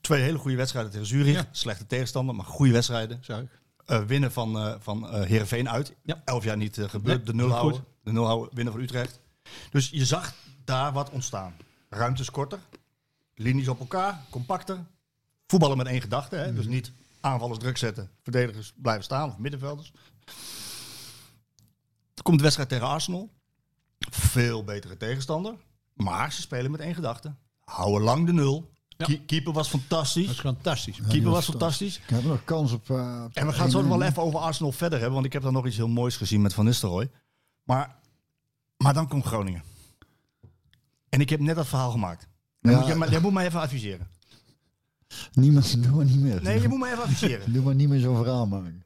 Twee 0.00 0.22
hele 0.22 0.38
goede 0.38 0.56
wedstrijden 0.56 0.90
tegen 0.92 1.06
Zurich. 1.06 1.46
Slechte 1.50 1.86
tegenstander, 1.86 2.34
maar 2.34 2.44
goede 2.44 2.72
wedstrijden. 2.72 3.18
Zag 3.20 3.40
ik. 3.40 3.60
Eh, 3.84 4.02
winnen 4.02 4.32
van, 4.32 4.58
eh 4.58 4.74
van 4.78 5.14
Heerenveen 5.14 5.70
uit. 5.70 5.94
Ja. 6.02 6.22
Elf 6.24 6.44
jaar 6.44 6.56
niet 6.56 6.78
gebeurd. 6.80 7.16
Nee, 7.16 7.26
de 7.26 7.34
nul 7.34 7.48
goed. 7.48 7.56
houden. 7.56 7.84
De 8.02 8.12
nul 8.12 8.26
houden, 8.26 8.54
winnen 8.54 8.72
van 8.72 8.82
Utrecht. 8.82 9.20
Dus 9.70 9.90
je 9.90 10.04
zag 10.04 10.34
daar 10.64 10.92
wat 10.92 11.10
ontstaan. 11.10 11.54
Ruimtes 11.88 12.30
korter. 12.30 12.58
Linies 13.34 13.68
op 13.68 13.80
elkaar. 13.80 14.20
Compacter. 14.30 14.78
Voetballen 15.46 15.76
met 15.76 15.86
één 15.86 16.00
gedachte. 16.00 16.36
Hè? 16.36 16.46
Mhm. 16.46 16.54
Dus 16.54 16.66
niet 16.66 16.92
aanvallers 17.22 17.58
druk 17.58 17.76
zetten. 17.76 18.10
Verdedigers 18.22 18.72
blijven 18.76 19.04
staan. 19.04 19.28
Of 19.28 19.38
middenvelders. 19.38 19.92
Er 22.14 22.22
komt 22.22 22.36
de 22.36 22.42
wedstrijd 22.42 22.68
tegen 22.68 22.86
Arsenal. 22.86 23.32
Veel 24.10 24.64
betere 24.64 24.96
tegenstander. 24.96 25.54
Maar 25.94 26.32
ze 26.32 26.40
spelen 26.40 26.70
met 26.70 26.80
één 26.80 26.94
gedachte. 26.94 27.34
Houden 27.64 28.02
lang 28.02 28.26
de 28.26 28.32
nul. 28.32 28.70
Ja. 28.88 29.06
Keeper 29.26 29.52
was 29.52 29.68
fantastisch. 29.68 30.26
Dat 30.26 30.34
is 30.34 30.40
fantastisch. 30.40 30.96
Keeper 30.96 31.22
was 31.22 31.32
was 31.34 31.44
fantastisch. 31.44 31.96
Ik 31.96 32.08
heb 32.08 32.24
nog 32.24 32.44
kans 32.44 32.72
op... 32.72 32.90
eh, 32.90 33.22
op 33.24 33.34
En 33.34 33.46
we 33.46 33.52
gaan 33.52 33.62
het 33.62 33.72
zo 33.72 33.80
nog 33.82 33.98
wel 33.98 34.02
even 34.08 34.22
over 34.22 34.38
Arsenal 34.40 34.72
verder 34.72 34.96
hebben, 34.98 35.14
want 35.14 35.26
ik 35.26 35.32
heb 35.32 35.42
daar 35.42 35.52
nog 35.52 35.66
iets 35.66 35.76
heel 35.76 35.88
moois 35.88 36.16
gezien 36.16 36.42
met 36.42 36.54
Van 36.54 36.64
Nistelrooy. 36.64 37.10
Maar, 37.62 37.96
maar 38.76 38.94
dan 38.94 39.08
komt 39.08 39.24
Groningen. 39.24 39.62
En 41.08 41.20
ik 41.20 41.28
heb 41.30 41.40
net 41.40 41.56
dat 41.56 41.66
verhaal 41.66 41.90
gemaakt. 41.90 42.28
Dan 42.60 42.72
Ja. 42.72 42.78
moet 42.78 42.86
je, 42.86 42.94
maar, 42.94 43.10
jij 43.10 43.20
moet 43.20 43.32
mij 43.32 43.46
even 43.46 43.60
adviseren. 43.60 44.08
Niemand, 45.32 45.82
doe 45.82 45.92
maar 45.92 46.04
niet 46.04 46.20
meer. 46.20 46.42
Nee, 46.42 46.60
je 46.60 46.68
moet 46.68 46.78
mij 46.78 46.90
even 46.90 47.02
adviseren. 47.02 47.52
Doe 47.52 47.62
maar 47.62 47.74
niet 47.74 47.88
meer 47.88 48.00
zo'n 48.00 48.16
verhaal 48.16 48.46
maken. 48.46 48.84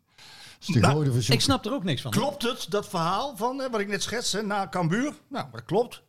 Nou. 0.67 1.21
Ik 1.29 1.41
snap 1.41 1.65
er 1.65 1.73
ook 1.73 1.85
niks 1.85 2.03
van. 2.03 2.11
Klopt 2.11 2.43
het, 2.43 2.67
dat 2.69 2.89
verhaal 2.89 3.37
van 3.37 3.63
eh, 3.63 3.71
wat 3.71 3.81
ik 3.81 3.89
net 3.89 4.03
schetste, 4.03 4.43
na 4.43 4.69
Cambuur? 4.69 5.15
Nou, 5.29 5.47
dat 5.53 5.65
klopt. 5.65 6.03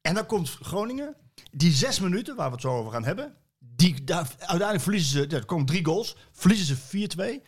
En 0.00 0.14
dan 0.14 0.26
komt 0.26 0.50
Groningen. 0.50 1.14
Die 1.52 1.72
zes 1.72 2.00
minuten, 2.00 2.36
waar 2.36 2.46
we 2.46 2.52
het 2.52 2.60
zo 2.60 2.76
over 2.76 2.92
gaan 2.92 3.04
hebben. 3.04 3.34
Die, 3.58 4.04
daar, 4.04 4.34
uiteindelijk 4.38 4.80
verliezen 4.80 5.10
ze, 5.10 5.26
ja, 5.28 5.36
er 5.36 5.44
komen 5.44 5.66
drie 5.66 5.84
goals. 5.84 6.16
Verliezen 6.32 6.76
ze 6.76 7.40
4-2. 7.42 7.46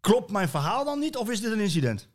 Klopt 0.00 0.30
mijn 0.30 0.48
verhaal 0.48 0.84
dan 0.84 0.98
niet 0.98 1.16
of 1.16 1.30
is 1.30 1.40
dit 1.40 1.52
een 1.52 1.60
incident? 1.60 2.08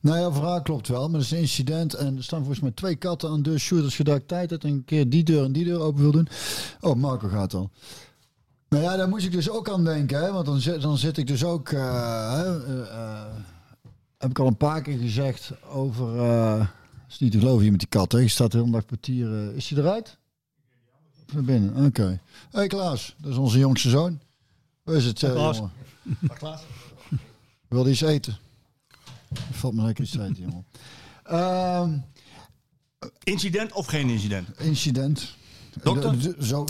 Nou 0.00 0.18
ja, 0.18 0.32
verhaal 0.32 0.62
klopt 0.62 0.88
wel, 0.88 1.02
maar 1.02 1.12
dat 1.18 1.20
is 1.20 1.30
een 1.30 1.38
incident. 1.38 1.94
En 1.94 2.16
er 2.16 2.24
staan 2.24 2.38
volgens 2.38 2.60
mij 2.60 2.70
twee 2.70 2.96
katten 2.96 3.30
aan 3.30 3.42
de 3.42 3.50
deur. 3.50 3.82
Als 3.82 3.96
je 3.96 4.04
daar 4.04 4.26
tijd 4.26 4.50
hebt 4.50 4.64
en 4.64 4.70
een 4.70 4.84
keer 4.84 5.08
die 5.08 5.22
deur 5.22 5.44
en 5.44 5.52
die 5.52 5.64
deur 5.64 5.80
open 5.80 6.02
wil 6.02 6.12
doen. 6.12 6.28
Oh, 6.80 6.96
Marco 6.96 7.28
gaat 7.28 7.54
al. 7.54 7.70
Nou 8.68 8.82
ja, 8.82 8.96
daar 8.96 9.08
moest 9.08 9.24
ik 9.24 9.32
dus 9.32 9.50
ook 9.50 9.68
aan 9.68 9.84
denken. 9.84 10.20
Hè? 10.20 10.32
Want 10.32 10.46
dan 10.46 10.60
zit, 10.60 10.80
dan 10.80 10.98
zit 10.98 11.16
ik 11.16 11.26
dus 11.26 11.44
ook... 11.44 11.68
eh, 11.68 12.40
eh, 12.40 12.80
eh, 12.80 13.34
heb 14.18 14.30
ik 14.30 14.38
al 14.38 14.46
een 14.46 14.56
paar 14.56 14.82
keer 14.82 14.98
gezegd 14.98 15.52
over... 15.68 16.18
is 17.08 17.18
niet 17.18 17.32
te 17.32 17.38
geloven 17.38 17.62
hier 17.62 17.70
met 17.70 17.80
die 17.80 17.88
kat. 17.88 18.12
Hè? 18.12 18.18
Je 18.18 18.28
staat 18.28 18.52
de 18.52 18.58
hele 18.58 18.70
dag 18.70 18.86
portier. 18.86 19.54
is 19.54 19.68
hij 19.68 19.78
eruit? 19.78 20.18
Of 21.26 21.34
naar 21.34 21.42
binnen? 21.42 21.86
Oké. 21.86 22.02
Hé 22.02 22.18
hey, 22.50 22.66
Klaas, 22.66 23.14
dat 23.18 23.30
is 23.32 23.36
onze 23.36 23.58
jongste 23.58 23.88
zoon. 23.88 24.20
Hoe 24.82 24.96
is 24.96 25.04
het, 25.04 25.18
Klaas. 25.18 25.60
Klaas? 26.38 26.62
Wil 27.68 27.84
je 27.84 27.90
iets 27.90 28.00
eten? 28.00 28.38
Valt 29.52 29.74
me 29.74 29.82
lekker 29.82 30.04
iets 30.04 30.16
eten, 30.18 30.34
jongen. 30.34 30.66
Ehm, 31.24 31.98
Incident 33.24 33.72
of 33.72 33.86
geen 33.86 34.08
incident? 34.08 34.48
incident. 34.58 35.36
Dokter? 35.82 36.18
D- 36.18 36.34
Zo, 36.44 36.64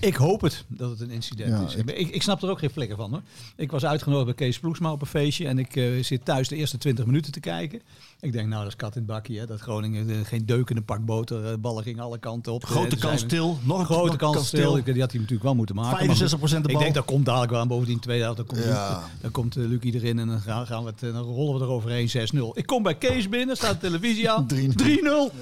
Ik 0.00 0.14
hoop 0.14 0.40
het, 0.40 0.64
dat 0.68 0.90
het 0.90 1.00
een 1.00 1.10
incident 1.10 1.48
Ja, 1.50 1.60
is. 1.66 1.74
ik- 1.74 1.90
Ik, 1.90 2.08
ik, 2.08 2.22
snap 2.22 2.42
er 2.42 2.48
ook 2.50 2.58
geen 2.58 2.70
flikker 2.70 2.96
van 2.96 3.10
hoor. 3.10 3.22
Ik 3.56 3.70
was 3.70 3.84
uitgenodigd 3.84 4.24
bij 4.26 4.34
Kees 4.34 4.58
Ploegsma 4.58 4.92
op 4.92 5.00
een 5.00 5.06
feestje 5.06 5.46
en 5.48 5.58
ik 5.58 5.76
eh, 5.76 6.02
zit 6.04 6.24
thuis 6.24 6.48
de 6.48 6.56
eerste 6.56 6.78
20 6.78 7.06
minuten 7.06 7.32
te 7.32 7.40
kijken. 7.40 7.80
Ik 8.20 8.32
denk, 8.32 8.48
nou 8.48 8.62
dat 8.62 8.68
is 8.72 8.76
kat 8.76 8.92
in 8.96 9.02
het 9.02 9.10
bakje. 9.10 9.38
Hè. 9.38 9.46
Dat 9.46 9.60
Groningen 9.60 10.10
eh, 10.10 10.16
geen 10.24 10.46
deuk 10.46 10.70
in 10.70 10.76
een 10.76 10.84
pak 10.84 11.04
boter. 11.04 11.44
eh, 11.46 11.56
ballen 11.58 11.82
gingen 11.82 12.02
alle 12.04 12.18
kanten 12.18 12.52
op. 12.52 12.64
Grote 12.64 12.96
kans 12.96 13.20
stil. 13.20 13.58
Nog 13.62 13.78
een 13.78 13.84
Grote 13.84 14.16
kans 14.16 14.46
stil. 14.46 14.76
Ik- 14.76 14.84
Die 14.84 15.00
had 15.00 15.10
hij 15.10 15.20
natuurlijk 15.20 15.42
wel 15.42 15.54
moeten 15.54 15.74
maken. 15.74 16.06
maar 16.06 16.16
65% 16.16 16.38
de 16.40 16.60
bal. 16.60 16.70
Ik 16.70 16.78
denk 16.78 16.94
dat 16.94 17.04
komt 17.04 17.24
dadelijk 17.24 17.50
wel 17.52 17.60
aan 17.60 17.68
bovendien 17.68 17.98
tweede 18.00 18.22
helft. 18.22 18.36
Dan 18.36 18.46
komt, 18.46 18.64
Ja. 18.64 18.88
Luc, 18.90 19.20
dan 19.20 19.30
komt 19.30 19.54
Luc 19.54 19.80
erin 19.82 20.18
en 20.18 20.26
dan, 20.28 20.40
gaan, 20.40 20.84
we 20.84 20.90
het, 20.90 21.00
dan 21.00 21.16
rollen 21.22 21.54
we 21.58 21.64
er 21.64 21.70
overheen 21.70 22.08
6-0. 22.08 22.56
Ik 22.56 22.66
kom 22.66 22.82
bij 22.82 22.94
Kees 22.94 23.28
binnen, 23.28 23.56
staat 23.56 23.72
de 23.72 23.78
televisie 23.86 24.30
aan. 24.30 24.46
3-0. 24.54 24.72
3-0. 24.74 25.34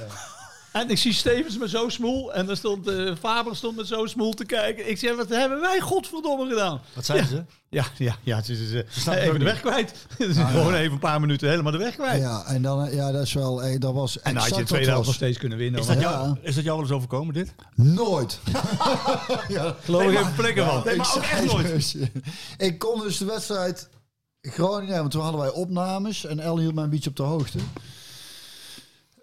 En 0.72 0.90
ik 0.90 0.98
zie 0.98 1.12
Stevens 1.12 1.58
met 1.58 1.70
zo 1.70 1.88
smoel. 1.88 2.34
En 2.34 2.46
dan 2.46 2.56
stond 2.56 2.88
eh 2.88 3.12
Faber 3.20 3.56
stond 3.56 3.76
met 3.76 3.86
zo 3.86 4.06
smoel 4.06 4.32
te 4.32 4.44
kijken. 4.44 4.90
Ik 4.90 4.98
zeg, 4.98 5.16
wat 5.16 5.28
hebben 5.28 5.60
wij 5.60 5.80
godverdomme 5.80 6.48
gedaan? 6.48 6.80
Wat 6.94 7.04
zeiden 7.04 7.28
ze? 7.28 7.44
Ja, 7.68 7.84
ja, 7.96 8.16
ja. 8.22 8.36
Eh, 8.36 8.42
snappen 8.44 8.84
het 9.04 9.16
even 9.22 9.38
de 9.38 9.44
weg 9.44 9.60
kwijt. 9.60 9.92
Het 10.18 10.28
is 10.28 10.36
gewoon 10.36 10.74
even 10.74 10.92
een 10.92 10.98
paar 10.98 11.20
minuten 11.20 11.48
helemaal 11.48 11.72
de 11.72 11.78
weg 11.78 11.94
kwijt. 11.94 12.20
ja, 12.20 12.44
en 12.46 12.62
dan, 12.62 12.86
eh, 12.86 12.94
ja, 12.94 13.12
dat 13.12 13.22
is 13.22 13.32
wel, 13.32 13.62
eh, 13.62 13.80
dat 13.80 13.94
was 13.94 14.20
En 14.20 14.34
dan 14.34 14.42
had 14.42 14.52
je 14.52 14.60
de 14.60 14.64
tweede 14.64 14.90
helft 14.90 15.06
nog 15.06 15.14
steeds 15.14 15.38
kunnen 15.38 15.58
winnen. 15.58 15.80
Is 15.80 15.86
dat, 15.86 16.00
Ja. 16.00 16.00
jou, 16.00 16.36
is 16.42 16.54
dat 16.54 16.64
jou 16.64 16.76
wel 16.76 16.86
eens 16.86 16.96
overkomen, 16.96 17.34
dit? 17.34 17.54
Nooit. 17.74 18.38
ja, 19.48 19.76
geloof 19.84 20.02
ik 20.02 20.18
even 20.18 20.34
plekken 20.34 20.66
van. 20.66 20.82
Nee, 20.84 20.96
maar 20.96 21.14
ook 21.16 21.22
echt 21.22 21.44
nooit. 21.44 21.96
Ik 22.58 22.78
kon 22.78 23.00
dus 23.00 23.18
de 23.18 23.24
wedstrijd 23.24 23.88
Groningen, 24.40 24.96
want 24.96 25.10
toen 25.10 25.22
hadden 25.22 25.40
wij 25.40 25.50
opnames 25.50 26.24
en 26.24 26.40
El 26.40 26.58
hield 26.58 26.74
mij 26.74 26.84
een 26.84 26.90
beetje 26.90 27.10
op 27.10 27.16
de 27.16 27.22
hoogte. 27.22 27.58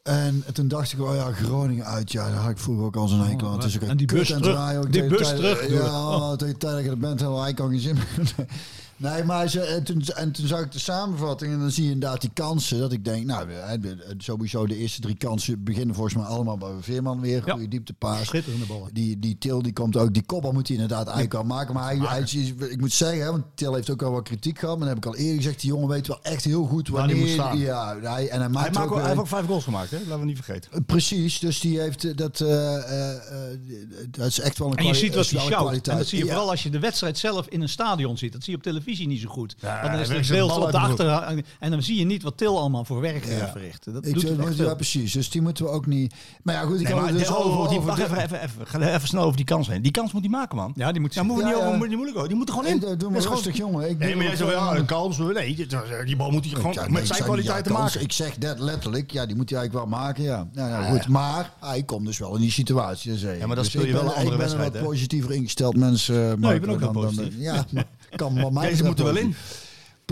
En 0.09 0.43
toen 0.53 0.67
dacht 0.67 0.93
ik, 0.93 1.01
oh 1.01 1.15
ja, 1.15 1.31
Groningen 1.31 1.85
uit. 1.85 2.11
Ja, 2.11 2.29
daar 2.29 2.39
had 2.39 2.51
ik 2.51 2.57
vroeger 2.57 2.85
ook 2.85 2.95
al 2.95 3.07
zo'n 3.07 3.27
hekel 3.27 3.49
aan. 3.49 3.63
Is 3.63 3.75
ook 3.75 3.81
En 3.81 3.97
die 3.97 4.07
bus 4.07 4.33
aan 4.33 4.41
terug. 4.41 4.89
Die 4.89 5.07
bus 5.07 5.27
terug. 5.27 5.69
Ja, 5.69 6.35
tegen 6.35 6.53
de 6.53 6.59
tijd 6.59 6.73
dat 6.73 6.83
je 6.83 6.89
er 6.89 6.97
bent, 6.97 7.19
helemaal 7.19 7.47
ik 7.47 7.55
kan 7.55 7.69
geen 7.69 7.79
zin 7.79 7.95
meer. 7.95 8.35
Nee, 8.99 9.23
maar 9.23 9.49
ze, 9.49 9.61
en, 9.61 9.83
toen, 9.83 10.01
en 10.15 10.31
toen 10.31 10.47
zag 10.47 10.59
ik 10.61 10.71
de 10.71 10.79
samenvatting 10.79 11.53
en 11.53 11.59
dan 11.59 11.71
zie 11.71 11.85
je 11.85 11.91
inderdaad 11.91 12.21
die 12.21 12.29
kansen. 12.33 12.79
Dat 12.79 12.91
ik 12.91 13.05
denk, 13.05 13.25
nou, 13.25 13.49
eh, 13.51 13.73
sowieso 14.17 14.67
de 14.67 14.77
eerste 14.77 15.01
drie 15.01 15.15
kansen 15.15 15.63
beginnen 15.63 15.95
volgens 15.95 16.15
mij 16.15 16.25
allemaal 16.25 16.57
bij 16.57 16.69
Veerman 16.81 17.21
weer. 17.21 17.41
Ja. 17.45 17.51
Goede 17.51 17.67
dieptepaas. 17.67 18.25
Schitterende 18.27 18.65
ballen. 18.65 18.89
Die, 18.93 19.19
die 19.19 19.37
Til 19.37 19.61
die 19.61 19.73
komt 19.73 19.97
ook, 19.97 20.13
die 20.13 20.23
kopbal 20.25 20.51
moet 20.51 20.67
hij 20.67 20.75
inderdaad 20.77 21.05
eigenlijk 21.05 21.33
wel 21.33 21.43
maken. 21.43 21.73
Maar 21.73 21.83
hij, 21.83 21.97
hij, 21.97 22.21
ik 22.69 22.79
moet 22.79 22.93
zeggen, 22.93 23.19
hè, 23.23 23.31
want 23.31 23.43
Til 23.55 23.73
heeft 23.73 23.89
ook 23.89 24.01
al 24.01 24.11
wat 24.11 24.23
kritiek 24.23 24.59
gehad. 24.59 24.77
Maar 24.77 24.87
dan 24.87 24.95
heb 24.95 25.05
ik 25.05 25.11
al 25.11 25.17
eerder 25.19 25.35
gezegd, 25.35 25.61
die 25.61 25.69
jongen 25.69 25.87
weet 25.87 26.07
wel 26.07 26.19
echt 26.21 26.43
heel 26.43 26.65
goed 26.65 26.87
Waar 26.87 26.97
wanneer. 26.99 27.15
die 27.15 27.25
moet 27.25 27.33
staan. 27.33 27.57
Ja, 27.59 27.99
hij, 28.01 28.29
en 28.29 28.39
hij 28.39 28.49
maakt 28.49 28.75
Hij, 28.75 28.85
ook 28.85 28.95
hij 28.95 29.05
heeft 29.07 29.19
ook 29.19 29.27
vijf 29.27 29.45
goals 29.45 29.63
gemaakt, 29.63 29.91
hè? 29.91 29.97
Laten 29.97 30.19
we 30.19 30.25
niet 30.25 30.35
vergeten. 30.43 30.85
Precies, 30.85 31.39
dus 31.39 31.59
die 31.59 31.79
heeft 31.79 32.03
eh, 32.03 32.15
dat. 32.15 32.39
eh, 32.39 32.75
eh, 32.75 33.11
eh, 33.15 33.57
dat 34.11 34.27
is 34.27 34.39
echt 34.39 34.57
wel 34.57 34.67
een 34.71 34.77
En 34.77 34.85
je 34.85 34.93
ziet 34.93 35.15
wat 35.15 35.23
is 35.25 35.31
hij 35.31 35.35
wel 35.39 35.45
een 35.47 35.51
sjouwt. 35.51 35.65
kwaliteit. 35.67 35.95
En 35.95 36.01
dat 36.01 36.07
zie 36.09 36.17
je 36.19 36.25
Ja. 36.25 36.31
vooral 36.31 36.49
als 36.49 36.63
je 36.63 36.69
de 36.69 36.79
wedstrijd 36.79 37.17
zelf 37.17 37.47
in 37.47 37.61
een 37.61 37.69
stadion 37.69 38.17
ziet. 38.17 38.31
Dat 38.33 38.43
zie 38.43 38.51
je 38.51 38.57
op 38.57 38.63
televisie 38.63 38.87
niet 38.97 39.21
zo 39.21 39.29
goed. 39.29 39.55
Want 39.61 39.81
dan 39.91 39.99
is 39.99 40.09
het 40.09 40.27
beeld 40.27 40.51
op 40.51 40.57
de 40.57 40.63
uit 40.79 40.97
de 40.97 41.03
achter. 41.13 41.43
En 41.59 41.71
dan 41.71 41.83
zie 41.83 41.99
je 41.99 42.05
niet 42.05 42.23
wat 42.23 42.37
Til 42.37 42.59
allemaal 42.59 42.85
voor 42.85 43.01
werk 43.01 43.25
Ja. 43.25 43.49
verricht. 43.51 43.85
Dat 43.93 44.05
Ik 44.05 44.13
doet 44.13 44.23
het 44.29 44.39
echt 44.39 44.57
ja, 44.57 44.73
precies. 44.75 45.11
Dus 45.13 45.29
die 45.29 45.41
moeten 45.41 45.65
we 45.65 45.71
ook 45.71 45.85
niet. 45.85 46.13
Maar 46.43 46.55
ja, 46.55 46.61
goed, 46.61 46.79
ik 46.79 46.87
Nee, 46.87 46.95
maar 46.95 47.11
dus 47.11 47.27
de- 47.27 47.37
over, 47.37 47.57
over 47.57 47.69
die, 47.69 47.79
wacht 47.79 47.99
even, 48.01 48.17
even, 48.23 48.41
even, 48.43 48.67
Ga 48.67 48.79
even 48.95 49.07
snel 49.07 49.23
over 49.23 49.35
die 49.35 49.45
kans 49.45 49.67
heen. 49.67 49.81
Die 49.81 49.91
kans 49.91 50.11
moet 50.11 50.21
hij 50.21 50.29
maken, 50.31 50.55
man. 50.55 50.73
Ja, 50.75 50.91
die 50.91 51.01
moet 51.01 51.13
Ja, 51.13 51.23
moeten 51.23 51.45
we 51.45 51.51
Ja, 51.51 51.55
niet 51.57 51.65
over, 51.65 51.77
moet 51.77 51.87
niet 51.87 51.95
moeilijk 51.95 52.17
over. 52.17 52.29
Die 52.29 52.37
moet 52.37 52.47
er 52.49 52.53
gewoon 52.53 52.69
in. 52.69 52.79
Doe 52.79 52.95
Dat 52.97 53.09
maar 53.09 53.21
rustig, 53.21 53.57
jongen. 53.57 53.89
Ik 53.89 53.97
Nee, 53.97 54.15
maar 54.15 54.25
jij 54.25 54.35
zegt 54.35 54.49
wel, 54.49 54.59
ja, 54.59 54.75
een 54.75 54.85
kans. 54.85 55.17
Nee, 55.17 55.55
die 56.05 56.15
bal 56.15 56.31
moet 56.31 56.45
hij 56.45 56.53
gewoon 56.55 56.75
nee, 56.75 56.89
met 56.89 56.99
ik 57.01 57.05
zijn 57.15 57.43
ja, 57.43 57.61
kans. 57.61 57.79
maken. 57.79 58.01
Ik 58.01 58.11
zeg 58.11 58.37
dat 58.37 58.59
letterlijk. 58.59 59.11
Ja, 59.11 59.25
die 59.25 59.35
moet 59.35 59.49
hij 59.49 59.59
eigenlijk 59.59 59.89
wel 59.91 59.99
maken. 59.99 60.23
Ja, 60.23 60.47
ja, 60.53 60.67
ja, 60.67 60.89
goed. 60.89 61.07
Maar 61.07 61.51
hij 61.59 61.83
komt 61.83 62.05
dus 62.05 62.17
wel 62.17 62.35
in 62.35 62.41
die 62.41 62.51
situatie. 62.51 63.11
Dat 63.11 63.19
Ja, 63.21 63.27
maar 63.47 63.55
dan 63.55 63.55
dus 63.55 63.65
speel 63.67 63.81
je 63.81 63.87
ik 63.87 63.93
wel 63.93 64.01
ben, 64.03 64.11
een 64.11 64.17
andere 64.17 64.35
ik 64.35 64.39
ben 64.41 64.47
wedstrijd, 64.57 64.73
wat 64.73 64.91
positiever 64.91 65.31
ingesteld 65.31 65.77
mensen. 65.77 66.15
eh, 66.43 66.51
ik 66.55 66.61
ben 66.61 66.69
ook 66.69 66.79
dan- 66.79 66.91
positief. 66.93 67.33
Ja, 67.37 67.65
kan 68.15 68.53
mij 68.53 68.69
Deze 68.69 68.83
moeten 68.83 69.05
wel 69.05 69.15
in. 69.17 69.35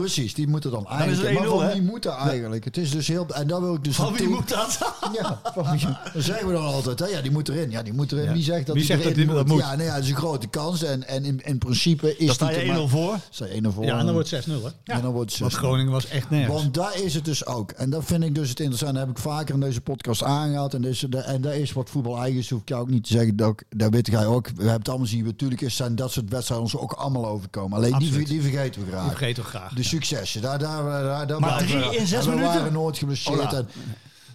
Precies, 0.02 0.34
die 0.34 0.48
moeten 0.48 0.72
dan 0.72 0.84
is 0.84 0.88
het 0.90 1.00
eigenlijk. 1.00 1.34
maar 1.40 1.46
1-0, 1.46 1.50
van 1.50 1.72
wie 1.74 1.82
moeten 1.82 2.12
eigenlijk? 2.12 2.64
Het 2.66 2.78
is 2.78 2.92
dus 2.92 3.08
heel. 3.08 3.28
En 3.28 3.48
dan 3.48 3.62
wil 3.62 3.74
ik 3.74 3.84
dus. 3.84 3.96
Van 3.96 4.14
wie 4.14 4.28
moet 4.28 4.50
dat? 4.50 4.78
Ja, 5.22 5.42
van 5.54 5.72
wie- 5.72 5.88
dat 6.14 6.24
zeggen 6.24 6.48
we 6.48 6.54
dan 6.54 6.64
altijd. 6.66 7.00
Hè? 7.00 7.06
Ja, 7.06 7.22
die 7.22 7.32
moet 7.32 7.50
erin. 7.50 7.72
Ja, 7.72 7.82
die 7.84 7.94
moet 7.94 8.12
erin. 8.12 8.24
Ja. 8.24 8.34
Wie 8.34 8.44
zegt 8.44 8.66
dat 8.66 8.76
Wie 8.76 8.86
die 8.86 8.94
zegt 8.94 9.04
dat 9.04 9.12
erin 9.18 9.28
dat 9.28 9.48
moet? 9.48 9.60
Ja, 9.60 9.76
nee, 9.76 9.86
ja, 9.86 9.94
dat 9.96 10.04
is 10.04 10.10
een 10.10 10.16
grote 10.16 10.48
kans. 10.48 10.84
En, 10.84 11.08
en 11.08 11.26
in, 11.26 11.42
in 11.46 11.58
principe 11.58 12.18
is 12.18 12.26
Dan 12.26 12.36
sta 12.36 12.48
die 12.48 12.56
je 12.60 12.66
te 12.66 12.72
1-0 12.72 12.76
ma- 12.82 12.88
voor. 12.88 13.16
Sta 13.30 13.46
je 13.46 13.62
1-0 13.62 13.68
voor. 13.74 13.84
Ja, 13.86 14.00
en 14.00 14.06
dan 14.06 14.14
wordt 14.14 14.32
het 14.32 14.46
6-0 14.46 14.50
hè. 14.50 14.94
En 14.94 15.02
dan 15.02 15.12
wordt 15.14 15.38
Want 15.38 15.54
6-0. 15.54 15.56
Groningen 15.58 15.92
was 15.92 16.08
echt 16.08 16.30
nergens. 16.30 16.62
Want 16.62 16.74
daar 16.74 17.00
is 17.04 17.14
het 17.14 17.26
dus 17.26 17.46
ook. 17.46 17.72
En 17.72 17.90
dat 17.90 18.06
vind 18.06 18.24
ik 18.24 18.36
dus 18.36 18.50
het 18.50 18.60
interessante. 18.60 18.94
Dat 19.00 19.08
heb 19.08 19.18
ik 19.18 19.22
vaker 19.24 19.54
in 19.54 19.60
deze 19.60 19.82
podcast 19.82 20.24
aangehaald. 20.24 20.74
En, 20.74 20.82
dus, 20.82 21.00
de, 21.10 21.18
en 21.18 21.42
dat 21.42 21.54
is 21.54 21.74
wat 21.74 21.90
voetbal 21.90 22.18
eigen 22.22 22.40
is. 22.40 22.50
Hoef 22.50 22.62
ik 22.62 22.70
jou 22.70 22.82
ook 22.82 22.90
niet 22.90 23.04
te 23.04 23.12
zeggen. 23.14 23.36
Dat, 23.36 23.48
ook- 23.48 23.64
dat 23.70 23.92
weet 23.92 24.08
jij 24.08 24.26
ook. 24.26 24.48
We 24.48 24.54
hebben 24.62 24.74
het 24.80 24.90
allemaal 24.90 25.08
zien. 25.08 25.24
Natuurlijk 25.26 25.62
is 25.62 25.76
zijn 25.76 25.96
dat 25.96 26.12
soort 26.12 26.30
wedstrijden 26.30 26.66
ons 26.66 26.78
ook 26.78 26.92
allemaal 26.94 27.28
overkomen. 27.28 27.78
Alleen 27.78 27.98
die, 28.00 28.26
die 28.26 28.42
vergeten 28.42 28.82
we 28.82 28.88
graag. 28.88 29.02
Die 29.02 29.10
vergeet 29.16 29.36
toch 29.36 29.48
graag. 29.48 29.74
De 29.74 29.84
successen. 29.88 30.42
Daar, 30.42 30.60
daar, 30.60 30.84
daar, 30.84 31.28
daar 31.28 31.40
Maar 31.40 31.50
waren 31.50 31.68
drie 31.68 31.98
in 31.98 32.08
zes 32.08 32.20
en 32.20 32.30
we 32.30 32.36
minuten? 32.36 32.58
waren 32.58 32.74
nooit 32.74 32.98
geblesseerd. 32.98 33.54
En, 33.54 33.68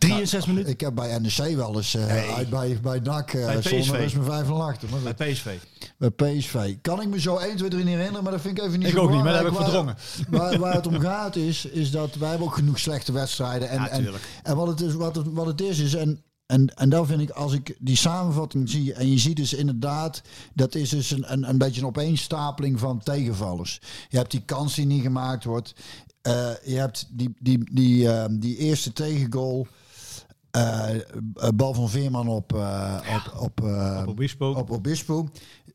Drie 0.09 0.27
zes 0.27 0.47
minuten. 0.47 0.73
ik 0.73 0.81
heb 0.81 0.95
bij 0.95 1.19
NEC 1.19 1.57
wel 1.57 1.77
eens 1.77 1.95
eh, 1.95 2.35
uit 2.35 2.51
bij, 2.51 2.79
bij 2.83 2.99
NAC 2.99 3.33
uh, 3.33 3.47
Bij 3.47 3.59
PSV. 3.59 3.85
zonder 3.85 4.01
is 4.01 4.13
mijn 4.13 4.27
vijf 4.27 4.49
en 4.49 4.61
achter. 4.61 4.89
Maar 4.91 5.01
goed. 5.01 5.17
Bij 5.17 5.33
PSV. 5.33 5.47
Bij 5.97 6.11
PSV. 6.11 6.75
Kan 6.81 7.03
ik 7.03 7.09
me 7.09 7.21
zo 7.21 7.37
1, 7.37 7.57
2, 7.57 7.71
3 7.71 7.85
niet 7.85 7.95
herinneren, 7.95 8.23
maar 8.23 8.33
dat 8.33 8.41
vind 8.41 8.59
ik 8.59 8.65
even 8.65 8.79
niet 8.79 8.89
Ik 8.89 8.95
zo 8.95 9.01
ook 9.01 9.11
niet, 9.11 9.23
maar 9.23 9.33
dat 9.33 9.43
heb 9.43 9.53
ik 9.53 9.59
verdrongen. 9.59 9.97
Waar, 10.29 10.59
waar, 10.59 10.75
het 10.75 10.87
om 10.87 11.01
gaat 11.01 11.37
is, 11.37 11.65
is 11.65 11.91
dat 11.91 12.15
wij 12.15 12.29
hebben 12.29 12.47
ook 12.47 12.55
genoeg 12.55 12.79
slechte 12.79 13.13
wedstrijden. 13.13 13.69
En, 13.69 13.81
Ja, 13.81 13.89
en, 13.89 14.09
en 14.43 14.57
wat, 14.57 14.67
het 14.67 14.81
is, 14.81 14.95
wat, 14.95 15.17
het, 15.17 15.27
wat 15.31 15.47
het 15.47 15.61
is, 15.61 15.79
is... 15.79 15.95
En, 15.95 16.23
en, 16.53 16.75
en 16.75 16.89
daar 16.89 17.07
vind 17.07 17.21
ik, 17.21 17.31
als 17.31 17.53
ik 17.53 17.77
die 17.79 17.97
samenvatting 17.97 18.69
zie... 18.71 18.93
en 18.95 19.11
je 19.11 19.19
ziet 19.19 19.37
dus 19.37 19.53
inderdaad... 19.55 20.23
dat 20.55 20.75
is 20.75 20.89
dus 20.89 21.11
een, 21.11 21.33
een, 21.33 21.49
een 21.49 21.59
beetje 21.59 21.81
een 21.81 21.87
opeenstapeling 21.87 22.79
van 22.79 22.99
tegenvallers. 23.03 23.81
Je 24.09 24.17
hebt 24.17 24.31
die 24.31 24.43
kans 24.45 24.75
die 24.75 24.87
niet 24.87 25.03
gemaakt 25.03 25.45
wordt. 25.45 25.75
Eh, 26.23 26.51
je 26.65 26.75
hebt 26.75 27.07
die, 27.11 27.35
die, 27.41 27.69
die, 27.73 28.09
eh, 28.13 28.25
die 28.31 28.57
eerste 28.57 28.93
tegengoal... 28.93 29.67
eh, 30.51 30.95
eh, 30.95 31.01
bal 31.55 31.75
van 31.75 31.89
Veerman 31.91 32.29
op, 32.29 32.53
op, 32.53 33.33
op, 33.41 33.61
Op 34.01 34.09
Obispo. 34.09 34.53
op 34.53 34.71
Obispo. 34.71 35.29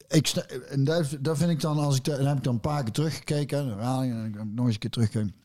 Ik, 0.10 0.28
en 0.70 0.84
daar, 0.84 1.08
daar 1.22 1.38
vind 1.38 1.50
ik 1.52 1.62
dan, 1.62 1.78
als 1.78 1.96
ik, 1.96 2.04
daar- 2.04 2.18
dan 2.18 2.28
heb 2.28 2.38
ik 2.38 2.44
dan 2.44 2.54
een 2.54 2.60
paar 2.60 2.84
keer 2.84 2.94
teruggekeken, 2.94 3.80
en 3.80 4.32
nog 4.56 4.66
eens 4.66 4.74
een 4.74 4.80
keer 4.80 4.90
teruggekeken. 4.90 5.36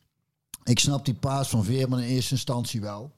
Ik 0.65 0.79
snap 0.79 1.05
die 1.05 1.15
paas 1.15 1.49
van 1.49 1.65
Veerman 1.65 2.01
in 2.01 2.09
eerste 2.09 2.35
instantie 2.35 2.81
wel. 2.81 3.13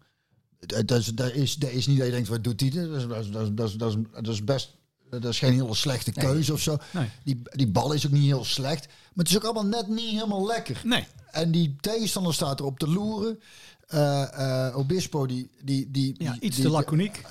Dat 0.66 0.90
is, 0.90 1.06
dat 1.06 1.32
is, 1.32 1.54
dat 1.56 1.70
is 1.70 1.86
niet 1.86 1.96
dat 1.98 2.06
je 2.06 2.12
denkt, 2.12 2.28
wat 2.28 2.44
doet 2.44 2.60
hij? 2.60 2.70
Dat 2.70 2.96
is, 3.00 3.06
dat 3.06 3.24
is, 3.24 3.30
dat 3.30 3.68
is, 3.68 3.74
dat 3.76 3.90
is, 3.90 3.96
dat 4.22 4.44
best, 4.44 4.76
dat 5.10 5.24
is 5.24 5.38
geen 5.38 5.52
hele 5.52 5.74
slechte 5.74 6.12
keuze 6.12 6.52
of 6.52 6.60
zo. 6.60 6.76
Nee. 6.92 7.08
Die, 7.24 7.42
die 7.50 7.68
bal 7.68 7.92
is 7.92 8.06
ook 8.06 8.12
niet 8.12 8.22
heel 8.24 8.44
slecht. 8.44 8.86
Maar 8.86 9.24
het 9.24 9.28
is 9.28 9.36
ook 9.36 9.44
allemaal 9.44 9.66
net 9.66 9.88
niet 9.88 10.10
helemaal 10.10 10.46
lekker. 10.46 10.80
Nee. 10.84 11.04
En 11.30 11.50
die 11.50 11.76
tegenstander 11.80 12.34
staat 12.34 12.60
erop 12.60 12.78
te 12.78 12.88
loeren. 12.88 13.40
Eh, 13.86 14.66
eh, 14.66 14.76
Obispo, 14.76 15.26
die... 15.26 15.50
die, 15.62 15.90
die, 15.90 16.14
Ja, 16.18 16.32
die- 16.32 16.40
iets 16.40 16.56
die- 16.56 16.64
te 16.64 16.70
laconiek. 16.70 17.22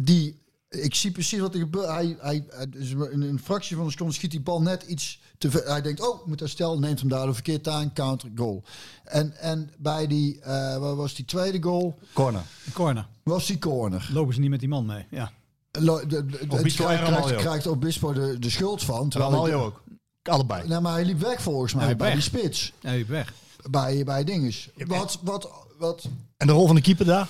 die 0.00 0.44
ik 0.70 0.94
zie 0.94 1.10
precies 1.10 1.38
wat 1.40 1.54
er 1.54 1.60
gebeurt. 1.60 1.86
Hij, 1.86 2.16
hij, 2.20 2.44
dus 2.68 2.90
in 2.90 3.22
een 3.22 3.40
fractie 3.40 3.76
van 3.76 3.84
een 3.84 3.90
seconde 3.90 4.12
schiet 4.12 4.30
die 4.30 4.40
bal 4.40 4.62
net 4.62 4.82
iets 4.82 5.20
te 5.38 5.50
ver. 5.50 5.64
Hij 5.66 5.82
denkt, 5.82 6.00
oh, 6.08 6.20
ik 6.20 6.26
moet 6.26 6.40
herstellen. 6.40 6.80
Neemt 6.80 7.00
hem 7.00 7.08
daardoor 7.08 7.34
verkeerd 7.34 7.68
aan. 7.68 7.92
Counter, 7.92 8.30
goal. 8.34 8.62
En, 9.04 9.36
en 9.36 9.70
bij 9.78 10.06
die, 10.06 10.40
eh 10.40 10.76
wat 10.76 10.96
was 10.96 11.14
die 11.14 11.24
tweede 11.24 11.62
goal? 11.62 11.98
Corner. 12.12 12.42
Corner. 12.72 13.06
Was 13.22 13.46
die 13.46 13.58
corner. 13.58 14.08
Lopen 14.12 14.34
ze 14.34 14.40
niet 14.40 14.50
met 14.50 14.60
die 14.60 14.68
man 14.68 14.86
mee. 14.86 15.06
Ja. 15.10 15.32
Lo- 15.72 16.06
de- 16.06 16.26
de- 16.26 16.46
de- 16.46 16.58
Obispo 16.58 16.88
het 16.88 17.36
krijgt, 17.36 17.66
Obispo 17.66 18.12
de, 18.12 18.38
de 18.38 18.50
schuld 18.50 18.82
van. 18.82 19.08
terwijl 19.08 19.32
Ramaljo 19.32 19.56
hij- 19.56 19.66
ook. 19.66 19.82
Allebei. 20.22 20.68
Nee, 20.68 20.80
maar 20.80 20.92
hij 20.92 21.04
liep 21.04 21.20
weg 21.20 21.42
volgens 21.42 21.74
mij 21.74 21.86
liep 21.88 21.98
bij 21.98 22.06
weg. 22.14 22.16
die 22.30 22.40
spits. 22.40 22.72
Ja, 22.80 22.92
die 22.92 23.04
weg. 23.04 23.32
Bij, 23.70 24.04
bij 24.04 24.24
dinges. 24.24 24.68
Wat, 24.86 25.18
wat, 25.22 25.50
wat, 25.78 26.04
En 26.36 26.46
de 26.46 26.52
rol 26.52 26.66
van 26.66 26.74
de 26.74 26.80
keeper 26.82 27.06
daar? 27.06 27.28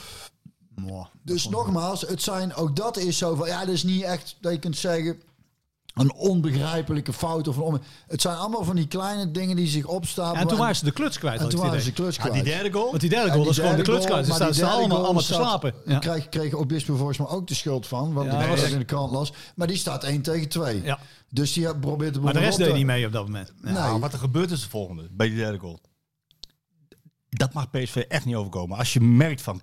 Mwah. 0.74 1.06
Dus 1.22 1.48
nogmaals, 1.48 2.00
het 2.00 2.22
zijn, 2.22 2.54
ook 2.54 2.76
dat 2.76 2.96
is 2.96 3.18
zo 3.18 3.34
van, 3.34 3.46
ja, 3.48 3.64
dat 3.64 3.74
is 3.74 3.82
niet 3.82 4.02
echt 4.02 4.36
dat 4.40 4.52
je 4.52 4.58
kunt 4.58 4.76
zeggen 4.76 5.22
een 5.96 6.14
onbegrijpelijke 6.14 7.12
fout 7.12 7.48
of 7.48 7.56
een 7.56 7.62
onbe- 7.62 7.80
Het 8.06 8.20
zijn 8.20 8.36
allemaal 8.36 8.64
van 8.64 8.76
die 8.76 8.86
kleine 8.86 9.30
dingen 9.30 9.56
die 9.56 9.66
zich 9.66 9.86
opstapelen. 9.86 10.40
En 10.42 10.48
toen 10.48 10.58
waren 10.58 10.76
ze 10.76 10.84
de 10.84 10.90
kluts 10.92 11.18
kwijt. 11.18 11.40
en 11.40 11.48
toen 11.48 11.60
waren 11.60 11.74
ze 11.80 11.80
idee. 11.80 11.92
kluts 11.92 12.16
Ja, 12.16 12.22
kwijt. 12.22 12.44
die 12.44 12.52
derde 12.54 12.72
goal. 12.72 12.86
Want 12.88 13.00
die 13.00 13.10
derde 13.10 13.30
goal 13.30 13.40
die 13.42 13.50
is 13.50 13.58
gewoon 13.58 13.76
de 13.76 13.82
kluts 13.82 14.06
kwijt. 14.06 14.26
Ze 14.26 14.32
staan, 14.32 14.70
allemaal, 14.70 15.04
allemaal 15.04 15.22
te 15.22 15.32
slapen. 15.32 15.74
Ja. 15.86 15.98
Kreeg, 15.98 16.28
kreeg 16.28 16.52
Obispo 16.54 16.96
volgens 16.96 17.18
mij 17.18 17.26
ook 17.28 17.46
de 17.46 17.54
schuld 17.54 17.86
van. 17.86 18.12
Want 18.12 18.32
Ja, 18.32 18.38
die 18.38 18.48
was 18.48 18.60
dat 18.60 18.70
in 18.70 18.78
de 18.78 18.84
krant 18.84 19.10
las. 19.12 19.32
Maar 19.54 19.66
die 19.66 19.76
staat 19.76 20.04
1 20.04 20.22
tegen 20.22 20.48
2. 20.48 20.82
Ja. 20.82 20.98
Dus 21.30 21.52
die 21.52 21.76
probeert 21.78 22.12
de 22.14 22.20
boel 22.20 22.24
Maar 22.32 22.40
de 22.40 22.46
rest 22.46 22.58
deed 22.58 22.68
te- 22.68 22.72
niet 22.74 22.86
mee 22.86 23.06
op 23.06 23.12
dat 23.12 23.24
moment. 23.26 23.52
Ja. 23.56 23.64
Nee. 23.64 23.72
Nou, 23.72 24.00
wat 24.00 24.12
er 24.12 24.18
gebeurt 24.18 24.50
is 24.50 24.60
het 24.60 24.70
volgende. 24.70 25.08
Bij 25.10 25.28
die 25.28 25.36
derde 25.36 25.58
goal. 25.58 25.80
Dat 27.28 27.52
mag 27.52 27.70
PSV 27.70 27.96
echt 28.08 28.24
niet 28.24 28.34
overkomen. 28.34 28.78
Als 28.78 28.92
je 28.92 29.00
merkt 29.00 29.42
van... 29.42 29.60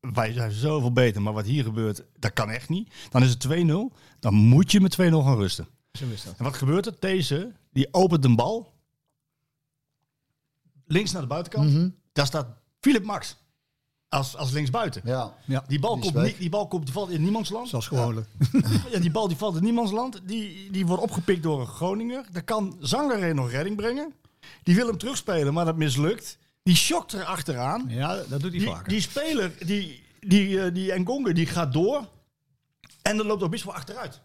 Wij 0.00 0.32
zijn 0.32 0.50
zoveel 0.52 0.92
beter, 0.92 1.22
maar 1.22 1.32
wat 1.32 1.44
hier 1.44 1.64
gebeurt, 1.64 2.02
dat 2.18 2.32
kan 2.32 2.50
echt 2.50 2.68
niet. 2.68 2.92
Dan 3.10 3.22
is 3.22 3.30
het 3.30 3.46
2-0. 3.48 3.96
Dan 4.20 4.34
moet 4.34 4.72
je 4.72 4.80
met 4.80 4.94
2-0 4.94 4.96
gaan 4.98 5.36
rusten. 5.36 5.68
Zo 5.92 6.04
is 6.12 6.24
dat. 6.24 6.34
En 6.38 6.44
wat 6.44 6.56
gebeurt 6.56 6.86
er? 6.86 6.94
Deze, 6.98 7.52
die 7.72 7.88
opent 7.94 8.24
een 8.24 8.36
bal. 8.36 8.72
links 10.86 11.12
naar 11.12 11.22
de 11.22 11.28
buitenkant. 11.28 11.70
Mhm. 11.72 11.88
Daar 12.12 12.26
staat 12.26 12.46
Philip 12.80 13.04
Max. 13.04 13.36
Als, 14.08 14.36
als 14.36 14.50
linksbuiten. 14.50 15.02
Ja. 15.04 15.34
Ja, 15.46 15.64
Die 15.66 15.78
bal, 15.80 16.00
Die 16.00 16.12
komt 16.12 16.24
niet, 16.24 16.38
die 16.38 16.48
bal 16.48 16.68
komt, 16.68 16.84
die 16.84 16.92
valt 16.92 17.10
in 17.10 17.22
niemands 17.22 17.50
land. 17.50 17.68
zoals 17.68 17.86
gewoonlijk. 17.86 18.28
Ja, 18.92 18.98
die 18.98 19.10
bal 19.10 19.28
die 19.28 19.36
valt 19.36 19.56
in 19.56 19.62
niemands 19.62 19.92
land. 19.92 20.20
Die, 20.24 20.70
die 20.70 20.86
wordt 20.86 21.02
opgepikt 21.02 21.42
door 21.42 21.60
een 21.60 21.66
Groninger. 21.66 22.24
Daar 22.32 22.42
kan 22.42 22.76
Zangeré 22.80 23.32
nog 23.34 23.50
redding 23.50 23.76
brengen. 23.76 24.12
Die 24.62 24.74
wil 24.74 24.86
hem 24.86 24.98
terugspelen, 24.98 25.54
maar 25.54 25.64
dat 25.64 25.76
mislukt. 25.76 26.38
Die 26.62 26.76
shokt 26.76 27.12
er 27.12 27.24
achteraan. 27.24 27.84
Ja, 27.88 28.14
dat 28.28 28.40
doet 28.40 28.50
hij 28.50 28.50
Die, 28.50 28.68
vaker. 28.68 28.88
die 28.88 29.00
speler, 29.00 29.52
die, 29.66 30.02
die, 30.20 30.62
eh, 30.62 30.74
die 30.74 30.98
Ngonge, 31.00 31.32
die 31.34 31.46
gaat 31.46 31.72
door. 31.72 32.08
En 33.02 33.16
dan 33.16 33.26
loopt 33.26 33.42
ook 33.42 33.50
best 33.50 33.64
wel 33.64 33.74
achteruit. 33.74 34.20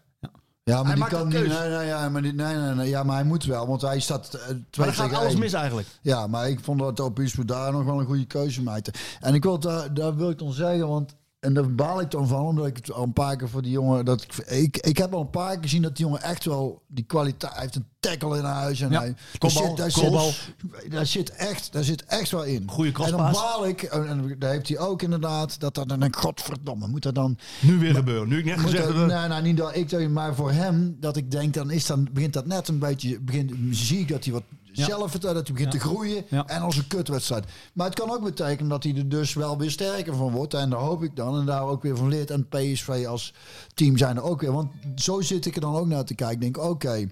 Ja, 0.62 0.74
Hij 0.74 0.82
maar 0.82 0.92
die 0.92 1.00
maakt 1.00 1.12
kan 1.12 1.20
een 1.20 1.42
niet. 1.42 1.58
Nee, 1.58 1.68
nee, 1.68 1.86
ja, 1.86 2.08
maar 2.08 2.22
die, 2.22 2.32
nee, 2.32 2.54
nee, 2.56 2.74
nee, 2.74 2.88
ja, 2.88 3.02
maar 3.02 3.14
hij 3.16 3.24
moet 3.24 3.44
wel, 3.44 3.66
want 3.66 3.80
hij 3.82 4.00
staat 4.00 4.34
eh, 4.34 4.40
twee 4.46 4.56
Maar 4.86 4.86
dan 4.86 4.94
gaat 4.94 5.12
alles 5.18 5.30
één. 5.32 5.38
mis 5.40 5.52
eigenlijk. 5.52 5.88
Ja, 6.02 6.26
maar 6.26 6.48
ik 6.48 6.60
vond 6.60 6.78
dat 6.80 7.00
op 7.00 7.18
Usbu 7.18 7.44
daar 7.44 7.72
nog 7.72 7.84
wel 7.84 8.00
een 8.00 8.06
goede 8.06 8.26
keuze 8.26 8.62
maakte. 8.62 8.92
En 9.20 9.34
ik 9.34 9.42
wil 9.42 9.58
daar, 9.58 9.94
daar 9.94 10.16
wil 10.16 10.30
ik 10.30 10.38
dan 10.38 10.52
zeggen, 10.52 10.88
want 10.88 11.14
en 11.46 11.54
daar 11.54 11.74
baal 11.74 12.00
ik 12.00 12.10
dan 12.10 12.28
van, 12.28 12.46
omdat 12.46 12.66
ik 12.66 12.76
het 12.76 12.92
al 12.92 13.02
een 13.02 13.12
paar 13.12 13.36
keer 13.36 13.48
voor 13.48 13.62
die 13.62 13.70
jongen 13.70 14.04
dat 14.04 14.22
ik, 14.22 14.36
ik, 14.36 14.76
ik 14.76 14.98
heb 14.98 15.14
al 15.14 15.20
een 15.20 15.30
paar 15.30 15.52
keer 15.52 15.62
gezien 15.62 15.82
dat 15.82 15.96
die 15.96 16.04
jongen 16.04 16.22
echt 16.22 16.44
wel 16.44 16.82
die 16.86 17.04
kwaliteit 17.04 17.52
hij 17.52 17.62
heeft 17.62 17.76
een 17.76 17.86
tackle 18.00 18.38
in 18.38 18.44
huis 18.44 18.80
en 18.80 18.90
Ja, 18.90 19.00
hij 19.00 19.14
daar 19.38 19.50
zit, 19.50 19.76
daar, 19.76 19.90
zit, 19.90 20.90
daar 20.90 21.06
zit 21.06 21.30
echt 21.30 21.72
daar 21.72 21.84
zit 21.84 22.04
echt 22.04 22.30
wel 22.30 22.44
in. 22.44 22.68
Goeie 22.70 22.92
En 22.92 23.10
dan 23.10 23.32
baal 23.32 23.66
ik 23.66 23.82
en, 23.82 24.08
en 24.08 24.36
daar 24.38 24.50
heeft 24.50 24.68
hij 24.68 24.78
ook 24.78 25.02
inderdaad 25.02 25.60
dat 25.60 25.74
dat 25.74 25.88
dan 25.88 26.02
ik, 26.02 26.16
godverdomme 26.16 26.88
moet 26.88 27.02
dat 27.02 27.14
dan 27.14 27.38
Nu 27.60 27.78
weer 27.78 27.94
gebeuren. 27.94 28.28
Nu 28.28 28.38
ik 28.38 28.44
net 28.44 28.60
gezegd 28.60 28.86
heb. 28.86 28.94
nee, 28.94 29.06
nou, 29.06 29.42
niet 29.42 29.56
dat 29.56 29.74
ik 29.74 30.10
maar 30.10 30.34
voor 30.34 30.52
hem 30.52 30.96
dat 31.00 31.16
ik 31.16 31.30
denk 31.30 31.54
dan 31.54 31.70
is 31.70 31.86
dan 31.86 32.08
begint 32.12 32.32
dat 32.32 32.46
net 32.46 32.68
een 32.68 32.78
beetje 32.78 33.20
begint 33.20 33.52
zie 33.70 33.98
ik 33.98 34.08
dat 34.08 34.24
hij 34.24 34.32
wat 34.32 34.42
zelfvertrouwen 34.84 35.44
dat 35.44 35.52
hij 35.56 35.64
begint 35.64 35.82
te 35.82 35.88
groeien 35.88 36.24
en 36.46 36.60
als 36.62 36.76
een 36.76 36.86
kutwedstrijd. 36.86 37.44
Maar 37.72 37.86
het 37.86 37.94
kan 37.98 38.10
ook 38.10 38.22
betekenen 38.24 38.68
dat 38.70 38.82
hij 38.82 38.94
er 38.96 39.08
dus 39.08 39.34
wel 39.34 39.58
weer 39.58 39.70
sterker 39.70 40.14
van 40.16 40.32
wordt 40.32 40.54
en 40.54 40.70
daar 40.70 40.80
hoop 40.80 41.02
ik 41.02 41.16
dan 41.16 41.38
en 41.38 41.46
daar 41.46 41.62
ook 41.62 41.82
weer 41.82 41.96
van 41.96 42.08
leert 42.08 42.30
en 42.30 42.48
PSV 42.48 43.04
als 43.08 43.34
team 43.74 43.96
zijn 43.96 44.16
er 44.16 44.22
ook 44.22 44.40
weer. 44.40 44.52
Want 44.52 44.70
zo 44.96 45.20
zit 45.20 45.46
ik 45.46 45.54
er 45.54 45.60
dan 45.60 45.74
ook 45.74 45.86
naar 45.86 46.04
te 46.04 46.14
kijken. 46.14 46.34
Ik 46.46 46.54
denk 46.54 46.66
oké, 46.70 47.06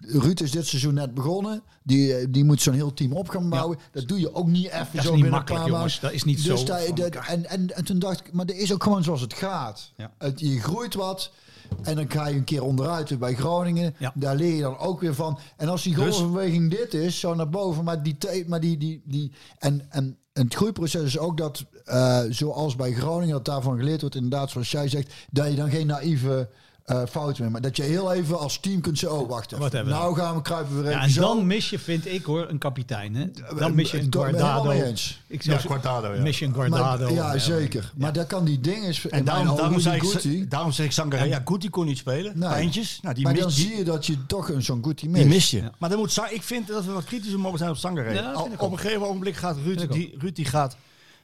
Ruud 0.00 0.40
is 0.40 0.50
dit 0.50 0.66
seizoen 0.66 0.94
net 0.94 1.14
begonnen. 1.14 1.62
Die, 1.82 2.14
eh, 2.14 2.26
die 2.30 2.44
moet 2.44 2.62
zo'n 2.62 2.74
heel 2.74 2.94
team 2.94 3.12
op 3.12 3.28
gaan 3.28 3.48
bouwen. 3.48 3.78
Dat 3.92 4.08
doe 4.08 4.20
je 4.20 4.34
ook 4.34 4.46
niet 4.46 4.66
even 4.66 4.86
Dat 4.92 5.04
zo 5.04 5.10
binnen 5.12 5.32
een 5.38 5.44
paar 5.44 5.56
maanden. 5.70 6.00
Dat 6.00 6.12
is 6.12 6.24
niet 6.24 6.36
dus 6.36 6.60
zo 6.60 6.64
dat- 6.66 6.78
en, 7.28 7.44
en, 7.48 7.76
en 7.76 7.84
toen 7.84 7.98
dacht 7.98 8.20
ik, 8.20 8.32
maar 8.32 8.46
dat 8.46 8.56
is 8.56 8.72
ook 8.72 8.82
gewoon 8.82 9.04
zoals 9.04 9.20
het 9.20 9.34
gaat. 9.34 9.92
Het, 10.18 10.40
je 10.40 10.60
groeit 10.60 10.94
wat. 10.94 11.30
En 11.82 11.96
dan 11.96 12.10
ga 12.10 12.26
je 12.26 12.36
een 12.36 12.44
keer 12.44 12.62
onderuit 12.62 13.18
bij 13.18 13.34
Groningen. 13.34 13.94
Ja. 13.98 14.12
Daar 14.14 14.36
leer 14.36 14.54
je 14.54 14.62
dan 14.62 14.78
ook 14.78 15.00
weer 15.00 15.14
van. 15.14 15.38
En 15.56 15.68
als 15.68 15.82
die 15.82 15.94
golfbeweging 15.94 16.70
dit 16.70 16.94
is, 16.94 17.20
zo 17.20 17.34
naar 17.34 17.48
boven. 17.48 17.84
Maar 17.84 18.02
die, 18.02 18.16
maar 18.46 18.60
die, 18.60 18.76
die, 18.76 19.02
die 19.04 19.32
en, 19.58 19.86
en 19.90 20.18
het 20.32 20.54
groeiproces 20.54 21.02
is 21.02 21.18
ook 21.18 21.36
dat, 21.36 21.64
eh, 21.84 22.20
zoals 22.28 22.76
bij 22.76 22.92
Groningen, 22.92 23.34
dat 23.34 23.44
daarvan 23.44 23.78
geleerd 23.78 24.00
wordt, 24.00 24.16
inderdaad, 24.16 24.50
zoals 24.50 24.70
jij 24.70 24.88
zegt, 24.88 25.12
dat 25.30 25.48
je 25.48 25.54
dan 25.54 25.70
geen 25.70 25.86
naïeve 25.86 26.48
eh 26.88 27.02
fouten. 27.10 27.50
Maar 27.50 27.60
dat 27.60 27.76
je 27.76 27.82
heel 27.82 28.12
even 28.12 28.38
als 28.38 28.58
team 28.60 28.80
kunt 28.80 28.98
zeggen, 28.98 29.18
oh 29.20 29.28
wacht 29.28 29.46
even. 29.46 29.58
Wat 29.58 29.72
hebben 29.72 29.92
we 29.92 29.98
nou 29.98 30.16
gaan 30.16 30.34
we 30.34 30.42
kruipen 30.42 30.74
weer 30.74 30.84
even 30.84 30.96
Ja, 30.98 31.02
en 31.04 31.10
zo. 31.10 31.20
dan 31.20 31.46
mis 31.46 31.70
je, 31.70 31.78
vind 31.78 32.06
ik 32.06 32.24
hoor, 32.24 32.48
een 32.48 32.58
kapitein. 32.58 33.14
Hè? 33.14 33.26
Dan 33.58 33.74
mis 33.74 33.90
je 33.90 33.98
een 33.98 34.04
Ik 34.04 34.10
ben 34.10 34.20
het 34.20 34.30
helemaal 34.36 34.62
Guardado. 34.62 34.86
eens. 34.88 35.20
Ik 35.26 35.42
Ja, 35.42 35.52
zeg, 35.52 35.64
Quartado, 35.64 36.14
ja. 36.14 36.20
mis 36.22 36.38
je 36.38 36.44
een 36.44 36.50
Maar- 36.56 36.68
Guardado. 36.68 37.08
ja, 37.14 37.38
zeker. 37.38 37.92
Maar 37.96 38.12
daar 38.12 38.26
kan 38.26 38.44
die 38.44 38.60
ding 38.60 38.84
is. 38.84 39.08
En 39.08 39.24
daarom, 39.24 39.56
daarom, 39.56 39.80
zei 39.80 40.00
ik, 40.22 40.50
daarom 40.50 40.72
zeg 40.72 40.86
ik 40.86 40.92
Sangaré, 40.92 41.24
ja, 41.24 41.42
Guti 41.44 41.70
kon 41.70 41.86
niet 41.86 41.98
spelen. 41.98 42.38
Nee. 42.38 42.48
Pijntjes. 42.48 42.98
Nou, 43.02 43.14
die 43.14 43.24
Maar 43.24 43.34
dan 43.34 43.48
die, 43.48 43.56
zie 43.56 43.76
je 43.76 43.84
dat 43.84 44.06
je 44.06 44.26
toch 44.26 44.48
een 44.50 44.62
zo'n 44.62 44.84
Guti 44.84 45.00
die 45.06 45.10
mist. 45.10 45.26
mis 45.26 45.50
je. 45.50 45.70
Maar 45.78 45.88
dan 45.90 45.98
moet, 45.98 46.20
ik 46.30 46.42
vind 46.42 46.66
dat 46.68 46.84
we 46.84 46.92
wat 46.92 47.04
kritischer 47.04 47.38
mogen 47.40 47.58
zijn 47.58 47.70
op 47.70 47.76
dat 48.34 48.52
ik 48.52 48.62
op 48.62 48.72
een 48.72 48.78
gegeven 48.78 49.06
ogenblik 49.06 49.36
gaat 49.36 49.56
Ruud, 49.64 49.82
ook. 49.82 49.92
die, 49.92 50.14
Ruud 50.18 50.34
die 50.36 50.44
gaat 50.44 50.76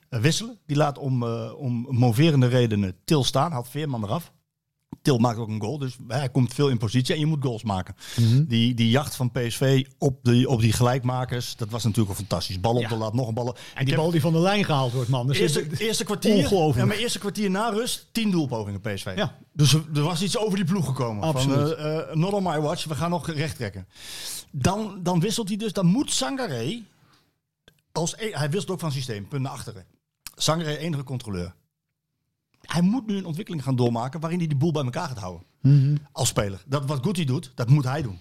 eh, 0.08 0.20
wisselen. 0.20 0.58
Die 0.66 0.76
laat 0.76 0.98
om, 0.98 1.22
eh, 1.22 1.52
om 1.56 1.86
moverende 1.88 2.46
redenen 2.46 2.94
Til 3.04 3.24
staan. 3.24 3.52
Had 3.52 3.68
Veerman 3.68 4.04
eraf. 4.04 4.32
Til 5.04 5.18
maakt 5.18 5.38
ook 5.38 5.48
een 5.48 5.60
goal, 5.60 5.78
dus 5.78 5.96
hij 6.08 6.28
komt 6.28 6.54
veel 6.54 6.68
in 6.68 6.78
positie 6.78 7.14
en 7.14 7.20
je 7.20 7.26
moet 7.26 7.42
goals 7.42 7.62
maken. 7.62 7.94
Mhm. 8.20 8.44
die, 8.44 8.74
die 8.74 8.90
jacht 8.90 9.14
van 9.16 9.30
PSV 9.30 9.86
op, 9.98 10.18
die 10.22 10.48
op 10.48 10.60
die 10.60 10.72
gelijkmakers, 10.72 11.56
dat 11.56 11.70
was 11.70 11.82
natuurlijk 11.84 12.10
een 12.10 12.16
fantastisch. 12.16 12.60
Bal 12.60 12.74
op 12.74 12.80
Ja. 12.80 12.88
de 12.88 12.96
laat, 12.96 13.14
nog 13.14 13.28
een 13.28 13.34
bal. 13.34 13.56
En 13.74 13.84
die 13.84 13.94
bal 13.94 14.10
die 14.10 14.20
van 14.20 14.32
de 14.32 14.38
lijn 14.38 14.64
gehaald 14.64 14.92
wordt, 14.92 15.08
man. 15.08 15.26
Dus 15.26 15.38
Eerste, 15.38 15.66
eerste 15.78 16.04
kwartier, 16.04 16.34
Ongelooflijk. 16.34 16.76
ja, 16.78 16.84
maar 16.84 16.96
eerste 16.96 17.18
kwartier 17.18 17.50
na 17.50 17.68
rust, 17.68 18.08
tien 18.12 18.30
doelpogingen 18.30 18.80
PSV. 18.80 19.12
Ja. 19.16 19.36
Dus 19.52 19.72
er, 19.72 20.02
was 20.02 20.22
iets 20.22 20.38
over 20.38 20.56
die 20.56 20.64
ploeg 20.64 20.86
gekomen. 20.86 21.22
Absoluut. 21.22 21.56
Van, 21.68 21.76
eh, 21.76 21.98
eh, 21.98 22.14
not 22.16 22.32
on 22.32 22.42
my 22.42 22.60
watch, 22.60 22.84
we 22.84 22.94
gaan 22.94 23.10
nog 23.10 23.30
recht 23.30 23.56
trekken. 23.56 23.86
Dan, 24.50 24.98
dan 25.02 25.20
wisselt 25.20 25.48
hij 25.48 25.56
dus, 25.56 25.72
dan 25.72 25.86
moet 25.86 26.10
Sangaré, 26.12 26.82
als, 27.92 28.14
e- 28.18 28.30
hij 28.32 28.50
wisselt 28.50 28.70
ook 28.70 28.80
van 28.80 28.92
systeem, 28.92 29.28
punt 29.28 29.42
naar 29.42 29.52
achteren. 29.52 29.84
Sangaré 30.34 30.74
enige 30.76 31.02
controleur. 31.04 31.54
Hij 32.66 32.80
moet 32.80 33.06
nu 33.06 33.16
een 33.16 33.26
ontwikkeling 33.26 33.62
gaan 33.62 33.76
doormaken 33.76 34.20
waarin 34.20 34.38
hij 34.38 34.48
die 34.48 34.56
boel 34.56 34.72
bij 34.72 34.84
elkaar 34.84 35.08
gaat 35.08 35.18
houden. 35.18 35.46
Als 36.12 36.28
speler. 36.28 36.62
Dat 36.66 36.84
wat 36.84 37.04
Guti 37.04 37.24
doet, 37.24 37.52
dat 37.54 37.68
moet 37.68 37.84
hij 37.84 38.02
doen. 38.02 38.18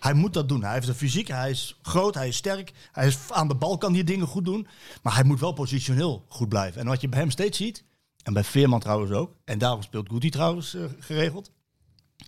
Hij 0.00 0.14
moet 0.14 0.34
dat 0.34 0.48
doen. 0.48 0.62
Hij 0.62 0.72
heeft 0.72 0.86
de 0.86 0.94
fysiek, 0.94 1.28
hij 1.28 1.50
is 1.50 1.78
groot, 1.82 2.14
hij 2.14 2.28
is 2.28 2.36
sterk. 2.36 2.72
Hij 2.92 3.06
is 3.06 3.18
aan 3.30 3.48
de 3.48 3.54
bal 3.54 3.78
kan 3.78 3.92
die 3.92 4.04
dingen 4.04 4.26
goed 4.26 4.44
doen. 4.44 4.66
Maar 5.02 5.14
hij 5.14 5.24
moet 5.24 5.40
wel 5.40 5.52
positioneel 5.52 6.24
goed 6.28 6.48
blijven. 6.48 6.80
En 6.80 6.86
wat 6.86 7.00
je 7.00 7.08
bij 7.08 7.18
hem 7.18 7.30
steeds 7.30 7.56
ziet, 7.56 7.84
en 8.22 8.32
bij 8.32 8.44
Veerman 8.44 8.80
trouwens 8.80 9.12
ook, 9.12 9.34
en 9.44 9.58
daarom 9.58 9.82
speelt 9.82 10.08
Guti 10.08 10.30
trouwens 10.30 10.74
eh, 10.74 10.84
geregeld, 10.98 11.50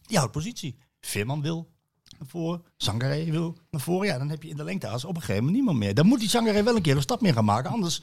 die 0.06 0.16
houdt 0.16 0.32
positie. 0.32 0.78
Veerman 1.00 1.42
wil 1.42 1.70
naar 2.18 2.28
voren, 2.28 2.62
Sangaré 2.76 3.24
wil 3.24 3.58
naar 3.70 3.80
voren. 3.80 4.06
Ja, 4.06 4.18
dan 4.18 4.28
heb 4.28 4.42
je 4.42 4.48
in 4.48 4.56
de 4.56 4.64
lengteas 4.64 5.04
op 5.04 5.14
een 5.14 5.20
gegeven 5.20 5.44
moment 5.44 5.56
niemand 5.56 5.78
meer. 5.78 5.94
Dan 5.94 6.06
moet 6.06 6.20
die 6.20 6.28
Sangaré 6.28 6.62
wel 6.62 6.76
een 6.76 6.82
keer 6.82 6.96
een 6.96 7.02
stap 7.02 7.20
meer 7.20 7.32
gaan 7.32 7.44
maken. 7.44 7.70
Anders 7.70 8.02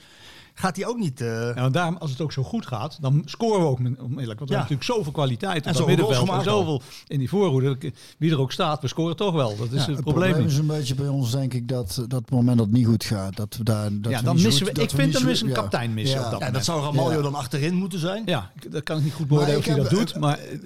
gaat 0.59 0.75
hij 0.75 0.85
ook 0.85 0.97
niet... 0.97 1.21
eh, 1.21 1.27
Ja, 1.27 1.53
want 1.61 1.73
daarom, 1.73 1.97
als 1.97 2.11
het 2.11 2.21
ook 2.21 2.31
zo 2.31 2.43
goed 2.43 2.65
gaat, 2.67 2.97
dan 3.01 3.21
scoren 3.25 3.59
we 3.61 3.67
ook 3.67 3.77
onmiddellijk. 3.77 4.07
Want 4.09 4.19
we 4.19 4.35
Ja. 4.35 4.35
hebben 4.35 4.55
natuurlijk 4.59 4.83
zoveel 4.83 5.11
kwaliteit 5.11 5.57
op 5.59 5.65
En 5.65 5.73
dat 5.73 5.87
middenveld. 5.87 6.29
En 6.29 6.43
zoveel 6.43 6.81
in 7.07 7.19
die 7.19 7.29
voorhoede. 7.29 7.77
Wie 8.17 8.31
er 8.31 8.39
ook 8.39 8.51
staat, 8.51 8.81
we 8.81 8.87
scoren 8.87 9.15
toch 9.15 9.33
wel. 9.33 9.57
Dat 9.57 9.71
is 9.71 9.85
het, 9.85 9.95
Het 9.95 10.03
probleem 10.03 10.35
is 10.45 10.57
een 10.57 10.67
beetje 10.67 10.95
bij 10.95 11.07
ons, 11.07 11.31
denk 11.31 11.53
ik, 11.53 11.67
dat 11.67 11.95
dat 12.07 12.19
het 12.21 12.29
moment 12.29 12.57
dat 12.57 12.65
het 12.65 12.75
niet 12.75 12.85
goed 12.85 13.03
gaat, 13.03 13.35
dat 13.35 13.55
we 13.57 13.63
daar. 13.63 13.89
Dat 14.01 14.11
Ja, 14.11 14.21
dan 14.21 14.33
missen 14.35 14.51
goed- 14.51 14.59
we- 14.67 14.73
dat 14.73 14.83
ik 14.83 14.89
vind 14.99 15.11
dan 15.13 15.21
zo- 15.21 15.27
mis 15.27 15.41
een 15.41 15.47
ja. 15.47 15.53
kapitein 15.53 15.93
missen 15.93 16.19
Ja. 16.19 16.25
op 16.25 16.31
dat 16.31 16.39
ja, 16.39 16.51
dat 16.51 16.65
zou 16.65 16.83
Ramaljo 16.83 17.17
Ja. 17.17 17.21
dan 17.23 17.35
achterin 17.35 17.73
moeten 17.75 17.99
zijn. 17.99 18.23
Ja, 18.25 18.51
dat 18.69 18.83
kan 18.83 18.97
ik 18.97 19.03
niet 19.03 19.13
goed 19.13 19.27
beoordelen 19.27 19.57
of 19.59 19.65
hij 19.65 19.75
dat 19.75 19.89
doet. 19.89 20.15
Maar 20.19 20.37
eh, 20.39 20.57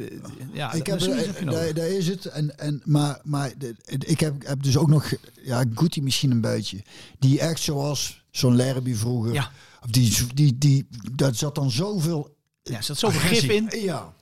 ja, 0.54 0.74
Ik 0.74 0.86
heb, 0.88 1.02
er- 1.02 1.46
daar, 1.46 1.74
daar 1.74 1.88
is 1.88 2.08
het. 2.08 2.26
En, 2.26 2.60
en, 2.60 2.82
maar 2.86 3.20
maar 3.24 3.52
ik 3.88 4.20
heb, 4.20 4.48
heb 4.48 4.64
dus 4.64 4.78
ook 4.78 4.88
nog, 4.90 5.12
ja, 5.44 5.64
Guti 5.74 6.02
misschien 6.02 6.32
een 6.32 6.42
beetje. 6.42 6.84
Die 7.20 7.40
echt 7.40 7.60
zoals 7.60 8.22
zo'n 8.32 8.56
Lerby 8.56 8.94
vroeger. 8.96 9.34
Ja. 9.34 9.52
Die, 9.90 10.34
die, 10.34 10.58
die, 10.58 10.88
daar 11.12 11.36
zat 11.36 11.56
dan 11.56 11.72
zoveel. 11.72 12.36
Ja, 12.62 12.78
er 12.78 12.84
zat 12.84 12.98
zoveel 12.98 13.20
agressie. 13.20 13.50
gif 13.50 13.74
in. 13.74 13.82
Ja. 13.82 14.14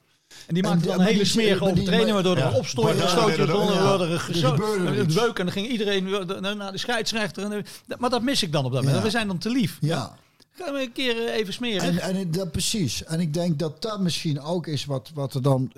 En 0.48 0.54
die 0.54 0.64
maakte 0.64 0.88
dan 0.88 0.98
maar 0.98 1.06
hele 1.06 1.26
smerige 1.26 1.64
overtredingen, 1.64 2.14
waardoor 2.14 2.38
er 2.38 2.46
een 2.46 2.52
begonnen, 3.46 3.76
ja. 3.76 3.98
waardoor 4.42 4.86
er 4.86 5.00
een 5.00 5.14
beuk 5.14 5.40
en 5.40 5.46
dan 5.46 5.52
ging 5.52 5.68
iedereen 5.68 6.10
naar 6.58 6.72
de 6.72 6.78
scheidsrechter. 6.78 7.52
En, 7.52 7.66
maar 7.98 8.10
dat 8.10 8.22
mis 8.22 8.44
ik 8.44 8.52
dan 8.52 8.66
op 8.66 8.72
dat 8.72 8.84
moment. 8.84 9.04
We 9.04 9.10
zijn 9.10 9.28
dan 9.28 9.38
te 9.38 9.50
lief. 9.50 9.78
Ja. 9.82 10.16
Gaan 10.52 10.74
we 10.74 10.82
een 10.82 10.92
keer 10.92 11.28
eh, 11.28 11.36
even 11.36 11.54
smeren. 11.54 12.02
En, 12.02 12.16
en 12.16 12.32
dat 12.32 12.52
precies. 12.52 13.04
En 13.04 13.20
ik 13.20 13.34
denk 13.34 13.60
dat 13.60 13.82
dat 13.82 14.00
misschien 14.00 14.42
ook 14.42 14.68
is 14.68 14.86
wat, 14.86 15.12
wat 15.14 15.34
er 15.34 15.42
dan 15.42 15.72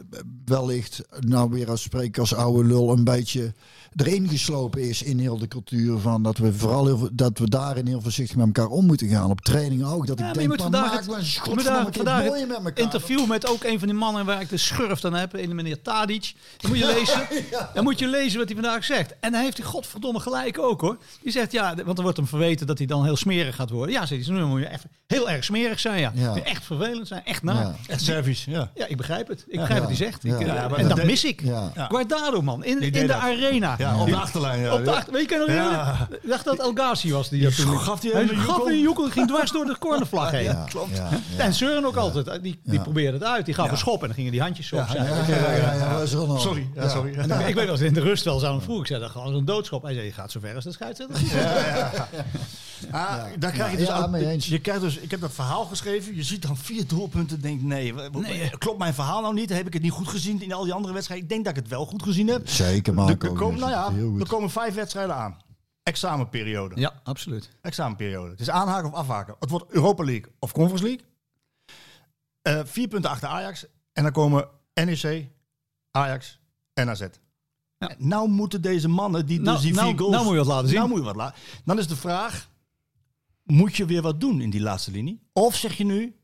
wellicht, 0.46 1.02
nou 1.20 1.50
weer 1.50 1.70
als 1.70 1.82
spreek 1.82 2.18
als 2.18 2.34
oude 2.34 2.68
lul, 2.68 2.92
een 2.92 3.04
beetje 3.04 3.54
erin 3.96 4.30
geslopen 4.30 4.82
is 4.90 5.04
in 5.04 5.20
heel 5.20 5.38
de 5.38 5.48
cultuur 5.48 5.98
van 6.00 6.24
dat 6.24 6.38
we 6.38 6.54
vooral 6.54 6.86
heel, 6.86 7.10
dat 7.14 7.38
we 7.38 7.50
daarin 7.50 7.88
heel 7.88 8.02
voorzichtig 8.02 8.36
met 8.38 8.46
elkaar 8.46 8.68
om 8.68 8.86
moeten 8.86 9.08
gaan. 9.08 9.30
Op 9.30 9.42
training 9.42 9.84
ook. 9.86 10.08
Dat 10.08 10.20
Ja, 10.20 10.28
ik 10.30 10.34
maar 10.36 10.42
je 10.44 10.48
denk, 10.48 10.62
moet 10.62 10.72
maar 10.72 10.82
vandaag 10.82 10.92
maak 10.92 11.00
het, 11.00 11.08
maar 11.56 11.64
daar 11.64 11.94
vandaag 11.94 12.24
met 12.24 12.50
elkaar. 12.66 12.78
interview 12.84 13.28
met 13.28 13.48
ook 13.50 13.64
een 13.64 13.80
van 13.80 13.88
die 13.88 13.98
mannen 13.98 14.26
waar 14.26 14.42
ik 14.42 14.50
de 14.50 14.58
schurft 14.58 15.06
aan 15.06 15.14
heb, 15.14 15.34
een 15.34 15.56
meneer 15.56 15.82
Tadic. 15.82 16.34
Dan 16.58 16.70
moet 16.72 16.80
je 16.80 16.86
lezen, 16.98 17.28
dan 17.74 17.84
moet 17.84 18.00
je 18.00 18.08
lezen 18.08 18.38
wat 18.40 18.48
hij 18.50 18.58
vandaag 18.62 18.84
zegt. 18.86 19.14
En 19.20 19.32
dan 19.32 19.42
heeft 19.42 19.58
hij 19.58 19.66
godverdomme 19.66 20.20
gelijk 20.20 20.60
ook 20.60 20.82
hoor. 20.82 20.98
Die 21.22 21.32
zegt 21.32 21.52
ja, 21.52 21.76
want 21.86 21.98
er 21.98 22.04
wordt 22.04 22.18
hem 22.18 22.28
verweten 22.28 22.68
dat 22.68 22.78
hij 22.78 22.88
dan 22.88 23.04
heel 23.04 23.16
smerig 23.16 23.56
gaat 23.56 23.70
worden. 23.70 23.96
Ja, 23.96 24.06
zegt 24.06 24.26
hij, 24.26 24.36
nu 24.36 24.46
moet 24.46 24.60
je 24.60 24.66
echt 24.66 24.84
heel 25.08 25.30
erg 25.30 25.44
smerig 25.44 25.80
zijn 25.80 26.12
ja. 26.16 26.36
Echt 26.44 26.64
vervelend 26.66 27.08
zijn, 27.08 27.26
echt 27.26 27.44
na. 27.44 27.54
Ja. 27.54 27.76
Echt 27.88 28.02
Servisch, 28.02 28.46
ja. 28.46 28.72
Ja, 28.76 28.86
ik 28.88 28.98
begrijp 28.98 29.28
het. 29.28 29.44
Ik 29.48 29.60
begrijp 29.60 29.80
wat 29.80 29.88
hij 29.88 29.98
zegt. 29.98 30.24
Ik, 30.24 30.32
Ja. 30.32 30.40
Ja, 30.40 30.54
maar 30.54 30.64
en 30.64 30.70
dat 30.80 30.88
dat 30.88 30.98
deed- 30.98 31.06
mis 31.06 31.24
ik. 31.24 31.42
Ja. 31.42 31.72
Ja. 31.76 31.86
Guardado 31.86 32.42
man, 32.42 32.64
in, 32.64 32.82
in 32.82 32.92
de 32.92 33.06
dat. 33.06 33.18
arena. 33.18 33.76
Ja, 33.84 34.00
op 34.00 34.08
de 34.08 34.16
achterlijn. 34.16 34.60
Ja. 34.60 34.74
Op 34.74 34.86
de 34.86 34.92
achter, 34.92 35.14
weet 35.14 35.22
je, 35.22 35.28
kan 35.28 35.40
nog 35.40 35.48
Ja. 35.48 36.08
Ik 36.22 36.30
dacht 36.30 36.46
dat 36.46 36.60
El 36.60 36.72
Ghazi 36.74 37.12
was 37.12 37.30
die 37.30 37.44
dat 37.44 37.56
toen. 37.56 37.80
gaf 37.80 38.00
die 38.00 38.12
hij 38.12 38.22
een 38.22 38.38
gaf 38.38 38.66
een 38.66 38.80
joekel, 38.80 39.10
ging 39.10 39.28
dwars 39.28 39.52
door 39.52 39.66
de 39.66 39.78
cornervlag 39.80 40.32
heen. 40.32 40.44
Ja, 40.44 40.66
ja, 40.94 41.10
ja. 41.38 41.44
En 41.44 41.54
Søren 41.54 41.86
ook 41.86 41.96
altijd. 41.96 42.44
Die, 42.44 42.60
die 42.64 42.80
probeerde 42.80 43.18
het 43.18 43.28
uit. 43.28 43.46
Die 43.46 43.54
gaf 43.54 43.72
een 43.72 43.78
schop 43.78 44.02
en 44.02 44.08
dan 44.08 44.16
gingen 44.16 44.32
die 44.32 44.42
handjes 44.42 44.68
zo. 44.68 44.76
Ja, 44.76 44.88
ja, 44.94 45.04
ja, 45.28 45.74
ja. 45.74 46.06
Sorry, 46.06 46.70
ja, 46.76 46.90
sorry. 46.90 47.12
Ik 47.48 47.56
weet 47.56 47.66
wel, 47.66 47.80
in 47.80 47.94
de 47.94 48.00
rust 48.00 48.24
wel 48.24 48.40
zou 48.40 48.54
hem 48.54 48.62
vroeg. 48.62 48.80
Ik 48.80 48.88
zei, 48.88 49.00
dat 49.00 49.10
gewoon 49.10 49.34
zo'n 49.34 49.46
doodschop. 49.46 49.84
Hij 49.84 49.94
zei, 49.94 50.06
je 50.06 50.12
gaat 50.12 50.32
zo 50.32 50.40
ver 50.40 50.56
als 50.56 50.64
de 50.64 50.72
scheidsrechter. 50.72 51.22
Ah, 52.92 53.24
daar 53.40 53.52
krijg 53.52 53.72
je 53.72 53.78
dus 53.78 53.88
Ja, 53.88 54.14
eens. 54.14 54.48
je 54.48 54.60
krijgt 54.60 54.82
dus, 54.82 54.98
ik 54.98 55.12
heb 55.12 55.20
dat 55.22 55.32
verhaal 55.34 55.66
geschreven. 55.66 56.16
Je 56.16 56.24
ziet 56.24 56.42
dan 56.42 56.58
vier 56.58 56.88
doelpunten. 56.88 57.42
Denk 57.42 57.62
nee, 57.62 57.94
w- 57.94 58.10
klopt 58.58 58.78
mijn 58.80 58.94
verhaal 58.94 59.22
nou 59.22 59.34
niet? 59.34 59.50
Heb 59.50 59.68
ik 59.68 59.74
het 59.74 59.82
niet 59.82 59.92
goed 59.92 60.08
gezien 60.08 60.42
in 60.42 60.54
al 60.54 60.64
die 60.64 60.74
andere 60.74 60.94
wedstrijden? 60.94 61.26
Ik 61.26 61.32
denk 61.32 61.46
dat 61.46 61.56
ik 61.58 61.62
het 61.64 61.72
wel 61.72 61.86
goed 61.86 62.04
gezien 62.04 62.28
heb. 62.28 62.50
Zeker, 62.50 62.98
Er, 62.98 63.10
er 63.10 63.18
komen, 63.34 63.60
nou 63.60 63.72
ja, 63.72 63.92
er 64.20 64.28
komen 64.28 64.50
vijf 64.50 64.74
wedstrijden 64.74 65.16
aan. 65.16 65.38
examenperiode. 65.84 66.80
Ja, 66.80 66.94
absoluut. 67.04 67.50
Examenperiode. 67.62 68.30
Het 68.32 68.40
is 68.40 68.50
aanhaken 68.50 68.90
of 68.92 68.96
afhaken. 68.96 69.36
Het 69.40 69.50
wordt 69.50 69.72
Europa 69.72 70.04
League 70.04 70.32
of 70.40 70.52
Conference 70.52 70.84
League. 70.86 71.06
Eh, 72.42 72.60
vier 72.66 72.88
punten 72.88 73.10
achter 73.12 73.28
Ajax. 73.30 73.66
En 73.94 74.04
dan 74.04 74.12
komen 74.12 74.48
NEC, 74.74 75.28
Ajax 75.92 76.40
en 76.74 76.90
AZ. 76.90 77.02
Ja. 77.78 77.92
Nou 77.98 78.30
moeten 78.30 78.62
deze 78.62 78.88
mannen, 78.88 79.26
die 79.26 79.40
Nou, 79.42 79.56
dus 79.56 79.66
die 79.66 79.74
vier 79.74 79.84
nou- 79.84 79.98
goals... 79.98 80.12
nou 80.12 80.24
moet 80.24 80.34
je 80.34 80.40
wat 80.40 80.48
laten 80.48 80.68
zien. 80.68 80.78
Nou 80.78 80.90
moet 80.90 80.98
je 81.00 81.04
wat 81.06 81.16
laten. 81.16 81.42
Dan 81.66 81.80
is 81.80 81.88
de 81.88 81.96
vraag, 81.96 82.50
moet 83.44 83.76
je 83.76 83.86
weer 83.86 84.02
wat 84.02 84.20
doen 84.20 84.42
in 84.42 84.50
die 84.50 84.62
laatste 84.62 84.92
linie? 84.92 85.22
Of 85.34 85.56
zeg 85.56 85.78
je 85.78 85.86
nu, 85.86 86.16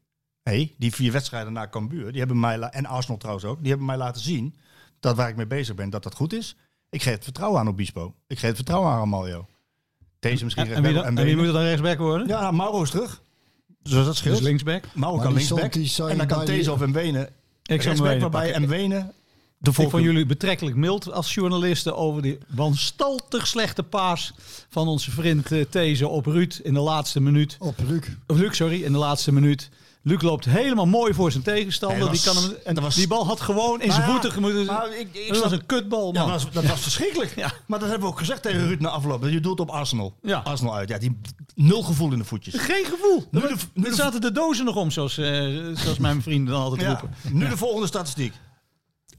hé, 0.43 0.75
die 0.77 0.93
vier 0.93 1.11
wedstrijden 1.11 1.53
naar 1.53 1.69
Cambuur, 1.69 2.09
die 2.11 2.19
hebben 2.19 2.39
mij, 2.39 2.59
en 2.59 2.85
Arsenal 2.85 3.17
trouwens 3.17 3.45
ook, 3.45 3.59
die 3.59 3.69
hebben 3.69 3.85
mij 3.87 3.97
laten 3.97 4.21
zien 4.21 4.55
dat 4.99 5.15
waar 5.15 5.29
ik 5.29 5.35
mee 5.35 5.47
bezig 5.47 5.75
ben, 5.75 5.89
dat 5.89 6.03
dat 6.03 6.15
goed 6.15 6.33
is. 6.33 6.55
Ik 6.89 7.01
geef 7.01 7.13
het 7.13 7.23
vertrouwen 7.23 7.59
aan 7.59 7.67
Obispo. 7.67 8.15
Ik 8.27 8.39
geef 8.39 8.47
het 8.47 8.55
vertrouwen 8.55 8.91
aan 8.91 9.09
Mario. 9.09 9.47
Deze 10.19 10.43
misschien 10.43 10.67
En, 10.67 10.73
en 10.75 10.81
wie, 10.83 10.93
dan- 10.93 11.03
en 11.05 11.15
wie 11.25 11.35
moet 11.35 11.45
dan 11.45 11.61
rechtsback 11.61 11.97
worden? 11.97 12.27
Ja, 12.27 12.41
nou, 12.41 12.53
Mauro 12.53 12.81
is 12.81 12.89
terug. 12.89 13.21
Dus 13.81 13.91
dat 13.91 14.15
scheelt. 14.15 14.35
Dus 14.37 14.45
linksback. 14.45 14.83
Mauro 14.93 15.15
Maar 15.15 15.25
kan 15.25 15.33
linksback. 15.33 15.75
En 16.09 16.17
dan 16.17 16.27
kan 16.27 16.45
Tezo 16.45 16.73
of 16.73 16.85
Mwene 16.85 17.29
Ik 17.63 17.81
zou 17.81 17.97
Mwene 17.97 18.19
waarbij. 18.19 18.59
Mwene 18.59 19.13
de 19.61 19.69
Ik 19.69 19.89
vond 19.89 20.03
jullie 20.03 20.25
betrekkelijk 20.25 20.75
mild 20.75 21.11
als 21.11 21.33
journalisten 21.33 21.95
over 21.97 22.21
die 22.21 22.37
wanstaltig 22.47 23.47
slechte 23.47 23.83
paas 23.83 24.33
van 24.69 24.87
onze 24.87 25.11
vriend 25.11 25.51
eh 25.51 25.61
These 25.69 26.07
op 26.07 26.25
Ruud 26.25 26.59
in 26.63 26.73
de 26.73 26.79
laatste 26.79 27.19
minuut. 27.19 27.55
Op 27.59 27.75
Luc. 27.87 28.03
Luc, 28.27 28.55
sorry, 28.55 28.81
in 28.83 28.91
de 28.91 28.97
laatste 28.97 29.31
minuut. 29.31 29.69
Luc 30.01 30.21
loopt 30.21 30.45
helemaal 30.45 30.85
mooi 30.85 31.13
voor 31.13 31.31
zijn 31.31 31.43
tegenstander. 31.43 31.99
Nee, 31.99 32.09
die, 32.09 32.21
kan 32.23 32.35
hem, 32.35 32.53
en 32.63 32.81
was- 32.81 32.95
die 32.95 33.07
bal 33.07 33.25
had 33.25 33.41
gewoon 33.41 33.81
in 33.81 33.91
zijn 33.91 34.03
ja, 34.05 34.11
voeten 34.11 34.31
gemoeten. 34.31 34.65
maar 34.65 34.97
ik- 34.99 35.07
ik 35.13 35.27
dat 35.27 35.37
snap- 35.37 35.49
was 35.49 35.51
een 35.59 35.65
kutbal, 35.65 36.13
Ja, 36.13 36.19
dat 36.19 36.29
was, 36.29 36.51
dat 36.51 36.65
was 36.65 36.79
verschrikkelijk. 36.89 37.35
Ja. 37.35 37.51
Maar 37.67 37.79
dat 37.79 37.89
hebben 37.89 38.07
we 38.07 38.13
ook 38.13 38.19
gezegd 38.19 38.41
tegen 38.41 38.67
Ruud 38.67 38.79
na 38.79 38.89
afloop. 38.89 39.23
Je 39.29 39.39
doelt 39.39 39.59
op 39.59 39.69
Arsenal. 39.69 40.15
Ja. 40.21 40.37
Arsenal 40.43 40.75
uit. 40.75 40.89
Ja, 40.89 40.97
die 40.97 41.17
nul 41.55 41.81
gevoel 41.83 42.11
in 42.11 42.17
de 42.17 42.23
voetjes. 42.25 42.53
Geen 42.57 42.85
gevoel. 42.85 43.27
Nu 43.31 43.39
Nu 43.41 43.47
de- 43.47 43.55
nu 43.73 43.83
de- 43.83 43.95
zaten 43.95 44.21
de 44.21 44.31
dozen 44.31 44.65
nog 44.65 44.75
om, 44.75 44.91
zoals, 44.91 45.17
eh, 45.17 45.25
zoals 45.73 45.97
mijn 45.97 46.21
vrienden 46.21 46.53
dan 46.53 46.63
altijd 46.63 46.81
Ja. 46.81 46.87
roepen. 46.89 47.09
Nu 47.31 47.49
de 47.49 47.57
volgende 47.57 47.87
statistiek. 47.87 48.33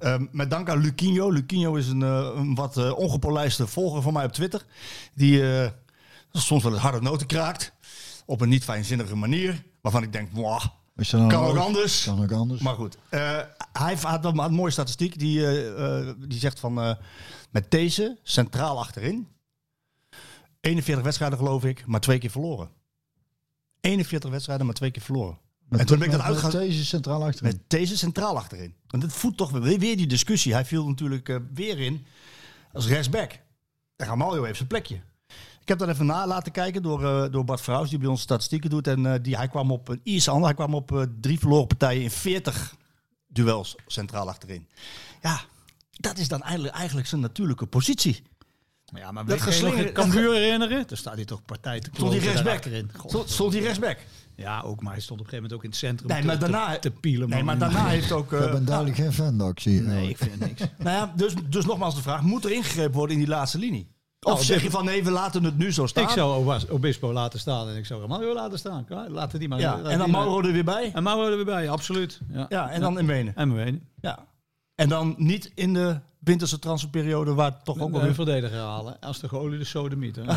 Ehm, 0.01 0.27
met 0.31 0.51
dank 0.51 0.69
aan 0.69 0.79
Luquinho. 0.81 1.31
Luquinho 1.31 1.75
is 1.75 1.89
een, 1.89 2.03
eh, 2.03 2.31
een 2.35 2.55
wat 2.55 2.77
eh, 2.77 2.99
ongepolijste 2.99 3.67
volger 3.67 4.03
van 4.03 4.13
mij 4.13 4.25
op 4.25 4.33
Twitter. 4.33 4.65
Die 5.15 5.61
eh, 5.63 5.71
soms 6.33 6.63
wel 6.63 6.73
eens 6.73 6.81
harde 6.81 7.01
noten 7.01 7.27
kraakt. 7.27 7.73
Op 8.27 8.41
een 8.41 8.49
niet 8.49 8.65
fijnzinnige 8.65 9.17
manier. 9.17 9.63
Waarvan 9.81 10.03
ik 10.03 10.13
denk, 10.13 10.33
mwah, 10.33 10.65
dan 10.95 11.29
kan 11.29 11.45
ook 11.45 11.57
anders. 11.57 12.05
Kan 12.05 12.23
ook 12.23 12.33
anders. 12.33 12.61
Maar 12.61 12.75
goed, 12.75 12.99
hij 13.73 13.97
had 14.03 14.23
wel 14.23 14.45
een 14.45 14.53
mooie 14.53 14.71
statistiek. 14.71 15.19
Die, 15.19 15.41
die 16.29 16.39
zegt 16.39 16.61
van 16.61 16.97
met 17.51 17.71
deze 17.71 18.19
centraal 18.23 18.79
achterin. 18.79 19.29
41 20.61 21.05
wedstrijden 21.05 21.39
geloof 21.39 21.65
ik, 21.65 21.87
maar 21.87 22.01
twee 22.01 22.19
keer 22.19 22.31
verloren. 22.31 22.71
41 23.81 24.31
wedstrijden, 24.31 24.67
maar 24.67 24.75
twee 24.75 24.91
keer 24.91 25.03
verloren. 25.03 25.39
En 25.71 25.87
toen 25.87 25.99
ben 25.99 26.07
ik 26.07 26.13
dat 26.13 26.23
met 26.23 26.31
uitgaan 26.31 26.51
deze 26.51 26.85
centraal 26.85 27.25
achterin. 27.25 27.53
met 27.53 27.71
deze 27.71 27.97
centraal 27.99 28.37
achterin. 28.37 28.75
Want 28.87 29.03
het 29.03 29.13
voedt 29.13 29.37
toch 29.37 29.51
weer, 29.51 29.79
weer 29.79 29.97
die 29.97 30.07
discussie. 30.07 30.53
Hij 30.53 30.65
viel 30.65 30.89
natuurlijk 30.89 31.29
eh, 31.29 31.37
weer 31.55 31.79
in 31.79 32.05
als 32.73 32.87
rechtsback. 32.87 33.33
En 33.97 34.07
Ramaljo 34.07 34.43
heeft 34.45 34.57
zijn 34.57 34.69
plekje. 34.69 35.01
Ik 35.61 35.69
heb 35.69 35.79
dat 35.79 35.89
even 35.89 36.07
na 36.07 36.27
laten 36.27 36.53
kijken 36.53 36.83
door, 36.83 37.05
eh, 37.05 37.33
door 37.33 37.45
Bart 37.45 37.61
Vrouws, 37.61 37.91
die 37.91 37.99
bij 37.99 38.09
ons 38.09 38.21
statistieken 38.21 38.71
doet. 38.71 38.87
En 38.87 39.07
eh, 39.07 39.15
die, 39.23 39.37
hij 39.37 39.49
kwam 39.49 39.71
op 39.71 39.89
een 39.89 40.01
iets 40.03 40.29
ander. 40.29 40.45
Hij 40.45 40.55
kwam 40.55 40.75
op 40.75 40.93
eh, 40.93 41.03
drie 41.21 41.39
verloren 41.39 41.67
partijen 41.67 42.03
in 42.03 42.11
40 42.11 42.75
duels 43.27 43.77
centraal 43.87 44.29
achterin. 44.29 44.69
Ja, 45.23 45.41
dat 45.93 46.19
is 46.19 46.29
dan 46.29 46.43
eigenlijk, 46.43 46.75
eigenlijk 46.75 47.07
zijn 47.09 47.21
natuurlijke 47.21 47.67
positie. 47.67 48.23
Ja, 48.95 49.13
maar 49.13 49.27
Dat 49.27 49.39
dat 49.39 49.39
je 49.39 49.45
nog 49.45 49.55
geslinger- 49.55 49.87
een 49.87 49.93
Cambuur 49.93 50.35
herinneren? 50.35 50.87
Daar 50.87 50.99
staat 50.99 51.15
hij 51.15 51.25
toch 51.25 51.45
partij 51.45 51.81
te 51.81 51.91
Stond 51.93 52.13
hij 52.13 52.21
rechtsback? 52.21 52.65
Stond, 53.07 53.31
stond 53.31 53.53
hij 53.53 53.63
rechtsback? 53.63 53.99
Ja, 54.41 54.61
ook, 54.61 54.83
maar 54.83 54.93
hij 54.93 55.01
stond 55.03 55.21
op 55.21 55.27
een 55.27 55.31
gegeven 55.33 55.37
moment 55.43 55.53
ook 55.53 55.63
in 55.65 55.69
het 55.71 55.79
centrum 55.79 56.09
Nee, 56.09 56.21
te, 56.21 56.27
maar 56.27 56.39
te- 56.39 56.51
daarna, 56.51 56.79
te, 56.79 56.91
pielen. 56.91 57.29
nee, 57.29 57.43
maar 57.43 57.59
daarna 57.59 57.87
heeft 57.87 58.13
ook... 58.13 58.33
eh, 58.33 58.45
ik 58.45 58.51
ben 58.51 58.65
duidelijk 58.65 58.97
geen 58.97 59.13
fan, 59.13 59.39
dat 59.39 59.49
ik 59.51 59.61
zie. 59.61 59.81
Nee, 59.81 60.09
ik 60.09 60.17
vind 60.19 60.41
niks. 60.41 60.61
Nou 60.79 60.97
ja, 60.97 61.13
dus, 61.17 61.35
dus 61.49 61.65
nogmaals 61.67 61.95
de 61.95 62.03
vraag, 62.03 62.21
moet 62.23 62.45
er 62.45 62.53
ingegrepen 62.53 62.93
worden 62.93 63.17
in 63.17 63.23
die 63.23 63.31
laatste 63.33 63.59
linie? 63.59 63.89
Of 64.21 64.33
Nou, 64.33 64.45
zeg 64.45 64.63
je 64.63 64.71
van 64.71 64.85
nee, 64.85 65.05
we 65.05 65.11
laten 65.11 65.45
het 65.45 65.59
nu 65.59 65.73
zo 65.73 65.87
staan? 65.87 66.03
Ik 66.05 66.09
zou 66.11 66.59
Obispo 66.69 67.13
laten 67.13 67.39
staan 67.39 67.69
en 67.69 67.77
ik 67.77 67.87
zou 67.87 68.01
Ramaljo 68.01 68.35
laten 68.35 68.59
staan. 68.59 68.87
Laten 69.09 69.39
die 69.39 69.49
maar. 69.49 69.59
ja, 69.61 69.77
laten 69.77 69.91
en 69.91 69.99
dan 69.99 70.11
Mauro 70.11 70.41
er 70.43 70.53
weer 70.53 70.65
bij. 70.65 70.91
En 70.95 71.03
Mauro 71.03 71.31
er 71.31 71.37
weer 71.37 71.45
bij, 71.45 71.71
absoluut. 71.71 72.21
Ja, 72.33 72.47
Ja, 72.49 72.71
en 72.71 72.81
dan 72.81 72.99
in 72.99 73.07
Wenen. 73.07 73.37
En 73.37 73.49
Mwene. 73.49 73.81
Ja. 74.01 74.19
En 74.75 74.89
dan 74.89 75.15
niet 75.19 75.51
in 75.55 75.73
de 75.75 75.99
winterse 76.19 76.59
transferperiode 76.59 77.35
waar 77.35 77.51
het 77.51 77.65
toch 77.65 77.79
ook 77.79 77.91
wel 77.91 78.01
een 78.01 78.07
weer... 78.07 78.15
verdediger 78.15 78.59
halen. 78.59 78.97
Als 79.01 79.19
de 79.21 79.29
geoliede 79.29 79.65
sodemiet. 79.65 80.17
hè. 80.17 80.23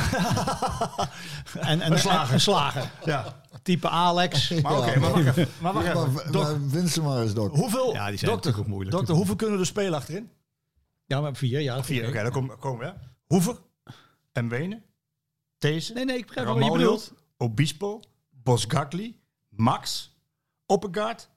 en, 1.60 1.82
en, 1.82 1.92
Een 1.92 2.00
slager. 2.00 2.34
Een 2.34 2.40
slager. 2.42 2.90
Ja. 3.06 3.42
Type 3.64 3.90
Alex. 3.90 4.50
Maar 4.62 4.78
oké, 4.78 5.00
maar 5.00 5.12
wacht 5.12 5.26
even. 5.26 5.48
Maar 5.62 5.74
wacht 5.74 5.86
Ja, 5.86 5.92
even. 5.92 6.14
maar, 6.14 6.32
Dok- 6.32 6.44
maar 6.44 6.70
winst 6.70 7.02
maar 7.02 7.22
eens, 7.22 7.34
Dok. 7.34 7.56
hoeveel, 7.56 7.94
Ja, 7.94 8.08
die 8.10 8.18
zijn 8.18 8.32
dokter, 8.32 8.32
natuurlijk 8.32 8.58
ook 8.60 8.68
moeilijk. 8.68 8.96
dokter, 8.96 9.16
hoeveel 9.16 9.36
kunnen 9.36 9.60
er 9.60 9.66
spelen 9.66 9.94
achterin? 9.94 10.30
Ja, 11.06 11.22
maar 11.22 11.36
vier, 11.36 11.60
ja. 11.60 11.84
Vier, 11.84 12.08
oké, 12.08 12.22
dan 12.24 12.32
komen, 12.32 12.60
komen 12.60 12.80
we. 12.80 12.86
hè. 12.86 12.92
Hoever 13.28 13.58
en 14.32 14.50
Wenen, 14.50 14.84
These, 15.58 15.94
Nee, 15.94 16.06
nee, 16.06 16.18
ik 16.18 16.26
begrijp 16.26 16.46
wel 16.48 16.56
wat 16.56 16.66
je 16.66 16.72
bedoelt. 16.72 17.14
Obispo, 17.38 18.00
Bosgagli, 18.44 19.20
Max, 19.50 20.16
Oppegaard, 20.66 21.30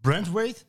Brandwaite. 0.00 0.62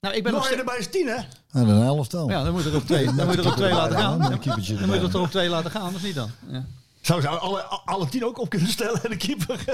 Nou, 0.00 0.14
ik 0.14 0.22
ben 0.22 0.32
nog 0.32 0.40
Nog 0.40 0.50
steeds... 0.50 0.60
erbij 0.66 0.78
is 0.78 0.90
tien, 0.90 1.06
hè? 1.06 1.14
En 1.60 1.68
een 1.68 1.82
helft 1.82 2.10
dan. 2.10 2.28
Ja, 2.28 2.42
dan 2.44 2.52
moet 2.52 2.62
je 2.62 2.70
er 2.70 2.76
ook 2.76 2.82
twee, 2.82 3.04
dan 3.04 3.14
moet 3.26 3.34
je 3.34 3.40
er 3.40 3.48
ook 3.48 3.56
twee 3.56 3.72
laten 3.72 3.98
gaan. 3.98 4.18
Dan 4.18 4.30
moet 4.32 4.44
je 4.44 5.08
er 5.12 5.18
ook 5.20 5.30
twee 5.30 5.48
laten 5.48 5.70
gaan, 5.70 5.94
of 5.94 6.02
niet 6.02 6.14
dan? 6.14 6.30
Ja. 6.48 6.64
Zou 7.10 7.20
ze 7.22 7.28
alle, 7.28 7.62
alle 7.64 8.08
tien 8.08 8.24
ook 8.24 8.38
op 8.38 8.48
kunnen 8.50 8.68
stellen 8.68 9.02
en 9.04 9.10
de 9.10 9.16
keeper? 9.16 9.64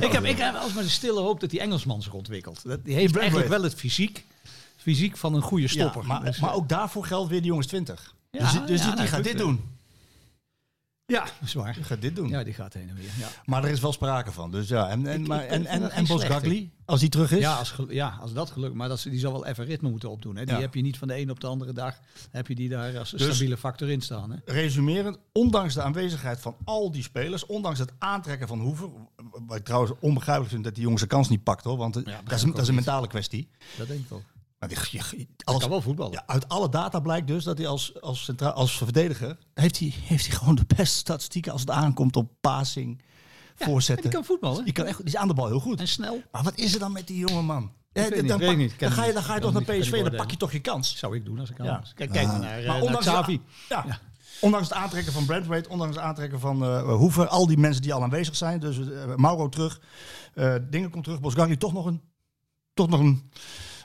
Ik 0.00 0.12
heb, 0.12 0.24
ik 0.24 0.38
heb 0.38 0.54
alsmaar 0.54 0.82
de 0.82 0.88
stille 0.88 1.20
hoop 1.20 1.40
dat 1.40 1.50
die 1.50 1.60
Engelsman 1.60 2.02
zich 2.02 2.12
ontwikkelt. 2.12 2.60
Dat, 2.64 2.84
die 2.84 2.94
heeft 2.94 3.16
eigenlijk 3.16 3.48
wel 3.48 3.62
het 3.62 3.74
fysiek, 3.74 4.24
fysiek 4.76 5.16
van 5.16 5.34
een 5.34 5.42
goede 5.42 5.68
stopper. 5.68 6.02
Ja, 6.02 6.06
maar, 6.08 6.24
Dus, 6.24 6.38
maar 6.40 6.54
ook 6.54 6.68
daarvoor 6.68 7.04
geldt 7.04 7.30
weer 7.30 7.40
die 7.40 7.48
jongens 7.48 7.66
20. 7.66 8.14
Ja, 8.30 8.38
dus 8.38 8.50
die- 8.52 8.64
dus 8.64 8.78
ja, 8.80 8.84
die, 8.86 8.90
die 8.94 9.00
nee, 9.00 9.06
gaat 9.08 9.24
dit 9.24 9.40
ja. 11.10 11.24
zwaar. 11.44 11.74
Die 11.74 11.84
gaat 11.84 12.00
dit 12.00 12.16
doen. 12.16 12.28
Ja, 12.28 12.44
die 12.44 12.54
gaat 12.54 12.74
heen 12.74 12.88
en 12.88 12.94
weer. 12.94 13.10
Ja. 13.18 13.28
Maar 13.44 13.64
er 13.64 13.70
is 13.70 13.80
wel 13.80 13.92
sprake 13.92 14.32
van. 14.32 14.50
Dus 14.50 14.68
ja, 14.68 14.88
en, 14.88 15.06
en, 15.06 15.20
Ik- 15.20 15.26
maar, 15.28 15.44
ik 15.44 15.50
en, 15.50 15.66
en, 15.66 15.90
en 15.90 16.06
Bos. 16.06 16.24
Gagli, 16.24 16.70
als 16.84 17.00
die 17.00 17.08
terug 17.08 17.30
is. 17.32 17.38
Ja, 17.38 17.54
als, 17.54 17.74
ja, 17.88 18.18
als 18.20 18.32
dat 18.32 18.50
gelukt. 18.50 18.74
Maar 18.74 18.88
dat, 18.88 18.96
is- 18.96 19.02
die 19.02 19.18
zal 19.18 19.32
wel 19.32 19.46
even 19.46 19.64
ritme 19.64 19.90
moeten 19.90 20.10
opdoen. 20.10 20.36
Hè. 20.36 20.44
Die 20.44 20.54
Ja. 20.54 20.60
heb 20.60 20.74
je 20.74 20.82
niet 20.82 20.98
van 20.98 21.08
de 21.08 21.18
een 21.18 21.30
op 21.30 21.40
de 21.40 21.46
andere 21.46 21.72
dag. 21.72 21.98
Heb 22.30 22.46
je 22.48 22.54
die 22.54 22.68
daar 22.68 22.98
als 22.98 23.12
een 23.12 23.18
Dus- 23.18 23.26
stabiele 23.28 23.56
factor 23.56 23.90
in 23.90 24.00
staan. 24.00 24.30
Hè. 24.30 24.36
Resumerend, 24.52 25.18
ondanks 25.32 25.74
de 25.74 25.82
aanwezigheid 25.82 26.40
van 26.40 26.56
al 26.64 26.90
die 26.90 27.02
spelers, 27.02 27.46
ondanks 27.46 27.78
het 27.78 27.92
aantrekken 27.98 28.48
van 28.48 28.60
Hoever, 28.60 28.88
wat 29.46 29.56
ik 29.56 29.64
trouwens 29.64 29.92
onbegrijpelijk 30.00 30.52
vind 30.52 30.64
dat 30.64 30.74
die 30.74 30.82
jongen 30.82 30.98
zijn 30.98 31.10
kans 31.10 31.28
niet 31.28 31.42
pakt 31.44 31.64
hoor, 31.64 31.76
want 31.76 31.94
dat, 31.94 32.04
is, 32.06 32.42
dat 32.42 32.58
is 32.58 32.68
een 32.68 32.74
mentale 32.74 33.06
kwestie. 33.06 33.48
Dat 33.78 33.86
denk 33.88 34.00
ik 34.04 34.12
ook. 34.12 34.22
Maar 34.60 34.68
je- 34.90 35.26
als, 35.44 35.58
kan 35.60 35.70
wel 35.70 35.80
voetballen. 35.80 36.12
ja, 36.12 36.22
uit 36.26 36.48
alle 36.48 36.68
data 36.68 37.00
blijkt 37.00 37.26
dus 37.26 37.44
dat 37.44 37.58
hij 37.58 37.66
als, 37.66 38.00
als, 38.00 38.24
centra- 38.24 38.48
als 38.48 38.76
verdediger, 38.76 39.36
heeft 39.54 39.78
hij, 39.78 39.94
heeft 40.04 40.26
hij 40.26 40.36
gewoon 40.36 40.54
de 40.54 40.64
beste 40.76 40.96
statistieken 40.98 41.52
als 41.52 41.60
het 41.60 41.70
aankomt 41.70 42.16
op 42.16 42.30
passing, 42.40 43.02
Ja, 43.56 43.64
voorzetten. 43.66 44.04
die 44.04 44.14
kan 44.14 44.24
voetballen. 44.24 44.64
Die, 44.64 44.72
kan 44.72 44.86
echt, 44.86 44.96
die 44.98 45.06
is 45.06 45.16
aan 45.16 45.28
de 45.28 45.34
bal 45.34 45.46
heel 45.46 45.60
goed. 45.60 45.80
En 45.80 45.88
snel. 45.88 46.22
Maar 46.32 46.42
wat 46.42 46.58
is 46.58 46.72
er 46.74 46.80
dan 46.80 46.92
met 46.92 47.06
die 47.06 47.18
jonge 47.18 47.42
man? 47.42 47.72
Eh, 47.92 48.28
dan, 48.28 48.38
pak- 48.40 48.56
niet. 48.56 48.74
Ga 48.78 49.04
je, 49.04 49.12
dan 49.12 49.22
ga 49.22 49.34
je 49.34 49.40
toch 49.40 49.52
naar 49.52 49.62
PSV, 49.62 50.02
dan 50.02 50.16
pak 50.16 50.30
je 50.30 50.36
toch 50.36 50.52
je 50.52 50.60
kans. 50.60 50.96
Zou 50.98 51.16
ik 51.16 51.24
doen 51.24 51.38
als 51.38 51.50
ik 51.50 51.60
aan 51.60 51.66
was. 51.80 51.92
Kijk, 51.94 52.10
kijk 52.12 52.26
maar 52.26 52.38
naar, 52.38 52.48
Maar 52.50 52.58
eh, 52.60 52.66
naar 52.66 52.80
ondanks, 52.82 53.04
ja, 53.68 53.84
ondanks 54.40 54.68
het 54.68 54.76
aantrekken 54.76 55.12
van 55.12 55.24
Brandweight, 55.24 55.68
ondanks 55.68 55.96
het 55.96 56.04
aantrekken 56.04 56.40
van 56.40 56.62
eh 56.64 56.82
Hoever, 56.94 57.26
al 57.28 57.46
die 57.46 57.58
mensen 57.58 57.82
die 57.82 57.94
al 57.94 58.02
aanwezig 58.02 58.36
zijn, 58.36 58.60
dus 58.60 58.78
Mauro 59.16 59.48
terug, 59.48 59.80
eh, 60.34 60.54
Dingen 60.70 60.90
komt 60.90 61.04
terug, 61.04 61.20
Bosgagli 61.20 61.56
toch 61.56 61.72
nog 61.72 61.86
een, 61.86 62.00
toch 62.74 62.88
nog 62.88 63.00
een, 63.00 63.30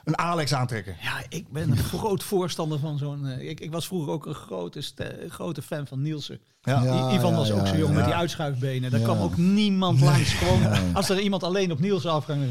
een 0.06 0.18
Alex 0.18 0.54
aantrekken. 0.54 0.96
Ja, 1.00 1.22
ik 1.28 1.48
ben 1.48 1.70
een 1.70 1.76
groot 1.76 2.22
voorstander 2.22 2.78
van 2.78 2.98
zo'n... 2.98 3.26
eh, 3.26 3.48
ik, 3.48 3.60
ik 3.60 3.70
was 3.70 3.86
vroeger 3.86 4.12
ook 4.12 4.26
een 4.26 4.34
grote, 4.34 4.82
grote 5.28 5.62
fan 5.62 5.86
van 5.86 6.02
Nielsen. 6.02 6.40
Ja. 6.66 7.12
Ivan 7.12 7.34
was 7.34 7.50
ook 7.52 7.58
ja, 7.60 7.66
zo 7.66 7.76
jong 7.76 7.88
ja. 7.90 7.96
met 7.96 8.04
die 8.04 8.14
uitschuifbenen. 8.14 8.90
Daar 8.90 9.00
Ja. 9.00 9.06
kwam 9.06 9.18
ook 9.20 9.36
niemand 9.36 10.00
langs. 10.00 10.32
Gewoon, 10.32 10.62
Als 10.94 11.08
er 11.08 11.20
iemand 11.20 11.42
alleen 11.42 11.72
op 11.72 11.80
Nielsen 11.80 12.10
afging, 12.10 12.42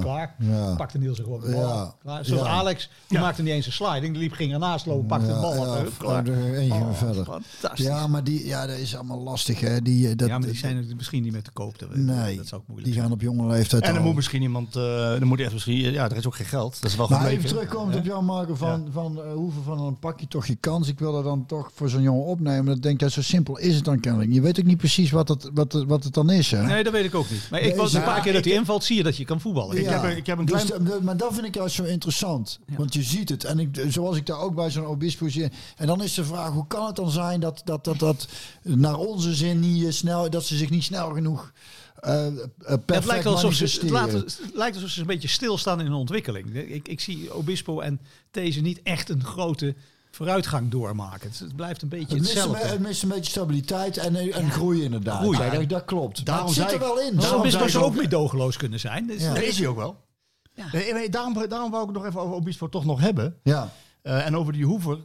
klaar. 0.00 0.34
Ja. 0.38 0.74
Pakte 0.74 0.98
Nielsen 0.98 1.24
gewoon 1.24 1.40
de 1.40 1.50
bal. 1.50 1.60
Ja. 1.60 1.94
Klaar. 2.02 2.24
Zoals 2.24 2.46
Ja. 2.46 2.52
Alex, 2.52 2.90
die 3.06 3.18
Ja. 3.18 3.24
maakte 3.24 3.42
niet 3.42 3.52
eens 3.52 3.66
een 3.66 3.72
sliding. 3.72 4.12
Die 4.12 4.22
liep, 4.22 4.32
ging 4.32 4.52
ernaast 4.52 4.86
lopen, 4.86 5.06
pakte 5.06 5.26
de 5.26 5.32
bal 5.40 5.54
ja, 5.54 5.60
af. 5.60 5.96
klaar. 5.98 6.26
er 6.26 6.54
eentje 6.54 6.78
Oh, 6.80 6.92
verder. 6.94 7.24
Fantastisch. 7.24 7.86
Ja, 7.86 8.06
maar 8.06 8.24
die, 8.24 8.46
ja, 8.46 8.66
dat 8.66 8.76
is 8.76 8.94
allemaal 8.96 9.22
lastig. 9.22 9.60
Hè. 9.60 9.82
Die, 9.82 10.08
eh, 10.10 10.16
dat, 10.16 10.28
ja, 10.28 10.38
maar 10.38 10.46
die 10.48 10.56
zijn 10.56 10.76
er 10.76 10.96
misschien 10.96 11.22
niet 11.22 11.32
meer 11.32 11.42
te 11.42 11.50
koop. 11.50 11.78
Dat, 11.78 11.94
Nee, 11.94 12.36
dat 12.36 12.46
zou 12.46 12.60
ook 12.60 12.66
moeilijk 12.66 12.84
die 12.84 12.92
zijn. 12.92 13.04
gaan 13.06 13.12
op 13.14 13.20
jonge 13.20 13.46
leeftijd 13.52 13.82
En 13.82 13.90
er 13.92 13.98
al. 13.98 14.04
moet 14.04 14.14
misschien 14.14 14.42
iemand, 14.42 14.76
eh 14.76 15.14
er 15.20 15.26
moet 15.26 15.40
echt 15.40 15.52
misschien, 15.52 15.76
ja, 15.76 16.04
er 16.10 16.16
is 16.16 16.26
ook 16.26 16.34
geen 16.36 16.46
geld. 16.46 16.80
Dat 16.80 16.90
is 16.90 16.96
wel 16.96 17.08
Maar 17.08 17.26
even 17.26 17.48
terugkomend 17.48 17.96
op 17.96 18.04
jou, 18.04 18.22
Marco, 18.22 18.54
van, 18.54 18.86
van 18.92 19.20
eh, 19.22 19.32
hoeveel 19.32 19.62
van 19.62 19.80
een 19.80 19.98
pak 19.98 20.20
je 20.20 20.28
toch 20.28 20.46
je 20.46 20.54
kans. 20.56 20.88
Ik 20.88 20.98
wil 20.98 21.12
dat 21.12 21.24
dan 21.24 21.46
toch 21.46 21.70
voor 21.74 21.88
zo'n 21.88 22.02
jongen 22.02 22.24
opnemen. 22.24 22.66
Dat 22.66 22.82
denk 22.82 22.94
ik, 22.94 23.00
dat 23.00 23.12
zo 23.12 23.22
simpel 23.22 23.55
is 23.60 23.74
het 23.74 23.84
dan 23.84 24.00
kennelijk. 24.00 24.32
Je 24.32 24.40
weet 24.40 24.58
ook 24.58 24.64
niet 24.64 24.76
precies 24.76 25.10
wat 25.10 25.28
het, 25.28 25.50
wat, 25.54 25.72
het- 25.72 25.84
wat 25.86 26.04
het 26.04 26.14
dan 26.14 26.30
is, 26.30 26.50
hè? 26.50 26.62
Nee, 26.66 26.84
dat 26.84 26.92
weet 26.92 27.04
ik 27.04 27.14
ook 27.14 27.30
niet. 27.30 27.50
Maar 27.50 27.60
ik 27.60 27.76
was 27.76 27.94
een 27.94 28.02
paar 28.02 28.20
keer 28.20 28.32
dat 28.32 28.44
hij 28.44 28.54
invalt, 28.54 28.84
zie 28.84 28.96
je 28.96 29.02
dat 29.02 29.16
je 29.16 29.24
kan 29.24 29.40
voetballen. 29.40 29.76
Ik 29.76 29.86
heb 29.86 30.02
een- 30.02 30.16
ik 30.16 30.26
heb 30.26 30.38
een 30.38 30.44
Dus 30.44 30.64
klein- 30.64 30.84
de- 30.84 30.98
maar 31.02 31.16
dat 31.16 31.34
vind 31.34 31.46
ik 31.46 31.54
juist 31.54 31.74
zo 31.74 31.84
interessant. 31.84 32.58
Want 32.76 32.94
je 32.94 33.02
ziet 33.02 33.28
het. 33.28 33.44
En 33.44 33.58
ik, 33.58 33.84
zoals 33.88 34.16
ik 34.16 34.26
daar 34.26 34.38
ook 34.40 34.54
bij 34.54 34.70
zo'n 34.70 34.86
obispo 34.86 35.28
zie. 35.28 35.48
En 35.76 35.86
dan 35.86 36.02
is 36.02 36.14
de 36.14 36.24
vraag, 36.24 36.50
hoe 36.52 36.66
kan 36.66 36.86
het 36.86 36.96
dan 36.96 37.10
zijn 37.10 37.40
dat 37.40 37.62
dat, 37.64 37.84
dat, 37.84 37.98
dat 37.98 38.28
naar 38.62 38.96
onze 38.96 39.34
zin 39.34 39.60
niet 39.60 39.84
eh, 39.84 39.90
snel, 39.92 40.30
dat 40.30 40.44
ze 40.44 40.56
zich 40.56 40.70
niet 40.70 40.84
snel 40.84 41.10
genoeg 41.12 41.52
perfect 42.00 42.94
Het 42.94 43.04
lijkt, 43.04 43.26
alsof 43.26 43.54
ze, 43.54 43.64
het, 43.64 43.90
manifesteren. 43.90 43.90
laat- 43.92 44.12
het 44.12 44.40
lijkt 44.54 44.74
alsof 44.76 44.90
ze 44.90 45.00
een 45.00 45.06
beetje 45.06 45.28
stilstaan 45.28 45.78
in 45.80 45.86
hun 45.86 45.94
ontwikkeling. 45.94 46.54
Ik, 46.54 46.88
ik 46.88 47.00
zie 47.00 47.34
Obispo 47.34 47.80
en 47.80 48.00
deze 48.30 48.60
niet 48.60 48.80
echt 48.82 49.08
een 49.08 49.24
grote 49.24 49.74
vooruitgang 50.16 50.70
doormaken. 50.70 51.28
Het, 51.30 51.38
het 51.38 51.56
blijft 51.56 51.82
een 51.82 51.88
beetje 51.88 52.14
Het 52.14 52.18
mist, 52.22 52.36
een, 52.36 52.40
hetzelfde. 52.40 52.68
het 52.68 52.80
mist 52.80 53.02
een 53.02 53.08
beetje 53.08 53.30
stabiliteit 53.30 53.96
en, 53.96 54.16
en 54.32 54.50
groei 54.50 54.82
inderdaad. 54.82 55.20
Groei. 55.20 55.38
Ja, 55.38 55.50
dat, 55.50 55.68
dat 55.68 55.84
klopt. 55.84 56.24
Daarom 56.26 56.52
zit 56.52 56.72
er 56.72 56.78
wel 56.78 57.00
in. 57.00 57.16
daarom 57.16 57.44
ik 57.44 57.50
zou 57.50 57.76
ook 57.84 57.90
ook- 57.90 57.94
meedogenloos 57.96 58.56
kunnen 58.56 58.80
zijn. 58.80 59.06
Dus 59.06 59.22
Ja. 59.22 59.34
Dat 59.34 59.42
is 59.42 59.58
hij 59.58 59.66
ook 59.68 59.76
wel. 59.76 59.96
Ja. 60.54 60.66
Nee, 60.72 60.92
nee, 60.92 61.08
daarom, 61.08 61.34
daarom 61.48 61.70
wou 61.70 61.82
ik 61.82 61.88
het 61.88 61.96
nog 61.98 62.06
even 62.06 62.20
over 62.20 62.34
Obispo 62.34 62.68
toch 62.68 62.84
nog 62.84 63.00
hebben. 63.00 63.36
Ja. 63.42 63.72
Eh, 64.02 64.26
en 64.26 64.36
over 64.36 64.52
die 64.52 64.64
Hoever. 64.64 64.98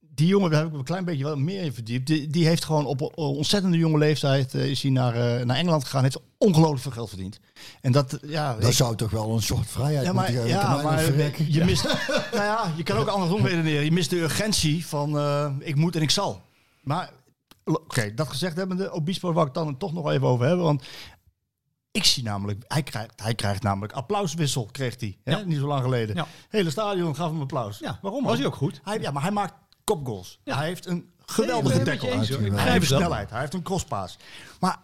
Die 0.00 0.26
jongen, 0.26 0.50
daar 0.50 0.62
heb 0.62 0.72
ik 0.72 0.78
een 0.78 0.84
klein 0.84 1.04
beetje 1.04 1.24
wel 1.24 1.36
meer 1.36 1.62
in 1.62 1.72
verdiept. 1.72 2.06
Die, 2.06 2.26
die 2.28 2.46
heeft 2.46 2.64
gewoon 2.64 2.86
op 2.86 3.00
een 3.00 3.14
ontzettende 3.16 3.76
jonge 3.78 3.98
leeftijd 3.98 4.54
eh, 4.54 4.70
is 4.70 4.82
hij 4.82 4.90
naar, 4.90 5.14
eh, 5.14 5.44
naar 5.46 5.56
Engeland 5.56 5.84
gegaan. 5.84 6.02
Heeft 6.02 6.20
ongelooflijk 6.44 6.82
veel 6.82 6.92
geld 6.92 7.08
verdiend. 7.08 7.40
En 7.80 7.92
dat, 7.92 8.18
ja, 8.26 8.54
Dat 8.54 8.68
ik- 8.68 8.72
zou 8.76 8.96
toch 8.96 9.10
wel 9.10 9.34
een 9.34 9.42
soort 9.42 9.66
vrijheid 9.66 10.06
ja, 10.06 10.12
maar, 10.12 10.24
moeten 10.24 10.42
geven. 10.42 10.58
ja, 10.60 10.82
maar 10.82 11.04
je 11.48 11.64
mist, 11.64 11.82
nou 12.32 12.44
ja, 12.44 12.72
je 12.76 12.82
kan 12.82 12.96
ook 12.96 13.06
andersom 13.16 13.46
redeneren. 13.46 13.84
Je 13.84 13.92
mist 13.92 14.10
de 14.10 14.20
urgentie 14.20 14.86
van 14.86 15.18
eh, 15.18 15.50
ik 15.58 15.74
moet 15.76 15.96
en 15.96 16.02
ik 16.02 16.10
zal. 16.10 16.42
Maar 16.82 17.10
oké, 17.64 18.14
dat 18.14 18.28
gezegd 18.28 18.56
hebbende, 18.56 18.90
Obispo 18.90 19.32
wou 19.32 19.46
ik 19.46 19.54
dan 19.54 19.76
toch 19.76 19.92
nog 19.92 20.10
even 20.10 20.26
over 20.26 20.46
hebben. 20.46 20.64
Want 20.64 20.84
ik 21.90 22.04
zie 22.04 22.22
namelijk, 22.22 22.64
hij 22.68 22.82
krijgt, 22.82 23.12
hij 23.22 23.34
krijgt 23.34 23.62
namelijk 23.62 23.92
applauswissel, 23.92 24.68
kreeg 24.72 25.00
hij. 25.00 25.18
Hè? 25.24 25.32
Ja. 25.32 25.42
Niet 25.44 25.58
zo 25.58 25.66
lang 25.66 25.82
geleden. 25.82 26.16
Ja. 26.16 26.26
Hele 26.48 26.70
stadion 26.70 27.16
gaf 27.16 27.30
hem 27.30 27.40
applaus. 27.40 27.78
Ja, 27.78 27.98
Waarom? 28.02 28.24
was 28.24 28.36
hij 28.38 28.46
ook 28.46 28.54
goed? 28.54 28.80
Hij, 28.84 29.00
ja, 29.00 29.10
maar 29.10 29.22
hij 29.22 29.30
maakt 29.30 29.54
kopgoals. 29.84 30.40
Ja. 30.44 30.56
Hij 30.56 30.66
heeft 30.66 30.86
een 30.86 30.94
Nee, 30.94 31.36
geweldige 31.46 31.78
hoor. 31.78 32.46
Ik 32.46 32.52
hij 32.52 32.70
heeft 32.72 32.86
snelheid. 32.86 33.30
Hij 33.30 33.40
heeft 33.40 33.54
een 33.54 33.62
crosspaas. 33.62 34.18
Maar 34.60 34.78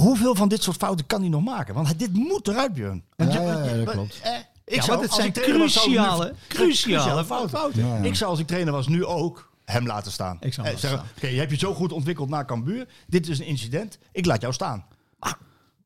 hoeveel 0.00 0.34
van 0.34 0.48
dit 0.48 0.62
soort 0.62 0.76
fouten 0.76 1.06
kan 1.06 1.20
hij 1.20 1.28
nog 1.28 1.42
maken? 1.44 1.74
Want 1.74 1.98
dit 1.98 2.12
moet 2.12 2.48
eruit, 2.48 2.72
Björn. 2.72 3.04
Want 3.16 3.32
Ja, 3.32 3.40
je- 3.40 3.46
ja, 3.46 3.64
ja, 3.64 3.84
dat 3.84 3.94
klopt. 3.94 4.20
eh, 4.22 4.32
ik 4.64 4.74
Ja, 4.74 4.82
zou, 4.82 4.86
want 4.86 5.00
het 5.00 5.10
als 5.10 5.14
zijn 5.14 5.26
ik 5.28 5.34
trainer 5.34 5.58
was, 5.58 5.72
zou 5.72 5.84
ik 5.84 5.90
nu- 5.90 5.96
cruciale, 5.96 6.34
cruciale 6.48 7.24
fouten. 7.24 7.86
Ja, 7.86 7.96
ja. 7.96 8.02
Ik 8.02 8.14
zou 8.14 8.30
als 8.30 8.38
ik 8.40 8.46
trainer 8.46 8.72
was 8.72 8.88
nu 8.88 9.04
ook 9.04 9.50
hem 9.64 9.86
laten 9.86 10.12
staan. 10.12 10.36
Ik 10.40 10.54
zou 10.54 10.66
hem 10.66 10.76
Eh, 10.76 10.82
laten 10.82 10.88
zeggen, 10.98 11.16
Oké, 11.16 11.26
je 11.26 11.38
hebt 11.38 11.50
je 11.50 11.56
zo 11.58 11.74
goed 11.74 11.92
ontwikkeld 11.92 12.28
naar 12.28 12.46
Cambuur. 12.46 12.88
Dit 13.06 13.28
is 13.28 13.38
een 13.38 13.46
incident. 13.46 13.98
Ik 14.12 14.26
laat 14.26 14.40
jou 14.40 14.52
staan. 14.52 14.84
Maar 15.18 15.38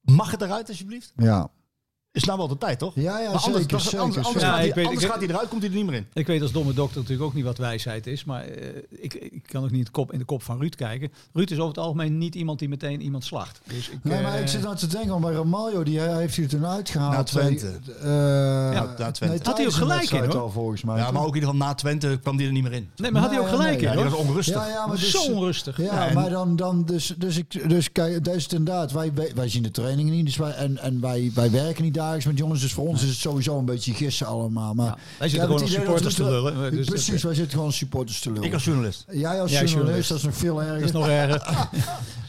mag 0.03 0.31
het 0.31 0.43
eruit 0.43 0.69
alsjeblieft? 0.69 1.12
Ja. 1.16 1.49
Is 2.16 2.24
nou 2.24 2.38
wel 2.38 2.48
de 2.48 2.59
tijd, 2.59 2.78
toch? 2.78 2.93
Ja, 2.94 3.02
ja, 3.02 3.09
Maar 3.10 3.24
anders, 3.24 3.43
zeker, 3.44 3.60
anders, 3.60 3.84
zeker, 3.84 3.98
anders, 4.01 4.26
zeker. 4.26 4.40
gaat, 4.40 4.51
Ja, 4.51 4.56
hij, 4.56 4.66
ik 4.68 4.74
weet- 4.74 4.84
anders 4.86 5.05
ik- 5.05 5.10
gaat 5.10 5.18
hij 5.20 5.28
eruit, 5.28 5.48
komt 5.48 5.62
hij 5.62 5.70
er 5.70 5.76
niet 5.76 5.86
meer 5.86 5.94
in. 5.94 6.06
Ik 6.12 6.26
weet 6.26 6.43
als 6.43 6.52
domme 6.52 6.72
dokter 6.74 6.97
natuurlijk 7.01 7.26
ook 7.28 7.34
niet 7.34 7.44
wat 7.44 7.59
wijsheid 7.59 8.06
is. 8.06 8.24
Maar 8.24 8.44
eh, 8.44 8.66
ik, 8.90 9.14
ik 9.14 9.43
kan 9.47 9.62
ook 9.64 9.70
niet 9.70 9.78
in 9.78 9.84
de, 9.84 9.90
kop, 9.90 10.12
in 10.12 10.18
de 10.18 10.24
kop 10.24 10.43
van 10.43 10.59
Ruud 10.60 10.74
kijken. 10.74 11.12
Ruud 11.32 11.51
is 11.51 11.56
over 11.56 11.68
het 11.68 11.78
algemeen 11.78 12.18
niet 12.18 12.34
iemand 12.34 12.59
die 12.59 12.68
meteen 12.68 13.01
iemand 13.02 13.24
slacht. 13.24 13.60
Dus 13.66 13.88
ik, 13.88 13.98
Nee, 14.02 14.22
maar 14.22 14.34
eh, 14.34 14.40
ik 14.40 14.48
zit 14.48 14.66
aan 14.66 14.76
te 14.76 14.86
denken, 14.86 15.20
bij 15.20 15.32
Romario, 15.34 15.82
die 15.82 15.98
hij 15.98 16.16
heeft 16.20 16.36
hij 16.36 16.47
toen 16.47 16.66
uitgehaald. 16.66 17.12
Naar 17.12 17.24
Twente. 17.24 17.66
Eh, 18.01 18.06
naar 18.09 18.94
Twente. 19.12 19.24
nee, 19.26 19.38
Had 19.43 19.56
hij 19.56 19.66
ook 19.66 19.72
gelijk 19.72 20.10
in, 20.10 20.24
hoor. 20.24 20.38
al, 20.38 20.51
volgens 20.51 20.82
mij. 20.82 20.97
Ja, 20.97 21.10
maar 21.10 21.22
ook 21.22 21.28
in 21.28 21.34
ieder 21.34 21.48
geval 21.51 21.66
na 21.66 21.74
Twente 21.74 22.18
kwam 22.22 22.36
hij 22.36 22.47
er 22.47 22.52
niet 22.52 22.62
meer 22.62 22.72
in. 22.72 22.88
Nee, 22.97 23.10
maar 23.10 23.20
had 23.22 23.30
hij 23.30 23.40
ook 23.40 23.48
gelijk 23.48 23.68
nee, 23.70 23.76
in, 23.78 23.84
Ja, 23.84 23.93
die 23.93 24.01
hoor. 24.02 24.10
was 24.10 24.20
onrustig. 24.20 24.55
Ja, 24.55 24.68
ja, 24.68 24.86
maar 24.86 24.97
dus, 24.97 25.10
Zo 25.10 25.22
onrustig. 25.32 25.76
Ja, 25.76 25.84
Ja, 25.84 26.09
en- 26.09 26.14
maar 26.14 26.30
dan, 26.30 26.56
dan 26.56 26.84
dus, 26.84 27.14
dus, 27.18 27.36
ik, 27.36 27.68
dus 27.68 27.93
kijk, 27.93 28.24
dat 28.24 28.34
is 28.34 28.43
het 28.43 28.52
inderdaad. 28.52 28.93
Wij, 28.93 29.12
wij, 29.14 29.32
wij 29.34 29.48
zien 29.48 29.62
de 29.62 29.70
trainingen 29.70 30.12
niet, 30.14 30.24
dus 30.26 30.36
wij, 30.36 30.51
en, 30.52 30.78
en 30.78 31.01
wij, 31.01 31.30
wij 31.34 31.51
werken 31.51 31.84
niet 31.84 31.94
dagelijks 32.07 32.27
met 32.27 32.39
jongens. 32.39 32.61
Dus 32.61 32.73
voor 32.73 32.87
ons 32.89 33.03
is 33.03 33.09
het 33.09 33.19
sowieso 33.19 33.59
een 33.59 33.65
beetje 33.65 33.95
gissen 33.95 34.27
allemaal. 34.27 34.74
Maar 34.74 34.87
Ja, 34.87 34.97
wij 35.19 35.28
zitten 35.28 35.47
gewoon 35.49 35.62
als 35.62 35.73
supporters 35.73 36.15
te 36.15 36.24
lullen. 36.24 36.70
Dus 36.74 36.87
Precies, 36.87 37.12
dat- 37.12 37.20
wij 37.23 37.35
zitten 37.35 37.57
gewoon 37.59 37.73
supporters 37.73 38.20
te 38.20 38.28
lullen. 38.33 38.45
Ik 38.47 38.53
als 38.53 38.65
journalist. 38.65 39.05
Jij 39.11 39.41
als 39.41 39.51
Jij 39.51 39.65
journalist, 39.65 39.73
journalist. 39.74 40.09
dat 40.09 40.19
is 40.19 40.24
nog 40.24 40.37
veel 40.37 40.61
erger. 40.62 40.74
Dat 40.78 40.85
is 40.89 40.93
nog 40.93 41.09
erger. 41.09 41.43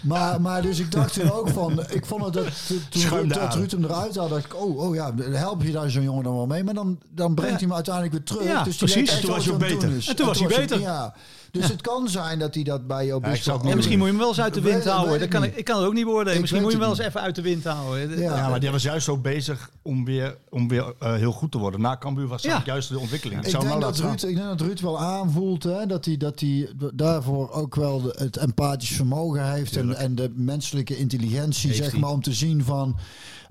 Maar, 0.01 0.41
maar 0.41 0.61
dus 0.61 0.79
ik 0.79 0.91
dacht 0.91 1.13
toen 1.13 1.31
ook 1.31 1.49
van, 1.49 1.79
ik 1.89 2.05
vond 2.05 2.23
het 2.25 2.33
dat 2.33 2.45
toen 2.89 3.27
dat. 3.27 3.53
Ruud 3.55 3.71
hem 3.71 3.83
eruit 3.83 4.15
had, 4.15 4.29
dacht 4.29 4.45
ik, 4.45 4.55
oh, 4.55 4.77
oh 4.79 4.95
ja, 4.95 5.13
help 5.31 5.63
je 5.63 5.71
daar 5.71 5.89
zo'n 5.89 6.03
jongen 6.03 6.23
dan 6.23 6.35
wel 6.35 6.45
mee. 6.47 6.63
Maar 6.63 6.73
dan, 6.73 6.99
dan 7.13 7.35
brengt 7.35 7.53
hij 7.59 7.63
hem 7.67 7.73
uiteindelijk 7.73 8.13
weer 8.13 8.23
terug. 8.23 8.43
Ja, 8.43 8.63
dus 8.63 8.75
precies. 8.75 9.09
echt 9.09 9.21
toen 9.21 9.29
was 9.31 9.45
hij 9.45 9.53
ook 9.53 9.59
doen 9.59 9.69
beter. 9.69 10.09
En 10.09 10.15
toen 10.15 10.25
was 10.25 10.39
hij 10.39 10.47
beter. 10.47 10.79
Ja, 10.79 11.13
dus 11.59 11.69
het 11.69 11.81
kan 11.81 12.09
zijn 12.09 12.39
dat 12.39 12.53
hij 12.53 12.63
dat 12.63 12.87
bij 12.87 13.13
ook 13.13 13.25
niet 13.25 13.43
Ja, 13.43 13.75
misschien 13.75 13.97
moet 13.97 14.05
je 14.07 14.13
hem 14.13 14.17
wel 14.21 14.27
eens 14.27 14.41
uit 14.41 14.53
de 14.53 14.61
wind 14.61 14.85
houden. 14.85 15.13
ik 15.13 15.19
Dat 15.19 15.29
kan 15.29 15.43
ik, 15.43 15.55
ik 15.55 15.65
kan 15.65 15.77
het 15.77 15.85
ook 15.85 15.93
niet 15.93 16.03
beoordelen. 16.05 16.33
Ik 16.33 16.39
Misschien 16.41 16.61
moet 16.61 16.71
je 16.71 16.77
hem 16.77 16.87
wel 16.87 16.97
eens 16.97 17.07
even 17.07 17.21
uit 17.21 17.35
de 17.35 17.41
wind 17.41 17.63
houden. 17.63 18.19
Ja. 18.19 18.35
Ja, 18.35 18.49
maar 18.49 18.59
die 18.59 18.71
was 18.71 18.83
juist 18.83 19.05
zo 19.05 19.17
bezig 19.17 19.69
om 19.81 20.05
weer, 20.05 20.37
om 20.49 20.67
weer 20.67 20.93
eh, 20.99 21.13
heel 21.13 21.31
goed 21.31 21.51
te 21.51 21.57
worden. 21.57 21.81
Na 21.81 21.97
Cambuur 21.97 22.27
was 22.27 22.41
dat 22.41 22.65
juist 22.65 22.89
de 22.89 22.99
ontwikkeling. 22.99 23.45
Ik 23.45 23.51
denk, 23.51 23.63
nou 23.63 23.79
dat 23.79 23.97
Ruud, 23.99 24.23
ik 24.23 24.35
denk 24.35 24.47
dat 24.47 24.61
Ruud 24.61 24.79
wel 24.79 24.99
aanvoelt 24.99 25.63
hè, 25.63 25.85
dat, 25.85 26.05
hij, 26.05 26.17
dat 26.17 26.39
hij 26.39 26.69
daarvoor 26.93 27.51
ook 27.51 27.75
wel 27.75 28.01
de- 28.01 28.15
het 28.17 28.37
empathisch 28.37 28.95
vermogen 28.95 29.51
heeft 29.51 29.75
en, 29.77 29.95
en 29.95 30.15
de 30.15 30.31
menselijke 30.35 30.97
intelligentie, 30.97 31.67
Heeft 31.69 31.81
zeg 31.83 31.91
hij. 31.91 31.99
maar, 31.99 32.09
om 32.09 32.21
te 32.21 32.33
zien 32.33 32.63
van 32.63 32.97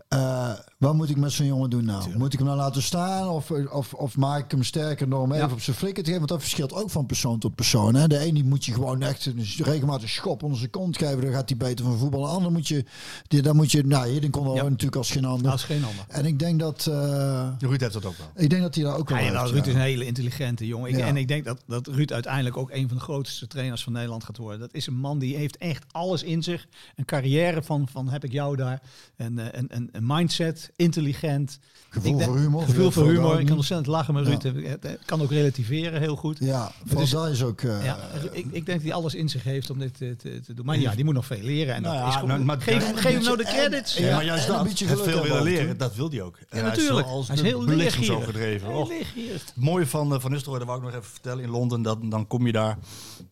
eh, 0.09 0.51
wat 0.77 0.95
moet 0.95 1.11
ik 1.11 1.17
met 1.17 1.33
zo'n 1.33 1.47
jongen 1.47 1.71
doen 1.71 1.85
nou? 1.85 2.17
Moet 2.19 2.33
ik 2.33 2.39
hem 2.39 2.49
nou 2.49 2.61
laten 2.61 2.83
staan 2.83 3.29
of, 3.29 3.51
of, 3.51 3.95
of 3.95 4.17
maak 4.17 4.45
ik 4.45 4.51
hem 4.51 4.63
sterker 4.63 5.09
door 5.09 5.23
hem 5.23 5.33
even 5.33 5.47
Ja. 5.49 5.53
op 5.53 5.61
zijn 5.61 5.77
flikker 5.77 6.03
te 6.03 6.11
geven? 6.11 6.19
Want 6.27 6.31
dat 6.31 6.41
verschilt 6.41 6.73
ook 6.73 6.91
van 6.91 7.07
persoon 7.07 7.39
tot 7.39 7.55
persoon. 7.55 7.95
Hè? 7.95 8.07
De 8.09 8.19
ene 8.19 8.33
die 8.33 8.45
moet 8.45 8.65
je 8.65 8.73
gewoon 8.73 9.03
echt 9.03 9.27
een 9.27 9.45
regelmatig 9.59 10.09
schop 10.09 10.43
onder 10.43 10.59
zijn 10.59 10.71
kont 10.71 10.99
geven, 10.99 11.21
dan 11.21 11.33
gaat 11.33 11.49
hij 11.49 11.59
beter 11.59 11.85
van 11.85 11.99
voetballen. 11.99 12.27
De 12.29 12.35
ander 12.35 12.53
moet 12.53 12.69
je, 12.69 12.85
die, 13.29 13.43
dan 13.43 13.57
moet 13.57 13.73
je, 13.73 13.83
nou, 13.87 14.09
hier 14.09 14.31
kon 14.31 14.55
Ja. 14.55 14.63
natuurlijk 14.63 14.97
als 14.97 15.11
geen 15.11 15.25
ander. 15.25 15.51
Als 15.51 15.65
geen 15.65 15.85
ander. 15.85 16.05
En 16.09 16.25
ik 16.25 16.39
denk 16.39 16.61
dat, 16.61 16.81
staan. 16.81 17.57
Ruud 17.59 17.81
heeft 17.81 17.93
dat 17.93 18.05
ook 18.05 18.17
wel. 18.17 18.27
ik 18.35 18.51
denk 18.51 18.63
dat 18.63 18.75
hij 18.75 18.85
daar 18.85 18.97
ook 18.97 19.09
wel 19.09 19.19
Ja, 19.19 19.25
heeft, 19.25 19.35
nou. 19.37 19.51
Ruud 19.53 19.67
is 19.67 19.75
een 19.75 19.81
hele 19.81 20.07
intelligente 20.07 20.67
jongen. 20.67 20.91
Ik. 20.91 20.99
En 20.99 21.17
ik 21.17 21.29
denk 21.29 21.45
dat, 21.45 21.63
dat 21.67 21.87
Ruud 21.87 22.13
uiteindelijk 22.13 22.57
ook 22.57 22.71
een 22.71 22.89
van 22.89 22.97
de 22.97 23.03
grootste 23.03 23.47
trainers 23.47 23.83
van 23.83 23.93
Nederland 23.93 24.25
gaat 24.25 24.37
worden. 24.37 24.61
Dat 24.61 24.75
is 24.75 24.87
een 24.87 24.99
man 24.99 25.19
die 25.19 25.37
heeft 25.37 25.57
echt 25.57 25.85
alles 25.91 26.23
in 26.23 26.43
zich. 26.43 26.67
Een 26.97 27.05
carrière 27.05 27.63
van, 27.63 27.89
van 27.93 28.09
heb 28.09 28.25
ik 28.25 28.33
jou 28.33 28.57
daar. 28.57 28.83
Een, 29.17 29.39
eh, 29.39 29.47
een, 29.51 29.67
een, 29.77 29.89
een 29.93 30.07
mindset, 30.07 30.66
intelligent. 30.77 31.59
Gevoel 31.89 32.21
voor 32.21 32.37
humor. 32.39 32.63
Gevoel 32.63 32.91
veel 32.91 33.03
voor 33.05 33.13
humor. 33.13 33.41
Ik 33.41 33.47
kan 33.47 33.57
ontzettend 33.57 33.89
lachen 33.89 34.15
met. 34.15 34.27
Ruud. 34.27 34.43
Hij 34.43 34.99
kan 35.05 35.23
ook 35.23 35.31
relativeren 35.31 36.01
heel 36.01 36.17
goed. 36.17 36.39
Ja, 36.41 36.73
vooral 36.85 37.03
is- 37.05 37.11
dat 37.11 37.29
is 37.29 37.43
ook... 37.43 37.61
eh, 37.61 37.85
Ja, 37.85 37.99
ik, 38.33 38.33
ik 38.33 38.53
denk 38.53 38.67
dat 38.67 38.83
hij 38.83 38.93
alles 38.93 39.15
in 39.15 39.29
zich 39.29 39.43
heeft 39.43 39.71
om 39.71 39.79
dit 39.79 39.97
te, 39.99 40.17
te, 40.17 40.41
te 40.41 40.55
doen. 40.55 40.67
Maar 40.67 40.79
ja, 40.79 40.95
die 40.95 41.05
moet 41.05 41.15
nog 41.15 41.27
veel 41.27 41.41
leren. 41.43 41.75
En 41.75 41.83
Nou 41.83 41.95
dat 41.95 42.03
ja, 42.03 42.09
is 42.09 42.15
gewoon, 42.15 42.29
nou, 42.31 42.45
maar- 42.45 42.61
geef, 42.61 42.93
hem 43.03 43.23
nou 43.23 43.37
de 43.37 43.45
credits. 43.45 43.97
en- 43.97 44.05
Ja, 44.05 44.15
maar 44.15 44.25
juist 44.25 44.47
dat, 44.47 44.63
beetje 44.65 44.87
het 44.87 45.01
veel 45.01 45.23
willen 45.23 45.43
leren, 45.43 45.79
dat 45.79 45.95
wil 45.95 46.11
hij 46.11 46.23
ook. 46.23 46.37
En 46.37 46.59
Ja, 46.59 46.65
hij 46.65 46.73
is 46.73 46.77
natuurlijk. 46.79 47.07
Hij 47.27 47.35
is 47.37 47.41
heel 47.43 48.05
zo 48.05 48.21
gedreven. 48.21 48.69
Heel 48.69 48.79
Och, 48.79 48.89
leergierig. 48.89 49.45
Het 49.45 49.53
mooie 49.57 49.87
van 49.87 50.15
eh, 50.15 50.21
Van 50.21 50.31
Nistelrooy, 50.31 50.59
dat 50.59 50.69
wou 50.69 50.81
ik 50.81 50.87
nog 50.87 50.95
even 50.97 51.11
vertellen, 51.13 51.45
in 51.45 51.51
Londen, 51.51 51.83
dat, 51.83 51.99
dan 52.03 52.27
kom 52.27 52.47
je 52.47 52.53
daar 52.53 52.79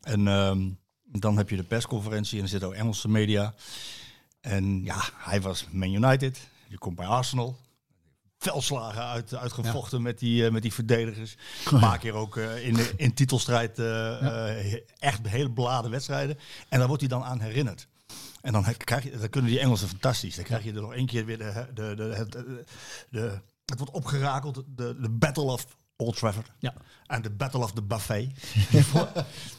en 0.02 0.28
ehm, 0.28 0.62
dan 1.04 1.36
heb 1.36 1.50
je 1.50 1.56
de 1.56 1.62
persconferentie 1.62 2.36
en 2.38 2.42
er 2.44 2.50
zitten 2.50 2.68
ook 2.68 2.74
Engelse 2.74 3.08
media. 3.08 3.54
En 4.40 4.84
ja, 4.84 4.96
hij 5.16 5.40
was 5.40 5.66
Man 5.70 5.92
United, 5.92 6.38
je 6.74 6.80
komt 6.80 6.96
bij 6.96 7.06
Arsenal. 7.06 7.56
Veldslagen 8.38 9.02
uit, 9.02 9.34
uitgevochten 9.34 10.02
met, 10.02 10.18
die, 10.18 10.46
eh, 10.46 10.52
met 10.52 10.62
die 10.62 10.72
verdedigers. 10.72 11.36
Een 11.70 11.80
paar 11.80 11.98
keer 11.98 12.12
ook 12.12 12.36
eh, 12.36 12.66
in, 12.66 12.76
in 12.96 13.14
titelstrijd 13.14 13.78
eh, 13.78 14.72
eh, 14.72 14.80
echt 14.98 15.28
hele 15.28 15.50
beladen 15.50 15.90
wedstrijden. 15.90 16.38
En 16.68 16.78
daar 16.78 16.86
wordt 16.86 17.02
hij 17.02 17.10
dan 17.10 17.24
aan 17.24 17.40
herinnerd. 17.40 17.88
En 18.40 18.52
dan, 18.52 18.64
krijg 18.76 19.02
je, 19.04 19.18
dan 19.18 19.28
kunnen 19.28 19.50
die 19.50 19.60
Engelsen 19.60 19.88
fantastisch. 19.88 20.34
Dan 20.34 20.44
krijg 20.44 20.64
je 20.64 20.72
er 20.72 20.80
nog 20.80 20.94
één 20.94 21.06
keer 21.06 21.24
weer 21.24 21.38
de, 21.38 21.66
de, 21.74 21.94
de, 21.94 22.26
de, 22.30 22.64
de- 23.10 23.40
het 23.64 23.78
wordt 23.78 23.92
opgerakeld, 23.92 24.62
de, 24.66 24.96
de 25.00 25.10
Battle 25.10 25.42
of 25.44 25.66
Old 25.96 26.16
Trafford. 26.16 26.50
Ja. 26.58 26.74
En 27.06 27.22
de 27.22 27.30
Battle 27.30 27.60
of 27.62 27.72
the 27.72 27.82
Buffet. 27.82 28.28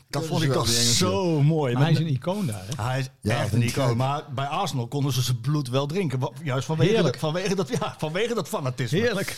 Dat 0.10 0.26
vond 0.26 0.44
ik 0.44 0.52
toch 0.52 0.68
zo 0.70 1.42
mooi. 1.42 1.74
Maar 1.74 1.82
hij 1.84 1.92
is 1.92 2.00
een 2.00 2.08
icoon 2.08 2.46
daar. 2.46 2.64
Hè? 2.76 2.84
Hij 2.84 3.00
is 3.00 3.10
Ja, 3.22 3.42
echt 3.42 3.54
een 3.54 3.62
icoon. 3.62 3.98
Maar 3.98 4.24
bij 4.36 4.46
Arsenal 4.46 4.88
konden 4.88 5.14
ze 5.14 5.22
zijn 5.22 5.42
bloed 5.42 5.70
wel 5.70 5.86
drinken. 5.86 6.30
Juist 6.44 6.66
vanwege, 6.66 6.92
Heerlijk. 6.92 7.14
dat, 7.14 7.22
vanwege, 7.22 7.56
dat, 7.56 7.70
ja, 7.70 7.96
vanwege 7.98 8.34
dat 8.34 8.48
fanatisme. 8.48 9.00
Heerlijk. 9.00 9.38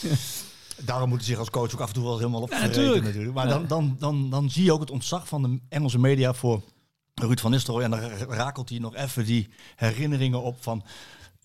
Daarom 0.81 1.09
moet 1.09 1.17
hij 1.17 1.27
zich 1.27 1.37
als 1.39 1.49
coach 1.49 1.73
ook 1.73 1.79
af 1.79 1.87
en 1.87 1.93
toe 1.93 2.03
wel 2.03 2.17
helemaal 2.17 2.41
op 2.41 2.51
Ja, 2.51 2.59
natuurlijk. 2.59 3.03
natuurlijk. 3.03 3.33
Maar 3.33 3.47
dan, 3.47 3.67
dan, 3.67 3.95
dan, 3.99 4.29
dan 4.29 4.49
zie 4.49 4.63
je 4.63 4.73
ook 4.73 4.79
het 4.79 4.91
ontzag 4.91 5.27
van 5.27 5.41
de 5.41 5.59
Engelse 5.69 5.99
media 5.99 6.33
voor 6.33 6.61
Ruud 7.13 7.39
van 7.39 7.51
Nistelrooy. 7.51 7.83
En 7.83 7.91
dan 7.91 7.99
rakelt 8.29 8.69
hij 8.69 8.79
nog 8.79 8.95
even 8.95 9.25
die 9.25 9.49
herinneringen 9.75 10.41
op 10.41 10.63
van 10.63 10.83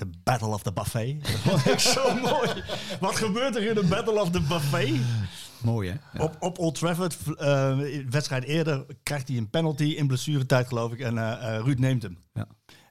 de 0.04 0.18
Battle 0.24 0.48
of 0.48 0.62
the 0.62 0.72
Buffet. 0.72 1.16
Dat 1.24 1.30
vond 1.60 1.66
ik 1.66 1.78
zo 1.78 2.14
mooi. 2.14 2.62
Wat 3.00 3.16
gebeurt 3.16 3.56
er 3.56 3.62
in 3.68 3.74
de 3.74 3.84
Battle 3.84 4.20
of 4.20 4.30
the 4.30 4.40
Buffet? 4.40 5.00
Mooi 5.62 5.88
hè? 5.88 5.96
Ja. 6.18 6.24
Op, 6.24 6.36
op 6.40 6.58
Old 6.58 6.74
Trafford, 6.74 7.16
eh, 7.38 7.78
wedstrijd 8.10 8.44
eerder, 8.44 8.86
krijgt 9.02 9.28
hij 9.28 9.36
een 9.36 9.50
penalty 9.50 9.84
in 9.84 10.06
blessuretijd 10.06 10.66
geloof 10.68 10.92
ik. 10.92 11.00
En 11.00 11.18
eh, 11.18 11.56
eh, 11.56 11.64
Ruud 11.64 11.78
neemt 11.78 12.02
hem. 12.02 12.18
Ja. 12.32 12.46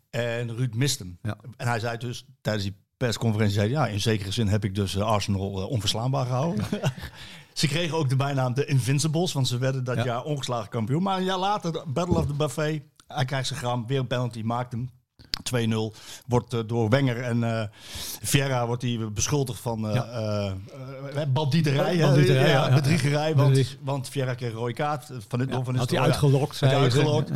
En 0.10 0.56
Ruud 0.56 0.74
mist 0.74 1.00
hem. 1.00 1.18
Ja. 1.22 1.38
En 1.58 1.68
hij 1.68 1.80
zei 1.80 1.98
dus 1.98 2.26
tijdens 2.42 2.66
die 2.66 2.76
persconferentie 2.98 3.56
zei 3.56 3.70
ja, 3.70 3.88
in 3.88 4.02
zekere 4.02 4.32
zin 4.32 4.48
heb 4.48 4.64
ik 4.64 4.76
dus 4.76 5.00
Arsenal 5.00 5.68
onverslaanbaar 5.68 6.26
gehouden. 6.26 6.66
ze 7.54 7.68
kregen 7.68 7.98
ook 7.98 8.10
de 8.10 8.16
bijnaam 8.16 8.54
de 8.54 8.66
Invincibles, 8.66 9.34
want 9.34 9.48
ze 9.48 9.58
werden 9.58 9.84
dat 9.84 9.96
Ja. 9.96 10.04
jaar 10.06 10.24
ongeslagen 10.24 10.70
kampioen. 10.70 11.04
Maar 11.04 11.18
een 11.18 11.24
jaar 11.24 11.38
later, 11.40 11.84
Battle 11.88 12.18
of 12.18 12.26
the 12.26 12.34
Buffet, 12.34 12.82
hij 13.08 13.26
krijgt 13.26 13.48
zijn 13.48 13.60
gram, 13.60 13.88
weer 13.88 14.00
een 14.00 14.08
penalty, 14.08 14.42
maakt 14.42 14.72
hem. 14.72 14.90
2-0 15.56 15.98
wordt 16.28 16.53
eh, 16.53 16.60
door 16.68 16.90
Wenger 16.90 17.22
en 17.22 17.70
Vieira 18.22 18.68
wordt 18.68 18.82
hij 18.82 18.99
beschuldigd 19.14 19.60
van 19.62 19.88
eh 19.90 19.94
Ja. 21.14 21.26
bandieterij, 21.26 21.95
hè? 21.95 22.06
Bandieterij, 22.06 22.48
ja, 22.49 22.62
ja, 22.64 22.68
ja. 22.68 22.76
bedriegerij, 22.76 23.36
want, 23.36 23.48
Bedrieg. 23.49 23.78
want 23.82 24.10
Vieira 24.10 24.34
kreeg 24.34 24.52
een 24.52 24.58
rode 24.58 24.74
kaart 24.74 25.10
van 25.28 25.40
dit 25.40 25.49
van 25.64 25.76
had 25.76 25.90
hij 25.90 25.99
uitgelokt, 25.99 26.60
Had. 26.60 27.32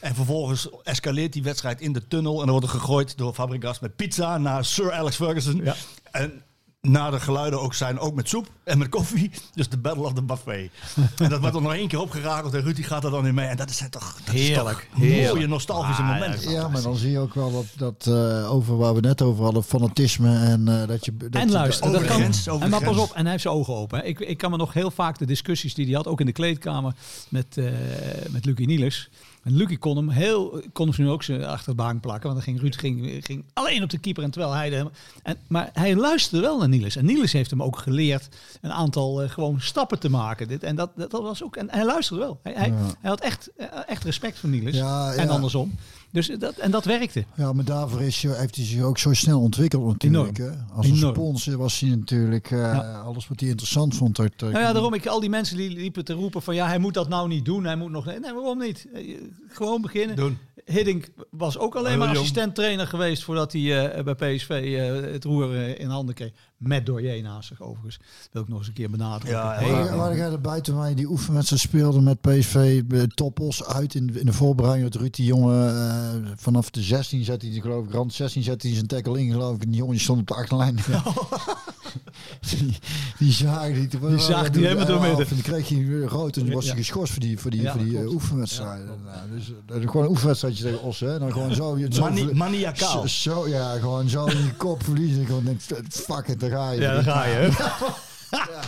En 0.00 0.14
vervolgens 0.14 0.68
escaleert 0.82 1.32
die 1.32 1.42
wedstrijd 1.42 1.80
in 1.80 1.92
de 1.92 2.08
tunnel. 2.08 2.32
En 2.32 2.46
dan 2.46 2.50
wordt 2.50 2.64
er 2.66 2.80
gegooid 2.80 3.18
door 3.18 3.34
Fabregas 3.34 3.80
met 3.80 3.96
pizza 3.96 4.38
naar 4.38 4.64
Sir 4.64 4.92
Alex 4.92 5.16
Ferguson. 5.16 5.64
En 6.10 6.42
na 6.90 7.10
de 7.10 7.20
geluiden 7.20 7.60
ook 7.60 7.74
zijn, 7.74 7.98
ook 7.98 8.14
met 8.14 8.28
soep 8.28 8.46
en 8.64 8.78
met 8.78 8.88
koffie. 8.88 9.30
Dus 9.54 9.68
de 9.68 9.78
Battle 9.78 10.04
of 10.04 10.12
the 10.12 10.22
Buffet. 10.22 10.70
en 11.16 11.28
dat 11.28 11.40
wordt 11.40 11.56
er 11.56 11.62
nog 11.62 11.72
één 11.74 11.88
keer 11.88 12.00
opgerakeld. 12.00 12.54
En 12.54 12.62
Ruud 12.62 12.74
die 12.76 12.84
gaat 12.84 13.04
er 13.04 13.10
dan 13.10 13.26
in 13.26 13.34
mee. 13.34 13.46
En 13.46 13.56
dat 13.56 13.70
is 13.70 13.82
toch, 13.90 14.16
dat 14.24 14.34
is 14.34 14.40
Heerlijk, 14.48 14.88
toch 14.90 14.98
mooie 14.98 15.10
heerlijk. 15.12 15.46
nostalgische 15.46 16.02
Ah, 16.02 16.08
momenten. 16.12 16.50
Ja, 16.50 16.68
maar 16.68 16.82
dan 16.82 16.96
zie 16.96 17.10
je 17.10 17.18
ook 17.18 17.34
wel 17.34 17.52
dat, 17.52 17.66
dat 18.04 18.14
eh, 18.14 18.52
over 18.52 18.76
waar 18.76 18.94
we 18.94 19.00
net 19.00 19.22
over 19.22 19.44
hadden, 19.44 19.62
fanatisme 19.64 20.38
en 20.38 20.68
eh, 20.80 20.88
dat 20.88 21.04
je... 21.04 21.16
Dat 21.16 21.34
En 21.34 21.48
over 21.56 21.80
dat 21.80 22.00
de 22.00 22.06
kan, 22.06 22.16
grens, 22.16 22.48
over 22.48 22.64
en 22.64 22.70
maar 22.70 22.82
pas 22.82 22.96
op, 22.96 23.10
en 23.12 23.22
hij 23.22 23.30
heeft 23.30 23.42
zijn 23.42 23.54
ogen 23.54 23.74
open. 23.74 23.98
hè. 23.98 24.04
Ik, 24.04 24.18
ik 24.20 24.38
kan 24.38 24.50
me 24.50 24.56
nog 24.56 24.72
heel 24.72 24.90
vaak 24.90 25.18
de 25.18 25.26
discussies 25.26 25.74
die 25.74 25.84
hij 25.86 25.94
had, 25.94 26.06
ook 26.06 26.20
in 26.20 26.26
de 26.26 26.32
kleedkamer 26.32 26.94
met, 27.28 27.46
eh 27.56 27.64
met 28.30 28.44
Lucie 28.44 28.66
Niels. 28.66 29.08
En 29.46 29.56
Lucie 29.56 29.78
kon 29.78 29.96
hem 29.96 30.08
heel, 30.08 30.62
kon 30.72 30.88
hem 30.88 31.04
nu 31.04 31.10
ook 31.10 31.22
zijn 31.22 31.44
achter 31.44 31.70
de 31.70 31.82
baan 31.82 32.00
plakken. 32.00 32.22
Want 32.22 32.34
dan 32.34 32.42
ging 32.42 32.60
Ruud 32.60 32.76
ging, 32.76 33.24
ging 33.24 33.44
alleen 33.52 33.82
op 33.82 33.90
de 33.90 33.98
keeper 33.98 34.22
en 34.22 34.30
terwijl 34.30 34.52
hij 34.52 34.70
de, 34.70 34.90
en, 35.22 35.36
Maar 35.46 35.70
hij 35.72 35.96
luisterde 35.96 36.46
wel 36.46 36.58
naar 36.58 36.68
Niels. 36.68 36.96
En 36.96 37.04
Niels 37.04 37.32
heeft 37.32 37.50
hem 37.50 37.62
ook 37.62 37.78
geleerd 37.78 38.28
een 38.60 38.72
aantal 38.72 39.22
eh, 39.22 39.30
gewoon 39.30 39.60
stappen 39.60 39.98
te 39.98 40.10
maken. 40.10 40.48
Dit, 40.48 40.62
en 40.62 40.76
dat, 40.76 40.90
dat 40.96 41.10
was 41.10 41.42
ook. 41.42 41.56
En 41.56 41.70
hij 41.70 41.84
luisterde 41.84 42.22
wel. 42.22 42.38
Hij, 42.42 42.52
hij, 42.52 42.72
hij 43.00 43.10
had 43.10 43.20
echt, 43.20 43.50
eh, 43.56 43.66
echt 43.86 44.04
respect 44.04 44.38
voor 44.38 44.48
Niels. 44.48 44.76
Ja, 44.76 45.12
En 45.12 45.26
ja. 45.26 45.32
andersom. 45.32 45.74
Dus 46.16 46.30
dat, 46.38 46.56
en 46.56 46.70
dat 46.70 46.84
werkte. 46.84 47.24
Ja, 47.36 47.52
maar 47.52 47.64
daarvoor 47.64 48.02
is, 48.02 48.20
je- 48.22 48.34
heeft 48.34 48.56
hij 48.56 48.64
zich 48.64 48.82
ook 48.82 48.98
zo 48.98 49.12
snel 49.12 49.40
ontwikkeld 49.40 49.86
natuurlijk. 49.86 50.38
Enorm. 50.38 50.52
Hè? 50.52 50.74
Als 50.76 50.86
een 50.86 50.94
Enorm. 50.96 51.14
sponsor 51.14 51.56
was 51.56 51.80
hij 51.80 51.90
natuurlijk 51.90 52.50
eh, 52.50 52.58
Ja. 52.58 53.00
alles 53.04 53.28
wat 53.28 53.40
hij 53.40 53.48
interessant 53.48 53.94
vond. 53.96 54.18
uit, 54.20 54.32
eh, 54.36 54.48
Nou 54.48 54.64
ja, 54.64 54.72
daarom 54.72 54.94
ik 54.94 55.06
al 55.06 55.20
die 55.20 55.30
mensen 55.30 55.56
die 55.56 55.70
liepen 55.70 56.04
te 56.04 56.12
roepen 56.12 56.42
van 56.42 56.54
ja, 56.54 56.66
hij 56.66 56.78
moet 56.78 56.94
dat 56.94 57.08
nou 57.08 57.28
niet 57.28 57.44
doen. 57.44 57.64
Hij 57.64 57.76
moet 57.76 57.90
nog 57.90 58.04
nee, 58.04 58.20
waarom 58.20 58.58
niet? 58.58 58.86
Eh, 58.94 59.14
Gewoon 59.48 59.80
beginnen. 59.82 60.16
Doen. 60.16 60.38
Hiddink 60.64 61.08
was 61.30 61.58
ook 61.58 61.74
alleen 61.74 61.88
Heel 61.88 61.98
maar 61.98 62.06
jong. 62.06 62.18
assistent-trainer 62.18 62.86
geweest 62.86 63.24
voordat 63.24 63.52
hij 63.52 63.88
eh, 63.94 64.04
bij 64.04 64.14
PSV 64.14 64.50
eh, 64.50 65.12
het 65.12 65.24
roer 65.24 65.54
eh, 65.56 65.78
in 65.80 65.88
handen 65.88 66.14
kreeg. 66.14 66.30
Met 66.56 66.86
Doyer 66.86 67.22
naast 67.22 67.48
zich 67.48 67.62
overigens. 67.62 67.98
wil 68.32 68.42
ik 68.42 68.48
nog 68.48 68.58
eens 68.58 68.68
een 68.68 68.74
keer 68.74 68.90
benadrukken. 68.90 69.40
Ja, 69.40 69.52
Heel 69.52 69.84
ja. 69.84 69.96
Waar, 69.96 70.16
erbij 70.16 70.60
toen 70.60 70.78
wij 70.78 70.94
die 70.94 71.08
oefenwedstrijd 71.08 71.62
speelden 71.62 72.02
met 72.02 72.20
PSV, 72.20 72.84
bij 72.84 73.06
Toppos 73.06 73.64
uit 73.64 73.94
in, 73.94 74.18
in 74.18 74.26
de 74.26 74.32
voorbereiding. 74.32 74.90
Dat 74.90 75.00
Ruud 75.00 75.14
die 75.14 75.26
jongen 75.26 75.68
eh, 75.68 76.32
vanaf 76.36 76.70
de 76.70 76.82
16 76.82 77.24
zet 77.24 77.42
hij, 77.42 77.50
die, 77.50 77.60
geloof 77.60 77.86
ik, 77.86 77.92
rand 77.92 78.12
16 78.12 78.42
zet 78.42 78.62
hij 78.62 78.74
zijn 78.74 78.86
tackle 78.86 79.20
in, 79.20 79.30
geloof 79.30 79.54
ik. 79.54 79.62
En 79.62 79.68
die 79.68 79.78
jongen 79.78 80.00
stond 80.00 80.20
op 80.20 80.26
de 80.26 80.34
achterlijn. 80.34 80.78
die, 82.50 82.78
die 83.18 83.32
zagen 83.32 83.74
die, 83.74 83.88
Die 84.08 84.18
zagen 84.18 84.52
die 84.52 84.62
helemaal 84.66 84.86
door 84.86 85.00
midden. 85.00 85.26
En 85.26 85.34
dan 85.34 85.40
kreeg 85.42 85.68
hij 85.68 85.86
weer 85.86 86.04
rood 86.08 86.36
en 86.36 86.44
toen 86.44 86.54
was 86.54 86.64
Ja. 86.64 86.70
hij 86.70 86.78
geschorst 86.78 87.12
voor 87.12 87.22
die, 87.22 87.38
voor 87.38 87.50
die, 87.50 87.62
Ja, 87.62 87.72
voor 87.72 87.84
die 87.84 87.98
eh, 87.98 88.10
oefenwedstrijden. 88.12 88.86
Nou, 89.04 89.18
dus, 89.30 89.52
eh, 89.82 89.88
gewoon 89.90 90.02
een 90.04 90.10
oefenwedstrijdje 90.10 90.64
tegen 90.64 90.82
Ossen. 90.82 91.12
Hè. 91.12 91.18
Dan 91.18 91.32
gewoon 91.32 91.54
zo. 91.54 91.78
zo 91.90 92.00
Mani- 92.02 92.32
maniacaal. 92.32 93.08
Zo, 93.08 93.48
ja, 93.48 93.78
gewoon 93.78 94.08
zo 94.08 94.24
in 94.24 94.36
je 94.44 94.54
kop 94.56 94.82
verliezen. 94.84 95.20
Ik 95.20 95.26
gewoon 95.26 95.44
denk, 95.44 95.60
fuck 95.88 96.26
it, 96.28 96.40
daar 96.40 96.50
ga 96.50 96.70
je. 96.70 96.80
Ja, 96.80 96.92
daar 96.92 97.02
ga 97.02 97.24
je. 97.24 97.34
hè. 97.34 97.48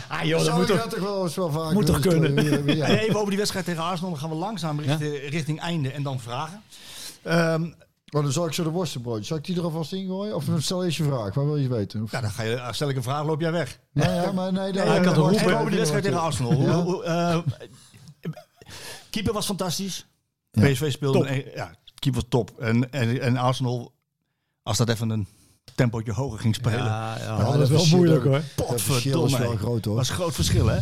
Ah 0.09 0.25
joh, 0.25 0.45
dat 0.45 0.57
moet 0.57 0.67
toch... 0.67 0.99
wel 0.99 1.25
eens 1.25 1.35
wel 1.35 1.51
vaak. 1.51 1.73
moet 1.73 1.87
toch 1.87 2.01
kunnen? 2.01 2.77
ja. 2.77 2.87
En 2.87 2.99
even 2.99 3.15
over 3.17 3.29
die 3.29 3.39
wedstrijd 3.39 3.65
tegen 3.65 3.83
Arsenal. 3.83 4.11
Dan 4.11 4.21
gaan 4.21 4.29
we 4.31 4.35
langzaam 4.37 4.81
richting, 4.81 5.15
richting 5.29 5.61
einde 5.61 5.91
en 5.91 6.03
dan 6.03 6.21
vragen. 6.21 6.63
Ehm, 7.23 7.67
Maar 8.11 8.23
dan 8.23 8.33
zal 8.33 8.47
ik 8.47 8.53
zo 8.53 8.63
de 8.63 8.71
worstenbrood. 8.71 9.27
Zal 9.27 9.37
ik 9.37 9.45
die 9.45 9.57
er 9.57 9.63
alvast 9.63 9.93
ingooien? 9.93 10.35
Of 10.35 10.45
stel 10.59 10.85
eerst 10.85 10.97
je 10.97 11.05
vraag. 11.05 11.35
Waar 11.35 11.45
wil 11.45 11.57
je 11.57 11.69
weten? 11.69 12.03
Of, 12.03 12.11
ja, 12.13 12.21
dan 12.21 12.31
ga 12.31 12.43
je, 12.43 12.69
stel 12.71 12.89
ik 12.89 12.97
een 12.97 13.03
vraag, 13.03 13.25
loop 13.27 13.41
jij 13.41 13.53
weg. 13.53 13.79
nou 13.93 14.11
ja, 14.13 14.33
maar 14.33 14.53
nee. 14.53 14.73
Ja, 14.73 14.83
ik 14.83 15.05
had 15.05 15.17
een 15.17 15.23
roep, 15.23 15.33
En 15.33 15.49
hè. 15.49 15.55
over 15.57 15.67
die 15.69 15.77
wedstrijd 15.77 16.05
tegen 16.05 16.21
Arsenal. 16.21 16.53
Hoe- 16.53 16.67
Ja. 16.67 16.83
hoe- 16.83 17.05
eh, 17.05 17.39
keeper 19.11 19.33
was 19.33 19.47
fantastisch. 19.47 20.07
Ja. 20.51 20.63
PSV 20.71 20.93
speelde... 20.93 21.19
Top. 21.19 21.55
ja, 21.55 21.75
keeper 21.95 22.21
was 22.21 22.31
top. 22.31 22.61
En, 22.61 22.93
en, 22.93 23.21
en 23.21 23.37
Arsenal, 23.37 23.93
als 24.63 24.77
dat 24.77 24.89
even 24.89 25.11
een 25.11 25.27
tempootje 25.75 26.13
hoger 26.13 26.39
ging 26.39 26.55
spelen... 26.55 26.79
Ja, 26.85 27.19
ja, 27.19 27.39
Ja, 27.39 27.53
dat 27.53 27.61
is 27.61 27.69
wel 27.69 27.99
moeilijk 27.99 28.25
hoor. 28.25 28.43
Potverdomme. 28.57 29.27
is 29.29 29.39
wel 29.39 29.57
groot 29.57 29.85
hoor. 29.85 29.95
was 29.95 30.09
een 30.09 30.15
groot 30.15 30.35
verschil, 30.35 30.67
hè? 30.67 30.79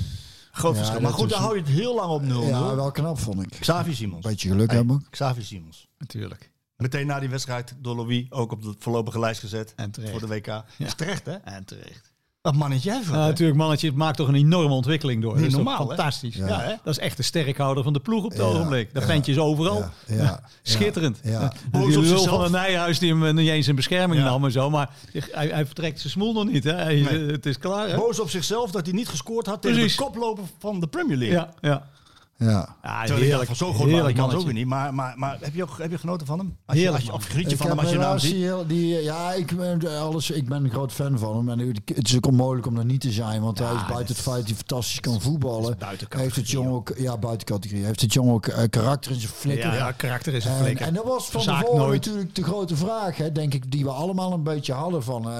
Groot 0.51 0.73
Ja, 0.74 0.78
verschil. 0.78 1.01
Maar 1.01 1.12
goed, 1.12 1.31
daar 1.31 1.39
hou 1.40 1.55
je 1.55 1.61
het 1.61 1.70
heel 1.70 1.94
lang 1.94 2.11
op 2.11 2.23
nul. 2.23 2.43
Ja, 2.43 2.74
wel 2.74 2.90
knap 2.90 3.19
vond 3.19 3.43
ik. 3.43 3.61
Xavi 3.61 3.94
Simons. 3.94 4.27
Beetje 4.27 4.48
geluk 4.48 4.66
Hey, 4.69 4.77
hebben. 4.77 5.07
Xavi 5.11 5.43
Simons. 5.43 5.86
Natuurlijk. 5.98 6.51
Meteen 6.77 7.07
na 7.07 7.20
die 7.20 7.28
wedstrijd 7.28 7.74
door 7.78 7.97
Louis 7.97 8.27
ook 8.31 8.53
op 8.53 8.62
de 8.62 8.74
voorlopige 8.78 9.19
lijst 9.19 9.40
gezet. 9.40 9.73
En. 9.77 9.93
Voor 10.11 10.20
de 10.20 10.27
WK. 10.27 10.62
Is 10.78 10.94
terecht, 10.94 11.27
hè? 11.27 11.32
En 11.32 11.65
terecht. 11.65 12.15
Dat 12.40 12.55
mannetje 12.55 12.93
even. 12.93 13.15
Ja, 13.19 13.27
natuurlijk, 13.27 13.59
mannetje, 13.59 13.86
het 13.86 13.97
maakt 13.97 14.16
toch 14.16 14.28
een 14.28 14.35
enorme 14.35 14.74
ontwikkeling 14.74 15.23
door. 15.23 15.32
Niet 15.32 15.40
dat 15.40 15.51
is 15.51 15.57
normaal, 15.57 15.86
fantastisch. 15.86 16.36
Ja. 16.36 16.47
Ja. 16.47 16.61
hè? 16.61 16.69
Dat 16.85 16.93
is 16.93 16.98
echt 16.98 17.16
de 17.16 17.23
sterkhouder 17.23 17.85
van 17.85 17.93
de 17.93 18.01
ploeg 18.01 18.24
op 18.24 18.31
het 18.31 18.39
Ja, 18.40 18.44
ogenblik. 18.47 18.94
Dat 18.94 19.03
ja, 19.03 19.09
ventje 19.09 19.32
is 19.32 19.39
overal. 19.39 19.78
Ja, 19.78 19.93
ja, 20.16 20.43
Schitterend. 20.62 21.20
Ja, 21.23 21.31
ja. 21.31 21.40
Ja. 21.40 21.53
Die 21.73 21.82
op 21.82 21.89
lul 21.89 22.03
zichzelf. 22.03 22.28
van 22.28 22.44
de 22.44 22.51
Nijhuis 22.51 22.98
die 22.98 23.11
hem 23.12 23.24
eh, 23.27 23.35
niet 23.35 23.48
eens 23.48 23.69
in 23.69 23.74
bescherming 23.74 24.20
Ja. 24.20 24.27
nam 24.28 24.44
en 24.44 24.53
zo. 24.53 24.70
Maar 24.70 24.90
hij, 25.12 25.47
hij 25.48 25.66
vertrekt 25.66 26.01
zijn 26.01 26.12
smoel 26.12 26.32
nog 26.32 26.44
niet. 26.44 26.65
Hè? 26.65 26.73
Hij- 26.73 26.94
Nee. 27.01 27.27
Het 27.31 27.47
is 27.47 27.59
klaar. 27.59 27.89
Hè? 27.89 27.97
Boos 27.97 28.20
op 28.20 28.31
zichzelf 28.31 28.70
dat 28.70 28.86
hij 28.86 28.94
niet 28.94 29.09
gescoord 29.09 29.47
had 29.47 29.62
tegen 29.62 29.77
Precies. 29.78 29.97
de 29.97 30.03
koploper 30.05 30.44
van 30.59 30.81
de 30.81 30.86
Premier 30.86 31.16
League. 31.16 31.36
Ja, 31.39 31.53
ja. 31.61 31.89
Ja. 32.38 32.76
ja 32.82 33.04
Terwijl 33.04 33.26
heerlijk. 33.26 33.46
van 33.46 33.56
zo 33.56 33.72
groot 33.72 33.88
heerlijk 33.88 34.16
kan 34.16 34.28
het 34.28 34.38
ook 34.38 34.44
weer 34.44 34.52
niet. 34.52 34.66
Maar, 34.66 34.94
maar, 34.94 35.18
maar 35.18 35.38
heb, 35.40 35.54
je 35.54 35.62
ook, 35.62 35.78
heb 35.78 35.90
je 35.90 35.98
genoten 35.98 36.26
van 36.26 36.38
hem? 36.38 36.56
Als 36.66 36.76
je, 36.76 36.82
Heerlijk, 36.82 37.02
als 37.02 37.12
je, 37.12 37.18
of 37.18 37.26
geniet 37.26 37.44
je 37.44 37.50
Ik 37.50 37.56
van 37.56 37.68
hem 37.68 37.78
als 37.78 37.90
je 37.90 37.94
naam 37.96 38.04
helaas 38.04 38.22
ziet? 38.22 38.32
die, 38.32 38.66
die, 38.66 39.02
ja, 39.02 39.32
ik 39.32 39.56
ben, 39.56 39.98
alles, 40.00 40.30
ik 40.30 40.48
ben 40.48 40.64
een 40.64 40.70
groot 40.70 40.92
fan 40.92 41.18
van 41.18 41.36
hem. 41.36 41.48
En 41.48 41.74
het 41.84 42.08
is 42.08 42.16
ook 42.16 42.26
onmogelijk 42.26 42.66
om 42.66 42.76
er 42.78 42.84
niet 42.84 43.00
te 43.00 43.12
zijn. 43.12 43.42
Want 43.42 43.58
hij 43.58 43.74
is 43.74 43.86
buiten 43.86 44.14
het 44.14 44.24
feit 44.24 44.36
dat 44.36 44.46
hij 44.46 44.56
fantastisch 44.56 45.00
kan 45.00 45.20
voetballen. 45.20 45.78
buiten 45.78 46.08
Heeft 46.16 46.36
het 46.36 46.50
jongen 46.50 46.72
ook, 46.72 46.92
ja, 46.96 47.16
buiten 47.18 47.46
categorie. 47.46 47.84
Heeft 47.84 48.00
het 48.00 48.12
jongen 48.12 48.34
ook 48.34 48.46
eh, 48.46 48.62
karakter 48.70 49.12
in 49.12 49.20
zijn 49.20 49.32
flikker. 49.32 49.66
Ja, 49.66 49.74
ja, 49.74 49.92
karakter 49.92 50.34
is 50.34 50.44
een 50.44 50.50
En, 50.50 50.56
flikker. 50.64 50.86
en 50.86 50.94
dat 50.94 51.04
was 51.04 51.28
van 51.28 51.40
tevoren 51.40 51.76
nooit. 51.76 52.04
natuurlijk 52.06 52.34
de 52.34 52.42
grote 52.42 52.76
vraag, 52.76 53.16
hè, 53.16 53.32
denk 53.32 53.54
ik, 53.54 53.70
die 53.70 53.84
we 53.84 53.90
allemaal 53.90 54.32
een 54.32 54.42
beetje 54.42 54.72
hadden 54.72 55.02
van 55.02 55.30
eh, 55.30 55.36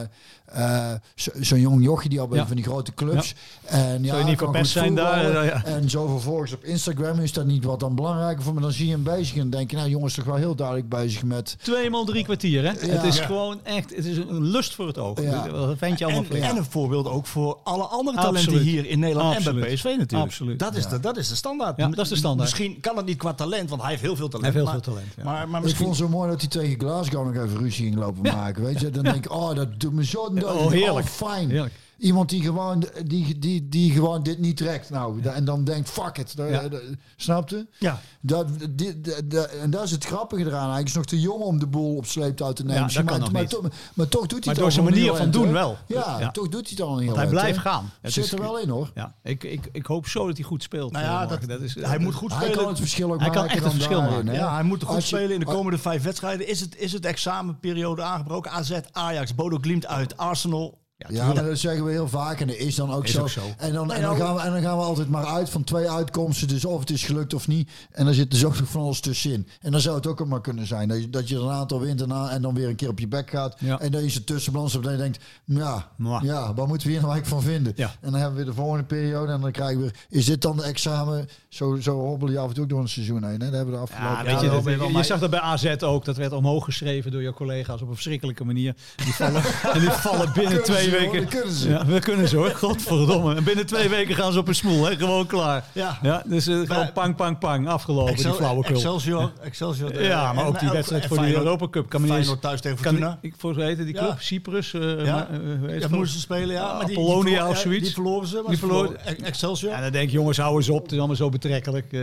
eh, 0.47 0.93
zo- 1.15 1.31
zo'n 1.41 1.61
jong 1.61 1.85
jochie 1.85 2.11
die 2.11 2.21
al 2.21 2.29
bij 2.29 2.39
Ja. 2.39 2.47
van 2.47 2.57
die 2.57 2.65
grote 2.65 2.95
clubs. 2.95 3.35
En, 3.65 4.03
ja, 4.03 4.09
Zou 4.09 4.19
je 4.19 4.25
niet 4.25 4.37
kan 4.37 4.53
verpest 4.53 4.73
goed 4.73 4.83
zijn 4.83 4.95
daar? 4.95 5.23
voetballen. 5.25 5.45
Ja. 5.45 5.65
En 5.65 5.91
zo 5.91 6.07
vervolgens 6.07 6.53
op 6.53 6.65
Instagram 6.65 7.19
is 7.21 7.33
dat 7.33 7.47
niet 7.47 7.65
wat 7.65 7.81
dan 7.81 7.95
belangrijker 7.95 8.43
voor 8.43 8.55
me. 8.55 8.61
Dan 8.61 8.73
zie 8.73 8.87
je 8.87 8.93
hem 8.93 9.03
bezig 9.03 9.37
en 9.37 9.51
denk 9.51 9.71
je, 9.71 9.77
nou 9.77 9.89
jongens, 9.89 10.15
toch 10.15 10.25
wel 10.25 10.35
heel 10.35 10.55
duidelijk 10.55 10.89
bezig 10.89 11.23
met... 11.23 11.57
Tweemaal 11.63 12.05
drie 12.05 12.25
kwartier, 12.25 12.63
hè? 12.65 12.71
Ja. 12.87 12.93
Het 12.93 13.03
is 13.05 13.17
Ja. 13.17 13.25
gewoon 13.27 13.61
echt, 13.65 13.97
het 13.97 14.05
is 14.05 14.17
een 14.17 14.43
lust 14.43 14.75
voor 14.75 14.87
het 14.87 14.99
oog. 14.99 15.21
Ja. 15.23 15.49
Dat 15.49 15.79
ventje 15.79 16.05
allemaal 16.05 16.25
En, 16.31 16.43
en 16.43 16.57
een 16.57 16.65
voorbeeld 16.65 17.07
ook 17.09 17.27
voor 17.27 17.59
alle 17.65 17.85
andere 17.85 18.17
talenten 18.17 18.41
Absoluut. 18.53 18.63
hier 18.63 18.87
in 18.87 18.99
Nederland 18.99 19.47
en 19.47 19.55
bij 19.61 19.75
PSV 19.75 19.85
natuurlijk. 19.85 20.13
Absoluut. 20.13 20.59
Dat, 20.59 20.75
is 20.77 20.87
de, 20.89 21.01
dat 21.01 21.17
is 21.17 21.29
de 21.29 21.35
standaard. 21.35 21.77
Ja, 21.77 21.89
dat 21.89 21.99
is 21.99 22.09
de 22.09 22.17
standaard. 22.17 22.51
Misschien 22.51 22.81
kan 22.81 22.97
het 22.97 23.07
niet 23.07 23.19
qua 23.19 23.35
talent, 23.35 23.69
want 23.69 23.81
hij 23.83 23.91
heeft 23.91 24.03
heel 24.03 24.17
veel 24.17 24.29
talent. 24.29 24.53
Hij 24.53 24.63
heeft 24.63 24.73
heel 24.73 24.75
maar- 24.75 24.85
veel 24.85 24.93
talent, 24.93 25.13
ja. 25.17 25.25
Maar, 25.25 25.49
maar 25.49 25.59
Ik 25.59 25.65
misschien... 25.67 25.85
vond 25.87 25.99
het 25.99 26.09
zo 26.11 26.17
mooi 26.17 26.31
dat 26.31 26.41
hij 26.41 26.49
tegen 26.51 26.79
Glasgow 26.81 27.25
nog 27.35 27.45
even 27.45 27.59
ruzie 27.59 27.85
ging 27.85 27.97
lopen 27.99 28.23
maken. 28.23 28.63
Weet 28.65 28.81
je, 28.81 28.91
dan 28.91 29.03
denk 29.03 29.25
ik, 29.25 29.33
oh, 29.33 29.55
dat 29.55 29.81
doet 29.81 29.93
me 29.93 30.05
zo 30.05 30.29
Oh, 30.45 30.71
heerlijk. 30.71 31.07
fijn. 31.07 31.51
Heerlijk. 31.51 31.75
Iemand 31.99 32.29
die 32.29 32.43
gewoon, 32.43 32.85
die, 33.05 33.39
die, 33.39 33.69
die 33.69 33.93
gewoon 33.93 34.23
dit 34.23 34.39
niet 34.39 34.57
trekt. 34.57 34.91
Nou, 34.91 35.23
en 35.23 35.45
dan 35.45 35.65
denkt, 35.65 35.91
fuck 35.91 36.19
it. 36.19 36.35
Ja. 36.37 36.69
da- 36.69 36.79
snapte? 37.17 37.67
Ja. 37.79 38.01
Dat, 38.21 38.47
dit, 38.71 39.31
dat- 39.31 39.47
en 39.51 39.71
dat 39.71 39.83
is 39.85 39.91
het 39.91 40.05
grappige 40.05 40.45
eraan. 40.45 40.73
Hij 40.73 40.83
is 40.83 40.93
nog 40.93 41.05
te 41.05 41.21
jong 41.21 41.43
om 41.43 41.59
de 41.59 41.67
boel 41.67 41.97
op 41.97 42.07
sleeptouw 42.07 42.53
te 42.53 42.63
nemen. 42.65 42.81
Ja, 42.81 42.87
dat 42.87 42.95
maar, 42.95 43.05
kan 43.05 43.21
nog 43.21 43.33
maar, 43.33 43.47
toch- 43.47 43.63
maar 43.95 44.09
toch 44.09 44.27
doet 44.27 44.31
hij 44.31 44.39
Maar 44.39 44.47
het 44.47 44.57
door 44.57 44.65
al 44.65 44.71
zijn 44.71 44.87
een 44.87 44.93
manier 44.93 45.05
heel 45.07 45.17
van 45.17 45.31
doen 45.31 45.53
wel. 45.53 45.77
Ja, 45.87 46.17
Ja. 46.21 46.31
toch 46.31 46.49
doet 46.49 46.61
hij 46.69 46.71
het 46.71 46.81
al 46.81 46.93
een 46.93 46.99
heel 46.99 47.07
Want 47.07 47.19
hij 47.21 47.29
blijft 47.29 47.59
gaan. 47.59 47.91
Het 48.01 48.13
Zit 48.13 48.25
is- 48.25 48.33
er 48.33 48.41
wel 48.41 48.59
in 48.59 48.69
hoor. 48.69 48.91
Ja, 48.95 49.15
ik, 49.23 49.45
ik, 49.45 49.69
ik 49.73 49.87
hoop 49.87 50.07
zo 50.07 50.27
dat 50.27 50.37
hij 50.37 50.47
goed 50.47 50.63
speelt. 50.63 50.93
Nou 50.93 51.05
eh, 51.05 51.11
ja, 51.11 51.21
morgen. 51.29 51.49
dat, 51.49 51.61
is, 51.61 51.75
hij 51.81 51.99
moet 51.99 52.15
goed 52.15 52.31
Hij 52.31 52.39
spelen. 52.41 52.59
kan 52.59 52.69
het 52.69 52.79
verschil 52.79 53.13
ook 53.13 53.21
Hij 53.21 53.31
kan 53.31 53.37
maken 53.43 53.55
echt 53.57 53.65
het 53.65 53.73
verschil 53.75 54.01
maken. 54.03 54.33
Ja, 54.33 54.55
hij 54.55 54.63
moet 54.63 54.83
goed 54.83 54.95
Als 54.95 55.09
je- 55.09 55.17
spelen 55.17 55.35
in 55.35 55.41
de 55.41 55.47
komende 55.47 55.79
vijf 55.79 56.03
wedstrijden. 56.03 56.49
Is 56.49 56.61
het, 56.61 56.77
is 56.77 56.93
het 56.93 57.05
examenperiode 57.05 58.03
aangebroken? 58.03 58.51
AZ, 58.51 58.81
Ajax, 58.93 59.35
Bodo 59.35 59.59
Glimt 59.61 59.87
uit, 59.87 60.17
Arsenal, 60.17 60.79
Ja, 60.97 61.27
maar 61.33 61.45
dat 61.45 61.59
zeggen 61.59 61.85
we 61.85 61.91
heel 61.91 62.09
vaak 62.09 62.41
en 62.41 62.47
dat 62.47 62.57
is 62.57 62.75
dan 62.75 62.93
ook, 62.93 63.05
Is 63.05 63.11
zo. 63.13 63.21
ook 63.21 63.29
zo. 63.29 63.41
En, 63.59 63.73
dan, 63.73 63.93
en, 63.93 64.01
nou- 64.01 64.17
dan 64.17 64.27
gaan 64.27 64.35
we, 64.35 64.41
en 64.41 64.53
dan 64.53 64.63
gaan 64.63 64.77
we 64.77 64.83
altijd 64.85 65.09
maar 65.09 65.25
uit 65.27 65.51
van 65.51 65.65
twee 65.65 65.91
uitkomsten. 65.91 66.49
Dus 66.49 66.65
of 66.65 66.81
het 66.81 66.91
is 66.91 67.05
gelukt 67.05 67.35
of 67.35 67.49
niet. 67.49 67.71
En 67.91 68.05
dan 68.05 68.15
zit 68.15 68.31
dus 68.31 68.45
ook 68.45 68.59
nog 68.59 68.69
van 68.69 68.81
alles 68.81 69.01
tussenin. 69.01 69.49
En 69.61 69.73
dan 69.73 69.81
zou 69.81 69.97
het 69.97 70.07
ook 70.07 70.27
maar 70.27 70.41
kunnen 70.41 70.67
zijn. 70.67 70.89
Dat 70.89 71.01
je, 71.01 71.11
dat 71.11 71.29
je 71.29 71.37
er 71.37 71.43
een 71.43 71.51
aantal 71.51 71.81
wint 71.81 72.01
en, 72.03 72.09
na- 72.09 72.31
en 72.31 72.43
dan 72.43 72.55
weer 72.55 72.69
een 72.69 72.77
keer 72.77 72.89
op 72.89 72.99
je 72.99 73.09
bek 73.09 73.31
gaat. 73.31 73.57
Ja. 73.59 73.81
En 73.81 73.91
dan 73.91 74.01
is 74.03 74.15
het 74.15 74.27
tussenbalans. 74.27 74.75
En 74.75 74.81
dan 74.83 74.93
je 74.93 74.99
denkt, 74.99 75.25
ja, 75.45 75.89
Mwah. 75.97 76.23
ja, 76.23 76.55
wat 76.55 76.67
moeten 76.69 76.87
we 76.87 76.93
hier 76.93 77.03
nou 77.03 77.13
eigenlijk 77.13 77.43
van 77.43 77.53
vinden? 77.53 77.73
Ja. 77.77 77.87
En 78.01 78.11
dan 78.11 78.21
hebben 78.21 78.31
we 78.31 78.45
weer 78.45 78.55
de 78.55 78.61
volgende 78.61 78.85
periode. 78.85 79.33
En 79.33 79.41
dan 79.41 79.51
krijgen 79.53 79.77
we 79.77 79.83
weer, 79.83 79.95
is 80.09 80.25
dit 80.25 80.43
dan 80.43 80.57
de 80.57 80.63
examen? 80.63 81.29
Zo, 81.49 81.77
zo 81.81 81.99
hobbel 82.01 82.31
je 82.31 82.39
af 82.39 82.49
en 82.49 82.55
toe 82.55 82.63
ook 82.63 82.69
door 82.71 82.81
een 82.81 82.89
seizoen 82.89 83.25
heen. 83.25 83.33
Hè? 83.33 83.39
Dat 83.39 83.53
hebben 83.55 83.67
we 83.67 83.73
de 83.73 83.83
afgelopen 83.83 84.17
Ja, 84.19 84.25
weet 84.25 84.41
je, 84.41 84.79
dat, 84.79 84.91
je, 84.97 85.03
zag 85.05 85.19
dat 85.21 85.31
bij 85.31 85.41
AZ 85.41 85.75
ook. 85.81 86.05
Dat 86.05 86.17
werd 86.17 86.33
omhoog 86.33 86.65
geschreven 86.65 87.11
door 87.11 87.23
jouw 87.23 87.33
collega's 87.33 87.83
op 87.83 87.89
een 87.89 87.95
verschrikkelijke 87.95 88.45
manier. 88.45 88.75
Die 89.05 89.15
vallen, 89.15 89.43
en 89.75 89.81
die 89.81 89.91
vallen 89.91 90.33
binnen 90.33 90.63
Kunnen 90.63 90.86
twee 90.89 91.05
hoor, 91.05 91.13
weken. 91.13 91.29
kunnen 91.29 91.53
ze. 91.55 91.69
Ja, 91.69 91.87
we 91.87 91.99
kunnen 92.01 92.29
ze 92.29 92.37
hoor. 92.37 92.51
Godverdomme. 92.65 93.35
En 93.35 93.45
binnen 93.45 93.67
twee 93.67 93.89
weken 93.89 94.15
gaan 94.15 94.33
ze 94.33 94.39
op 94.39 94.49
een 94.49 94.55
smoel. 94.55 94.85
Hè? 94.85 94.97
Gewoon 94.97 95.27
klaar. 95.27 95.65
Ja. 95.73 95.99
ja 96.03 96.23
dus 96.27 96.47
eh, 96.47 96.61
gewoon 96.67 96.93
pang, 96.93 97.17
pang, 97.17 97.39
pang. 97.39 97.69
Afgelopen, 97.69 98.15
die 98.17 98.33
flauwekul. 98.33 98.75
Excelsior. 98.75 99.33
Excelsior 99.43 99.91
eh, 99.91 100.07
Ja, 100.07 100.33
maar 100.33 100.43
en- 100.45 100.49
ook 100.51 100.59
die 100.59 100.69
en- 100.69 100.75
wedstrijd 100.75 101.03
en 101.03 101.09
voor 101.09 101.19
de 101.19 101.35
Europa 101.35 101.69
Cup. 101.69 101.89
Kan 101.89 102.07
Feyenoord 102.07 102.41
thuis 102.41 102.61
tegen 102.61 102.79
Fortuna. 102.79 103.19
ik, 103.21 103.35
volgens 103.39 103.61
mij 103.63 103.71
heette 103.71 103.85
die 103.85 103.95
club, 103.95 104.17
Cyprus. 104.19 104.75
eh, 104.75 105.05
Ja. 105.05 105.15
maar, 105.15 105.41
eh, 105.41 105.71
heet 105.71 105.83
Ja, 105.83 105.89
moesten 105.89 106.09
ze 106.15 106.21
spelen, 106.21 106.55
ja. 106.55 106.77
Maar 106.77 106.87
die, 106.87 106.95
verlo- 106.95 107.49
of 107.49 107.59
zoiets. 107.59 107.85
Die 107.85 107.93
verloren 107.95 108.29
ze. 108.29 108.35
Maar 108.37 108.45
Die 108.51 108.59
verloren- 108.59 109.25
Excelsior. 109.25 109.73
Ja, 109.73 109.81
dan 109.81 109.93
denk 109.93 110.09
je, 110.11 110.15
jongens, 110.17 110.39
hou 110.39 110.57
eens 110.57 110.69
op. 110.69 110.83
Het 110.83 110.93
is 110.93 110.99
allemaal 110.99 111.17
zo 111.17 111.29
betrekkelijk. 111.29 111.93
eh, 111.93 112.01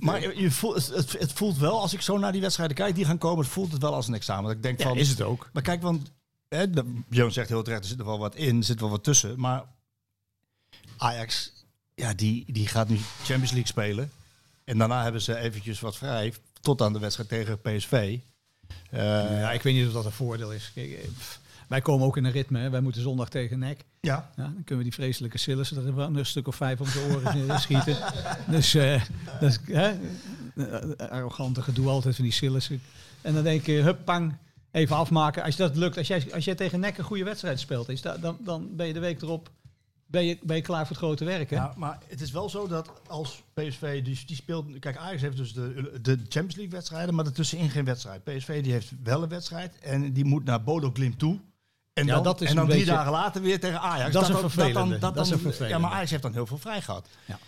Maar 0.00 0.20
je, 0.40 0.50
voelt, 0.50 0.74
het- 0.94 1.16
het, 1.18 1.32
voelt 1.34 1.58
wel, 1.58 1.80
als 1.80 1.92
ik 1.92 2.00
zo 2.00 2.18
naar 2.18 2.32
die 2.32 2.40
wedstrijden 2.40 2.76
kijk 2.76 2.94
die 2.94 3.04
gaan 3.04 3.18
komen, 3.18 3.38
het 3.44 3.52
voelt 3.52 3.72
het 3.72 3.82
wel 3.82 3.94
als 3.94 4.08
een 4.08 4.14
examen. 4.14 4.44
Dat 4.44 4.52
ik 4.52 4.62
denk 4.62 4.78
ja, 4.78 4.88
van, 4.88 4.96
is 4.96 5.08
het 5.08 5.22
ook. 5.22 5.48
Maar 5.52 5.62
kijk, 5.62 5.82
want 5.82 6.12
hè, 6.52 6.66
Björn 7.08 7.32
zegt 7.32 7.48
heel 7.48 7.62
terecht, 7.62 7.82
er 7.82 7.88
zit 7.88 7.98
er 7.98 8.04
wel 8.04 8.18
wat 8.18 8.34
in, 8.34 8.56
er 8.56 8.64
zit 8.64 8.80
wel 8.80 8.90
wat 8.90 9.04
tussen. 9.04 9.40
Maar 9.40 9.64
Ajax, 10.96 11.52
ja, 11.94 12.14
die, 12.14 12.44
die 12.52 12.66
gaat 12.66 12.88
nu 12.88 12.96
Champions 12.96 13.50
League 13.50 13.66
spelen. 13.66 14.10
En 14.64 14.78
daarna 14.78 15.02
hebben 15.02 15.22
ze 15.22 15.36
eventjes 15.36 15.80
wat 15.80 15.96
vrij, 15.96 16.34
tot 16.60 16.82
aan 16.82 16.92
de 16.92 16.98
wedstrijd 16.98 17.28
tegen 17.28 17.60
PSV. 17.60 18.18
Eh, 18.90 19.00
ja, 19.40 19.52
ik 19.52 19.62
weet 19.62 19.74
niet 19.74 19.86
of 19.86 19.92
dat 19.92 20.04
een 20.04 20.12
voordeel 20.12 20.52
is. 20.52 20.72
Eh, 20.74 20.98
wij 21.68 21.80
komen 21.80 22.06
ook 22.06 22.16
in 22.16 22.24
een 22.24 22.32
ritme. 22.32 22.58
Hè. 22.58 22.70
Wij 22.70 22.80
moeten 22.80 23.02
zondag 23.02 23.28
tegen 23.28 23.58
NEC. 23.58 23.84
ja. 24.00 24.30
Ja, 24.36 24.42
dan 24.42 24.64
kunnen 24.64 24.84
we 24.84 24.90
die 24.90 24.92
vreselijke 24.92 25.38
Sillissen 25.38 25.86
er 25.86 25.94
wel 25.94 26.16
een 26.16 26.26
stuk 26.26 26.48
of 26.48 26.56
vijf 26.56 26.80
om 26.80 26.86
de 26.86 27.08
oren 27.10 27.60
schieten. 27.60 27.96
Dus 28.48 28.74
eh, 28.74 29.02
dat 29.40 29.50
is, 29.50 29.58
hè, 29.66 29.92
arrogante 31.08 31.62
gedoe 31.62 31.88
altijd 31.88 32.14
van 32.14 32.24
die 32.24 32.32
Sillissen. 32.32 32.82
En 33.20 33.34
dan 33.34 33.42
denk 33.42 33.66
je, 33.66 33.72
hup, 33.72 34.04
pang, 34.04 34.36
even 34.72 34.96
afmaken. 34.96 35.42
Als 35.42 35.56
dat 35.56 35.76
lukt, 35.76 35.96
als 35.98 36.06
jij, 36.06 36.26
als 36.34 36.44
jij 36.44 36.54
tegen 36.54 36.80
NEC 36.80 36.98
een 36.98 37.04
goede 37.04 37.24
wedstrijd 37.24 37.60
speelt, 37.60 37.88
is 37.88 38.02
dat, 38.02 38.22
dan, 38.22 38.36
dan 38.40 38.76
ben 38.76 38.86
je 38.86 38.92
de 38.92 39.00
week 39.00 39.22
erop 39.22 39.50
ben 40.06 40.24
je, 40.24 40.38
ben 40.42 40.56
je 40.56 40.62
klaar 40.62 40.80
voor 40.86 40.96
het 40.96 41.04
grote 41.04 41.24
werk. 41.24 41.50
Hè? 41.50 41.56
Ja, 41.56 41.72
maar 41.76 41.98
het 42.08 42.20
is 42.20 42.30
wel 42.30 42.48
zo 42.50 42.66
dat 42.66 42.90
als 43.06 43.42
PSV, 43.54 44.04
dus 44.04 44.26
die 44.26 44.36
speelt, 44.36 44.78
kijk 44.78 44.96
Ajax 44.96 45.20
heeft 45.22 45.36
dus 45.36 45.52
de, 45.52 45.98
de 46.02 46.12
Champions 46.16 46.54
League 46.56 46.70
wedstrijden, 46.74 47.14
maar 47.14 47.24
ertussenin 47.26 47.70
geen 47.70 47.84
wedstrijd. 47.84 48.24
PSV 48.24 48.62
die 48.62 48.72
heeft 48.72 48.92
wel 49.02 49.22
een 49.22 49.28
wedstrijd 49.28 49.78
en 49.78 50.12
die 50.12 50.24
moet 50.24 50.44
naar 50.44 50.62
Bodo 50.62 50.90
Glimt 50.92 51.18
toe. 51.18 51.38
En 51.92 52.06
Ja, 52.06 52.14
dan, 52.14 52.22
dat 52.22 52.40
is 52.40 52.48
en 52.48 52.56
dan 52.56 52.66
drie 52.66 52.78
beetje- 52.78 52.94
dagen 52.94 53.12
later 53.12 53.42
weer 53.42 53.60
tegen 53.60 53.80
Ajax. 53.80 54.12
Dat 54.12 54.22
is 54.22 54.28
een 54.28 54.36
vervelende. 54.36 54.98
dan- 54.98 55.12
Dat 55.14 55.22
is 55.24 55.28
dan- 55.30 55.38
een 55.38 55.44
vervelende. 55.44 55.74
Ja, 55.74 55.80
maar 55.80 55.90
Ajax 55.90 56.10
heeft 56.10 56.22
dan 56.22 56.32
heel 56.32 56.46
veel 56.46 56.58
vrij 56.58 56.82
gehad. 56.82 57.08
Ja. 57.24 57.38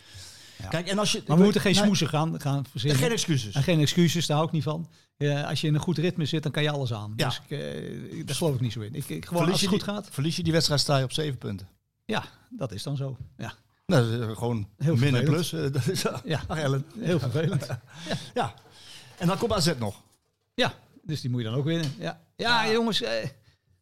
Kijk, 0.71 0.89
en 0.89 0.99
als 0.99 1.13
je, 1.13 1.23
maar 1.27 1.37
we 1.37 1.43
moeten 1.43 1.61
geen 1.61 1.75
nee, 1.75 1.83
smoesen 1.83 2.09
gaan, 2.09 2.41
gaan 2.41 2.65
verzinnen. 2.71 2.99
Geen 3.01 3.11
excuses. 3.11 3.55
En 3.55 3.63
geen 3.63 3.81
excuses, 3.81 4.27
daar 4.27 4.37
hou 4.37 4.49
ik 4.49 4.55
niet 4.55 4.63
van. 4.63 4.89
Ja, 5.17 5.43
als 5.43 5.61
je 5.61 5.67
in 5.67 5.75
een 5.75 5.81
goed 5.81 5.99
ritme 5.99 6.25
zit, 6.25 6.43
dan 6.43 6.53
kan 6.53 6.63
je 6.63 6.71
alles 6.71 6.93
aan. 6.93 7.13
Ja. 7.17 7.27
Dus 7.29 7.41
ik, 7.49 7.59
eh, 7.59 8.27
daar 8.27 8.35
geloof 8.37 8.55
ik 8.55 8.61
niet 8.61 8.73
zo 8.73 8.81
in. 8.81 8.95
Ik, 8.95 9.09
ik, 9.09 9.25
gewoon 9.25 9.43
Verlies 9.43 9.51
als 9.53 9.61
je, 9.61 9.67
het 9.67 9.77
goed 9.77 9.85
die, 9.85 9.95
gaat, 9.95 10.09
verlies 10.11 10.37
je 10.37 10.43
die 10.43 10.53
wedstrijd, 10.53 10.81
sta 10.81 10.97
je 10.99 11.05
op 11.05 11.13
zeven 11.13 11.39
punten. 11.39 11.69
ja, 12.05 12.25
dat 12.51 12.73
is 12.73 12.83
dan 12.83 12.97
zo. 12.97 13.17
Ja, 13.37 13.55
Nou, 13.87 14.19
dat 14.19 14.29
is 14.31 14.37
gewoon 14.37 14.69
Heel 14.79 14.97
min 14.97 15.15
en 15.15 15.27
vervelend. 15.27 15.49
plus. 15.51 15.53
eh, 15.53 15.73
Dat 15.83 15.87
is, 15.89 16.03
Ja. 16.25 16.43
Ach, 16.47 16.59
Ellen. 16.59 16.85
heel 16.99 17.19
vervelend. 17.19 17.67
Ja. 18.35 18.55
En 19.19 19.27
dan 19.27 19.39
komt 19.39 19.53
AZ 19.53 19.73
nog. 19.79 20.03
Ja, 20.55 20.75
dus 21.03 21.21
die 21.21 21.31
moet 21.31 21.41
je 21.43 21.47
dan 21.49 21.57
ook 21.57 21.65
winnen. 21.65 21.93
Ja, 21.99 22.21
ja, 22.37 22.71
jongens, 22.71 23.03
eh, 23.03 23.29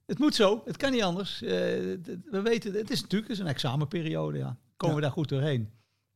het 0.06 0.18
moet 0.18 0.34
zo. 0.34 0.62
Het 0.64 0.76
kan 0.76 0.92
niet 0.92 1.02
anders. 1.02 1.42
Eh, 1.42 1.48
we 1.50 2.40
weten, 2.42 2.72
het 2.74 2.90
is 2.90 3.00
natuurlijk 3.00 3.30
het 3.30 3.38
is 3.38 3.44
een 3.44 3.50
examenperiode. 3.50 4.38
Ja. 4.38 4.56
Komen 4.76 4.96
we 4.96 5.02
daar 5.02 5.10
goed 5.10 5.28
doorheen? 5.28 5.70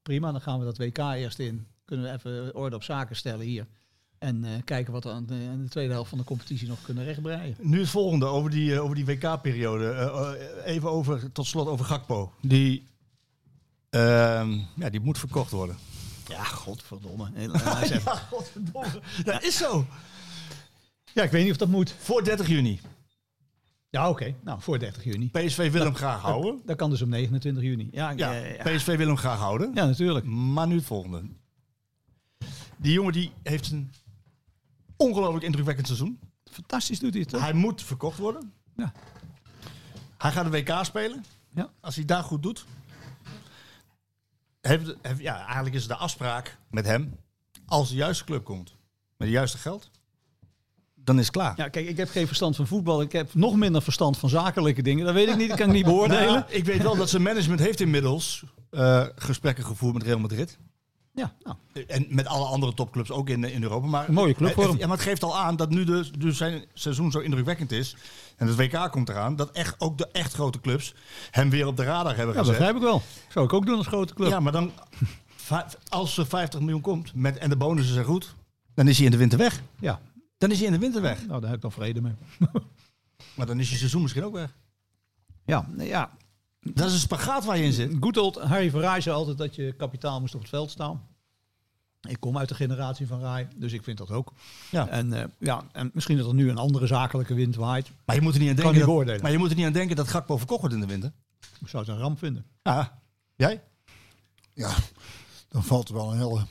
Prima, 0.06 0.32
dan 0.32 0.40
gaan 0.40 0.58
we 0.58 0.64
dat 0.64 0.78
WK 0.78 0.98
eerst 0.98 1.38
in. 1.38 1.66
Kunnen 1.84 2.06
we 2.06 2.12
even 2.12 2.54
orde 2.54 2.76
op 2.76 2.82
zaken 2.82 3.16
stellen 3.16 3.46
hier. 3.46 3.66
En 4.18 4.44
eh, 4.44 4.50
kijken 4.64 4.92
wat 4.92 5.04
we 5.04 5.10
aan 5.10 5.26
de, 5.26 5.46
aan 5.50 5.62
de 5.62 5.68
tweede 5.68 5.92
helft 5.92 6.08
van 6.08 6.18
de 6.18 6.24
competitie 6.24 6.68
nog 6.68 6.82
kunnen 6.82 7.04
rechtbreien. 7.04 7.56
Nu 7.60 7.78
het 7.80 7.88
volgende 7.88 8.26
over 8.26 8.50
die, 8.50 8.74
eh, 8.74 8.82
over 8.82 8.94
die 8.94 9.04
WK-periode. 9.04 9.90
Eh, 9.90 10.74
even 10.74 10.90
over, 10.90 11.32
tot 11.32 11.46
slot 11.46 11.66
over 11.66 11.84
Gakpo. 11.84 12.32
Die, 12.40 12.86
ehm, 13.90 14.58
ja, 14.76 14.90
die 14.90 15.00
moet 15.00 15.18
verkocht 15.18 15.50
worden. 15.50 15.76
Ja, 16.28 16.44
godverdomme. 16.44 17.30
Ja, 17.34 18.14
godverdomme. 18.14 19.00
Dat 19.24 19.42
is 19.42 19.56
zo. 19.56 19.86
ja, 21.12 21.22
ik 21.22 21.30
weet 21.30 21.42
niet 21.42 21.52
of 21.52 21.58
dat 21.58 21.68
moet. 21.68 21.94
Voor 21.98 22.24
30 22.24 22.48
juni. 22.48 22.80
Ja, 23.90 24.08
oké. 24.10 24.34
Nou, 24.44 24.60
voor 24.60 24.78
30 24.78 25.04
juni. 25.04 25.30
PSV 25.30 25.72
wil 25.72 25.84
hem 25.84 25.94
graag 25.94 26.20
houden. 26.20 26.60
Dat 26.64 26.76
kan 26.76 26.90
dus 26.90 27.02
op 27.02 27.08
29 27.08 27.62
juni. 27.62 27.88
Ja, 27.92 28.10
Ja. 28.10 28.32
PSV 28.62 28.96
wil 28.96 29.06
hem 29.06 29.16
graag 29.16 29.38
houden. 29.38 29.70
ja 29.74 29.84
natuurlijk. 29.86 30.24
Maar 30.26 30.66
nu 30.66 30.74
het 30.76 30.84
volgende. 30.84 31.22
Die 32.76 32.92
jongen 32.92 33.12
die 33.12 33.32
heeft 33.42 33.70
een 33.70 33.90
ongelooflijk 34.96 35.44
indrukwekkend 35.44 35.86
seizoen. 35.86 36.18
Fantastisch 36.50 36.98
doet 36.98 37.10
hij 37.12 37.20
het, 37.20 37.28
toch? 37.30 37.40
Hij 37.40 37.52
moet 37.52 37.82
verkocht 37.82 38.18
worden. 38.18 38.52
Ja. 38.76 38.92
Hij 40.18 40.32
gaat 40.32 40.44
de 40.44 40.50
WK 40.50 40.84
spelen. 40.84 41.24
Ja. 41.54 41.70
Als 41.80 41.96
hij 41.96 42.04
daar 42.04 42.22
goed 42.22 42.42
doet. 42.42 42.66
Heeft, 44.60 44.94
heeft- 45.02 45.20
ja, 45.20 45.44
eigenlijk 45.44 45.74
is 45.74 45.80
het 45.80 45.90
de 45.90 45.96
afspraak 45.96 46.58
met 46.70 46.84
hem. 46.86 47.16
Als 47.66 47.88
de 47.88 47.94
juiste 47.94 48.24
club 48.24 48.44
komt. 48.44 48.70
Met 49.16 49.28
het 49.28 49.36
juiste 49.36 49.58
geld. 49.58 49.90
Dan 51.06 51.18
is 51.18 51.26
het 51.26 51.34
klaar. 51.34 51.52
Ja, 51.56 51.68
kijk, 51.68 51.88
ik 51.88 51.96
heb 51.96 52.10
geen 52.10 52.26
verstand 52.26 52.56
van 52.56 52.66
voetbal. 52.66 53.00
Ik 53.00 53.12
heb 53.12 53.34
nog 53.34 53.56
minder 53.56 53.82
verstand 53.82 54.18
van 54.18 54.28
zakelijke 54.28 54.82
dingen. 54.82 55.04
Dat 55.04 55.14
weet 55.14 55.28
ik 55.28 55.36
niet. 55.36 55.48
Dat 55.48 55.58
kan 55.58 55.66
ik 55.66 55.74
niet 55.74 55.84
beoordelen. 55.94 56.32
Nou, 56.32 56.44
ik 56.48 56.64
weet 56.64 56.82
wel 56.82 56.96
dat 56.96 57.10
zijn 57.10 57.22
management 57.22 57.60
heeft 57.60 57.80
inmiddels 57.80 58.44
eh, 58.70 59.04
gesprekken 59.14 59.64
gevoerd 59.64 59.94
met 59.94 60.02
Real 60.02 60.18
Madrid. 60.18 60.58
Ja, 61.14 61.32
nou, 61.42 61.56
En 61.86 62.06
met 62.08 62.26
alle 62.26 62.44
andere 62.44 62.74
topclubs 62.74 63.10
ook 63.10 63.28
in, 63.28 63.44
in 63.44 63.62
Europa. 63.62 63.86
Maar, 63.86 64.08
Een 64.08 64.14
mooie 64.14 64.34
club 64.34 64.52
voor 64.52 64.68
hem. 64.68 64.78
Ja, 64.78 64.86
maar 64.86 64.96
het 64.96 65.06
geeft 65.06 65.22
al 65.22 65.38
aan 65.38 65.56
dat 65.56 65.70
nu 65.70 65.84
dus, 65.84 66.12
dus 66.12 66.36
zijn 66.36 66.64
seizoen 66.74 67.10
zo 67.10 67.18
indrukwekkend 67.18 67.72
is. 67.72 67.96
En 68.36 68.46
het 68.46 68.56
WK 68.56 68.90
komt 68.90 69.08
eraan. 69.08 69.36
Dat 69.36 69.50
echt, 69.50 69.74
ook 69.78 69.98
de 69.98 70.08
echt 70.12 70.32
grote 70.32 70.60
clubs 70.60 70.94
hem 71.30 71.50
weer 71.50 71.66
op 71.66 71.76
de 71.76 71.84
radar 71.84 72.16
hebben 72.16 72.34
ja, 72.34 72.42
dat 72.42 72.50
begrijp 72.50 72.76
ik 72.76 72.82
wel. 72.82 73.02
Zou 73.28 73.44
ik 73.44 73.52
ook 73.52 73.66
doen 73.66 73.76
als 73.76 73.86
grote 73.86 74.14
club. 74.14 74.30
Ja, 74.30 74.40
maar 74.40 74.52
dan, 74.52 74.72
als 75.88 76.18
er 76.18 76.26
50 76.26 76.60
miljoen 76.60 76.80
komt 76.80 77.14
met, 77.14 77.38
en 77.38 77.48
de 77.48 77.56
bonussen 77.56 77.94
zijn 77.94 78.06
goed, 78.06 78.34
dan 78.74 78.88
is 78.88 78.96
hij 78.96 79.04
in 79.04 79.10
de 79.10 79.16
winter 79.16 79.38
weg. 79.38 79.62
Ja, 79.80 80.00
Dan 80.38 80.50
is 80.50 80.56
hij 80.56 80.66
in 80.66 80.72
de 80.72 80.78
winter 80.78 81.02
weg. 81.02 81.26
nou, 81.26 81.40
daar 81.40 81.48
heb 81.48 81.56
ik 81.56 81.62
dan 81.62 81.72
vrede 81.72 82.00
mee. 82.00 82.14
Maar 83.34 83.46
dan 83.46 83.60
is 83.60 83.70
je 83.70 83.76
seizoen 83.76 84.02
misschien 84.02 84.24
ook 84.24 84.32
weg. 84.32 84.56
Ja, 85.44 85.68
nee, 85.70 85.88
ja. 85.88 86.16
Dat 86.60 86.86
is 86.86 86.92
een 86.92 86.98
spagaat 86.98 87.44
waar 87.44 87.56
je 87.56 87.64
in 87.64 87.72
zit. 87.72 88.16
Old 88.16 88.36
Harry 88.36 88.70
Verraai 88.70 89.00
zei 89.00 89.16
altijd 89.16 89.38
dat 89.38 89.54
je 89.54 89.72
kapitaal 89.72 90.20
moest 90.20 90.34
op 90.34 90.40
het 90.40 90.48
veld 90.48 90.70
staan. 90.70 91.06
Ik 92.08 92.20
kom 92.20 92.38
uit 92.38 92.48
de 92.48 92.54
generatie 92.54 93.06
van 93.06 93.20
Rai, 93.20 93.46
dus 93.56 93.72
ik 93.72 93.82
vind 93.82 93.98
dat 93.98 94.10
ook. 94.10 94.32
Ja. 94.70 94.88
En, 94.88 95.12
eh, 95.12 95.24
ja, 95.38 95.64
en 95.72 95.90
misschien 95.94 96.16
dat 96.16 96.26
er 96.26 96.34
nu 96.34 96.50
een 96.50 96.58
andere 96.58 96.86
zakelijke 96.86 97.34
wind 97.34 97.56
waait. 97.56 97.90
Maar 98.04 98.16
je 98.16 98.22
moet 98.22 98.34
er 98.34 98.40
niet 98.40 98.48
aan 98.48 98.56
denken, 98.56 99.06
dat, 99.06 99.22
maar 99.22 99.30
je 99.30 99.38
moet 99.38 99.50
er 99.50 99.56
niet 99.56 99.66
aan 99.66 99.72
denken 99.72 99.96
dat 99.96 100.08
Gakpo 100.08 100.36
verkocht 100.36 100.60
wordt 100.60 100.74
in 100.74 100.80
de 100.80 100.86
winter. 100.86 101.12
Ik 101.60 101.68
zou 101.68 101.84
het 101.84 101.92
een 101.92 102.00
ramp 102.00 102.18
vinden. 102.18 102.46
Ja. 102.62 103.00
Jij? 103.36 103.62
Ja, 104.52 104.74
dan 105.48 105.64
valt 105.64 105.88
er 105.88 105.94
wel 105.94 106.12
een 106.12 106.18
hele... 106.18 106.46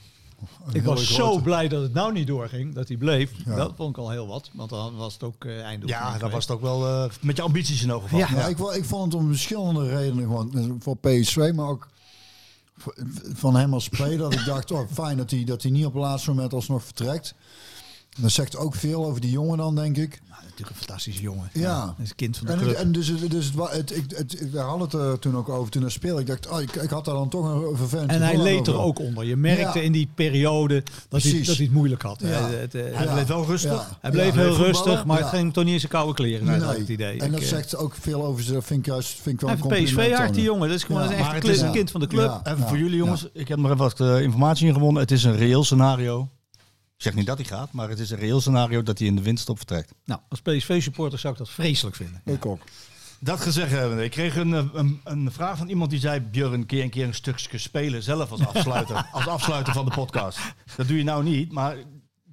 Ik 0.72 0.84
was 0.84 1.14
zo 1.14 1.26
grote- 1.26 1.42
blij 1.44 1.68
dat 1.68 1.82
het 1.82 1.94
nou 1.94 2.14
niet 2.14 2.28
doorging, 2.28 2.74
dat 2.76 2.88
hij 2.88 2.98
bleef. 2.98 3.32
Ja. 3.46 3.56
Dat 3.56 3.74
vond 3.76 3.90
ik 3.90 3.98
al 3.98 4.10
heel 4.10 4.28
wat, 4.28 4.50
want 4.54 4.70
dan 4.70 4.96
was 4.96 5.14
het 5.14 5.24
ook 5.24 5.46
eh 5.46 5.62
einde. 5.62 5.88
Ja, 5.88 6.18
dat 6.18 6.32
was 6.32 6.48
het 6.48 6.56
ook 6.56 6.62
wel 6.62 6.88
eh, 6.88 7.10
met 7.22 7.36
je 7.36 7.42
ambities 7.42 7.84
in 7.84 7.92
ogen 7.94 8.18
Ja. 8.18 8.28
Ja, 8.32 8.48
ik, 8.48 8.60
ik 8.60 8.86
vond 8.86 9.14
het 9.14 9.22
om 9.22 9.28
verschillende 9.28 9.90
redenen 9.90 10.24
gewoon 10.24 10.58
eh, 10.58 10.64
voor 10.80 10.98
PSV, 10.98 11.52
maar 11.56 11.68
ook 11.68 11.88
van 13.34 13.56
hem 13.56 13.74
als 13.74 13.84
speler. 13.84 14.18
Dat 14.18 14.34
ik 14.34 14.46
dacht, 14.46 14.72
oh, 14.72 14.80
fijn 14.94 15.18
dat 15.18 15.32
hij, 15.32 15.44
dat 15.44 15.62
hij 15.62 15.72
niet 15.72 15.86
op 15.86 15.94
het 15.94 16.02
laatste 16.02 16.30
moment 16.30 16.54
alsnog 16.54 16.84
vertrekt. 16.84 17.34
Dat 18.20 18.32
zegt 18.32 18.58
ook 18.58 18.76
veel 18.76 19.06
over 19.06 19.22
die 19.22 19.32
jongen 19.32 19.58
dan, 19.58 19.76
denk 19.76 19.98
ik. 19.98 20.22
Nou, 20.30 20.42
natuurlijk 20.44 20.70
een 20.70 20.76
fantastische 20.86 21.22
jongen. 21.22 21.50
Ja. 21.54 21.86
Dat 21.86 21.96
is 22.04 22.10
een 22.10 22.16
kind 22.16 22.38
van 22.38 22.46
de 22.48 22.52
En, 22.54 22.58
club. 22.60 22.70
het- 22.70 22.78
en 22.78 22.92
dus, 22.92 23.08
dus 23.30 23.52
het, 23.56 23.72
het, 23.72 23.96
ik, 23.96 24.04
het, 24.16 24.42
ik- 24.42 24.52
we 24.52 24.60
hadden 24.60 24.82
het 24.88 24.94
er 24.94 25.20
toen 25.20 25.38
ook 25.38 25.50
over 25.50 25.72
toen 25.72 25.82
hij 25.82 25.92
speelde. 25.92 26.22
Ik 26.22 26.28
dacht, 26.28 26.50
oh, 26.50 26.62
ik, 26.62 26.76
ik 26.76 26.90
had 26.90 27.06
daar 27.06 27.16
dan 27.16 27.30
toch 27.30 27.46
een 27.70 27.78
vervelend 27.78 28.12
En 28.12 28.22
hij 28.22 28.38
leed 28.38 28.68
er 28.68 28.80
ook 28.80 29.00
onder. 29.00 29.26
Je 29.26 29.36
merkte 29.36 29.80
Ja. 29.80 29.86
in 29.86 29.92
die 29.92 30.10
periode 30.16 30.84
dat 31.10 31.22
hij, 31.24 31.32
dat 31.44 31.56
hij 31.56 31.66
het 31.66 31.74
moeilijk 31.74 32.02
had. 32.02 32.22
Ja. 32.22 32.28
Eh, 32.28 32.60
het, 32.60 32.76
eh, 32.76 32.84
Hij 32.92 33.08
bleef 33.14 33.28
wel 33.28 33.46
rustig. 33.46 33.72
Ja. 33.72 33.98
Hij 34.02 34.12
bleef 34.12 34.36
Ja. 34.36 34.42
heel 34.42 34.56
rustig, 34.56 35.06
maar 35.06 35.18
ja. 35.18 35.22
het 35.22 35.32
ging 35.32 35.44
hem 35.44 35.52
toch 35.52 35.64
niet 35.64 35.74
in 35.74 35.80
zijn 35.80 35.92
koude 35.92 36.14
kleren 36.14 36.50
uit, 36.50 36.62
had 36.62 36.74
ik 36.74 36.80
het 36.80 36.90
idee. 36.90 37.20
En 37.20 37.32
dat 37.32 37.40
Ik, 37.40 37.46
eh, 37.46 37.52
zegt 37.52 37.76
ook 37.78 37.96
veel 38.00 38.24
over 38.26 38.44
ze. 38.44 38.54
Dat 38.54 38.64
vind 38.66 38.80
ik 38.80 38.86
juist 38.86 39.10
vind 39.22 39.36
ik 39.36 39.40
wel 39.42 39.50
Hij 39.50 39.60
een 39.60 39.64
heeft 39.64 39.76
compliment 39.76 40.08
PSV-hart, 40.10 40.30
aan 40.30 40.36
die 40.36 40.44
jongen. 40.44 40.68
Dat 40.68 40.78
is 40.78 40.84
gewoon 40.84 41.02
echt 41.02 41.20
Maar 41.20 41.34
het 41.34 41.44
kli- 41.44 41.52
is 41.54 41.62
een 41.62 41.72
kind 41.72 41.92
van 41.92 42.00
de 42.00 42.08
club. 42.08 42.40
Even 42.44 42.68
voor 42.68 42.78
jullie 42.78 42.98
jongens, 42.98 43.28
ik 43.34 43.48
heb 43.48 43.58
nog 43.58 43.72
even 43.72 43.78
wat 43.96 44.00
informatie 44.22 44.68
ingewonnen. 44.68 45.02
Het 45.02 45.12
is 45.12 45.24
een 45.24 45.36
reëel 45.36 45.64
scenario. 45.64 46.30
Ik 47.06 47.12
zeg 47.12 47.20
niet 47.20 47.30
dat 47.30 47.48
hij 47.48 47.58
gaat, 47.58 47.72
maar 47.72 47.90
het 47.90 48.00
is 48.00 48.12
een 48.12 48.18
reëel 48.18 48.42
scenario 48.42 48.84
dat 48.84 49.00
hij 49.00 49.08
in 49.08 49.16
de 49.16 49.22
winterstop 49.22 49.58
vertrekt. 49.58 49.94
Nou, 50.06 50.22
als 50.30 50.42
PSV-supporter 50.42 51.20
zou 51.20 51.34
ik 51.34 51.40
dat 51.40 51.50
vreselijk 51.50 51.96
vinden. 51.96 52.22
Ik 52.26 52.46
ook. 52.46 52.62
Dat 53.20 53.40
gezegd 53.40 53.72
hebben, 53.72 54.04
ik 54.04 54.12
kreeg 54.12 54.36
een, 54.36 54.54
eh, 54.54 54.66
een, 54.74 55.02
een 55.04 55.32
vraag 55.32 55.58
van 55.58 55.68
iemand 55.68 55.90
die 55.90 56.00
zei: 56.00 56.20
Björn, 56.20 56.66
kun 56.66 56.78
je 56.78 56.84
een 56.84 56.90
keer 56.90 57.08
een 57.08 57.14
stukje 57.14 57.58
spelen 57.58 58.04
zelf 58.04 58.32
als 58.32 58.46
afsluiter, 58.46 59.08
als 59.12 59.28
afsluiter 59.28 59.74
van 59.74 59.86
de 59.86 59.92
podcast? 59.92 60.40
Dat 60.76 60.88
doe 60.88 60.98
je 60.98 61.04
nou 61.04 61.24
niet, 61.24 61.52
maar 61.52 61.78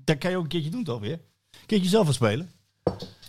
dat 0.04 0.18
kan 0.18 0.30
je 0.30 0.36
ook 0.36 0.42
een 0.42 0.48
keertje 0.48 0.70
doen 0.70 0.84
toch 0.84 1.00
weer? 1.00 1.20
Een 1.50 1.66
keertje 1.66 1.88
zelf 1.88 2.06
wat 2.06 2.14
spelen. 2.14 2.50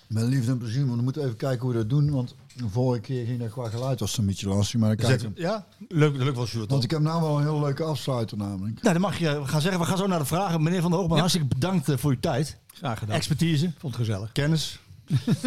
Met 0.07 0.23
liefde 0.23 0.51
en 0.51 0.57
plezier, 0.57 0.85
maar 0.85 0.97
we 0.97 1.01
moeten 1.01 1.23
even 1.23 1.37
kijken 1.37 1.61
hoe 1.61 1.71
we 1.71 1.77
dat 1.77 1.89
doen. 1.89 2.11
Want 2.11 2.35
de 2.55 2.69
vorige 2.69 3.01
keer 3.01 3.25
ging 3.25 3.39
dat 3.39 3.49
qua 3.51 3.69
geluid 3.69 3.99
was 3.99 4.09
het 4.11 4.19
een 4.19 4.25
beetje 4.25 4.47
lastig. 4.47 4.79
Maar 4.79 4.95
dan 4.95 5.09
Zet- 5.09 5.21
kijken. 5.21 5.41
ja, 5.41 5.65
leuk, 5.87 6.15
leuk 6.17 6.35
wel, 6.35 6.45
Sjoerd. 6.45 6.69
Want 6.71 6.83
ik 6.83 6.91
heb 6.91 7.01
nou 7.01 7.21
wel 7.21 7.37
een 7.37 7.43
heel 7.43 7.59
leuke 7.59 7.83
afsluiter 7.83 8.37
namelijk. 8.37 8.81
Nou, 8.81 8.93
dan 8.93 9.01
mag 9.01 9.17
je 9.19 9.39
we 9.41 9.47
gaan 9.47 9.61
zeggen. 9.61 9.81
We 9.81 9.87
gaan 9.87 9.97
zo 9.97 10.07
naar 10.07 10.19
de 10.19 10.25
vragen. 10.25 10.63
Meneer 10.63 10.81
Van 10.81 10.89
der 10.91 10.99
Hoogman, 10.99 11.17
hartstikke 11.19 11.47
bedankt 11.47 11.89
eh, 11.89 11.97
voor 11.97 12.11
uw 12.11 12.19
tijd. 12.19 12.57
Graag 12.73 12.99
gedaan. 12.99 13.15
Expertise, 13.15 13.71
Vond 13.77 13.95
het 13.97 14.05
gezellig. 14.05 14.31
kennis. 14.31 14.79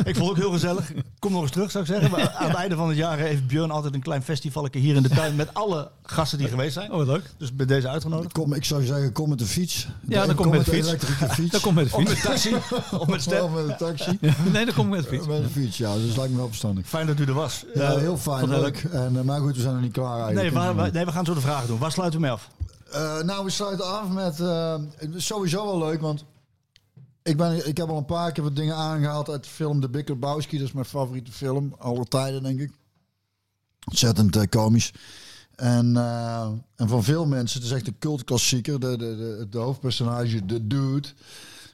Ik 0.05 0.17
vond 0.17 0.17
het 0.17 0.29
ook 0.29 0.37
heel 0.37 0.51
gezellig. 0.51 0.93
Kom 1.19 1.33
nog 1.33 1.43
eens 1.43 1.51
terug, 1.51 1.71
zou 1.71 1.85
ik 1.85 1.91
zeggen. 1.91 2.11
Maar 2.11 2.31
aan 2.31 2.47
het 2.49 2.57
einde 2.57 2.77
van 2.77 2.89
het 2.89 2.97
jaar 2.97 3.19
heeft 3.19 3.47
Björn 3.47 3.71
altijd 3.71 3.95
een 3.95 4.03
klein 4.03 4.23
festivaletje 4.23 4.81
hier 4.81 4.97
in 4.97 5.03
de 5.03 5.09
tuin 5.09 5.35
met 5.37 5.55
alle 5.55 5.91
gasten 6.03 6.39
die 6.39 6.49
geweest 6.49 6.75
zijn. 6.75 6.91
Oh, 6.91 6.97
wat 6.97 7.07
leuk. 7.07 7.31
Dus 7.39 7.55
bij 7.55 7.67
deze 7.67 7.89
uitgenodigd. 7.89 8.33
Kom, 8.33 8.53
ik 8.53 8.65
zou 8.65 8.85
zeggen, 8.85 9.13
kom 9.13 9.29
met 9.29 9.39
de 9.39 9.45
fiets. 9.45 9.89
Ja, 10.09 10.27
dan 10.27 10.35
kom 10.35 10.49
met 10.51 10.65
de 10.65 10.71
fiets. 10.71 10.87
elektrische 10.89 11.29
fiets. 11.29 11.51
Dat 11.51 11.61
komt 11.61 11.75
met 11.75 11.91
de 11.91 11.97
Of 11.97 12.01
fiets. 12.01 12.13
met 12.13 12.23
taxi, 12.23 12.55
of 12.99 13.07
met 13.07 13.43
Of 13.43 13.51
met 13.55 13.69
een 13.69 13.77
taxi. 13.77 14.19
Nee, 14.53 14.65
dat 14.65 14.75
komt 14.75 14.91
met 14.91 15.03
de 15.03 15.09
fiets. 15.09 15.27
Met 15.27 15.39
een 15.43 15.51
fiets, 15.51 15.77
ja. 15.77 15.95
Dus 15.95 16.07
dat 16.07 16.17
lijkt 16.17 16.31
me 16.33 16.37
wel 16.39 16.47
verstandig. 16.49 16.87
Fijn 16.87 17.07
dat 17.07 17.19
u 17.19 17.25
er 17.25 17.33
was. 17.35 17.65
Ja, 17.75 17.81
Eh, 17.93 17.97
heel 17.99 18.17
fijn, 18.19 18.49
leuk. 18.49 18.85
En, 18.93 19.17
eh, 19.17 19.23
maar 19.23 19.41
goed, 19.41 19.55
we 19.57 19.61
zijn 19.61 19.73
nog 19.75 19.83
niet 19.83 19.93
klaar 19.93 20.17
Nee, 20.17 20.25
eigenlijk. 20.25 20.55
waar- 20.55 20.75
waar- 20.75 20.93
nee, 20.93 21.05
we 21.05 21.13
gaan 21.13 21.25
zo 21.25 21.35
de 21.35 21.41
vragen 21.41 21.67
doen. 21.69 21.79
Waar 21.79 21.93
sluiten 21.93 22.21
we 22.21 22.27
mee 22.27 22.35
af? 22.35 22.49
Eh, 22.93 23.23
nou, 23.23 23.45
we 23.45 23.51
sluiten 23.51 23.87
af 23.99 24.09
met... 24.09 24.41
eh, 24.41 24.75
het 24.97 25.15
is 25.15 25.27
sowieso 25.27 25.65
wel 25.65 25.79
leuk, 25.79 26.01
want... 26.01 26.25
Ik, 27.27 27.37
ben, 27.37 27.69
ik 27.69 27.77
heb 27.77 27.89
al 27.89 27.97
een 27.97 28.05
paar 28.05 28.33
keer 28.33 28.43
wat 28.45 28.57
dingen 28.57 28.77
aangehaald 28.77 29.31
uit 29.31 29.45
de 29.45 29.51
film 29.51 29.81
De 29.81 29.89
Big 29.89 30.09
Lebowski. 30.09 30.59
Dat 30.59 30.67
is 30.67 30.73
mijn 30.73 30.87
favoriete 30.87 31.33
film. 31.33 31.75
Alle 31.79 32.05
tijden, 32.05 32.43
denk 32.43 32.61
ik. 32.61 32.71
Ontzettend 33.89 34.37
eh, 34.37 34.43
komisch. 34.49 34.93
En, 35.55 35.97
eh, 35.97 36.49
en 36.77 36.89
van 36.89 37.05
veel 37.05 37.27
mensen, 37.27 37.61
het 37.61 37.69
is 37.71 37.75
echt 37.77 37.87
een 37.87 37.99
cultklassieker. 37.99 38.81
De, 38.81 38.97
de, 38.97 39.17
de, 39.17 39.47
de 39.51 39.59
hoofdpersonage, 39.59 40.47
de 40.47 40.67
dude... 40.67 41.09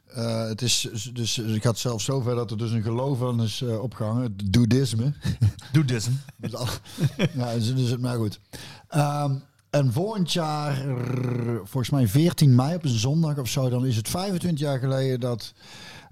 Eh, 0.06 0.46
het 0.46 0.62
is 0.62 0.88
dus 1.12 1.36
het 1.36 1.62
gaat 1.62 1.78
zelfs 1.78 2.04
zover 2.04 2.34
dat 2.34 2.50
er 2.50 2.58
dus 2.58 2.70
een 2.70 2.82
geloof 2.82 3.22
aan 3.22 3.42
is 3.42 3.62
eh, 3.62 3.82
opgehangen, 3.82 4.22
het 4.22 4.52
doedisme. 4.52 5.14
Doe 5.72 5.84
dit. 5.84 6.08
Dus 6.36 6.54
al- 6.54 6.66
ja, 7.34 7.54
dus, 7.54 7.74
dus, 7.74 7.96
maar 7.96 8.16
goed. 8.16 8.40
Ehm, 8.88 9.34
en 9.72 9.92
volgend 9.92 10.32
jaar, 10.32 10.84
volgens 11.56 11.90
mij 11.90 12.08
14 12.08 12.54
mei 12.54 12.74
op 12.74 12.84
een 12.84 12.98
zondag 12.98 13.38
of 13.38 13.48
zo, 13.48 13.68
dan 13.68 13.86
is 13.86 13.96
het 13.96 14.08
25 14.08 14.60
jaar 14.60 14.78
geleden 14.78 15.20
dat 15.20 15.52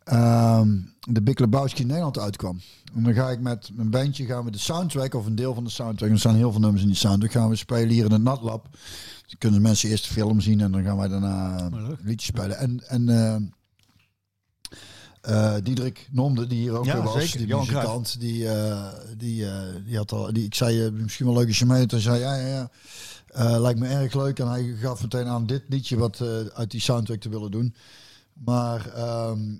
ehm, 0.04 0.78
de 1.00 1.22
Big 1.22 1.38
Lebowski 1.38 1.80
in 1.80 1.86
Nederland 1.86 2.18
uitkwam. 2.18 2.60
En 2.94 3.02
dan 3.02 3.14
ga 3.14 3.30
ik 3.30 3.40
met 3.40 3.70
mijn 3.72 3.90
bandje 3.90 4.24
gaan 4.24 4.44
we 4.44 4.50
de 4.50 4.58
soundtrack 4.58 5.14
of 5.14 5.26
een 5.26 5.34
deel 5.34 5.54
van 5.54 5.64
de 5.64 5.70
soundtrack. 5.70 6.10
Er 6.10 6.18
staan 6.18 6.34
heel 6.34 6.50
veel 6.50 6.60
nummers 6.60 6.82
in 6.82 6.88
die 6.88 6.96
soundtrack. 6.96 7.32
Gaan 7.32 7.48
we 7.48 7.56
spelen 7.56 7.88
hier 7.88 8.04
in 8.04 8.12
het 8.12 8.22
Natlab. 8.22 8.68
Dan 9.26 9.38
kunnen 9.38 9.62
mensen 9.62 9.88
eerst 9.88 10.04
de 10.04 10.12
film 10.12 10.40
zien 10.40 10.60
en 10.60 10.72
dan 10.72 10.82
gaan 10.82 10.96
wij 10.96 11.08
daarna 11.08 11.70
uh, 11.72 11.88
liedjes 12.02 12.28
spelen. 12.28 12.58
En, 12.58 12.82
en 12.88 13.08
eh, 15.20 15.54
Diederik 15.62 16.08
Nomde, 16.10 16.46
die 16.46 16.58
hier 16.58 16.72
ook 16.72 16.84
Ja, 16.84 17.02
was, 17.02 17.22
zeker. 17.22 17.38
die 17.38 17.46
Johan 17.46 17.66
muzikant, 17.66 18.20
die, 18.20 18.48
eh, 18.48 18.88
die, 19.16 19.46
die 19.84 19.96
had 19.96 20.12
al, 20.12 20.32
die, 20.32 20.44
ik 20.44 20.54
zei 20.54 20.90
misschien 20.90 21.26
wel 21.26 21.34
leuk 21.34 21.46
als 21.46 21.58
je 21.58 21.66
mee. 21.66 21.86
Toen 21.86 22.00
zei 22.00 22.18
ja, 22.18 22.34
ja, 22.34 22.46
ja. 22.46 22.70
Eh, 23.32 23.60
lijkt 23.60 23.78
me 23.78 23.86
erg 23.86 24.14
leuk. 24.14 24.38
En 24.38 24.48
hij 24.48 24.74
gaf 24.80 25.02
meteen 25.02 25.26
aan 25.26 25.46
dit 25.46 25.62
liedje 25.68 25.96
wat 25.96 26.20
eh, 26.20 26.28
uit 26.54 26.70
die 26.70 26.80
soundtrack 26.80 27.20
te 27.20 27.28
willen 27.28 27.50
doen. 27.50 27.74
Maar 28.32 28.92
ehm, 28.94 29.54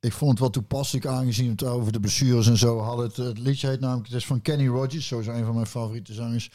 ik 0.00 0.12
vond 0.12 0.30
het 0.30 0.40
wel 0.40 0.50
toepasselijk 0.50 1.06
aangezien 1.06 1.50
het 1.50 1.64
over 1.64 1.92
de 1.92 2.00
blessures 2.00 2.46
en 2.46 2.56
zo 2.56 2.78
hadden. 2.78 3.06
Het, 3.06 3.16
het 3.16 3.38
liedje 3.38 3.68
heet 3.68 3.80
namelijk, 3.80 4.06
het 4.06 4.16
is 4.16 4.26
van 4.26 4.42
Kenny 4.42 4.66
Rogers, 4.66 5.06
sowieso 5.06 5.32
een 5.32 5.44
van 5.44 5.54
mijn 5.54 5.66
favoriete 5.66 6.12
zangers. 6.12 6.50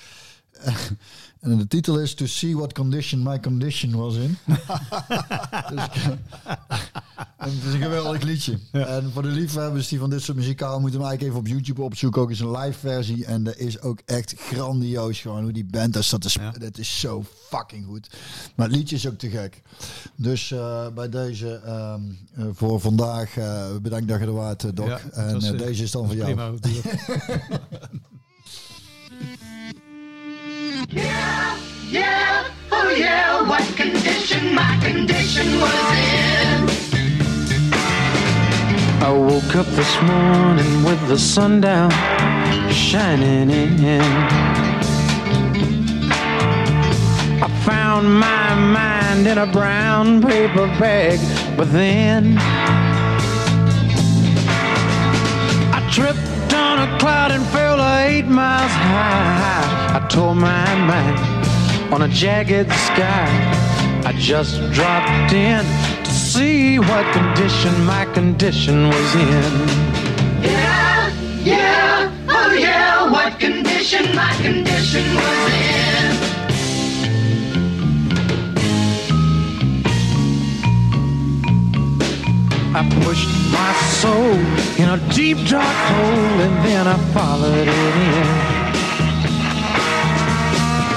en 1.42 1.58
de 1.58 1.68
titel 1.68 2.00
is 2.00 2.14
To 2.14 2.26
See 2.26 2.56
What 2.56 2.74
Condition 2.74 3.24
My 3.24 3.40
Condition 3.40 3.96
Was 3.96 4.16
In. 4.16 4.38
dus, 5.74 5.84
het 7.38 7.64
is 7.68 7.74
een 7.74 7.82
geweldig 7.82 8.22
liedje. 8.22 8.60
En 8.72 9.12
voor 9.14 9.22
de 9.22 9.28
liefhebbers 9.28 9.88
die 9.88 10.00
van 10.00 10.10
dit 10.10 10.22
soort 10.22 10.38
muziek 10.38 10.60
houden, 10.60 10.82
moeten 10.82 11.00
we 11.00 11.06
eigenlijk 11.06 11.36
even 11.36 11.48
op 11.48 11.56
YouTube 11.56 11.82
opzoeken. 11.82 12.22
Ook 12.22 12.30
eens 12.30 12.40
een 12.40 12.58
live 12.58 12.80
versie. 12.80 13.26
En 13.26 13.44
dat 13.44 13.58
is 13.58 13.82
ook 13.82 14.00
echt 14.06 14.34
grandioos 14.38 15.20
gewoon 15.20 15.44
hoe 15.44 15.52
die 15.52 15.66
band 15.66 15.94
daar 15.94 16.04
staat 16.04 16.22
te 16.22 16.30
spelen. 16.30 16.60
Dat 16.60 16.78
is 16.78 17.00
zo 17.00 17.26
fucking 17.50 17.86
goed. 17.86 18.10
Maar 18.56 18.68
het 18.68 18.76
liedje 18.76 18.96
is 18.96 19.08
ook 19.08 19.18
te 19.18 19.30
gek. 19.30 19.62
Dus 20.16 20.52
eh, 20.52 20.88
bij 20.96 21.10
deze 21.10 21.56
ehm, 21.56 22.02
eh, 22.36 22.46
voor 22.54 22.80
vandaag 22.80 23.38
eh, 23.38 23.76
bedankt 23.82 24.08
dat 24.08 24.20
je 24.20 24.26
er 24.26 24.34
waart, 24.34 24.64
eh, 24.64 24.70
Doc. 24.74 24.88
Ja, 24.88 25.00
en 25.12 25.58
deze 25.58 25.84
is 25.84 25.92
dan 25.92 26.06
voor 26.06 26.16
jou. 26.16 26.58
Prima. 26.60 26.80
Yeah, 30.74 31.60
yeah, 31.88 32.50
oh 32.72 32.90
yeah, 32.90 33.48
what 33.48 33.62
condition 33.76 34.56
my 34.56 34.76
condition 34.82 35.60
was 35.60 35.74
in. 36.02 36.68
I 39.04 39.12
woke 39.12 39.56
up 39.56 39.68
this 39.68 40.02
morning 40.02 40.84
with 40.84 41.08
the 41.08 41.20
sun 41.20 41.62
down 41.62 41.92
shining 42.72 43.52
in. 43.52 44.02
I 47.40 47.48
found 47.64 48.12
my 48.12 48.56
mind 48.56 49.28
in 49.28 49.38
a 49.38 49.46
brown 49.46 50.24
paper 50.24 50.66
bag, 50.80 51.20
but 51.56 51.72
then 51.72 52.36
I 55.72 55.88
tripped 55.92 56.33
on 56.74 56.90
a 56.90 56.98
cloud 56.98 57.32
and 57.32 57.46
fell 57.48 57.80
eight 58.00 58.26
miles 58.26 58.72
high. 58.72 59.98
I 59.98 60.08
tore 60.08 60.34
my 60.34 60.70
mind 60.90 61.18
on 61.94 62.02
a 62.02 62.08
jagged 62.08 62.72
sky. 62.90 63.30
I 64.10 64.12
just 64.18 64.56
dropped 64.72 65.34
in 65.34 65.64
to 66.04 66.12
see 66.12 66.80
what 66.80 67.06
condition 67.14 67.74
my 67.86 68.06
condition 68.18 68.88
was 68.88 69.10
in. 69.16 69.54
Yeah, 70.42 71.14
yeah, 71.44 72.12
oh 72.28 72.54
yeah, 72.54 73.12
what 73.12 73.40
condition 73.40 74.16
my 74.16 74.34
condition 74.42 75.06
was 75.16 75.54
in. 75.54 75.93
I 82.76 82.82
pushed 83.06 83.30
my 83.52 83.72
soul 84.02 84.34
in 84.82 84.90
a 84.90 84.98
deep 85.14 85.38
dark 85.48 85.78
hole 85.94 86.42
and 86.42 86.56
then 86.66 86.88
I 86.88 86.98
followed 87.14 87.68
it 87.68 87.96
in. 88.10 88.64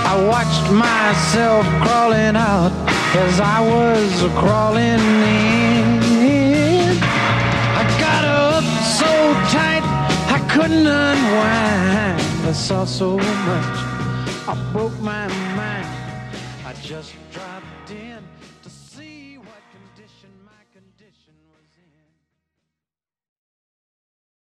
I 0.08 0.14
watched 0.32 0.72
myself 0.72 1.66
crawling 1.84 2.34
out 2.34 2.72
as 3.14 3.40
I 3.40 3.60
was 3.60 4.22
crawling 4.40 5.04
in. 5.44 6.96
I 7.76 7.84
got 8.00 8.24
up 8.24 8.64
so 8.98 9.10
tight 9.52 9.84
I 10.32 10.38
couldn't 10.48 10.86
unwind. 10.86 12.22
I 12.48 12.52
saw 12.52 12.86
so 12.86 13.18
much, 13.18 13.76
I 14.48 14.70
broke 14.72 14.98
my 15.00 15.28
mind. 15.54 15.86
I 16.64 16.72
just. 16.80 17.25